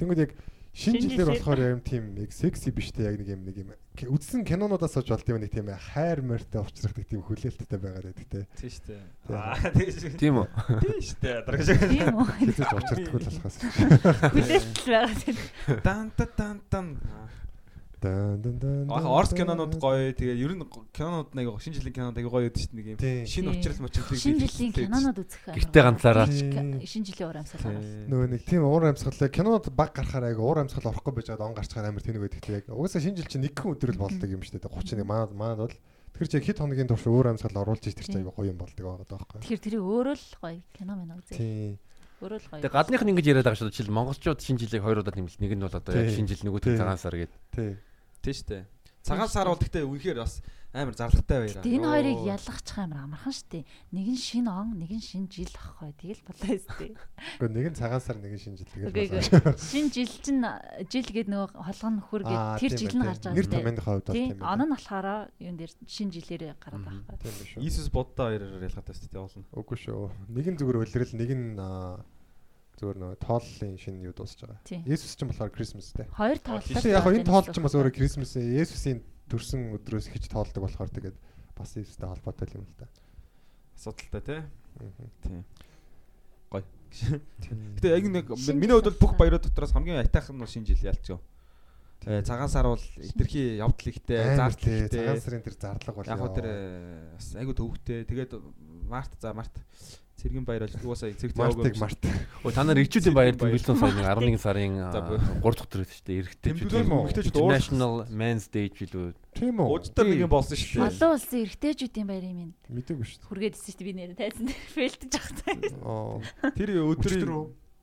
Тэнгүүд 0.00 0.22
яг 0.26 0.34
шинэ 0.80 1.00
жилээр 1.04 1.28
болохоор 1.36 1.60
яг 1.60 1.84
тийм 1.84 2.16
яг 2.16 2.32
секси 2.32 2.72
биштэй 2.72 3.04
яг 3.04 3.20
нэг 3.20 3.28
юм 3.36 3.44
нэг 3.44 3.56
юм 3.60 3.70
үдсэн 4.00 4.48
кинонуудаас 4.48 4.96
олж 4.96 5.12
болт 5.12 5.28
юм 5.28 5.44
нэг 5.44 5.52
тийм 5.52 5.68
хайр 5.68 6.24
морьтой 6.24 6.64
уучрахдаг 6.64 7.04
тийм 7.04 7.20
хүлээлттэй 7.20 7.76
байгаа 7.76 8.16
гэдэг 8.16 8.28
тий. 8.32 8.44
Тийм 8.56 8.70
шүү 8.72 8.84
дээ. 8.88 9.02
Тийм. 9.28 9.36
Аа 9.36 9.56
тийм 9.76 9.90
шүү. 9.92 10.16
тийм 10.16 10.34
үү 10.40 10.46
Тийм 10.80 11.00
шүү 11.04 11.18
дээ. 11.20 11.36
Дараагийн 11.44 11.68
шиг. 11.68 11.90
Тийм 11.92 12.16
үү. 12.16 12.26
Ч 12.50 12.60
уучрахгүй 12.64 13.18
л 13.20 13.28
болохоос. 13.28 13.56
Хүлээлтэл 14.32 14.88
байгаа 14.88 15.16
тийм. 15.20 15.36
Дан 15.84 16.06
дан 16.16 16.56
дан 16.72 16.86
Аа 18.04 19.04
Орс 19.20 19.32
кинонууд 19.36 19.76
гоё. 19.76 20.12
Тэгээ 20.16 20.36
ер 20.40 20.52
нь 20.56 20.64
кинонууд 20.94 21.34
нэг 21.36 21.46
шинэ 21.60 21.76
жилийн 21.76 21.94
кинонууд 21.94 22.16
аяг 22.16 22.28
гоё 22.30 22.48
байдаг 22.48 22.62
шүү 22.64 22.72
дээ 22.72 22.80
нэг 22.80 22.98
Тийм. 23.00 23.18
юм. 23.20 23.26
Шинэ 23.28 23.44
Тийм. 23.44 23.52
уучрал 23.52 23.80
мочрал. 23.84 24.16
Шинэ 24.16 24.46
жилийн 24.48 24.72
кинонууд 24.72 25.18
үзэх. 25.20 25.42
гэртээ 25.50 25.82
ганцаараа 25.84 26.26
Тийм. 26.30 26.80
Шинэ 26.80 27.04
жилийн 27.10 27.26
уур 27.28 27.38
амьсгал. 27.40 27.76
Нөгөө 28.08 28.28
нэг 28.30 28.42
тийм 28.48 28.62
уур 28.64 28.84
амьсгал 28.88 29.28
кинонод 29.28 29.66
баг 29.74 29.90
гарахаар 29.92 30.24
айгу 30.32 30.42
уур 30.48 30.58
амьсгал 30.64 30.88
орохгүй 30.90 31.12
байж 31.20 31.26
байгаа 31.28 31.48
он 31.50 31.56
гарчгаар 31.58 31.88
амар 31.92 32.02
тэнэг 32.02 32.22
байдаг. 32.24 32.44
Яг 32.48 32.64
угаасаа 32.72 33.00
шинэ 33.04 33.16
жил 33.20 33.28
чинь 33.28 33.44
нэг 33.44 33.54
хэн 33.58 33.72
өдрөл 33.76 34.00
болдог 34.00 34.28
юм 34.30 34.40
шүү 34.40 34.56
дээ. 34.60 34.72
31 34.72 35.04
манад 35.04 35.32
манад 35.36 35.58
бол 35.68 35.74
тэр 36.16 36.26
чинь 36.28 36.44
хэд 36.44 36.58
хоногийн 36.60 36.88
турш 36.88 37.04
уур 37.06 37.28
амьсгал 37.30 37.60
оруулж 37.62 37.84
ич 37.84 37.94
тэр 37.96 38.06
чинь 38.08 38.20
айгу 38.24 38.32
гоё 38.34 38.50
юм 38.52 38.58
болдог 38.58 38.80
байгаа 38.80 39.06
даахгүй. 39.08 39.40
Тэгэхээр 39.44 39.64
тэрийг 39.64 39.84
өөрөө 39.84 40.16
л 40.16 40.26
гоё 40.40 40.58
кино 40.74 40.92
мэн 40.96 41.14
үзээ. 41.20 41.36
Тийм. 41.38 41.78
Өөрөө 42.20 42.36
л 42.40 42.48
гоё. 42.52 42.60
Тэгээ 42.60 42.76
гадных 42.76 43.00
нь 43.04 43.10
ингэж 43.16 43.26
яриад 43.32 43.46
байгаа 43.48 43.56
шүү 43.60 43.68
дээ. 43.72 43.76
Жишээл 43.80 43.96
монголчууд 43.96 44.40
шинэ 44.44 44.60
жилийг 44.60 44.82
хоёр 44.84 45.00
удаа 45.00 45.14
нэмэлт. 45.16 45.40
Нэг 45.40 45.52
нь 45.56 45.64
бол 45.64 45.72
одоо 45.72 45.92
яг 45.96 46.10
шинэ 46.12 46.28
жил 46.28 46.42
нөгөөт 46.44 46.64
Тий. 46.68 46.74
нь 46.74 46.80
цагаан 46.80 47.00
сар 47.00 47.16
гэдэг. 47.16 47.38
Тий. 47.56 47.70
Тийм 48.20 48.34
шүү 48.36 48.48
дээ. 48.48 48.64
Цагаан 49.00 49.28
сар 49.32 49.48
бол 49.48 49.60
гэхдээ 49.60 49.84
үнэхээр 49.88 50.20
бас 50.20 50.44
амар 50.70 50.94
зарлагтай 50.94 51.38
байраа. 51.42 51.64
Энэ 51.66 51.88
хоёрыг 51.88 52.20
ялгахчих 52.30 52.78
амар 52.78 53.02
амархан 53.02 53.34
штэ. 53.34 53.66
Нэг 53.90 54.06
нь 54.14 54.20
шин 54.20 54.46
он, 54.46 54.78
нэг 54.78 54.92
нь 54.94 55.02
шин 55.02 55.26
жил 55.26 55.50
ахгүй. 55.50 55.90
Тэгэл 55.98 56.22
болоо 56.22 56.56
штэ. 56.62 56.94
Гэхдээ 56.94 57.50
нэг 57.50 57.66
нь 57.74 57.78
цагаан 57.80 57.98
сар 58.04 58.22
нэг 58.22 58.38
нь 58.38 58.42
шинэ 58.44 58.60
жил 58.60 58.70
ээ. 58.70 59.58
Шин 59.58 59.90
жил 59.90 60.12
чинь 60.22 60.46
жил 60.86 61.08
гээд 61.10 61.26
нөгөө 61.26 61.58
холгон 61.58 61.94
нөхөр 61.98 62.22
гээд 62.22 62.46
тэр 62.62 62.72
жил 62.78 62.94
нь 62.94 63.02
гарч 63.02 63.22
байгаа 63.26 63.34
Нэр 63.34 63.48
томьёоны 63.50 63.82
хувьд 63.82 64.06
бол 64.06 64.14
Тийм. 64.14 64.38
Он 64.46 64.60
нь 64.62 64.70
болохоор 64.70 65.08
юун 65.42 65.56
дээр 65.58 65.72
шин 65.90 66.08
жилээр 66.14 66.54
гараад 66.62 66.84
байгаа 66.86 67.04
байхгүй. 67.18 67.58
Иесус 67.58 67.90
Будда 67.90 68.30
хоёроор 68.30 68.62
ялгаатай 68.62 68.94
шүү 68.94 69.10
дээ 69.10 69.22
уулна. 69.26 69.48
Үгүй 69.50 69.78
шүү. 69.80 70.06
Нэг 70.30 70.46
нь 70.54 70.58
зүгээр 70.60 70.80
үлрэл 70.86 71.18
нэг 71.18 71.30
нь 71.34 71.58
зүгээр 72.80 72.96
нөгөө 72.96 73.18
тооллын 73.20 73.76
шинэ 73.76 74.08
юу 74.08 74.14
дуусж 74.16 74.40
байгаа. 74.40 74.58
Тийм. 74.64 74.82
Есүс 74.88 75.12
чинь 75.12 75.28
болохоор 75.28 75.52
Крисмастэй. 75.52 76.08
Хоёр 76.16 76.38
тооллоо. 76.40 76.64
Тэгэхээр 76.64 76.96
яг 76.96 77.06
энэ 77.12 77.28
тоол 77.28 77.46
чинь 77.52 77.64
бас 77.64 77.76
өөрөө 77.76 77.92
Крисмас 77.92 78.32
Есүсийн 78.40 79.04
төрсөн 79.28 79.76
өдрөөс 79.76 80.08
хич 80.08 80.32
тоолдог 80.32 80.64
болохоор 80.64 80.88
тэгээд 80.88 81.16
бас 81.52 81.76
Есүстэй 81.76 82.08
холбоотой 82.08 82.48
юм 82.56 82.64
л 82.64 82.74
да. 82.80 82.88
Асуудалтай 83.76 84.22
тий. 84.24 84.40
Мгм. 84.80 85.08
Тийм. 85.20 85.44
Гоё. 86.48 86.64
Гэтэ 87.76 87.92
яг 87.92 88.04
нэг 88.08 88.26
миний 88.56 88.72
хувьд 88.72 88.88
бол 88.96 89.02
бүх 89.04 89.12
баярууд 89.20 89.44
дотроос 89.44 89.76
хамгийн 89.76 90.00
айтайхан 90.00 90.40
нь 90.40 90.48
шинэ 90.48 90.72
жил 90.72 90.88
ялч 90.88 91.12
юу. 91.12 91.20
Э 92.08 92.24
цагаан 92.24 92.48
сар 92.48 92.64
бол 92.64 92.80
итерхий 92.96 93.60
явдал 93.60 93.92
ихтэй, 93.92 94.36
зардал 94.36 94.56
ихтэй. 94.56 94.88
Цагаан 94.88 95.20
сарын 95.20 95.44
тэр 95.44 95.56
зарлага 95.60 96.00
бол 96.00 96.08
Яг 96.08 96.32
тэр 96.32 96.48
бас 97.12 97.28
айгу 97.36 97.52
төвөгтэй. 97.52 98.08
Тэгээд 98.08 98.40
март 98.88 99.12
за 99.20 99.36
март 99.36 99.52
цэргийн 100.20 100.44
баяр 100.44 100.68
бол 100.68 100.92
угаасаа 100.92 101.10
цэгт 101.16 101.36
Мартыг 101.40 101.76
март. 101.80 102.02
Өө 102.44 102.52
та 102.52 102.62
нар 102.62 102.76
ирчүүдийн 102.76 103.16
баяр 103.16 103.34
Баяр. 103.40 103.56
тэмдэглэн 103.56 103.80
сарын 103.80 104.04
11 104.04 104.38
сарын 104.38 104.74
За, 104.92 105.00
3 105.00 105.56
дахь 105.56 105.66
өдөр 105.66 105.82
шүү 105.88 106.04
дээ. 106.04 106.18
Эрэгтэй 106.20 106.52
уур- 107.40 107.54
National 107.56 107.94
Men's 108.12 108.46
Day 108.52 108.68
жилүү. 108.68 109.14
Тийм 109.34 109.56
үү? 109.56 109.68
Уужтар 109.72 110.04
нэг 110.04 110.20
юм 110.20 110.30
болсон 110.30 110.56
шүү 110.60 110.76
дээ. 110.76 110.88
Олон 110.92 111.10
улсын 111.16 111.38
эрэгтэйчүүдийн 111.48 112.06
баярын 112.06 112.36
минь 112.36 112.54
Мэдээгүй 112.68 113.06
шүү 113.08 113.24
хүргээд 113.32 113.54
ирсэн 113.56 113.72
шүү 113.72 113.78
дээ 113.80 113.88
би 113.88 113.94
нэр 113.96 114.12
тайзан 114.14 114.44
дээр 114.46 114.68
фэлтэж 114.76 115.12
авах 115.16 115.32
дээ. 115.40 115.58
Oo. 115.82 116.20
Тэр 116.54 116.68
өдрийн 116.84 117.24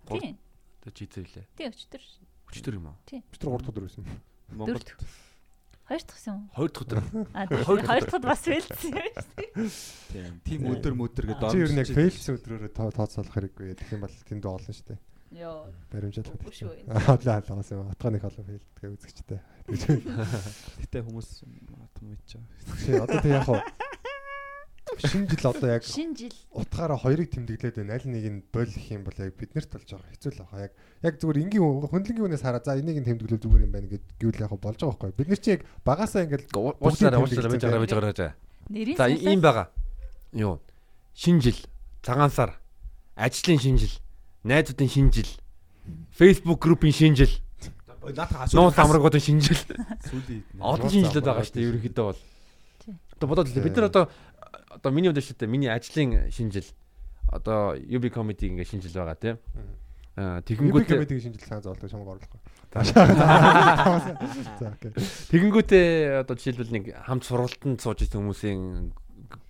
Тийм. 0.07 0.35
Одоо 0.85 0.91
жийцээ 0.93 1.23
үлээ. 1.25 1.45
Тийм 1.57 1.69
өчтөр. 1.73 2.03
Өчтөр 2.47 2.73
юм 2.79 2.85
уу? 2.87 2.95
Өчтөр 3.11 3.49
3 3.51 3.59
дахь 3.59 3.71
өдөр 3.73 3.83
байсан. 3.89 4.03
Монгол 4.55 4.79
Дөрөвт. 4.79 5.26
Хоёр 5.87 6.03
дахь 6.03 6.27
юм. 6.27 6.39
Хоёр 6.51 6.69
дахь 6.71 6.83
өдөр. 6.83 6.99
Хоёр 7.63 8.03
дахь 8.03 8.27
бас 8.27 8.43
фэлтсэн 8.43 8.91
юм 8.91 9.07
шүү 9.15 9.33
дээ. 9.39 10.31
тийм 10.43 10.59
тим 10.59 10.61
өдөр 10.67 10.93
мөдөр 10.99 11.25
гэдэг 11.31 11.47
Чи 11.47 11.63
ер 11.63 11.71
нь 11.71 11.79
яг 11.79 11.87
фейлсэн 11.95 12.35
өдрөөрөө 12.35 12.71
тоо 12.75 12.91
тооцоолох 12.91 13.31
хэрэггүй. 13.31 13.71
Тэгэх 13.79 13.95
юм 13.95 14.03
бол 14.03 14.15
тэнд 14.27 14.43
олон 14.43 14.75
шүү 14.75 14.87
дээ. 14.91 14.99
Йоо. 15.39 15.71
Баримжаалах. 15.87 16.35
Үгүй 16.43 16.55
шүү. 16.59 16.71
Хаалаа 16.91 17.39
хаалаас 17.39 17.71
юм. 17.71 17.87
Атганых 17.87 18.23
олон 18.27 18.45
фейлдгээ 18.51 18.91
үзэгчтэй. 18.99 19.39
Гэтэ 19.67 21.03
хүмүүс 21.07 21.29
матм 21.47 22.03
мэдчихэ. 22.11 22.43
Чи 22.83 22.91
одоо 22.99 23.19
тэг 23.23 23.31
яг 23.31 23.47
хуу 23.47 23.59
шинэ 24.97 25.27
жил 25.27 25.45
одоо 25.51 25.69
яг 25.69 25.83
Шинэ 25.83 26.15
жил 26.15 26.35
утгаараа 26.51 26.97
хоёрыг 26.97 27.29
тэмдэглээд 27.31 27.75
байна. 27.83 27.93
Аль 27.97 28.07
нэг 28.07 28.25
нь 28.27 28.43
боль 28.51 28.71
гэх 28.71 28.91
юм 28.91 29.03
бол 29.03 29.17
яг 29.19 29.33
биднэрт 29.35 29.69
болж 29.71 29.89
байгаа 29.91 30.11
хэцүү 30.15 30.31
л 30.31 30.41
байгаа. 30.47 30.61
Яг 30.67 30.73
яг 31.03 31.13
зүгээр 31.19 31.41
энгийн 31.43 31.63
хөндлөнгийн 31.91 32.27
үнээс 32.31 32.43
хараа 32.43 32.63
за 32.63 32.79
энийг 32.79 32.97
нь 33.01 33.07
тэмдэглэл 33.07 33.43
зүгээр 33.43 33.65
юм 33.67 33.73
байна 33.75 33.87
гэд 33.91 34.05
гэвэл 34.17 34.43
яг 34.47 34.53
болж 34.57 34.79
байгаа 34.79 34.95
байхгүй. 34.95 35.17
Бид 35.17 35.29
нар 35.29 35.41
чи 35.43 35.49
яг 35.57 35.61
багасаа 35.83 36.23
ингээл 36.23 36.47
Уучлаарай, 36.53 37.19
уучлаарай, 37.19 37.51
байж 37.51 37.63
байгаа, 37.63 37.83
байж 37.83 37.93
байгаа, 37.93 38.35
нэрийн 38.69 38.97
За 38.97 39.07
ийм 39.07 39.41
байгаа. 39.41 39.67
Юу? 40.33 40.59
Шинэ 41.15 41.41
жил, 41.41 41.59
цагаан 42.03 42.31
сар, 42.31 42.59
ажлын 43.15 43.59
шинэ 43.59 43.79
жил, 43.79 43.95
найзуудын 44.43 44.89
шинэ 44.89 45.11
жил, 45.11 45.31
Facebook 46.13 46.61
группийн 46.61 46.93
шинэ 46.93 47.15
жил, 47.15 47.33
Наатах 48.07 48.53
нуус 48.53 48.77
амрагуудын 48.77 49.19
шинэ 49.19 49.41
жил. 49.43 49.61
сүүлийн 50.07 50.43
Олон 50.63 50.87
шинэ 50.87 51.11
жилүүд 51.11 51.27
байгаа 51.27 51.43
шүү 51.43 51.55
дээ 51.59 51.67
ерөнхийдөө 51.67 52.05
бол. 52.07 52.21
Одоо 53.17 53.27
бодоод 53.27 53.51
л 53.51 53.59
бид 53.59 53.75
нар 53.75 53.89
одоо 53.91 54.05
одоо 54.77 54.91
миний 54.93 55.09
хувьд 55.09 55.25
шүү 55.25 55.37
дээ 55.41 55.49
миний 55.49 55.69
ажлын 55.73 56.29
шинэ 56.31 56.51
жил 56.53 56.69
одоо 57.33 57.75
UB 57.75 58.07
comedy 58.13 58.47
ингээ 58.53 58.65
шинэ 58.69 58.85
жил 58.85 59.01
байгаа 59.03 59.17
тийм. 59.17 59.37
Тэгэнгүүт 60.17 60.45
тэгэнгүүт 60.49 60.87
комедигийн 60.89 61.23
шинэ 61.29 61.35
жил 61.37 61.45
цаан 61.49 61.61
зоолдог 61.61 61.89
шамаг 61.89 62.07
оруулах. 62.17 62.31
За 64.59 64.73
окей. 64.73 64.91
тэгэнгүүтээ 65.29 66.21
одоо 66.25 66.35
жишээлбэл 66.37 66.73
нэг 66.73 66.85
хамт 67.05 67.23
сургалтанд 67.25 67.79
сууж 67.81 68.01
ирсэн 68.01 68.21
хүмүүсийн 68.25 68.91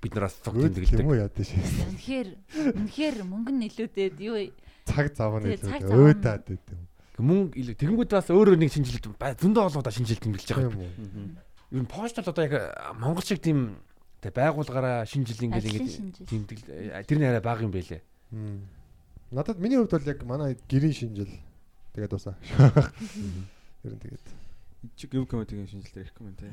бид 0.03 0.11
нараас 0.15 0.35
цог 0.43 0.55
Өөд 0.59 0.75
тэмдэглэдэг. 0.75 0.99
юм 1.01 1.07
уу 1.07 1.15
яд 1.21 1.35
шээ. 1.37 1.63
Үнэхээр 1.87 2.29
үнэхээр 2.83 3.15
мөнгө 3.23 3.51
нь 3.55 3.65
илүүдээд 3.71 4.15
юу 4.19 4.35
Цаг 4.87 5.11
зав 5.15 5.39
нь 5.39 5.43
Тэгээ, 5.55 5.63
цаг 5.63 5.79
илүү 5.81 5.87
зав 5.87 5.95
нь- 5.95 6.03
өөдөөд 6.03 6.43
байт 6.47 6.67
юм. 6.67 6.81
Мөнгө 7.17 7.55
илүү 7.57 7.75
тэгэнгүүт 7.79 8.11
бас 8.11 8.27
өөрөө 8.31 8.55
нэг 8.59 8.69
шинэ 8.75 8.85
жил 8.91 9.01
зөндөө 9.07 9.63
олоодаа 9.71 9.93
шинэ 9.95 10.07
жил 10.11 10.19
тэмдэглэж 10.21 10.49
байгаа. 10.51 10.71
Ер 11.71 11.81
нь 11.83 11.87
пост 11.89 12.15
бол 12.19 12.27
одоо 12.31 12.43
яг 12.43 12.53
Монгол 12.99 13.23
шиг 13.23 13.39
тийм 13.39 13.79
тэг 14.27 14.35
байгуулгаараа 14.35 15.05
шинэ 15.07 15.25
жил 15.31 15.43
ингээд 15.47 15.63
Ажлын 15.63 15.79
ингээд 15.79 15.95
шинэ 15.95 16.11
жил. 16.11 16.27
тэмдэглэл 16.27 17.07
тэр 17.07 17.17
нь 17.17 17.27
арай 17.31 17.41
бага 17.43 17.63
юм 17.63 17.71
байлээ. 17.71 18.01
Надад 19.31 19.57
миний 19.59 19.79
хувьд 19.79 19.91
бол 19.95 20.07
яг 20.11 20.19
манай 20.27 20.51
гэрийн 20.67 20.93
шинэ 20.95 21.15
жил 21.23 21.31
тэгээд 21.95 22.11
дуусаа. 22.11 22.35
Ер 23.87 23.93
нь 23.95 24.01
тэгээд. 24.03 24.25
чи 24.95 25.07
гів 25.07 25.27
комедигийн 25.27 25.67
шинжилгээ 25.67 26.03
ирэх 26.03 26.19
юм 26.19 26.35
те. 26.35 26.51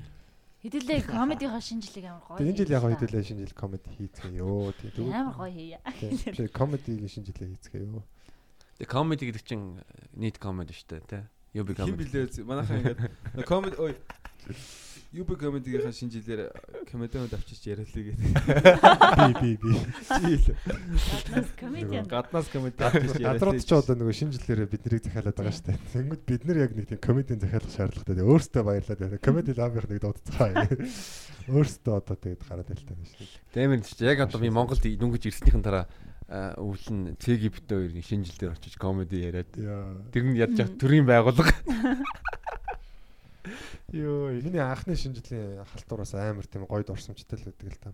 хэдүүлээ 0.64 1.02
комедийнхаа 1.06 1.60
шинэ 1.60 1.82
жилиг 1.84 2.04
амар 2.08 2.22
гоё. 2.24 2.38
Энэ 2.40 2.56
жил 2.56 2.72
яг 2.72 2.82
хэдүүлээ 2.88 3.24
шинэ 3.26 3.40
жил 3.44 3.54
комеди 3.58 3.88
хийцгээе 3.98 4.38
ёо. 4.40 4.72
Тэгээд 4.72 4.96
Амар 5.12 5.34
гоё 5.34 5.52
хийя. 5.52 5.78
тийм 6.32 6.48
комедигийн 6.50 7.10
шинэ 7.10 7.26
жилээ 7.30 7.48
хийцгээе 7.58 7.84
ёо. 7.90 8.02
Тэгээ 8.80 8.90
comedy 8.90 9.24
гэдэг 9.30 9.44
чинь 9.46 9.66
нийт 10.18 10.38
comedy 10.42 10.72
шүү 10.74 10.88
дээ 10.88 11.02
тий. 11.06 11.22
UB 11.54 11.68
Хин 11.70 11.94
comedy. 11.94 12.10
блээ 12.10 12.26
манайхаа 12.42 12.78
ингээд 12.80 13.00
комеди 13.50 13.76
ой 13.78 13.92
UB 15.14 15.30
comedy-ийн 15.38 15.94
шинэ 15.94 16.10
жилээр 16.10 16.50
комедиуд 16.90 17.30
авчиж 17.30 17.62
яриалаа 17.70 17.94
Би 17.94 19.30
би 19.38 19.50
би. 19.62 19.70
гэдэг. 20.10 20.56
Гаднаас 20.66 21.50
комедиан. 21.54 22.06
Гаднаас 22.10 22.48
комеди 22.50 22.82
авчиж 22.82 23.22
Гадрууд 23.22 23.62
ч 23.62 23.70
одоо 23.78 23.94
нөгөө 23.94 24.10
шинэ 24.10 24.34
жилээр 24.34 24.66
бид 24.66 24.82
нарыг 24.82 25.06
захиалаад 25.06 25.36
байгаа 25.38 25.54
шүү 25.54 25.66
дээ. 25.70 25.78
Тэнгүүд 25.94 26.22
бид 26.26 26.42
нар 26.50 26.58
яг 26.66 26.72
нэг 26.74 26.86
тийм 26.90 26.98
комедийн 26.98 27.38
захиалах 27.38 27.70
шаардлагатай. 27.70 28.14
Тэгээ 28.18 28.30
өөртөө 28.34 28.62
баярлаад 28.66 29.00
байна. 29.06 29.22
Комеди 29.22 29.52
лабийнх 29.54 29.86
нэг 29.86 30.00
дуудцгаа. 30.02 30.50
Өөртөө 31.46 31.94
одоо 31.94 32.16
тэгээд 32.18 32.42
гараад 32.50 32.68
байлтаа 32.74 32.94
байна 32.98 33.06
шүү 33.14 33.22
дээ. 33.22 33.54
Тэмэр 33.54 33.80
чи 33.86 34.02
яг 34.02 34.18
одоо 34.26 34.38
би 34.42 34.50
Монголд 34.50 34.82
дүнгэж 34.82 35.22
ирснийхэн 35.30 35.62
дараа 35.62 35.86
а, 36.26 36.58
өвлөн 36.58 37.14
цэги 37.22 37.54
битээ 37.54 37.86
хоёрын 37.86 38.02
шинэ 38.02 38.26
жил 38.26 38.50
дээр 38.50 38.56
очиж 38.58 38.74
комеди 38.82 39.22
яриад 39.22 39.52
тэр 40.10 40.24
нь 40.26 40.34
ядж 40.42 40.58
төрийн 40.74 41.06
байгууллага. 41.06 41.54
Йоо, 43.92 44.32
миний 44.40 44.62
анхны 44.62 44.96
шинэ 44.96 45.20
жилийн 45.20 45.64
халтураас 45.68 46.14
амар 46.16 46.46
тийм 46.48 46.64
гоё 46.64 46.84
дурсамжтай 46.84 47.38
л 47.38 47.46
байдаг 47.52 47.68
л 47.68 47.82
та. 47.82 47.92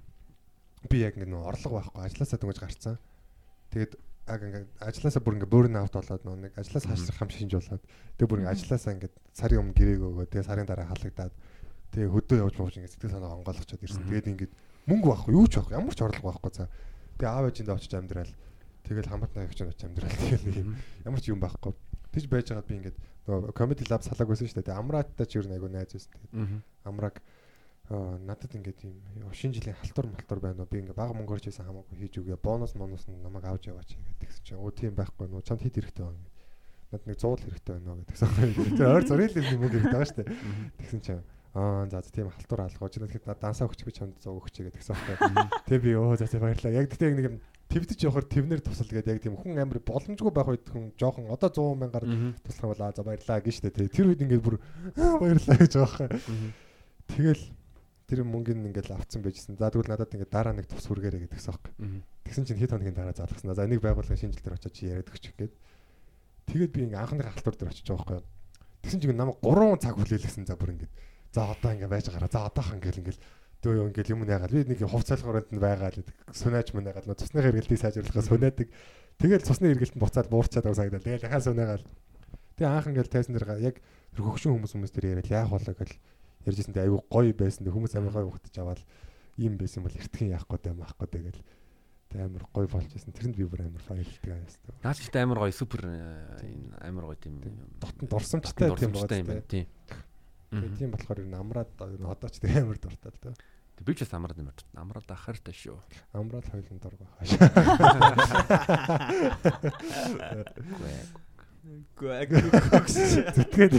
Би 0.88 1.02
яг 1.02 1.18
ингэ 1.18 1.26
нөө 1.26 1.42
орлого 1.50 1.82
байхгүй 1.82 2.06
ажилласаа 2.06 2.38
дөнгөж 2.38 2.60
гарцсан. 2.62 2.98
Тэгээд 3.74 3.98
яг 4.30 4.40
ингэ 4.46 4.60
ажилласаа 4.78 5.22
бүр 5.22 5.36
ингэ 5.42 5.50
burn 5.50 5.74
out 5.74 5.94
болоод 5.94 6.22
нөө 6.22 6.36
нэг 6.38 6.52
ажиллаас 6.54 6.86
хашлах 6.86 7.18
хам 7.18 7.30
шинж 7.34 7.52
болоод 7.58 7.82
тэгээд 7.82 8.30
бүр 8.30 8.40
ингэ 8.46 8.52
ажилласаа 8.54 8.94
ингэ 8.94 9.08
сарын 9.34 9.60
өмнө 9.60 9.74
гэрээг 9.74 10.00
өгөө 10.06 10.26
тэгээд 10.30 10.48
сарын 10.48 10.68
дараа 10.70 10.86
халагдаад 10.86 11.34
тэгээд 11.90 12.14
хөдөө 12.14 12.38
явж 12.38 12.54
мууж 12.62 12.74
ингэ 12.78 12.92
сэтгэл 12.94 13.14
санаа 13.18 13.34
онгойлгочод 13.42 13.82
ирсэн. 13.82 14.06
Тэгээд 14.06 14.30
ингэ 14.30 14.46
мөнгө 14.86 15.06
байхгүй 15.10 15.34
юу 15.34 15.46
ч 15.50 15.58
байхгүй 15.58 15.74
ямар 15.74 15.94
ч 15.94 16.00
орлого 16.06 16.30
байхгүй 16.30 16.52
цаа. 16.54 16.68
Тэгээд 17.18 17.34
аав 17.34 17.44
ээжиндээ 17.50 17.74
очиж 17.74 17.92
амьдрал 17.98 18.32
тэгэл 18.86 19.10
хамт 19.10 19.32
наягч 19.34 19.58
очиж 19.66 19.82
амьдрал 19.82 20.14
тэгээд 20.14 20.44
нэг 20.46 20.56
юм 20.62 20.70
ямар 21.04 21.20
ч 21.20 21.26
юм 21.34 21.42
байхгүй. 21.42 21.74
Тэгж 22.10 22.26
байж 22.26 22.46
байгаад 22.50 22.68
би 22.68 22.76
ингэ 22.78 22.92
нөгөө 23.26 23.54
comedy 23.54 23.86
lab 23.86 24.02
салааг 24.02 24.28
байсан 24.30 24.46
шүү 24.50 24.58
дээ. 24.60 24.66
Тэгээд 24.66 24.80
амрааттай 24.82 25.26
ч 25.26 25.38
юу 25.38 25.46
нэг 25.46 25.58
айгу 25.58 25.68
найз 25.70 25.92
байсан. 25.94 26.10
Тэгээд 26.10 26.88
амраг 26.88 27.14
надад 27.90 28.54
ингээд 28.54 28.80
юм 28.86 29.30
шинэ 29.34 29.54
жилийн 29.58 29.78
халтур 29.78 30.06
малтур 30.06 30.38
байна 30.38 30.62
уу? 30.62 30.70
Би 30.70 30.78
ингээд 30.82 30.94
бага 30.94 31.14
мөнгөөр 31.14 31.42
ч 31.42 31.50
байсан 31.50 31.66
хамаагүй 31.66 31.98
хийж 31.98 32.22
үгээ 32.22 32.38
бонус 32.38 32.74
монус 32.78 33.06
нь 33.10 33.18
намайг 33.18 33.46
авч 33.50 33.66
яваач 33.66 33.98
гэдэг 33.98 34.30
чинь 34.46 34.62
өө 34.62 34.70
тийм 34.74 34.94
байхгүй 34.94 35.26
нуу 35.26 35.42
чамд 35.42 35.66
хэд 35.66 35.74
хэрэгтэй 35.74 36.06
байна? 36.06 36.22
Надад 36.90 37.06
нэг 37.10 37.18
100 37.18 37.34
л 37.34 37.44
хэрэгтэй 37.50 37.72
байна 37.74 37.90
уу? 37.90 37.98
гэдэгсэн 38.06 38.30
юм 38.46 38.74
тэр 38.78 38.94
ойр 38.94 39.04
зурил 39.10 39.34
л 39.34 39.54
юм 39.54 39.62
хэрэгтэй 39.66 39.90
байгаа 39.90 40.06
шүү 40.06 40.18
дээ. 40.22 40.28
Тэгсэн 40.78 41.00
чинь 41.02 41.22
аа 41.54 41.86
за 41.90 42.02
тийм 42.06 42.30
халтур 42.30 42.60
алгаж 42.62 42.94
надад 42.94 43.42
дансаа 43.42 43.66
өгч 43.66 43.82
би 43.82 43.90
чамд 43.90 44.14
100 44.22 44.38
өгч 44.38 44.54
гэдэгсэн 44.70 44.94
байхгүй 44.94 45.30
тэг 45.66 45.78
би 45.82 45.98
өө 45.98 46.14
за 46.14 46.30
за 46.30 46.38
баярлаа 46.38 46.78
яг 46.78 46.86
тэгтээ 46.94 47.10
нэг 47.10 47.26
юм 47.26 47.36
твдэж 47.70 47.98
явахаар 48.02 48.26
твнэр 48.26 48.60
тусал 48.60 48.90
гэдэг 48.90 49.14
яг 49.14 49.22
тийм 49.22 49.38
хүн 49.38 49.62
амар 49.62 49.78
боломжгүй 49.78 50.34
байх 50.34 50.50
үед 50.50 50.66
хүн 50.66 50.90
жоохон 50.98 51.30
одоо 51.30 51.48
100 51.54 51.78
мянгаар 51.78 52.04
туслах 52.42 52.66
юм 52.66 52.72
бол 52.74 52.82
за 52.90 53.06
баярлаа 53.06 53.38
гэж 53.38 53.54
штэ 53.62 53.70
тэр 53.70 54.10
үед 54.10 54.26
ингээд 54.26 54.42
бүр 54.42 54.58
«Аа, 54.98 55.22
баярлаа 55.22 55.56
гэж 55.56 55.72
байгаа 55.78 56.10
байхгүй 56.10 56.52
тэгэл 57.14 57.44
тэр 58.10 58.26
мөнгөнд 58.26 58.74
ингээл 58.74 58.98
авцсан 58.98 59.22
байжсэн. 59.22 59.54
За 59.54 59.70
тэгвэл 59.70 59.94
надад 59.94 60.10
ингээд 60.10 60.34
дараа 60.34 60.50
нэг 60.50 60.66
тус 60.66 60.82
хүргээрэй 60.90 61.30
гэдэгсэн 61.30 61.54
байхгүй. 61.54 62.02
Тэгсэн 62.26 62.42
чинь 62.42 62.58
хэд 62.58 62.74
хоногийн 62.74 62.98
дараа 62.98 63.14
залгасан. 63.14 63.54
За 63.54 63.62
энийг 63.70 63.86
байгууллагын 63.86 64.18
шинэ 64.18 64.34
жил 64.34 64.42
дээр 64.50 64.58
очиж 64.58 64.74
чи 64.74 64.90
яриад 64.90 65.06
өгч 65.06 65.30
гээд. 65.38 65.54
Тэгээд 66.50 66.74
би 66.74 66.80
ингээ 66.90 66.98
анхны 66.98 67.22
халтур 67.22 67.54
дээр 67.54 67.70
очиж 67.70 67.86
байгаа 67.86 68.18
байхгүй. 68.18 68.82
Тэгсэн 68.82 68.98
чинь 68.98 69.14
намайг 69.14 69.38
3 69.38 69.78
цаг 69.78 69.94
хүлээлгэсэн 69.94 70.42
за 70.50 70.58
бүр 70.58 70.74
ингээд. 70.74 70.92
За 71.30 71.54
одоо 71.54 71.70
ингээ 71.70 71.86
байж 71.86 72.06
гараа. 72.10 72.30
За 72.34 72.50
одоохан 72.50 72.82
ингээл 72.82 73.02
ингээл 73.06 73.22
дөө 73.60 73.74
юу 73.76 73.88
ингээл 73.92 74.12
юм 74.16 74.24
яагаад 74.24 74.52
би 74.52 74.64
нэг 74.64 74.80
хувцалгааранд 74.88 75.52
нь 75.52 75.60
байгаа 75.60 75.92
л 75.92 76.04
сунааж 76.32 76.72
мэнэгаад 76.72 77.06
нөө 77.06 77.20
цусны 77.20 77.44
хэрэглэлтийг 77.44 77.80
сайжруулахаа 77.80 78.24
сунаадаг. 78.24 78.68
Тэгэл 79.20 79.44
цусны 79.44 79.68
хэрэглэлтэнд 79.68 80.00
буцаад 80.00 80.28
буурчаад 80.32 80.64
байгаа 80.64 80.80
санагдал. 80.80 81.04
Тэгэл 81.04 81.24
дахиад 81.28 81.44
сунаагаад. 81.44 81.84
Тэгээ 82.56 82.72
анх 82.72 82.88
ингээл 82.88 83.12
тайсан 83.12 83.36
дээр 83.36 83.60
яг 83.60 83.76
хөгшин 84.16 84.56
хүмүүс 84.56 84.72
хүмүүс 84.72 84.92
дээр 84.96 85.20
яриад 85.20 85.28
яах 85.28 85.52
болоо 85.52 85.74
гэл 85.76 85.94
ярьжсэн 86.48 86.72
тэ 86.72 86.88
аюу 86.88 87.04
гоё 87.12 87.32
байсан 87.36 87.68
тэ 87.68 87.72
хүмүүс 87.72 87.94
амар 88.00 88.14
гоё 88.16 88.28
ухтаж 88.32 88.54
аваад 88.56 88.80
ийм 89.36 89.60
байсан 89.60 89.84
бол 89.84 89.92
эртхэн 89.92 90.32
яахгүй 90.32 90.58
даа 90.64 90.74
маахгүй 90.74 91.08
даа 91.12 91.22
гэл. 91.28 91.44
Тэ 92.10 92.24
амар 92.24 92.44
гоё 92.48 92.68
болж 92.68 92.88
байсан 92.90 93.12
тэрэнд 93.12 93.36
би 93.36 93.44
бүр 93.44 93.68
амар 93.68 93.84
баярлалтай 93.84 94.40
байсан 94.40 94.60
Наад 94.80 94.96
ч 94.96 95.04
ихтэй 95.04 95.22
амар 95.22 95.38
гоё 95.44 95.52
супер 95.52 95.84
э, 95.84 96.48
энэ 96.48 96.80
амар 96.80 97.04
гоё 97.12 97.18
тийм 97.20 97.36
дотн 97.76 98.08
дурсамжтай 98.08 98.72
тийм 98.72 98.92
байна. 99.28 99.44
тийм. 99.44 99.66
Тийм 100.50 100.76
тийм 100.76 100.90
болохоор 100.90 101.22
ер 101.22 101.28
нь 101.30 101.38
амраад 101.38 101.70
ер 101.78 102.00
нь 102.00 102.10
одоо 102.10 102.28
ч 102.28 102.42
тэр 102.42 102.66
амар 102.66 102.78
дуртай 102.78 103.10
л 103.14 103.20
да 103.22 103.34
Тэг 103.80 103.86
би 103.88 103.94
ч 103.96 104.04
бас 104.04 104.12
амраад 104.12 104.36
юм 104.36 104.52
байна. 104.52 104.60
Амраад 104.76 105.08
ахартай 105.08 105.56
шүү. 105.56 105.80
амраад 106.12 106.44
хоёулын 106.52 106.76
дург 106.84 107.00
байгаа 107.00 107.24
зүтгээд 113.40 113.72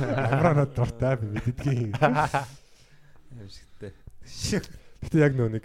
амраанаа 0.00 0.68
дуртай 0.72 1.20
би 1.20 1.26
мэддгийн 1.36 1.92
Амжигтай. 3.36 3.92
Гэтэ 5.04 5.16
яг 5.20 5.36
нөө 5.36 5.48
нэг 5.60 5.64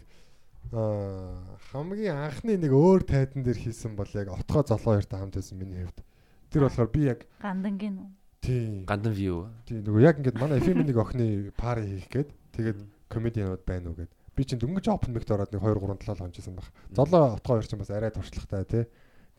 аа 0.75 1.55
хамгийн 1.71 2.27
анхны 2.27 2.59
нэг 2.59 2.71
өөр 2.75 3.07
тайдан 3.07 3.43
дээр 3.43 3.59
хийсэн 3.59 3.95
бол 3.95 4.07
яг 4.19 4.31
отгоо 4.35 4.63
золоо 4.63 4.99
хоёртой 4.99 5.19
хамт 5.19 5.39
байсан 5.39 5.59
миний 5.59 5.83
хувьд. 5.87 6.03
Тэр 6.51 6.67
болохоор 6.67 6.91
би 6.91 7.07
яг 7.07 7.23
Гандангийн 7.39 8.15
үү? 8.45 8.47
тий 8.47 8.85
Гандан 8.85 9.13
view. 9.17 9.49
тий 9.65 9.81
нөгөө 9.81 10.01
яг 10.05 10.21
ингээд 10.21 10.37
манай 10.37 10.61
FM 10.61 10.85
нэг 10.85 10.97
охины 11.01 11.51
пари 11.57 11.83
хийх 11.85 12.09
гээд 12.13 12.29
тэгээд 12.53 12.79
комедианууд 13.09 13.63
байна 13.65 13.89
уу 13.89 13.97
гэд. 13.97 14.11
Би 14.35 14.43
чинь 14.45 14.61
дөнгөж 14.61 14.85
open 14.91 15.17
mic-д 15.17 15.33
ороод 15.33 15.49
нэг 15.49 15.61
2 15.63 15.81
3 15.81 16.05
7 16.05 16.21
хонжсэн 16.21 16.55
баг. 16.55 16.67
Золоо 16.93 17.39
отгоо 17.39 17.57
хоёр 17.57 17.65
чинь 17.65 17.79
бас 17.79 17.89
арай 17.89 18.11
туршлагатай 18.11 18.65
тий. 18.65 18.83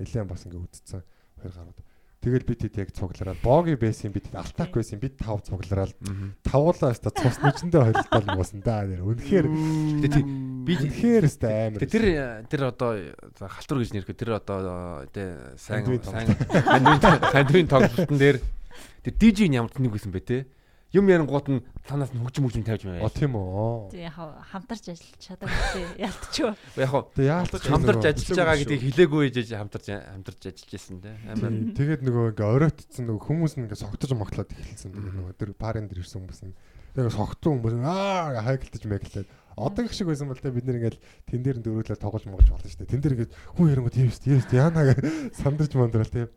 Нилээн 0.03 0.27
бас 0.27 0.43
ингээд 0.43 0.67
үдцсэн 0.67 1.03
хоёр 1.39 1.55
гарууд. 1.55 1.81
Тэгэл 2.27 2.49
бид 2.49 2.61
хэд 2.65 2.79
яг 2.81 2.91
цуглараад 2.91 3.39
боги 3.39 3.77
байсан 3.79 4.11
бид 4.11 4.27
алтак 4.35 4.75
байсан 4.75 4.99
бид 4.99 5.15
тав 5.15 5.47
цуглараад 5.47 5.95
тавуулаа 6.43 6.91
өстө 6.91 7.13
цус 7.15 7.39
нүчэндээ 7.39 7.87
холилдол 7.87 8.29
муусан 8.35 8.61
да 8.67 8.83
нэр. 8.83 9.07
Үнэхээр 9.07 9.47
би 10.67 10.73
үнэхээр 10.75 11.29
өстө 11.29 11.47
амар. 11.47 11.87
Тэр 11.87 12.43
тэр 12.51 12.63
одоо 12.67 12.99
халтур 13.39 13.79
гэж 13.79 13.95
нэрхэ 13.95 14.19
тэр 14.19 14.43
одоо 14.43 15.07
тэ 15.15 15.55
сайн 15.55 15.87
сайн 16.03 16.35
сандвийн 17.31 17.71
тоглолтын 17.71 18.19
дээр 18.19 18.43
тэр 19.07 19.15
DJ 19.15 19.47
нь 19.47 19.55
ямар 19.55 19.71
ч 19.71 19.79
нэг 19.79 19.95
байсан 19.95 20.11
бэ 20.11 20.21
те 20.27 20.39
юм 20.95 21.07
ярингууд 21.11 21.47
нь 21.51 21.61
танаас 21.85 22.11
нь 22.15 22.21
хөгжим 22.23 22.47
хөгжим 22.47 22.65
тавьж 22.65 22.87
О 22.87 22.91
байна. 22.91 23.11
тийм 23.11 23.33
үү. 23.35 23.91
Тэг 23.91 24.03
яг 24.07 24.17
хамтарч 24.55 24.85
ажиллаж 24.95 25.19
чадаагүй 25.19 25.83
ялтчихв. 26.07 26.57
Яг 26.79 26.91
хоо 26.91 27.03
Тэг 27.13 27.27
яалтаж 27.27 27.63
хамтарч 27.67 28.05
ажиллаж 28.07 28.39
байгаа 28.39 28.59
гэдгийг 28.63 28.85
хэлээгүй 28.87 29.23
ээж 29.29 29.51
хамтарч 29.51 29.87
хамтарч 29.93 30.41
ажиллаж 30.47 30.71
байсан 30.73 30.97
те. 31.03 31.11
Амар 31.27 31.53
Тэгээд 31.75 32.03
нөгөө 32.07 32.25
ингээ 32.33 32.49
оройтцсан 32.55 33.05
нөгөө 33.11 33.23
хүмүүс 33.27 33.53
нь 33.59 33.65
ингээ 33.67 33.83
согтож 33.83 34.11
моглоод 34.15 34.51
эхэлсэн. 34.55 34.91
Тэгээд 34.95 35.17
нөгөө 35.21 35.35
тэр 35.37 35.51
парен 35.59 35.87
дээр 35.91 36.01
ирсэн 36.07 36.23
хүмүүс 36.23 36.41
нь 36.47 36.55
тэгээд 36.95 37.13
согтсон 37.19 37.51
хүмүүс 37.61 37.75
нь 37.77 37.85
аа 37.87 38.41
хайгалтаж 38.47 38.85
мэглээд 38.87 39.29
одоо 39.57 39.85
их 39.85 39.93
шиг 39.93 40.07
байсан 40.07 40.29
бол 40.29 40.39
тэ 40.39 40.53
бид 40.53 40.69
нэр 40.69 40.79
ингээл 40.81 41.01
тэн 41.29 41.41
дээр 41.41 41.59
дөрүүлээ 41.65 41.97
тоглож 41.97 42.25
моголж 42.29 42.49
болно 42.53 42.69
шүү 42.69 42.85
дээ. 42.85 42.93
Тэн 42.93 43.01
дээр 43.01 43.15
ингээд 43.17 43.33
хүн 43.57 43.71
ярингууд 43.73 43.97
тийм 43.97 44.13
шүү 44.13 44.53
дээ. 44.53 44.61
Яана 44.61 44.85
гэж 44.85 45.01
сандарч 45.41 45.73
мандрал 45.77 46.13
тийм. 46.13 46.29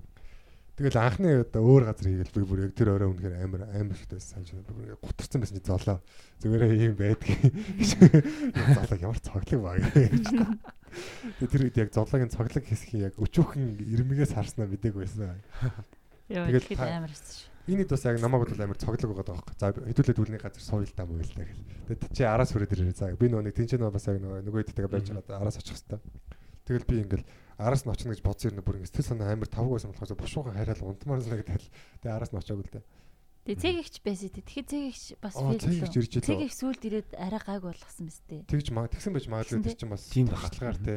Тэгэл 0.80 0.95
анхны 0.95 1.43
одоо 1.43 1.60
өөр 1.60 1.91
газар 1.91 2.07
хийгээл 2.07 2.35
би 2.39 2.43
бүр 2.47 2.60
яг 2.64 2.72
тэр 2.72 2.95
орой 2.95 3.11
үнэхээр 3.11 3.35
амар 3.43 3.68
амар 3.68 3.99
ихтэй 3.99 4.23
санаж 4.23 4.56
байна. 4.56 4.95
Гутарсан 5.03 5.43
байсан 5.43 5.60
чи 5.60 5.68
золоо. 5.68 5.99
Зүгээрээ 6.39 6.72
ийм 6.80 6.95
байдгийг. 6.95 7.51
Золоо 7.84 8.95
ямар 9.03 9.19
цоглог 9.19 9.60
баг. 9.60 9.84
Тэр 11.43 11.68
үед 11.68 11.76
яг 11.84 11.91
золоогийн 11.91 12.31
цоглог 12.31 12.64
хэсгийг 12.64 13.11
яг 13.11 13.14
өчүүхэн 13.19 13.76
ирмэгээс 13.76 14.31
харснаа 14.39 14.72
мдэггүй 14.72 15.03
байсан. 15.03 15.35
Тэгэл 16.31 16.80
амар 16.80 17.11
шүү. 17.11 17.51
Энийг 17.68 17.91
бас 17.91 18.07
яг 18.07 18.23
намайг 18.23 18.47
бол 18.47 18.64
амар 18.64 18.80
цоглог 18.80 19.03
байгаа 19.19 19.35
байхгүй. 19.35 19.56
За 19.60 19.76
хэдүүлээд 19.76 20.22
үлний 20.23 20.39
газар 20.39 20.64
сууя 20.64 20.88
л 20.88 20.95
даа 20.95 21.06
муу 21.11 21.19
л 21.19 21.35
даа 21.35 21.43
гэл. 21.43 21.68
Тэгээд 21.91 22.15
чи 22.15 22.23
араас 22.23 22.56
хүрээд 22.56 22.72
ирээ. 22.72 22.95
За 22.95 23.11
би 23.14 23.27
нөгөө 23.27 23.51
нэг 23.51 23.56
тэнцэн 23.60 23.84
бас 23.84 24.07
яг 24.07 24.23
нөгөө 24.23 24.47
нөгөө 24.47 24.64
хэдтэйгээ 24.64 24.93
байж 24.95 25.11
байгаа 25.11 25.43
араас 25.43 25.60
очих 25.60 25.76
хэвээр. 25.76 26.01
Тэгэл 26.65 26.88
би 26.88 26.95
ингээл 27.03 27.26
араас 27.60 27.84
нь 27.84 27.91
очно 27.91 28.15
гэж 28.15 28.23
бодсон 28.23 28.56
юм 28.56 28.64
бүр 28.64 28.80
ингэ 28.80 28.88
сэтгэл 28.88 29.11
санаа 29.19 29.36
амар 29.36 29.52
тавг 29.52 29.76
байсан 29.76 29.91
болохоос 29.91 30.15
бушуухан 30.15 30.56
хайраал 30.56 30.88
унтмаар 30.88 31.19
санагдал. 31.19 31.68
Тэгээ 31.99 32.15
араас 32.15 32.31
нь 32.31 32.40
очоогүй 32.40 32.64
л 32.64 32.73
дээ. 32.80 32.86
Тэгээ 33.49 33.60
цэгэгч 33.60 33.95
байсан 34.06 34.30
тий. 34.31 34.44
Тэгэхээр 34.48 34.68
цэгэгч 34.72 35.03
бас 35.19 35.36
Оо, 35.36 35.52
цэгэгч 35.57 36.53
сүлд 36.56 36.81
ирээд 36.88 37.10
арай 37.19 37.41
гайг 37.44 37.64
болгосон 37.68 38.06
мэт 38.07 38.22
тий. 38.30 38.41
Тэгж 38.48 38.68
маа 38.72 38.88
тэгсэн 38.88 39.11
байж 39.11 39.26
магадгүй 39.27 39.64
тэр 39.65 39.76
чинь 39.76 39.91
бас 39.91 40.03
Тийм 40.07 40.27
багтлагаар 40.31 40.80
те. 40.80 40.95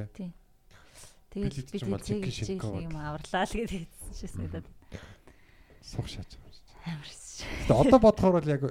Тэгээд 1.32 1.72
би 1.72 1.78
цэгэгч 1.80 2.60
юм 2.60 2.92
аварлаа 2.92 3.44
л 3.48 3.56
гэдэг 3.56 3.88
хэлсэн 3.88 4.12
шээс 4.14 4.34
надад. 4.36 4.66
Сух 5.80 6.06
шааж 6.06 6.28
байгаа 6.36 6.46
юм 6.46 6.52
шиг. 6.52 6.66
Амар 6.84 7.08
өссөн. 7.08 7.48
Гэтэ 7.62 7.72
одоо 7.72 7.98
бодохоор 8.04 8.34
бол 8.36 8.52
яг 8.52 8.62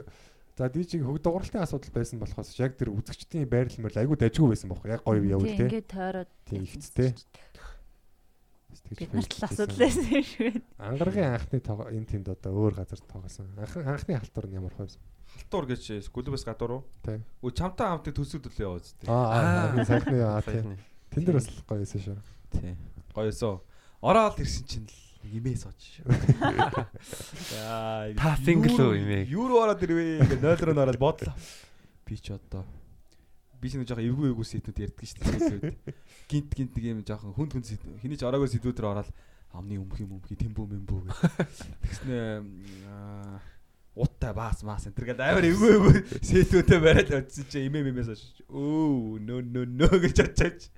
за 0.61 0.69
дижиг 0.69 1.01
хөг 1.01 1.17
дууралтын 1.25 1.65
асуудал 1.65 1.89
байсан 1.95 2.21
болохоос 2.21 2.53
яг 2.61 2.77
тэр 2.77 2.93
үзэгчдийн 2.93 3.49
байрлал 3.49 3.81
мөр 3.81 3.97
айгу 3.97 4.13
дажгүй 4.13 4.53
байсан 4.53 4.69
бохоо. 4.69 4.93
Яг 4.93 5.01
гоё 5.01 5.25
явуул 5.25 5.49
Тий, 5.49 5.57
те. 5.57 5.65
Ингээд 5.65 5.89
тойроод 5.89 6.31
Тийм, 6.45 6.61
ихцтэй. 6.69 7.09
Бид 8.89 9.13
нарт 9.13 9.33
л 9.37 9.45
асуудал 9.45 9.77
байсан 9.77 10.05
юм 10.15 10.23
шиг 10.23 10.39
байна. 10.41 10.61
Ангаргийн 10.77 11.33
анхны 11.37 11.59
энэ 11.61 12.09
тэнд 12.09 12.27
одоо 12.33 12.51
өөр 12.55 12.73
газар 12.79 12.99
тоглосон. 13.05 13.51
Анх 13.57 13.77
анхны 13.77 14.17
халтур 14.17 14.47
нь 14.47 14.57
ямар 14.57 14.73
хойсон. 14.73 15.01
Халтуур 15.31 15.65
гэж 15.69 16.09
клубээс 16.11 16.45
гадуур 16.47 16.71
уу? 16.71 16.83
Тий. 17.05 17.21
Өө 17.43 17.51
чамтай 17.55 17.87
хамт 17.87 18.09
төсөв 18.11 18.41
төлөө 18.43 18.65
яваад 18.65 18.85
зү. 18.87 18.93
Аа 19.07 19.85
сайхны 19.85 20.17
аа 20.23 20.41
тий. 20.43 20.59
Сайхны. 20.59 20.75
Тэн 21.11 21.23
дээр 21.23 21.37
бас 21.39 21.47
гоё 21.67 21.79
байсан 21.79 22.01
шүү. 22.01 22.17
Тий. 22.57 22.75
Гоёсоо. 23.15 23.63
Ороод 24.01 24.41
ирсэн 24.41 24.65
чинь 24.67 24.87
л 24.89 25.11
Имээ 25.21 25.53
сууж. 25.53 26.01
Яа. 27.53 28.09
Passing 28.17 28.65
лөө 28.65 28.97
имээ. 28.97 29.29
Юур 29.29 29.53
ороод 29.53 29.85
ирвэ. 29.85 30.25
Ингээ 30.25 30.41
0 30.41 30.73
руу 30.73 30.81
ороод 30.81 30.97
бодлоо. 30.97 31.37
Би 32.09 32.17
ч 32.17 32.33
одоо 32.33 32.65
би 33.61 33.69
нэг 33.69 33.85
жоохон 33.85 34.09
эвгүй 34.09 34.27
эвгүй 34.33 34.47
сэдвүүд 34.49 34.81
ярьдаг 34.81 35.05
шүү 35.05 35.61
дээ. 35.61 35.77
Гинт 36.25 36.51
гинт 36.57 36.73
нэг 36.73 36.85
юм 36.89 36.99
жоохон 37.05 37.37
хүнд 37.37 37.53
хүнд 37.53 37.67
сэдв. 37.69 37.85
Хиний 38.01 38.17
ч 38.17 38.25
ороогүй 38.25 38.49
сэдвүүдээр 38.49 38.89
ороод 38.89 39.09
амны 39.53 39.77
өмх 39.77 40.01
юм 40.01 40.17
өмхий 40.17 40.37
тэмбүү 40.39 40.65
мэмбүү 40.65 40.99
гэх. 41.05 41.19
Тэгснэ 41.85 42.17
уттай 43.93 44.33
баас 44.33 44.63
маас 44.63 44.87
энэ 44.87 44.95
гэдэг 44.95 45.19
амар 45.21 45.45
эвгүй 45.45 45.71
эвгүй 45.77 45.95
сэдвүүдээ 46.23 46.79
бариад 46.79 47.11
очсон 47.21 47.45
чи 47.51 47.67
имээ 47.67 47.91
мэмээс 47.91 48.09
очиж 48.15 48.41
өө 48.47 49.19
нөө 49.19 49.39
нөө 49.51 49.65
нөө 49.67 49.95
гэж 50.07 50.17
очиж. 50.25 50.71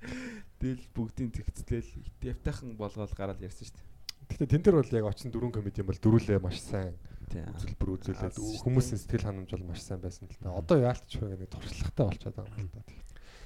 Тэгэл 0.58 0.84
бүгдийн 0.90 1.30
тэгцлээл 1.30 1.90
явтайхан 2.34 2.74
болгоол 2.74 3.14
гараад 3.14 3.38
ярьсан 3.38 3.70
шүү 3.70 3.78
дээ. 3.78 3.92
Гэтэ 4.34 4.50
тэн 4.50 4.62
дээр 4.66 4.76
бол 4.82 4.98
яг 4.98 5.06
очин 5.06 5.30
дөрвөн 5.30 5.54
комеди 5.54 5.80
юм 5.80 5.88
бол 5.94 6.00
дөрүлээ 6.02 6.42
маш 6.42 6.58
сайн 6.58 6.98
Тийм. 7.30 7.48
үзүүлбэр 7.54 7.90
үзүүлээд 7.94 8.36
хүмүүсийн 8.64 9.00
сэтгэл 9.00 9.26
ханамж 9.28 9.50
бол 9.54 9.66
маш 9.68 9.80
сайн 9.84 10.00
байсан 10.00 10.28
л 10.28 10.38
да. 10.42 10.54
Одоо 10.54 10.78
яалтч 10.82 11.12
вэ 11.18 11.34
гэдэг 11.34 11.50
туршлагатай 11.52 12.04
болчиход 12.04 12.36
байгаа 12.36 12.58
юм 12.58 12.68
л 12.68 12.74
да. 12.74 12.82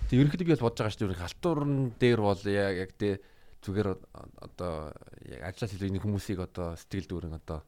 Тэг 0.08 0.16
ерөнхийдөө 0.18 0.46
би 0.48 0.54
бас 0.56 0.64
бодож 0.64 0.80
байгаа 0.82 0.94
шүү 0.96 1.08
дээ. 1.08 1.22
Халтуурн 1.22 1.74
дээр 2.00 2.20
бол 2.24 2.42
яг 2.48 2.92
тэ 2.96 3.20
зүгээр 3.62 3.88
одоо 4.38 4.72
яг 5.26 5.42
ажиллаж 5.50 5.70
хэлэх 5.74 6.04
хүмүүсийг 6.04 6.38
одоо 6.42 6.78
сэтгэл 6.78 7.10
дүүрэн 7.10 7.38
одоо 7.38 7.60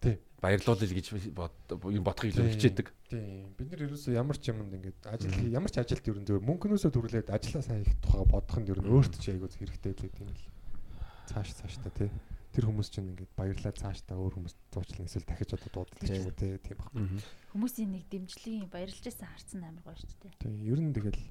Тий. 0.00 0.16
баярлуулъя 0.40 0.88
гэж 0.88 1.06
юм 1.12 2.04
бодохыг 2.04 2.32
илүү 2.32 2.56
хичээдэг. 2.56 2.86
Тийм. 3.12 3.52
Бид 3.54 3.68
нар 3.68 3.84
ерөөсөө 3.84 4.16
ямар 4.16 4.36
ч 4.40 4.48
юмд 4.48 4.72
ингээд 4.72 5.04
ажил 5.06 5.36
ямар 5.52 5.70
ч 5.70 5.76
ажилд 5.76 6.08
ер 6.08 6.18
нь 6.18 6.26
зөв 6.26 6.40
мөнгнөөсөө 6.40 6.90
төрлөөд 6.90 7.28
ажиллаа 7.28 7.62
сайн 7.62 7.84
хийх 7.84 8.00
тухай 8.00 8.24
бодох 8.24 8.56
нь 8.58 8.70
ер 8.72 8.80
нь 8.80 8.88
өөрт 8.88 9.14
ч 9.20 9.36
айгүй 9.36 9.48
хэрэгтэй 9.52 9.92
л 9.92 10.00
гэдэг 10.00 10.20
юм 10.24 10.32
л. 10.32 10.44
Цааш 11.28 11.48
цааш 11.52 11.74
та 11.84 11.92
тий. 11.92 12.08
Тэр 12.50 12.66
хүмүүс 12.66 12.88
чинь 12.90 13.14
ингээд 13.14 13.32
баярлаа 13.38 13.70
цааш 13.70 14.02
та 14.02 14.18
өөр 14.18 14.42
хүмүүс 14.42 14.54
зуучлан 14.74 15.06
эсвэл 15.06 15.22
дахиж 15.22 15.54
одоо 15.54 15.70
дууддаг 15.70 16.02
ч 16.02 16.18
юм 16.18 16.26
уу 16.26 16.34
тий. 16.34 16.58
Тийм 16.58 16.76
баг. 16.82 16.90
Хүмүүсийн 17.54 17.90
нэг 17.94 18.04
дэмжлэгийн 18.10 18.66
баярлж 18.66 18.98
байсан 19.06 19.30
харцсан 19.30 19.62
амар 19.62 19.84
гоё 19.86 19.98
шүү 20.02 20.18
дээ. 20.18 20.34
Тийм. 20.42 20.54
Ер 20.66 20.80
нь 20.82 20.90
тэгэл 20.90 21.22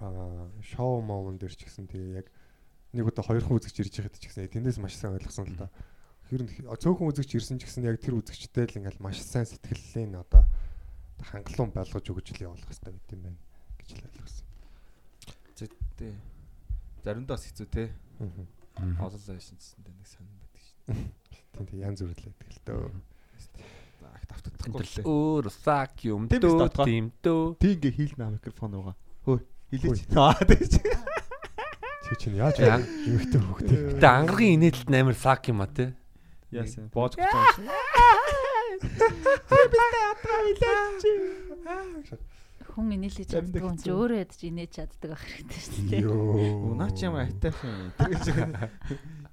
аа 0.00 0.48
шоу 0.64 1.04
моон 1.04 1.36
дээр 1.36 1.52
ч 1.52 1.68
гэсэн 1.68 1.92
тий 1.92 2.16
яг 2.16 2.32
нэг 2.96 3.04
удаа 3.04 3.20
хоёр 3.20 3.44
хүн 3.44 3.60
үзэгч 3.60 3.76
ирж 3.84 3.94
байхад 4.00 4.16
ч 4.16 4.32
гэсэн 4.32 4.48
тэндээс 4.48 4.80
маш 4.80 4.96
сайн 4.96 5.20
ойлгосон 5.20 5.44
л 5.52 5.60
да. 5.60 5.68
Ер 6.32 6.40
нь 6.40 6.50
цөөхөн 6.56 7.08
үзэгч 7.12 7.36
ирсэн 7.36 7.60
ч 7.60 7.68
гэсэн 7.68 7.84
яг 7.84 8.00
тэр 8.00 8.16
үзэгчтэй 8.16 8.64
л 8.64 8.78
ингээл 8.80 9.04
маш 9.04 9.20
сайн 9.20 9.44
сэтгэллийн 9.44 10.16
одоо 10.16 10.48
хангалуун 11.20 11.72
байлгаж 11.76 12.04
өгч 12.08 12.32
л 12.40 12.48
явуулах 12.48 12.64
хэрэгтэй 12.64 12.92
байт 12.96 13.12
юм 13.12 13.22
байна 13.28 13.40
гэж 13.76 13.88
л 13.92 14.06
ойлгосон. 14.08 14.46
Зэттэй. 15.52 16.12
Заримдаа 17.04 17.36
хэцүү 17.36 17.66
те. 17.68 17.92
Аа. 18.24 18.57
Ололоо 18.78 19.38
шинжсэндээ 19.42 19.94
нэг 19.94 20.06
сонир 20.06 20.34
байдаг 20.38 20.62
шүү 20.62 20.76
дээ. 20.86 21.02
Тийм 21.52 21.64
тийм 21.66 21.80
янз 21.82 22.00
бүр 22.02 22.14
л 22.14 22.24
байдаг 22.28 22.48
л 22.48 22.62
дөө. 22.68 22.90
За 23.98 24.06
их 24.14 24.24
давтагдахгүй 24.30 24.82
л 24.82 24.94
дээ. 24.94 25.06
Өөр 25.08 25.46
Тийм 26.28 26.40
биз 26.42 26.54
дөө 26.54 26.70
тийм 26.86 27.04
дөө. 27.22 27.44
Тий 27.58 27.72
ингээ 27.74 27.92
хийлнэ 27.98 28.24
микрофон 28.38 28.70
руугаа. 28.78 28.96
Хөөе. 29.26 29.42
Хилээч. 29.74 30.00
Аа 30.14 30.38
тэгэж. 30.48 30.72
Чи 32.08 32.12
чинь 32.16 32.38
яаж 32.40 32.56
Яа. 32.62 32.80
юмхтэй 32.80 33.40
хөхтэй. 33.42 33.78
Гэтэ 33.98 34.08
ангаргийн 34.08 34.56
инээлт 34.62 34.88
амар 34.88 35.18
сак 35.18 35.44
юм 35.50 35.60
а 35.60 35.68
те. 35.68 35.92
Яасан. 36.54 36.88
Боож 36.94 37.12
гэж 37.18 37.28
байгаа 37.28 37.60
юм. 37.60 37.68
Хүн 42.78 42.94
инээлж 42.94 43.26
чаддаг 43.26 43.58
хүн 43.58 43.74
чи 43.82 43.90
өөрөө 43.90 44.22
ядч 44.22 44.38
инээж 44.46 44.70
чаддаг 44.78 45.10
байх 45.10 45.24
хэрэгтэй 45.26 45.62
шүү 45.66 45.82
дээ. 45.90 46.02
Йоо. 46.06 46.78
Наа 46.78 46.94
чи 46.94 47.10
ямар 47.10 47.26
айтайхан. 47.26 47.90
Тэгэж. 47.98 48.22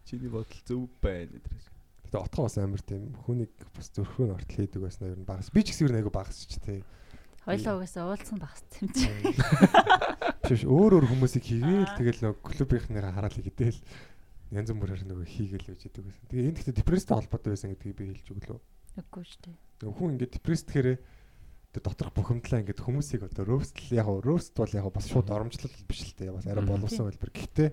Чиний 0.09 0.29
бодол 0.33 0.61
зөв 0.65 0.89
байна 0.97 1.37
гэж. 1.37 1.63
Тэгээ 2.09 2.25
отгоо 2.25 2.49
бас 2.49 2.57
амар 2.57 2.81
тийм 2.81 3.13
хүнийг 3.29 3.53
бас 3.77 3.93
зөрхөө 3.93 4.33
нортол 4.33 4.49
хийдэг 4.49 4.81
байснаа 4.81 5.13
ер 5.13 5.21
нь 5.21 5.29
багас. 5.29 5.53
Би 5.53 5.61
ч 5.61 5.77
гэсэн 5.77 5.85
ер 5.85 5.93
нь 5.93 5.99
айгу 6.01 6.09
багас 6.09 6.41
ч 6.41 6.57
тий. 6.57 6.81
Хоёлаа 7.45 7.77
угаасаа 7.77 8.09
уулзсан 8.09 8.41
багс 8.41 8.65
юм 8.81 8.89
чи. 8.97 9.05
Биш 10.49 10.65
өөр 10.65 10.97
өөр 10.97 11.05
хүмүүсийг 11.05 11.45
хийгээл 11.45 11.93
тэгэл 12.01 12.21
нөгөө 12.25 12.41
клубийнхнэр 12.49 13.13
хараал 13.13 13.37
хийгээл 13.37 13.77
янз 14.57 14.73
бүрээр 14.73 15.05
нөгөө 15.05 15.29
хийгээл 15.29 15.69
байж 15.69 15.85
идэг 15.85 16.01
байсан. 16.01 16.25
Тэгээ 16.33 16.49
энэ 16.49 16.57
гэхдээ 16.65 16.79
депресстэй 16.81 17.13
холбоотой 17.13 17.53
байсан 17.53 17.69
гэдгийг 17.77 17.93
би 17.93 18.09
хэлж 18.09 18.27
өглөө. 18.33 18.59
Үгүй 19.05 19.23
шүү 19.29 19.41
дээ. 19.45 19.93
Хүн 19.93 20.09
ингээд 20.17 20.33
депресстэхээр 20.33 20.89
тэр 21.75 21.83
доторх 21.83 22.15
бухимдлаа 22.15 22.63
ингээд 22.63 22.79
хүмүүсийг 22.79 23.27
одоо 23.27 23.43
роустл 23.43 23.91
яг 23.91 24.07
роуст 24.07 24.55
бол 24.55 24.71
яг 24.71 24.87
бас 24.95 25.11
шууд 25.11 25.27
оромжлол 25.27 25.75
биш 25.83 26.07
л 26.07 26.15
дээ. 26.15 26.31
Бас 26.31 26.47
арай 26.47 26.63
боловсон 26.63 27.11
хэлбэр. 27.11 27.35
Гэхдээ 27.35 27.69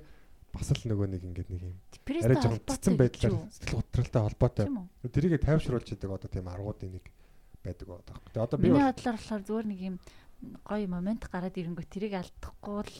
бас 0.51 0.69
л 0.75 0.83
нөгөө 0.91 1.07
нэг 1.07 1.23
ингээд 1.23 1.49
нэг 1.55 1.63
юм 1.63 1.77
арай 2.27 2.37
жоохон 2.43 2.67
цэцэн 2.67 2.99
байдлаар 2.99 3.35
сэтгэл 3.47 3.79
готролтой 3.79 4.23
холбоотой. 4.27 4.67
Тэрийг 5.07 5.39
тайвшруулж 5.39 5.87
идэг 5.95 6.11
одоо 6.11 6.27
тийм 6.27 6.51
аргуудын 6.51 6.99
нэг 6.99 7.07
байдаг 7.63 7.87
байгаа. 7.87 8.19
Тэгээ 8.35 8.43
одоо 8.43 8.59
би 8.59 8.67
Миний 8.67 8.83
бодлоор 8.83 9.17
болохоор 9.23 9.43
зүгээр 9.47 9.67
нэг 9.71 9.81
юм 9.87 9.97
гоё 10.67 10.87
момент 10.91 11.23
гараад 11.31 11.55
ирэнгүүт 11.55 11.91
тэрийг 11.95 12.19
алдахгүй 12.19 12.83
л 12.83 12.97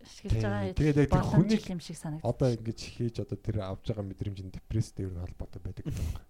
ашиглаж 0.00 0.42
байгаа. 0.42 0.72
Тэгээд 0.72 0.98
яг 1.04 1.12
тэр 1.12 1.28
хүнийг 1.28 1.64
юм 1.68 1.80
шиг 1.84 1.96
санагдав. 2.00 2.24
одоо 2.24 2.48
ингэж 2.56 2.80
хийж 2.80 3.16
одоо 3.20 3.36
тэр 3.36 3.56
авж 3.60 3.84
байгаа 3.92 4.08
мэдрэмжийн 4.08 4.48
депресстэй 4.48 5.04
ер 5.04 5.12
нь 5.12 5.20
холбоотой 5.20 5.60
байдаг 5.60 5.84
гэдэг 5.84 6.06
байна. 6.08 6.24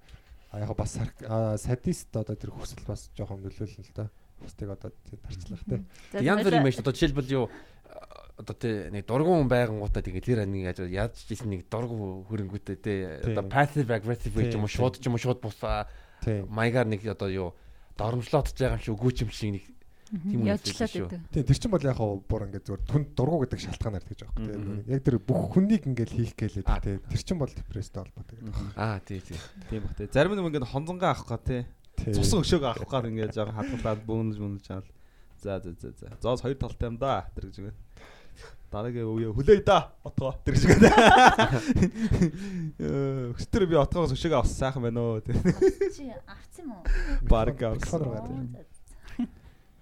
А 0.50 0.60
яг 0.60 0.72
бас 0.76 0.96
садист 1.60 2.16
одоо 2.16 2.36
тэр 2.36 2.50
хүсэл 2.56 2.84
бас 2.88 3.10
жоохон 3.16 3.42
нөлөөлнө 3.44 3.84
л 3.84 3.92
да. 3.94 4.08
Бусдыг 4.40 4.70
одоо 4.70 4.92
тарчлах 5.26 5.60
те. 5.68 5.82
Янз 6.22 6.46
бүр 6.46 6.56
юм 6.56 6.62
хоёлаа- 6.62 6.64
байна 6.64 6.72
шүү. 6.72 6.80
Одоо 6.86 6.92
жишээлбэл 6.94 7.32
юу 7.34 7.44
одоо 8.38 8.54
тий 8.54 8.74
нэг 8.94 9.04
дургуун 9.04 9.48
байгангуудаа 9.50 9.98
тэгээд 10.00 10.24
тэр 10.24 10.46
нэг 10.46 10.62
яаж 10.72 10.78
яаж 10.88 11.14
жисэн 11.26 11.50
нэг 11.50 11.66
дургу 11.68 12.22
хөрөнгөтэй 12.30 12.76
тий 12.78 12.98
одоо 13.34 13.44
passive 13.50 13.90
aggressive 13.90 14.30
гэж 14.32 14.54
юм 14.54 14.62
уу 14.64 14.70
шууд 14.70 15.02
ч 15.02 15.10
юм 15.10 15.18
уу 15.18 15.22
шууд 15.22 15.42
бусаа 15.42 15.90
маягаар 16.24 16.86
нэг 16.86 17.02
одоо 17.02 17.28
юу 17.28 17.48
доромжлоод 17.98 18.54
ч 18.54 18.62
байгаа 18.62 18.78
юм 18.78 18.84
шиг 18.86 18.94
үгүй 18.94 19.12
юм 19.26 19.30
шиг 19.34 19.50
нэг 19.58 19.64
тийм 20.09 20.40
үү 20.40 20.48
шүү. 20.89 21.06
байдаг. 21.09 21.20
Тийм 21.32 21.44
тэр 21.44 21.59
чинь 21.60 21.72
бол 21.72 21.85
яг 21.85 21.97
хаа 22.01 22.16
бүр 22.24 22.43
ингээд 22.48 22.64
зөвөр 22.68 22.82
түн 22.89 23.02
дургу 23.12 23.36
гэдэг 23.44 23.60
шалтгаанаар 23.68 24.05
тэгж 24.09 24.20
байгаа 24.24 24.40
Мгм. 24.40 24.72
юм. 24.72 24.85
Яг 24.89 25.01
тэр 25.05 25.16
бүх 25.20 25.40
хүнийг 25.52 25.82
ингээд 25.89 26.10
хийх 26.16 26.32
гэлээ 26.36 26.64
те. 26.64 26.97
Тэр 27.05 27.20
чинь 27.22 27.39
бол 27.39 27.52
депресстэй 27.52 28.01
холбоотой 28.02 28.36
гэдэг. 28.40 28.55
Аа 28.76 28.98
тий 29.05 29.20
тий. 29.20 29.39
Тийм 29.68 29.82
бах 29.85 29.94
те. 30.01 30.09
Зарим 30.09 30.32
нэг 30.39 30.48
ингээд 30.48 30.68
хонзонгаа 30.72 31.12
авах 31.12 31.40
те. 31.44 31.66
Тийм. 31.98 32.14
Цусан 32.16 32.40
өшөөг 32.40 32.64
авах 32.64 32.89
гад 32.89 33.05
ингээд 33.12 33.35
жаахан 33.36 33.56
хадгалаад 33.59 34.01
бөөнж 34.09 34.36
мөнж 34.40 34.64
аал. 34.72 34.86
За 35.43 35.60
за 35.60 35.70
за 35.76 35.93
за. 35.93 36.16
Зоос 36.22 36.40
хоёр 36.43 36.56
талтай 36.56 36.89
юм 36.89 36.97
да. 36.98 37.28
Тэр 37.36 37.51
гэж 37.52 37.59
үгүй. 37.62 37.74
Дараагийн 38.70 39.06
үе 39.06 39.30
хүлээе 39.35 39.62
да. 39.64 39.94
Отгоо. 40.06 40.35
Тэр 40.44 40.55
гэж 40.55 40.64
үгүй. 40.66 40.78
Өстөр 43.35 43.66
би 43.70 43.76
отгоос 43.78 44.12
өшөөг 44.14 44.35
авсан 44.39 44.56
сайхан 44.68 44.82
байна 44.82 45.01
оо. 45.01 45.20
Чи 45.22 46.10
авсан 46.26 46.64
юм 46.64 46.72
уу? 46.74 46.82
Бараг 47.30 47.62
авсан. 47.62 48.02
руугаа 48.02 48.22
Оо, 48.22 48.26
тийм. 48.26 48.55
за, 48.55 48.62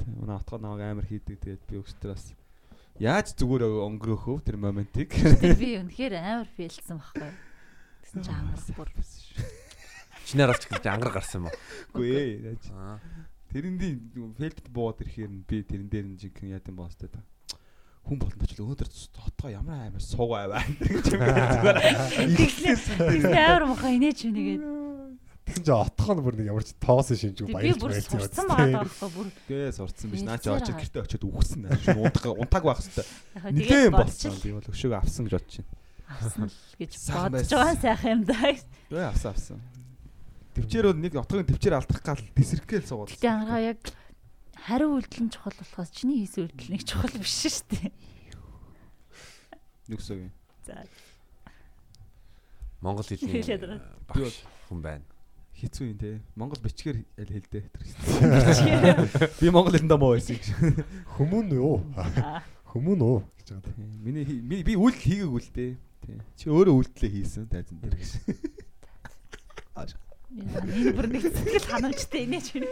Манай 0.07 0.37
отгоо 0.39 0.59
намайг 0.63 0.87
амар 0.87 1.07
хийдэг. 1.07 1.43
Тэгээд 1.43 1.63
би 1.67 1.83
өстөр 1.83 2.15
бас 2.15 2.31
яаж 3.03 3.35
зүгээр 3.35 3.67
өнгөрөөх 3.67 4.25
вэ 4.31 4.41
тэр 4.47 4.57
моментиг. 4.63 5.11
Би 5.59 5.83
үнэхээр 5.83 6.15
амар 6.23 6.49
фейлсэн 6.55 6.97
байхгүй. 7.03 7.31
Тэгсэн 8.07 8.23
чи 8.23 8.31
амар 8.31 8.61
бүр. 8.79 8.89
Чинээр 10.27 10.51
авч 10.55 10.65
гэж 10.71 10.85
ангар 10.91 11.13
гарсан 11.15 11.43
юм 11.43 11.51
уу? 11.51 11.57
Үгүй 11.95 12.09
ээ. 12.15 12.31
яаж. 12.55 12.67
Тэрэндийн 13.51 13.99
фэлт 14.35 14.67
боод 14.75 14.99
ирэхээр 15.03 15.31
нь 15.31 15.45
би 15.47 15.63
тэрэн 15.63 15.87
дээр 15.91 16.07
нь 16.11 16.19
жинхэнэ 16.19 16.59
яд 16.59 16.67
юм 16.67 16.83
боостой 16.83 17.11
та. 17.11 17.23
Хүн 18.07 18.19
болон 18.19 18.43
ч 18.47 18.59
өнөөдөр 18.59 18.91
хотгоо 18.91 19.51
ямар 19.55 19.87
амар 19.91 20.03
суугаа 20.03 20.51
байна 20.51 20.79
гэж 20.83 21.07
юм 21.15 21.23
зүгээр. 21.23 21.79
Тэгсэн 22.43 23.35
амар 23.35 23.65
мохоо 23.71 23.91
инээж 23.91 24.19
үнийгээд. 24.27 24.63
Тэгсэн 25.47 25.63
чинь 25.63 25.79
отгоо 25.79 26.15
нь 26.19 26.23
бүр 26.27 26.35
нэг 26.37 26.47
ямар 26.51 26.65
ч 26.67 26.75
тоосон 26.83 27.17
шинжгүй 27.17 27.47
Би 27.47 27.55
баярлж 27.55 27.79
бүр 27.81 27.93
байсан. 27.95 28.13
сурцсан 28.19 28.47
байгаа 28.51 28.83
байхгүй 28.83 29.11
бүр. 29.15 29.29
Гээ 29.47 29.71
сурцсан 29.79 30.09
биш. 30.11 30.23
Наа 30.27 30.39
чи 30.43 30.49
очиж 30.51 30.75
байгаа. 30.75 30.83
гэртээ 30.83 31.05
очиод 31.07 31.25
үхсэн. 31.31 31.61
Шин 31.87 31.99
унтаг 32.03 32.25
унтаг 32.35 32.63
байх 32.67 32.81
хэвээр. 32.83 33.09
Нилээн 33.55 33.63
тэгээд 33.63 33.95
болсон. 33.95 34.35
Би 34.43 34.51
бол 34.59 34.67
өшөөг 34.75 34.95
авсан 34.99 35.23
гэж 35.31 35.35
бодож 35.39 35.55
байна. 35.63 35.71
авсан 36.07 36.43
л 36.51 36.59
гэж 36.83 36.93
бодож 37.15 37.51
байгаа 37.55 37.77
сайхан 37.79 38.11
юм 38.11 38.23
да. 38.27 38.39
Гээ 38.91 39.07
авсан 39.07 39.31
авсан. 39.31 39.59
Төвчээр 40.59 40.87
бол 40.91 40.99
нэг 40.99 41.13
отгогийн 41.15 41.47
төвчээр 41.47 41.77
алдах 41.79 42.01
гал 42.03 42.23
тесэрхгээл 42.35 42.89
суугаад. 42.91 43.11
Гэтэ 43.15 43.29
ангаа 43.31 43.61
яг 43.63 43.81
хариу 44.67 44.99
үйлдэл 44.99 45.23
нь 45.27 45.31
чухал 45.31 45.55
болохоос 45.63 45.91
чиний 45.95 46.27
хийсэн 46.27 46.49
үйлдэл 46.51 46.73
нэг 46.75 46.83
чухал 46.83 47.15
биш 47.15 47.35
шүү 47.39 47.65
дээ. 47.71 47.93
Юу 49.95 49.99
гэсэн 50.01 50.27
юм. 50.27 50.33
За. 50.67 50.83
Монгол 52.83 53.07
хэлний 53.07 53.47
байгаа. 53.47 53.79
багш 54.11 54.43
хүн 54.67 54.81
байна. 54.83 55.05
Хэцүү 55.57 55.87
юм 55.89 55.97
те. 55.97 56.21
Монгол 56.37 56.61
бичгээр 56.61 56.99
аль 57.17 57.33
хэлдэ. 57.33 57.61
Би 59.41 59.49
монгол 59.49 59.73
хэлэндээ 59.73 59.97
муу 59.97 60.13
байсан 60.13 60.37
гэж. 60.37 60.53
Хүмүүн 61.17 61.57
юу? 61.57 61.81
Хүмүүн 62.77 63.01
үү 63.01 63.19
гэж 63.41 63.49
байгаа. 63.57 63.73
Миний 64.05 64.61
би 64.61 64.77
үйлдэл 64.77 65.33
хийгээгүй 65.33 65.41
л. 65.41 65.53
Тийм. 65.57 66.21
Чи 66.37 66.53
өөрөө 66.53 66.77
үйлдэлээ 66.77 67.13
хийсэн 67.17 67.49
тайзан 67.49 67.81
дээр 67.81 67.97
гэж. 67.97 68.13
Энэ 70.37 70.93
бүр 70.93 71.09
нэг 71.09 71.25
сэтгэл 71.25 71.69
ханамжтай 71.73 72.29
инээж 72.29 72.53
байна. 72.53 72.69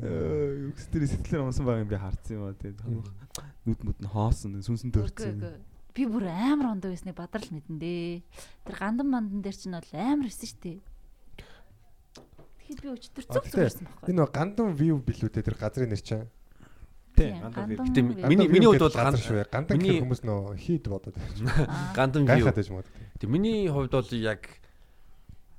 Юу 0.00 0.72
гэс 0.72 0.88
тэр 0.88 1.04
сэтгэлээр 1.04 1.44
унсан 1.44 1.68
байгаа 1.68 1.84
юм 1.84 1.90
би 1.92 1.98
харсан 2.00 2.32
юм 2.40 2.48
аа 2.48 2.56
тийм. 2.56 3.04
Нүд 3.68 3.80
мүд 3.84 3.98
нь 4.00 4.08
хоосон, 4.08 4.56
сүнсэн 4.64 4.88
төрцөн. 4.88 5.60
би 5.92 6.06
бүр 6.08 6.24
амар 6.32 6.72
ондоо 6.78 6.94
гэсний 6.94 7.12
бадрал 7.12 7.44
мэдэн 7.52 7.76
дээ. 7.76 8.24
Тэр 8.64 8.76
гандан 8.80 9.12
мандан 9.12 9.44
дээр 9.44 9.56
чинь 9.58 9.76
бол 9.76 9.92
амар 9.92 10.32
өссөн 10.32 10.48
шүү 10.48 10.62
дээ. 10.64 10.78
Тэгэхэд 12.70 12.82
би 12.86 12.90
өчтөр 12.94 13.24
зүг 13.26 13.44
гэтээ, 13.50 13.66
зүгсэн 13.66 13.86
байхгүй. 13.90 14.10
Энэ 14.14 14.26
гандан 14.30 14.68
view 14.78 14.96
билүү 15.02 15.30
те 15.34 15.42
тэр 15.42 15.56
газрын 15.58 15.90
нэр 15.90 16.02
чинь. 16.06 16.30
Тий, 17.18 17.34
Тийм, 17.34 17.42
гандан 17.42 17.66
гандан 17.66 17.86
Гэтэ 17.90 18.00
view. 18.06 18.28
миний 18.30 18.46
миний 18.46 18.68
хувьд 18.70 18.84
бол 18.86 18.94
гандан 18.94 19.18
шүү. 19.18 19.42
Гандан 19.50 19.78
гэх 19.82 19.98
хүмүүс 20.06 20.22
нөө 20.22 20.54
хийд 20.54 20.84
бодоод 20.86 21.16
байж. 21.18 21.38
Аа. 21.66 21.90
гандан 21.98 22.22
view. 22.30 22.46
Тэг 23.18 23.26
миний 23.28 23.66
хувьд 23.66 23.90
бол 23.90 24.10
яг 24.14 24.46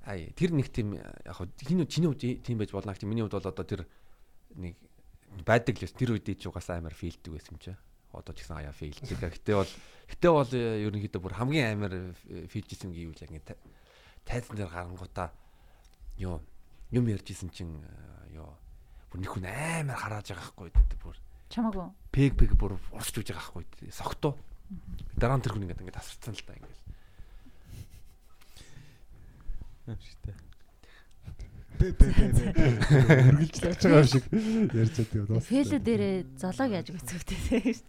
ай 0.07 0.31
тэр 0.33 0.55
нэг 0.55 0.71
тийм 0.71 0.95
яг 0.95 1.35
хоо 1.35 1.45
чиний 1.59 1.85
хувьд 2.07 2.23
тийм 2.47 2.57
байж 2.57 2.71
болно. 2.71 2.95
Гэтэ 2.95 3.05
миний 3.05 3.27
хувьд 3.27 3.35
бол 3.43 3.51
одоо 3.51 3.65
тэр 3.67 3.83
нэг 4.55 4.79
байдаг 5.43 5.75
л 5.83 5.91
тэр 5.91 6.15
үед 6.15 6.31
ч 6.39 6.47
угаасаа 6.47 6.79
амар 6.79 6.95
фейлдэг 6.95 7.27
байсан 7.35 7.59
юм 7.59 7.59
чи. 7.59 7.75
Одоо 8.15 8.31
ч 8.31 8.47
гэсэн 8.47 8.55
хаяа 8.55 8.71
фейлдэг. 8.71 9.19
Гэтэ 9.19 9.51
бол 9.59 9.71
гэтэ 10.09 10.27
бол 10.31 10.51
ерөнхийдөө 10.55 11.21
бүр 11.21 11.35
хамгийн 11.35 11.75
амар 11.75 12.15
фейлжсэн 12.47 12.95
гэвэл 12.95 13.19
яг 13.19 13.31
ингэ 13.35 13.45
та- 13.51 13.61
тайзан 14.25 14.55
дээр 14.57 14.71
гарангуудаа 14.71 15.29
ёо 16.19 16.39
юм 16.91 17.07
ярьжсэн 17.07 17.49
чин 17.49 17.83
э, 17.83 18.35
ёо 18.35 18.55
бүр 19.11 19.19
нэг 19.23 19.31
хүн 19.31 19.47
амар 19.47 19.97
харааж 19.97 20.31
байгаа 20.31 20.47
хгүй 20.51 20.69
бүр 20.71 21.17
Чамаагүй. 21.51 21.87
пэг 22.11 22.31
пэг 22.39 22.51
бүр 22.55 22.79
урсч 22.95 23.15
үж 23.19 23.31
байгаа 23.31 23.47
хгүй 23.51 23.63
согтуу. 23.91 24.39
Дараа 25.19 25.35
нь 25.35 25.43
тэр 25.43 25.55
хүн 25.55 25.67
ингээд 25.67 25.83
ингээд 25.83 25.99
тасарсан 25.99 26.35
л 26.35 26.43
та 26.47 26.55
ингээд. 26.55 26.79
юм 29.91 29.99
шигтэй. 29.99 30.35
Үргэлж 31.81 33.57
лаач 33.65 33.81
байгаа 33.83 33.99
юм 33.99 34.07
шиг 34.07 34.25
ярьж 34.31 34.95
байгаа 34.95 35.25
тийм 35.27 35.41
Фэлэ 35.41 35.79
дээрээ 35.81 36.15
золоог 36.37 36.71
яаж 36.71 36.87
гүцвэтэй. 36.93 37.83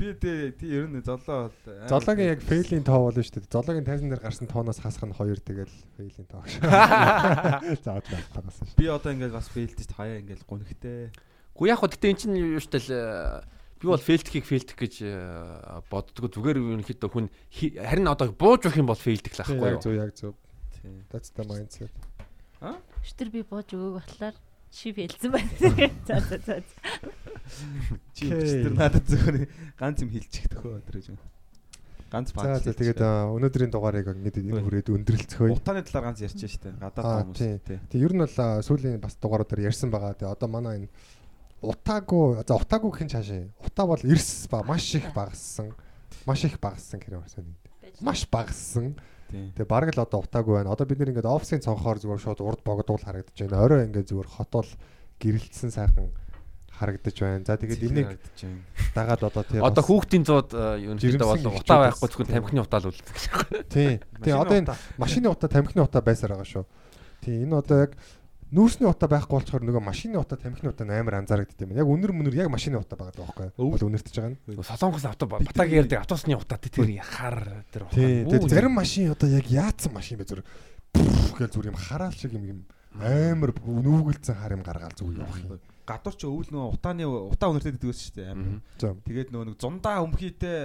Би 0.00 0.14
тий 0.16 0.50
тий 0.56 0.70
ер 0.72 0.88
нь 0.88 1.02
золоо 1.04 1.50
бол 1.52 1.88
Золоогийн 1.88 2.32
яг 2.34 2.40
фейлийн 2.40 2.84
тоо 2.84 3.08
болно 3.10 3.20
шүү 3.20 3.44
дээ. 3.44 3.52
Золоогийн 3.52 3.84
тайзан 3.84 4.08
дээр 4.08 4.24
гарсан 4.24 4.48
тооноос 4.48 4.80
хасах 4.80 5.04
нь 5.04 5.12
2 5.12 5.36
тэгэл 5.44 5.74
фейлийн 6.00 6.26
тоо 6.28 6.40
гэж. 6.40 6.60
Заавал 7.84 8.08
байгаас 8.08 8.56
шүү. 8.64 8.76
би 8.80 8.86
одоо 8.88 9.10
ингээд 9.12 9.36
бас 9.36 9.48
фейлдэж 9.52 9.90
хаяа 9.92 10.20
ингээд 10.24 10.42
гунхтэй. 10.48 11.12
Гү 11.52 11.62
яг 11.68 11.78
хөө 11.84 11.92
гэтээ 11.92 12.10
эн 12.10 12.18
чинь 12.18 12.36
юу 12.40 12.60
штэ 12.62 12.80
л 12.80 13.44
би 13.80 13.84
бол 13.88 14.00
фейлтхийг 14.00 14.44
фейлтх 14.44 14.76
гэж 14.76 14.94
э, 15.08 15.80
боддгоо 15.88 16.28
зүгээр 16.28 16.60
ерөнхийдөө 16.60 17.10
хүн 17.12 17.28
харин 17.80 18.08
одоо 18.12 18.28
бууж 18.36 18.68
өгөх 18.68 18.76
юм 18.80 18.88
бол 18.92 19.00
фейлдэх 19.00 19.40
л 19.40 19.44
ахгүй 19.44 19.56
Яг 19.56 19.76
юу. 19.76 19.84
зөв 19.84 19.94
яг 19.96 20.12
зөв. 20.16 20.32
Тий. 20.76 21.00
That's 21.08 21.32
the 21.32 21.44
mindset. 21.48 21.92
Өчтөр 22.60 23.28
би 23.32 23.40
бууж 23.40 23.72
өгөөг 23.72 24.04
болохоор 24.04 24.36
чи 24.68 24.92
фэлсэн 24.92 25.32
байна. 25.32 25.48
За 26.08 26.20
за 26.20 26.36
за. 26.44 26.60
Чи 28.14 28.24
өчтөр 28.30 28.74
надад 28.76 29.04
зөвхөн 29.06 29.46
ганц 29.78 29.98
юм 30.02 30.10
хэлчих 30.10 30.46
төхөө 30.50 30.80
тэр 30.86 30.96
юм. 31.14 31.18
Ганц 32.10 32.34
За 32.34 32.42
баач. 32.42 32.64
за 32.66 32.74
тэгээд 32.74 33.00
өнөөдрийн 33.00 33.70
дугаарыг 33.70 34.06
ингээд 34.10 34.42
энэ 34.42 34.62
хүрээд 34.66 34.88
өндөрлцгөөе. 34.90 35.54
утааны 35.54 35.82
талаар 35.86 36.10
ганц 36.10 36.18
ярьж 36.26 36.42
штэ. 36.42 36.74
Аа, 36.82 36.90
Гадаад 36.90 37.30
хүмүүс 37.30 37.38
тий. 37.38 37.54
тий. 37.62 37.78
Тэг 37.86 38.00
ер 38.02 38.12
нь 38.18 38.22
бол 38.26 38.34
сүүлийн 38.66 38.98
бас 38.98 39.14
дугааруудаар 39.22 39.62
ярьсан 39.70 39.94
байгаа. 39.94 40.18
Тэг 40.18 40.26
одоо 40.34 40.48
манай 40.50 40.74
энэ 40.82 40.88
утаагүй 41.62 42.42
за 42.42 42.54
утаагүй 42.58 42.90
гэх 42.90 43.04
нь 43.06 43.12
цаашаа. 43.14 43.46
Утаа 43.62 43.86
бол 43.86 44.02
эрс 44.02 44.48
ба 44.50 44.64
маш 44.66 44.90
их 44.96 45.06
багассан. 45.14 45.70
Маш 46.26 46.44
их 46.44 46.58
багассан 46.58 46.98
гэх 46.98 47.14
юм 47.14 47.22
байна. 47.22 47.54
Маш 48.02 48.26
багассан. 48.26 48.96
Тэгээ 49.30 49.68
бараг 49.70 49.94
л 49.94 50.02
одоо 50.02 50.26
утаагүй 50.26 50.58
байна. 50.66 50.74
Одоо 50.74 50.86
бид 50.90 50.98
нэр 50.98 51.14
ингээд 51.14 51.30
офисын 51.30 51.62
цонхоор 51.62 52.02
зүгээр 52.02 52.18
шууд 52.18 52.40
урд 52.42 52.60
богдуул 52.66 52.98
харагдаж 53.06 53.38
байна. 53.38 53.62
Орой 53.62 53.86
ингээд 53.86 54.10
зүгээр 54.10 54.26
хотол 54.34 54.66
гэрэлтсэн 55.22 55.70
сайхан 55.70 56.10
харагдаж 56.80 57.16
байна. 57.20 57.44
За 57.44 57.60
тэгээд 57.60 57.84
энийг 57.84 58.08
дагаад 58.96 59.22
одоо 59.28 59.44
тий 59.44 59.60
Одоо 59.60 59.84
хүүхдийн 59.84 60.24
зууд 60.24 60.50
ерөнхийдөө 60.56 60.96
Жирэмсэн 60.96 61.28
бол 61.28 61.36
эхчүүд 61.36 61.60
утаа 61.60 61.78
байхгүй 61.84 62.08
зөвхөн 62.08 62.32
тамхины 62.32 62.60
утаа 62.64 62.80
л 62.80 62.88
үлддэг. 62.88 63.16
тий. 63.68 63.90
Тэгээ 64.24 64.40
одоо 64.40 64.56
энэ 64.56 64.72
машины 64.96 65.28
утаа 65.28 65.48
тамхины 65.52 65.84
утаа 65.84 66.00
байсаар 66.00 66.32
байгаа 66.40 66.48
шүү. 66.48 66.64
Тий 67.20 67.36
энэ 67.44 67.54
одоо 67.60 67.76
яг 67.84 67.92
нүүрсний 68.50 68.88
утаа 68.90 69.06
байхгүй 69.06 69.34
болчоор 69.38 69.62
нөгөө 69.62 69.84
машины 69.84 70.18
утаа 70.18 70.40
тамхины 70.40 70.72
утаа 70.74 70.88
амар 70.88 71.22
анзаарэгддэм 71.22 71.70
байна. 71.70 71.80
Яг 71.84 71.88
үнэр 71.92 72.10
мөнөр 72.16 72.34
яг 72.34 72.48
машины 72.50 72.82
утаа 72.82 72.98
байгаа 72.98 73.14
байхгүй 73.30 73.46
юу? 73.54 73.70
Бол 73.76 73.86
үнэртэж 73.86 74.14
байгаа 74.16 74.32
нь. 74.34 74.38
Солонгос 74.58 75.06
авто 75.06 75.30
батаг 75.30 75.68
ярьдаг 75.70 76.02
автобусны 76.02 76.34
утаа 76.34 76.58
тэр 76.58 76.98
хар 76.98 77.62
тэр 77.70 77.86
Тий. 77.94 78.26
Тэгээ 78.26 78.50
зарим 78.50 78.74
машин 78.74 79.14
одоо 79.14 79.30
яг 79.30 79.46
яатсан 79.46 79.94
машин 79.94 80.18
бэ 80.18 80.26
зүр 80.26 80.42
гэл 81.38 81.46
зүр 81.46 81.70
юм 81.70 81.78
хараал 81.78 82.16
шиг 82.16 82.34
юм 82.34 82.42
юм 82.42 82.60
амар 82.98 83.54
нүүгэлцэн 83.54 84.34
хар 84.34 84.58
юм 84.58 84.66
гаргаал 84.66 84.98
зүг 84.98 85.14
явах 85.14 85.38
юм. 85.46 85.62
Гадуур 85.90 86.14
ч 86.14 86.22
өвөл 86.30 86.50
нөгөө 86.54 86.70
утааны 86.78 87.04
утаа 87.06 87.48
үнэртэй 87.50 87.72
гэдэг 87.74 87.90
байсан 87.90 88.06
штэ. 88.06 88.22
За. 88.78 88.94
Тэгээд 88.94 89.28
нөгөө 89.34 89.46
нэг 89.50 89.56
зундаа 89.58 90.00
өмхийтэй 90.06 90.58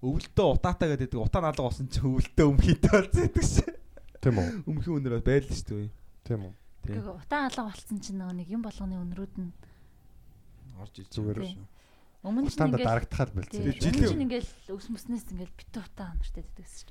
өвөлдөө 0.00 0.48
утаатай 0.56 0.88
гэдэг 0.96 1.20
утаа 1.20 1.40
наалга 1.44 1.68
болсон 1.68 1.86
чи 1.92 2.00
өвөлдөө 2.00 2.46
өмхийтэй 2.48 2.90
болсон 2.90 3.22
гэдэг 3.28 3.44
шээ. 3.44 3.72
Тийм 4.20 4.36
үү? 4.40 4.48
Өмхийн 4.70 4.96
үнэр 5.00 5.20
байл 5.20 5.44
штэ. 5.48 5.88
Тийм 6.24 6.40
үү? 6.48 6.52
Тий. 6.80 6.96
Тэгээ 6.96 7.12
утаа 7.12 7.40
алга 7.48 7.62
болцсон 7.68 7.98
чинь 8.00 8.18
нөгөө 8.20 8.34
нэг 8.40 8.48
юм 8.48 8.62
болгоны 8.64 8.96
өнрүүд 8.96 9.34
нь 9.36 9.52
Орж 10.80 10.96
иж 10.96 11.08
Зүгээр. 11.12 11.44
Тий. 11.44 11.60
өмнө 12.24 12.40
нь 12.44 12.52
ингээл 12.52 12.88
дарагдахад 12.88 13.30
тий, 13.48 13.72
жилийн 13.80 13.96
өмнө 13.96 14.08
өв- 14.08 14.16
нь 14.16 14.24
ингээл 14.28 14.50
өс 14.76 14.86
мөснөөс 14.92 15.24
ингээл 15.32 15.56
битүү 15.60 15.82
утаа 15.84 16.08
амартай 16.12 16.44
дээдсэн 16.44 16.76
шүү 16.80 16.88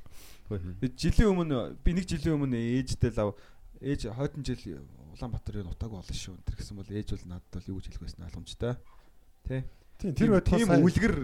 дээ. 0.50 0.78
Тэгээд 0.78 0.96
жилийн 0.98 1.30
өмнө 1.34 1.58
би 1.86 1.90
нэг 1.94 2.06
жилийн 2.10 2.36
өмнө 2.38 2.58
ээжтэй 2.58 3.12
лав 3.18 3.34
ээж 3.82 4.02
хойдон 4.14 4.42
жил 4.46 4.62
Улаанбаатарын 5.20 5.68
утааг 5.68 5.92
болно 5.92 6.16
шүү. 6.16 6.40
Тэр 6.48 6.56
гэсэн 6.56 6.80
бол 6.80 6.88
ээж 6.88 7.12
бол 7.12 7.26
надад 7.28 7.52
бол 7.52 7.70
юу 7.76 7.78
гэж 7.84 7.86
хэлэх 7.92 8.04
байсан 8.08 8.26
ойлгомжтой. 8.26 8.74
Тэ. 9.44 9.68
Тийм 10.00 10.16
тэр 10.16 10.30
байтугай 10.40 10.64
тийм 10.64 10.72
үлгэр 10.80 11.16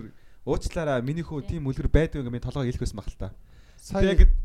уучлаараа 0.43 0.99
миний 0.99 1.23
хөө 1.23 1.47
тийм 1.47 1.63
үлгэр 1.71 1.87
байдаг 1.87 2.27
юм 2.27 2.35
толгой 2.43 2.67
хэлэх 2.67 2.83
байсан 2.83 2.99
баг 2.99 3.07
л 3.07 3.17
та. 3.17 3.31
сая 3.79 4.13
Тэгээд 4.13 4.35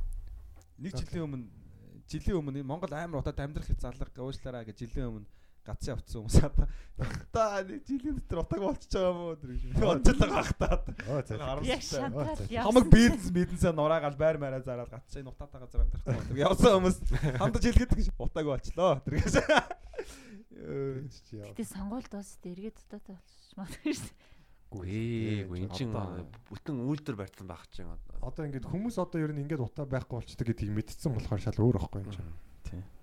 нэг 0.78 0.93
жилийн 0.94 1.24
өмнө 1.27 1.47
жилийн 2.09 2.39
өмнө 2.39 2.62
энэ 2.62 2.70
Монгол 2.70 2.94
амар 2.94 3.20
утаад 3.20 3.43
амьдрах 3.43 3.68
их 3.70 3.82
залга 3.82 4.06
уучлаараа 4.16 4.64
гэж 4.64 4.86
жилийн 4.86 5.10
өмнө 5.10 5.28
гацсан 5.71 5.95
авцсан 5.97 6.19
хүмүүс 6.21 6.37
хата. 6.43 6.67
Та 7.33 7.63
нэг 7.65 7.81
жилийн 7.87 8.17
дотор 8.21 8.43
утааг 8.45 8.61
болчихж 8.67 8.93
байгаа 8.93 9.15
юм 9.15 9.21
уу 9.25 9.37
тэр 9.41 9.51
гэж. 9.55 9.63
За. 9.71 9.79
за. 10.19 11.39
Яг 11.65 11.81
явсан. 11.81 12.13
Хамаг 12.67 12.87
бизнес 12.93 13.31
бизнесээ 13.31 13.73
нураагаал 13.73 14.19
байр 14.21 14.37
маараа 14.43 14.61
зараад 14.67 14.91
гацсан 14.91 15.23
энэ 15.25 15.31
утаатай 15.33 15.61
газар 15.63 15.81
амьдрах 15.87 16.05
юм. 16.11 16.27
Тэр 16.29 16.39
явсан 16.45 16.71
хүмүүс 16.77 16.99
хандаж 17.41 17.63
хэлгээд 17.65 17.95
гэж 17.97 18.09
утааг 18.19 18.47
болчлоо. 18.51 18.93
Тэр 19.07 19.15
гэж. 19.23 19.35
Гэтэ 20.61 21.65
сонгуульд 21.65 22.13
бас 22.13 22.37
эргээд 22.45 22.77
утаатай 22.85 23.17
болчихмаар 23.17 23.71
дээ. 23.81 24.29
Гүй 24.71 25.47
гүй 25.51 25.59
эн 25.67 25.71
чин 25.75 25.91
Одоо- 25.91 26.31
бүтэн 26.47 26.79
үйлдвэр 26.85 27.17
барьсан 27.19 27.47
байх 27.51 27.65
чинь 27.75 27.91
одоо. 27.91 28.15
Одоо 28.23 28.47
ингээд 28.47 28.71
хүмүүс 28.71 29.03
одоо 29.03 29.19
ер 29.19 29.35
нь 29.35 29.43
ингээд 29.43 29.67
утаа 29.67 29.83
байхгүй 29.83 30.23
болчдөг 30.23 30.47
гэдгийг 30.47 30.71
мэдсэн 30.71 31.11
болохоор 31.11 31.43
шал 31.43 31.59
өөр 31.59 31.81
ихгүй 31.83 32.07
юм 32.07 32.13
чинь. 32.15 32.31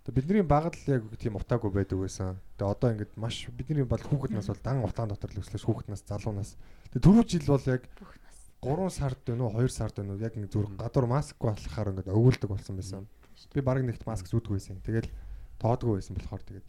Бидний 0.07 0.41
багад 0.41 0.75
л 0.79 0.87
яг 0.87 1.03
тийм 1.19 1.35
утаагүй 1.35 1.67
байдаг 1.67 1.99
байсан. 1.99 2.39
Тэгээ 2.55 2.71
одоо 2.71 2.89
ингээд 2.95 3.11
маш 3.19 3.51
бидний 3.51 3.83
бол 3.83 3.99
хүүхэд 3.99 4.39
нас 4.39 4.47
бол 4.47 4.63
дан 4.63 4.79
утаан 4.79 5.11
дотор 5.11 5.35
л 5.35 5.43
өслөөс 5.43 5.67
хүүхэд 5.67 5.91
нас 5.91 6.03
залуунаас. 6.07 6.55
Тэгээ 6.95 7.03
дөрөв 7.03 7.27
жил 7.27 7.47
бол 7.51 7.65
яг 7.67 7.83
Бүх 7.99 8.15
нас. 8.23 8.37
3 8.63 8.87
сард 8.87 9.19
байна 9.27 9.43
уу 9.43 9.59
2 9.59 9.67
сард 9.67 9.95
байна 9.99 10.15
уу 10.15 10.23
яг 10.23 10.33
нэг 10.39 10.47
зүр 10.47 10.71
гадуур 10.79 11.11
маскгүй 11.11 11.51
болохоор 11.51 11.91
ингээд 11.91 12.07
өвөлдөг 12.07 12.47
болсон 12.47 12.79
байсан. 12.79 13.03
Би 13.51 13.59
баг 13.59 13.83
нэгт 13.83 14.07
маск 14.07 14.31
зүүдгүй 14.31 14.55
байсан. 14.55 14.79
Тэгэл 14.79 15.11
тоодгүй 15.59 15.99
байсан 15.99 16.15
болохоор 16.15 16.43
тэгээд 16.47 16.67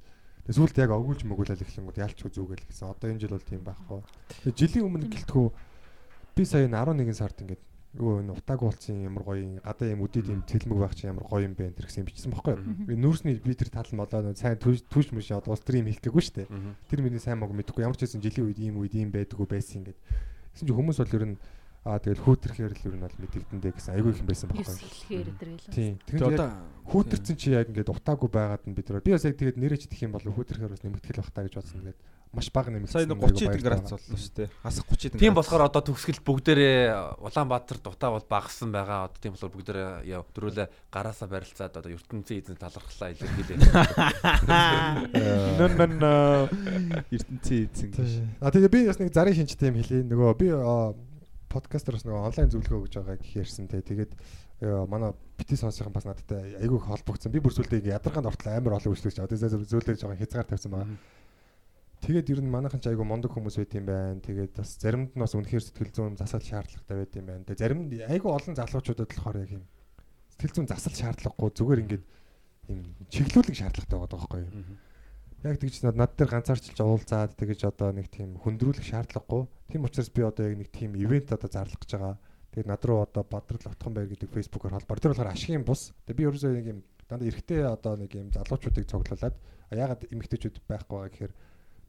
тэгээ 0.50 0.58
сүүлд 0.58 0.76
яг 0.82 0.90
өгүүлж 0.98 1.22
мөгүүлэл 1.22 1.62
эхлэнгүүд 1.62 2.02
ялчгүй 2.02 2.30
зүгэл 2.34 2.66
гэсэн. 2.66 2.90
Одоо 2.90 3.06
энэ 3.06 3.22
жил 3.22 3.38
бол 3.38 3.46
тийм 3.46 3.62
байхгүй. 3.62 4.02
Тэгээ 4.50 4.58
жилийн 4.58 4.86
өмнө 4.90 5.06
гэлтгүү 5.14 5.46
би 6.34 6.42
сая 6.42 6.66
энэ 6.66 6.74
11 6.74 7.14
сард 7.14 7.38
ингээд 7.38 7.62
юу 7.98 8.22
энэ 8.22 8.32
утааг 8.32 8.62
уулцсан 8.62 9.02
ямар 9.02 9.22
гоё 9.26 9.42
юм, 9.42 9.58
гадаа 9.58 9.90
юм 9.90 10.02
үдэд 10.06 10.30
юм 10.30 10.42
тэлмэг 10.46 10.78
байх 10.78 10.94
чинь 10.94 11.10
ямар 11.10 11.26
гоё 11.26 11.44
юм 11.50 11.54
бэ 11.58 11.74
энэ 11.74 11.82
гэсэн 11.82 12.00
юм 12.02 12.08
бичсэн 12.08 12.30
байхгүй 12.30 12.54
юу? 12.54 12.62
Би 12.86 12.94
нүүрсний 12.94 13.42
би 13.42 13.54
тэр 13.58 13.74
тал 13.74 13.90
нь 13.90 13.98
болоо 13.98 14.34
сайн 14.38 14.56
түүш 14.56 14.86
түүш 14.86 15.10
мүш 15.10 15.34
одоо 15.34 15.58
стрим 15.58 15.90
хийх 15.90 15.98
гээгүй 15.98 16.22
шүү 16.22 16.36
дээ. 16.46 16.48
Тэр 16.86 17.02
миний 17.02 17.18
сайн 17.18 17.42
мог 17.42 17.50
мэдэхгүй 17.50 17.82
ямар 17.82 17.98
ч 17.98 18.06
байсан 18.06 18.22
жилийн 18.22 18.46
үед 18.46 18.58
ийм 18.62 18.78
үед 18.78 18.94
ийм 18.94 19.10
байдгүй 19.10 19.46
байсан 19.50 19.82
ингээд. 19.82 19.98
Гэсэн 20.54 20.66
чи 20.70 20.72
хүмүүс 20.72 20.98
бол 21.02 21.16
ер 21.18 21.24
нь 21.26 21.36
аа 21.86 21.98
тэгэл 22.02 22.24
хүүтэрхээр 22.26 22.72
л 22.74 22.86
ер 22.90 22.96
нь 22.98 23.04
бол 23.06 23.20
мэдэгдэндээ 23.22 23.72
гэсэн 23.78 23.94
айгүй 23.94 24.10
их 24.12 24.20
юм 24.20 24.28
байсан 24.28 24.50
байхгүй 24.50 24.76
хэлэхээр 24.76 25.28
өдр 25.30 25.48
гэлээ. 25.54 25.74
Тийм. 25.74 25.94
Тэгэхээр 26.04 26.30
одоо 26.34 26.48
хүүтэрсэн 26.90 27.36
чи 27.38 27.48
яг 27.54 27.70
ингээд 27.70 27.94
утаагүй 27.94 28.28
байгаад 28.28 28.64
нь 28.66 28.74
бид 28.74 28.88
нар 28.90 29.04
би 29.04 29.14
бас 29.14 29.24
яг 29.24 29.38
тэгээд 29.38 29.56
нэрэж 29.62 29.86
идэх 29.86 30.02
юм 30.04 30.12
бол 30.12 30.26
хүүтэрхээр 30.26 30.72
бас 30.74 30.82
нэмэгдэх 30.82 31.14
л 31.14 31.22
бах 31.22 31.32
та 31.32 31.46
гэж 31.46 31.54
бодсон. 31.54 31.80
Тэгээд 31.86 32.00
маш 32.32 32.50
бага 32.52 32.68
нэмэгдсэн. 32.70 32.92
сая 32.92 33.08
нэг 33.08 33.18
30 33.24 33.48
эдэн 33.48 33.64
градус 33.64 33.92
боллоо 33.96 34.18
шүү 34.20 34.34
дээ. 34.36 34.48
Хасах 34.60 34.84
30 34.84 35.08
эдэн. 35.08 35.20
Тийм 35.22 35.34
болохоор 35.38 35.64
одоо 35.64 35.82
төгсгөл 35.86 36.20
бүгдээрээ 36.28 37.24
Улаанбаатарт 37.24 37.84
утаа 37.88 38.10
бол 38.12 38.26
багассан 38.28 38.68
байгаа. 38.68 39.08
Одоо 39.08 39.20
тийм 39.20 39.32
болохоор 39.32 39.54
бүгдээрээ 39.56 40.12
яа 40.12 40.20
дөрүүлээ 40.28 40.68
гараасаа 40.92 41.28
барилцаад 41.28 41.72
одоо 41.80 41.88
ертөнцийн 41.88 42.44
эзэн 42.44 42.60
талархлаа 42.60 43.16
илэрхийлээ. 43.16 43.58
Нэн 45.56 45.72
нэн 45.72 45.92
ертөнцийн 47.16 47.96
эзэн. 47.96 48.28
А 48.44 48.52
тэгээ 48.52 48.68
би 48.68 48.80
бас 48.92 49.00
нэг 49.00 49.08
зарын 49.08 49.32
шинжтэй 49.32 49.72
юм 49.72 49.80
хэлье. 49.80 50.04
Нөгөө 50.04 50.36
би 50.36 50.52
аа, 51.48 51.54
подкастерос 51.56 52.04
нөгөө 52.04 52.28
онлайн 52.28 52.52
зөвлөгөө 52.52 52.80
өгж 52.84 52.94
байгаа 53.00 53.16
гэх 53.16 53.40
ярьсан 53.40 53.68
те. 53.72 53.80
Тэгээд 53.80 54.12
манай 54.88 55.16
бити 55.40 55.56
сонсохын 55.56 55.92
бас 55.92 56.04
надтай 56.04 56.60
айгүй 56.60 56.76
холбогдсон. 56.76 57.32
Би 57.32 57.40
бүр 57.40 57.56
сүлдээ 57.56 57.88
ядаргаанд 57.88 58.28
ортол 58.28 58.52
амар 58.52 58.76
олон 58.76 58.92
үйлчлэгч 58.92 59.18
одоо 59.24 59.36
зөвлөж 59.36 60.04
байгаа 60.04 60.20
хязгаар 60.20 60.48
тавьсан 60.48 60.72
байгаа. 60.72 60.98
Тэгээд 62.04 62.30
ер 62.30 62.40
нь 62.44 62.52
манайхан 62.52 62.80
ч 62.80 62.92
айгу 62.92 63.02
мондөг 63.02 63.32
хүмүүс 63.32 63.58
байт 63.58 63.74
юм 63.74 63.86
байна. 63.88 64.20
Тэгээд 64.22 64.54
бас 64.54 64.76
заримд 64.78 65.16
нь 65.16 65.22
бас 65.24 65.34
үнэхээр 65.34 65.64
сэтгэл 65.64 65.94
зүйн 65.96 66.20
засал 66.20 66.44
шаардлагатай 66.44 66.96
байт 67.00 67.16
юм 67.16 67.26
байна. 67.26 67.42
Тэгээд 67.48 67.62
зарим 67.64 67.80
айгу 68.06 68.28
олон 68.30 68.54
залуучуудад 68.54 69.08
болохоор 69.08 69.42
яг 69.42 69.50
юм 69.58 69.64
сэтгэл 70.38 70.54
зүйн 70.54 70.68
засал 70.70 70.94
шаардлагагүй 70.94 71.50
зүгээр 71.58 71.82
ингээд 71.82 72.04
юм 72.70 72.78
чиглүүлэг 73.10 73.56
шаардлагатай 73.58 73.98
байгаа 73.98 74.14
байхгүй 74.14 74.40
юу? 74.46 74.52
Яг 75.46 75.54
тэгж 75.62 75.86
над 75.86 76.18
дээр 76.18 76.34
ганцаарчилж 76.34 76.82
уулзаад 76.82 77.38
тэгэж 77.38 77.70
одоо 77.70 77.94
нэг 77.94 78.10
тийм 78.10 78.34
хөндрүүлэх 78.42 78.82
шаардлагагүй. 78.82 79.46
Тийм 79.70 79.86
учраас 79.86 80.10
би 80.10 80.26
одоо 80.26 80.50
яг 80.50 80.58
нэг 80.58 80.70
тийм 80.74 80.98
ивент 80.98 81.30
одоо 81.30 81.46
зарлах 81.46 81.78
гэж 81.78 81.94
байгаа. 81.94 82.18
Тэгээд 82.50 82.66
над 82.66 82.82
руу 82.82 83.06
одоо 83.06 83.22
Бадрал 83.22 83.70
Отхон 83.70 83.94
баяр 83.94 84.10
гэдэг 84.10 84.34
фэйсбүүкээр 84.34 84.74
холбоор. 84.74 84.98
Тэр 84.98 85.14
болохоор 85.14 85.30
ашигын 85.30 85.62
бус. 85.62 85.94
Тэгээд 86.10 86.18
би 86.18 86.26
ерөөсөө 86.26 86.52
нэг 86.58 86.66
юм 86.66 86.80
дандаа 87.06 87.28
эрэгтэй 87.30 87.60
одоо 87.70 87.94
нэг 87.94 88.10
юм 88.18 88.34
залуучуудыг 88.34 88.84
цуглуулад 88.90 89.36
ягаад 89.70 90.02
эмэгтэйчүүд 90.10 90.58
байхгүй 90.66 90.96
байгаа 90.98 91.12
гэхээр 91.14 91.32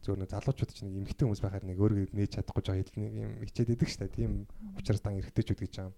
зөв 0.06 0.16
нэг 0.16 0.30
залуучууд 0.30 0.70
чинь 0.70 0.88
нэг 0.94 1.10
эмэгтэй 1.10 1.26
хүмүүс 1.26 1.42
байхаар 1.42 1.66
нэг 1.66 1.78
өөрөө 1.82 2.14
нээж 2.14 2.32
чадахгүй 2.38 2.64
жоо 2.64 2.78
нэг 2.78 3.14
юм 3.18 3.32
хичээд 3.50 3.74
идэг 3.76 3.90
штэ 3.90 4.14
тийм 4.14 4.46
учраас 4.78 5.02
дан 5.02 5.20
эрэгтэйчүүд 5.20 5.60
гэж 5.60 5.74
байгаа. 5.76 5.98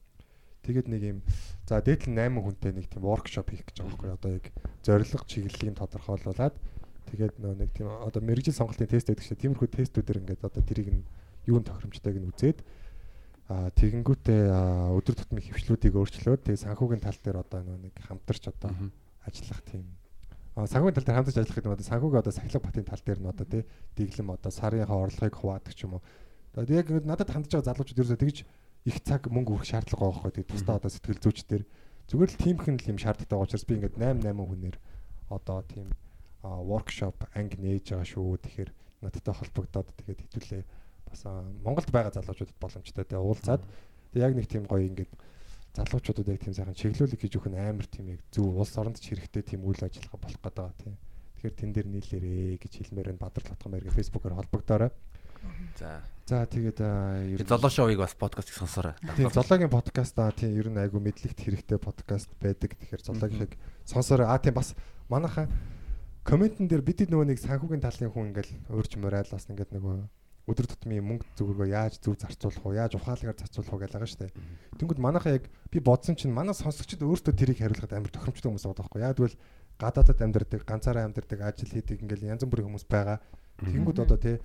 Тэгээд 0.61 0.87
нэг 0.89 1.01
юм 1.03 1.19
за 1.67 1.81
дээдл 1.81 2.15
8 2.15 2.37
хүнтэй 2.41 2.71
нэг 2.73 2.85
тийм 2.89 3.01
воркшоп 3.05 3.49
хийх 3.49 3.65
гэж 3.65 3.77
байгаа 3.81 3.91
байхгүй 3.91 4.09
одоо 4.13 4.31
яг 4.41 4.45
зорилго 4.85 5.25
чиглэлийг 5.25 5.77
тодорхойлуулад 5.77 6.55
тэгээд 7.11 7.33
нөө 7.43 7.53
нэг 7.59 7.69
тийм 7.75 7.87
одоо 7.91 8.21
мэрэгжил 8.23 8.55
сонголтын 8.55 8.87
тест 8.87 9.11
байдаг 9.11 9.25
шүү. 9.27 9.37
Тиймэрхүү 9.37 9.67
тестүүдээр 9.67 10.21
ингээд 10.23 10.47
одоо 10.47 10.63
тэрийг 10.63 10.89
нь 10.95 11.03
юунд 11.45 11.67
тохиромжтойг 11.67 12.17
нь 12.17 12.29
үзээд 12.31 12.59
а 13.51 13.67
тэгэнгүүтээ 13.75 14.41
өдөр 14.95 15.15
тутмын 15.19 15.43
хөвчлүүдийг 15.43 15.95
өөрчлөөд 15.99 16.41
тэгээ 16.47 16.63
санхүүгийн 16.71 17.03
тал 17.03 17.19
дээр 17.19 17.43
одоо 17.43 17.59
нэг 17.67 17.95
хамтарч 17.99 18.47
одоо 18.47 18.71
ажиллах 19.27 19.59
тийм 19.67 19.83
санхүүгийн 20.55 20.95
тал 20.95 21.03
дээр 21.03 21.17
хамтарч 21.19 21.37
ажиллах 21.41 21.57
гэдэг 21.59 21.67
нь 21.67 21.75
одоо 21.75 21.87
санхүүгийн 21.91 22.23
одоо 22.23 22.31
сахилга 22.31 22.63
батын 22.63 22.87
тал 22.87 23.03
дээр 23.03 23.19
нь 23.19 23.31
одоо 23.31 23.45
тий 23.51 23.63
дэглэм 23.99 24.29
одоо 24.31 24.51
сарынхаа 24.55 25.03
орлогыг 25.03 25.35
хуваадаг 25.35 25.73
ч 25.75 25.83
юм 25.83 25.99
уу. 25.99 26.03
Тэгээд 26.55 26.79
яг 26.79 26.87
надад 27.03 27.27
хандж 27.27 27.51
байгаа 27.51 27.67
залуучууд 27.75 27.99
ерөөсөө 27.99 28.23
тэгж 28.23 28.37
их 28.87 28.97
цаг 29.03 29.27
мөнгө 29.27 29.59
өрөх 29.59 29.67
шаардлага 29.67 29.99
байгаа 29.99 30.15
байхгүй 30.15 30.33
тий 30.39 30.45
тусдаа 30.47 30.79
одоо 30.79 30.91
сэтгэл 30.91 31.19
зүйч 31.19 31.39
дээр 31.47 31.63
зүгээр 32.07 32.31
л 32.31 32.41
тиймхэн 32.43 32.75
л 32.79 32.89
юм 32.91 32.99
шаардлагатай 33.03 33.35
байгаа 33.35 33.47
учраас 33.47 33.67
би 33.67 33.75
ингээд 33.77 33.95
8 33.99 34.31
8 34.31 34.47
хүнээр 34.47 34.77
одоо 35.29 35.59
тийм 35.67 35.87
воркшоп 36.43 37.17
анги 37.35 37.57
нээж 37.61 37.93
байгаа 37.93 38.07
шүү. 38.07 38.37
Тэгэхээр 38.41 38.69
надтай 39.01 39.33
холбогдоод 39.33 39.89
тэгээд 39.97 40.19
хэвлээ 40.33 40.63
бас 41.09 41.21
Монголд 41.61 41.89
байгаа 41.91 42.13
залуучуудад 42.15 42.57
боломжтой 42.57 43.05
тэгээ 43.05 43.21
уулзаад 43.21 43.61
тэгээ 44.13 44.25
яг 44.25 44.33
нэг 44.37 44.47
тийм 44.49 44.63
гоё 44.65 44.85
ингээд 44.89 45.11
залуучуудад 45.75 46.27
яг 46.27 46.41
тийм 46.41 46.55
сайхан 46.55 46.77
чиглүүлэг 46.77 47.19
хийж 47.21 47.33
өгөх 47.37 47.51
нь 47.51 47.59
амар 47.59 47.87
тийм 47.87 48.15
яг 48.15 48.21
зөв 48.31 48.51
улс 48.57 48.75
оронд 48.75 48.99
ч 48.99 49.13
хэрэгтэй 49.13 49.43
тийм 49.43 49.61
үйл 49.63 49.81
ажиллагаа 49.81 50.19
болох 50.19 50.39
гэдэг 50.41 50.55
байгаа 50.55 50.81
тийм. 50.81 50.95
Тэгэхээр 51.41 51.55
тэн 51.57 51.71
дээр 51.73 51.87
нийлээрээ 51.89 52.61
гэж 52.61 52.73
хэлмээр 52.77 53.11
энэ 53.15 53.21
Бадрал 53.21 53.49
Батхан 53.49 53.71
баяргийн 53.71 53.97
фэйсбүүкээр 53.97 54.37
холбогдоорой. 54.37 54.91
За. 55.79 56.01
За 56.27 56.45
тэгээд 56.45 56.79
ер 57.33 57.41
нь 57.41 57.49
золоо 57.49 57.71
шоуыг 57.71 57.97
бас 57.97 58.13
подкастыг 58.13 58.55
сонсоорой. 58.55 58.93
Тийм 59.17 59.33
золоогийн 59.33 59.73
подкаст 59.73 60.15
аа 60.21 60.31
тийм 60.31 60.53
ер 60.53 60.69
нь 60.69 60.77
айгу 60.77 61.01
мэдлэгт 61.01 61.39
хэрэгтэй 61.39 61.81
подкаст 61.81 62.29
байдаг. 62.37 62.77
Тэгэхээр 62.77 63.01
золоогийнхыг 63.01 63.57
сонсоорой. 63.83 64.29
Аа 64.29 64.37
тийм 64.37 64.53
бас 64.53 64.77
манайхан 65.09 65.49
комментэн 66.23 66.67
дээр 66.69 66.83
бид 66.85 67.05
нөгөө 67.09 67.27
нэг 67.33 67.39
санхүүгийн 67.41 67.81
талын 67.81 68.11
хүн 68.13 68.29
ингээл 68.31 68.51
өөрч 68.69 68.91
морал 69.01 69.29
бас 69.31 69.45
ингээд 69.49 69.73
нөгөө 69.73 69.95
өдөр 70.49 70.67
тутмын 70.67 71.05
мөнгө 71.05 71.25
зүгөө 71.37 71.69
яаж 71.69 72.01
зөв 72.01 72.17
зарцуулах 72.17 72.65
уу, 72.65 72.73
яаж 72.73 72.97
ухаалгаар 72.97 73.37
зарцуулах 73.37 73.73
уу 73.73 73.81
байгаа 73.81 74.09
шүү 74.09 74.25
дээ. 74.25 74.35
Тэнгүүд 74.81 74.99
манайхаа 74.99 75.37
яг 75.37 75.45
би 75.69 75.79
бодсон 75.79 76.17
чинь 76.17 76.33
манай 76.33 76.57
сонсогчид 76.57 77.05
өөрсдөө 77.05 77.33
тэрийг 77.37 77.61
хариулахад 77.61 77.93
амар 77.93 78.09
тохиромжтой 78.09 78.49
хүмүүс 78.49 78.65
байгаа 78.65 78.81
байхгүй. 78.81 79.01
Яг 79.05 79.15
тэгвэл 79.21 79.37
гадаадад 79.77 80.19
амьдардаг, 80.21 80.61
ганцаараа 80.65 81.05
амьдардаг, 81.05 81.39
ажил 81.45 81.71
хийдэг 81.71 82.01
ингээл 82.01 82.33
янз 82.33 82.43
бүрийн 82.45 82.67
хүмүүс 82.73 82.85
байгаа. 82.89 83.21
Тэнгүүд 83.61 84.01
одоо 84.01 84.17
тий 84.17 84.37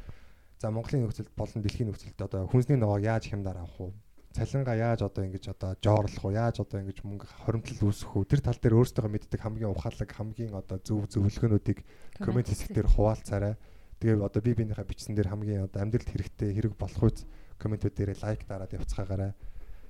за 0.61 0.69
Монголын 0.69 1.09
нөхцөлд 1.09 1.32
болон 1.32 1.61
дэлхийн 1.65 1.89
нөхцөлд 1.93 2.20
одоо 2.20 2.44
хүнсний 2.48 2.77
ногоог 2.77 3.05
яаж 3.05 3.28
хямдаар 3.28 3.65
авах 3.65 3.81
уу? 3.81 3.93
Цалингаа 4.37 4.77
яаж 4.77 5.01
одоо 5.09 5.25
ингэж 5.25 5.45
одоо 5.57 5.73
жоорлох 5.81 6.25
уу 6.29 6.37
яаж 6.37 6.61
одоо 6.61 6.85
ингэж 6.85 7.01
мөнгө 7.01 7.27
хоримтлал 7.49 7.89
үүсгэх 7.89 8.13
үү 8.13 8.25
тэр 8.29 8.41
тал 8.45 8.61
дээр 8.61 8.77
өөрсдөө 8.77 9.09
мэддэг 9.09 9.41
хамгийн 9.41 9.73
ухаалаг 9.73 10.11
хамгийн 10.13 10.53
одоо 10.53 10.77
зөв 10.85 11.09
зөвлөгөөнүүдийг 11.09 11.79
комент 12.21 12.53
хэсгээр 12.53 12.89
хуваалцаарай 12.93 13.57
Тэгээ 13.97 14.21
одоо 14.21 14.43
би 14.45 14.53
биенийхээ 14.53 14.85
бичсэн 14.85 15.17
дээр 15.17 15.33
хамгийн 15.33 15.65
одоо 15.65 15.81
амьдралд 15.81 16.05
хэрэгтэй 16.13 16.53
хэрэг 16.53 16.77
болох 16.77 17.01
үз 17.09 17.25
комментүүд 17.57 17.97
дээр 17.97 18.13
лайк 18.21 18.45
дараад 18.45 18.77
явцгаагаарай. 18.77 19.33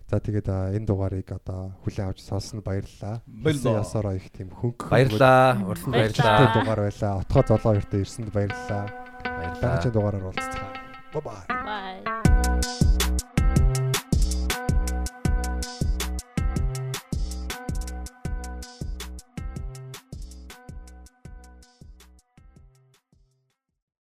За 0.06 0.22
тэгээд 0.22 0.46
энэ 0.46 0.86
дугаарыг 0.86 1.26
одоо 1.34 1.74
хүлээн 1.82 2.14
авч 2.14 2.22
сонсон 2.22 2.62
баярлалаа. 2.62 3.26
Баярлалаа. 3.26 3.82
Ясаараа 3.82 4.14
их 4.14 4.30
тийм 4.30 4.54
хөнгө. 4.54 4.86
Баярлалаа. 4.94 5.58
Урсан 5.66 5.90
баярлалаа. 5.90 6.54
дугаар 6.54 6.80
байлаа. 6.86 7.12
Отгоо 7.26 7.42
золоо 7.50 7.74
өртөө 7.82 7.98
ирсэнд 8.06 8.30
баярлалаа. 8.30 8.84
Баярлалаа. 9.26 9.58
Дараагийн 9.58 9.94
дугаараар 9.98 10.26
уулзцгаа. 10.30 10.70
Бай 11.10 11.22
бай. 11.26 12.15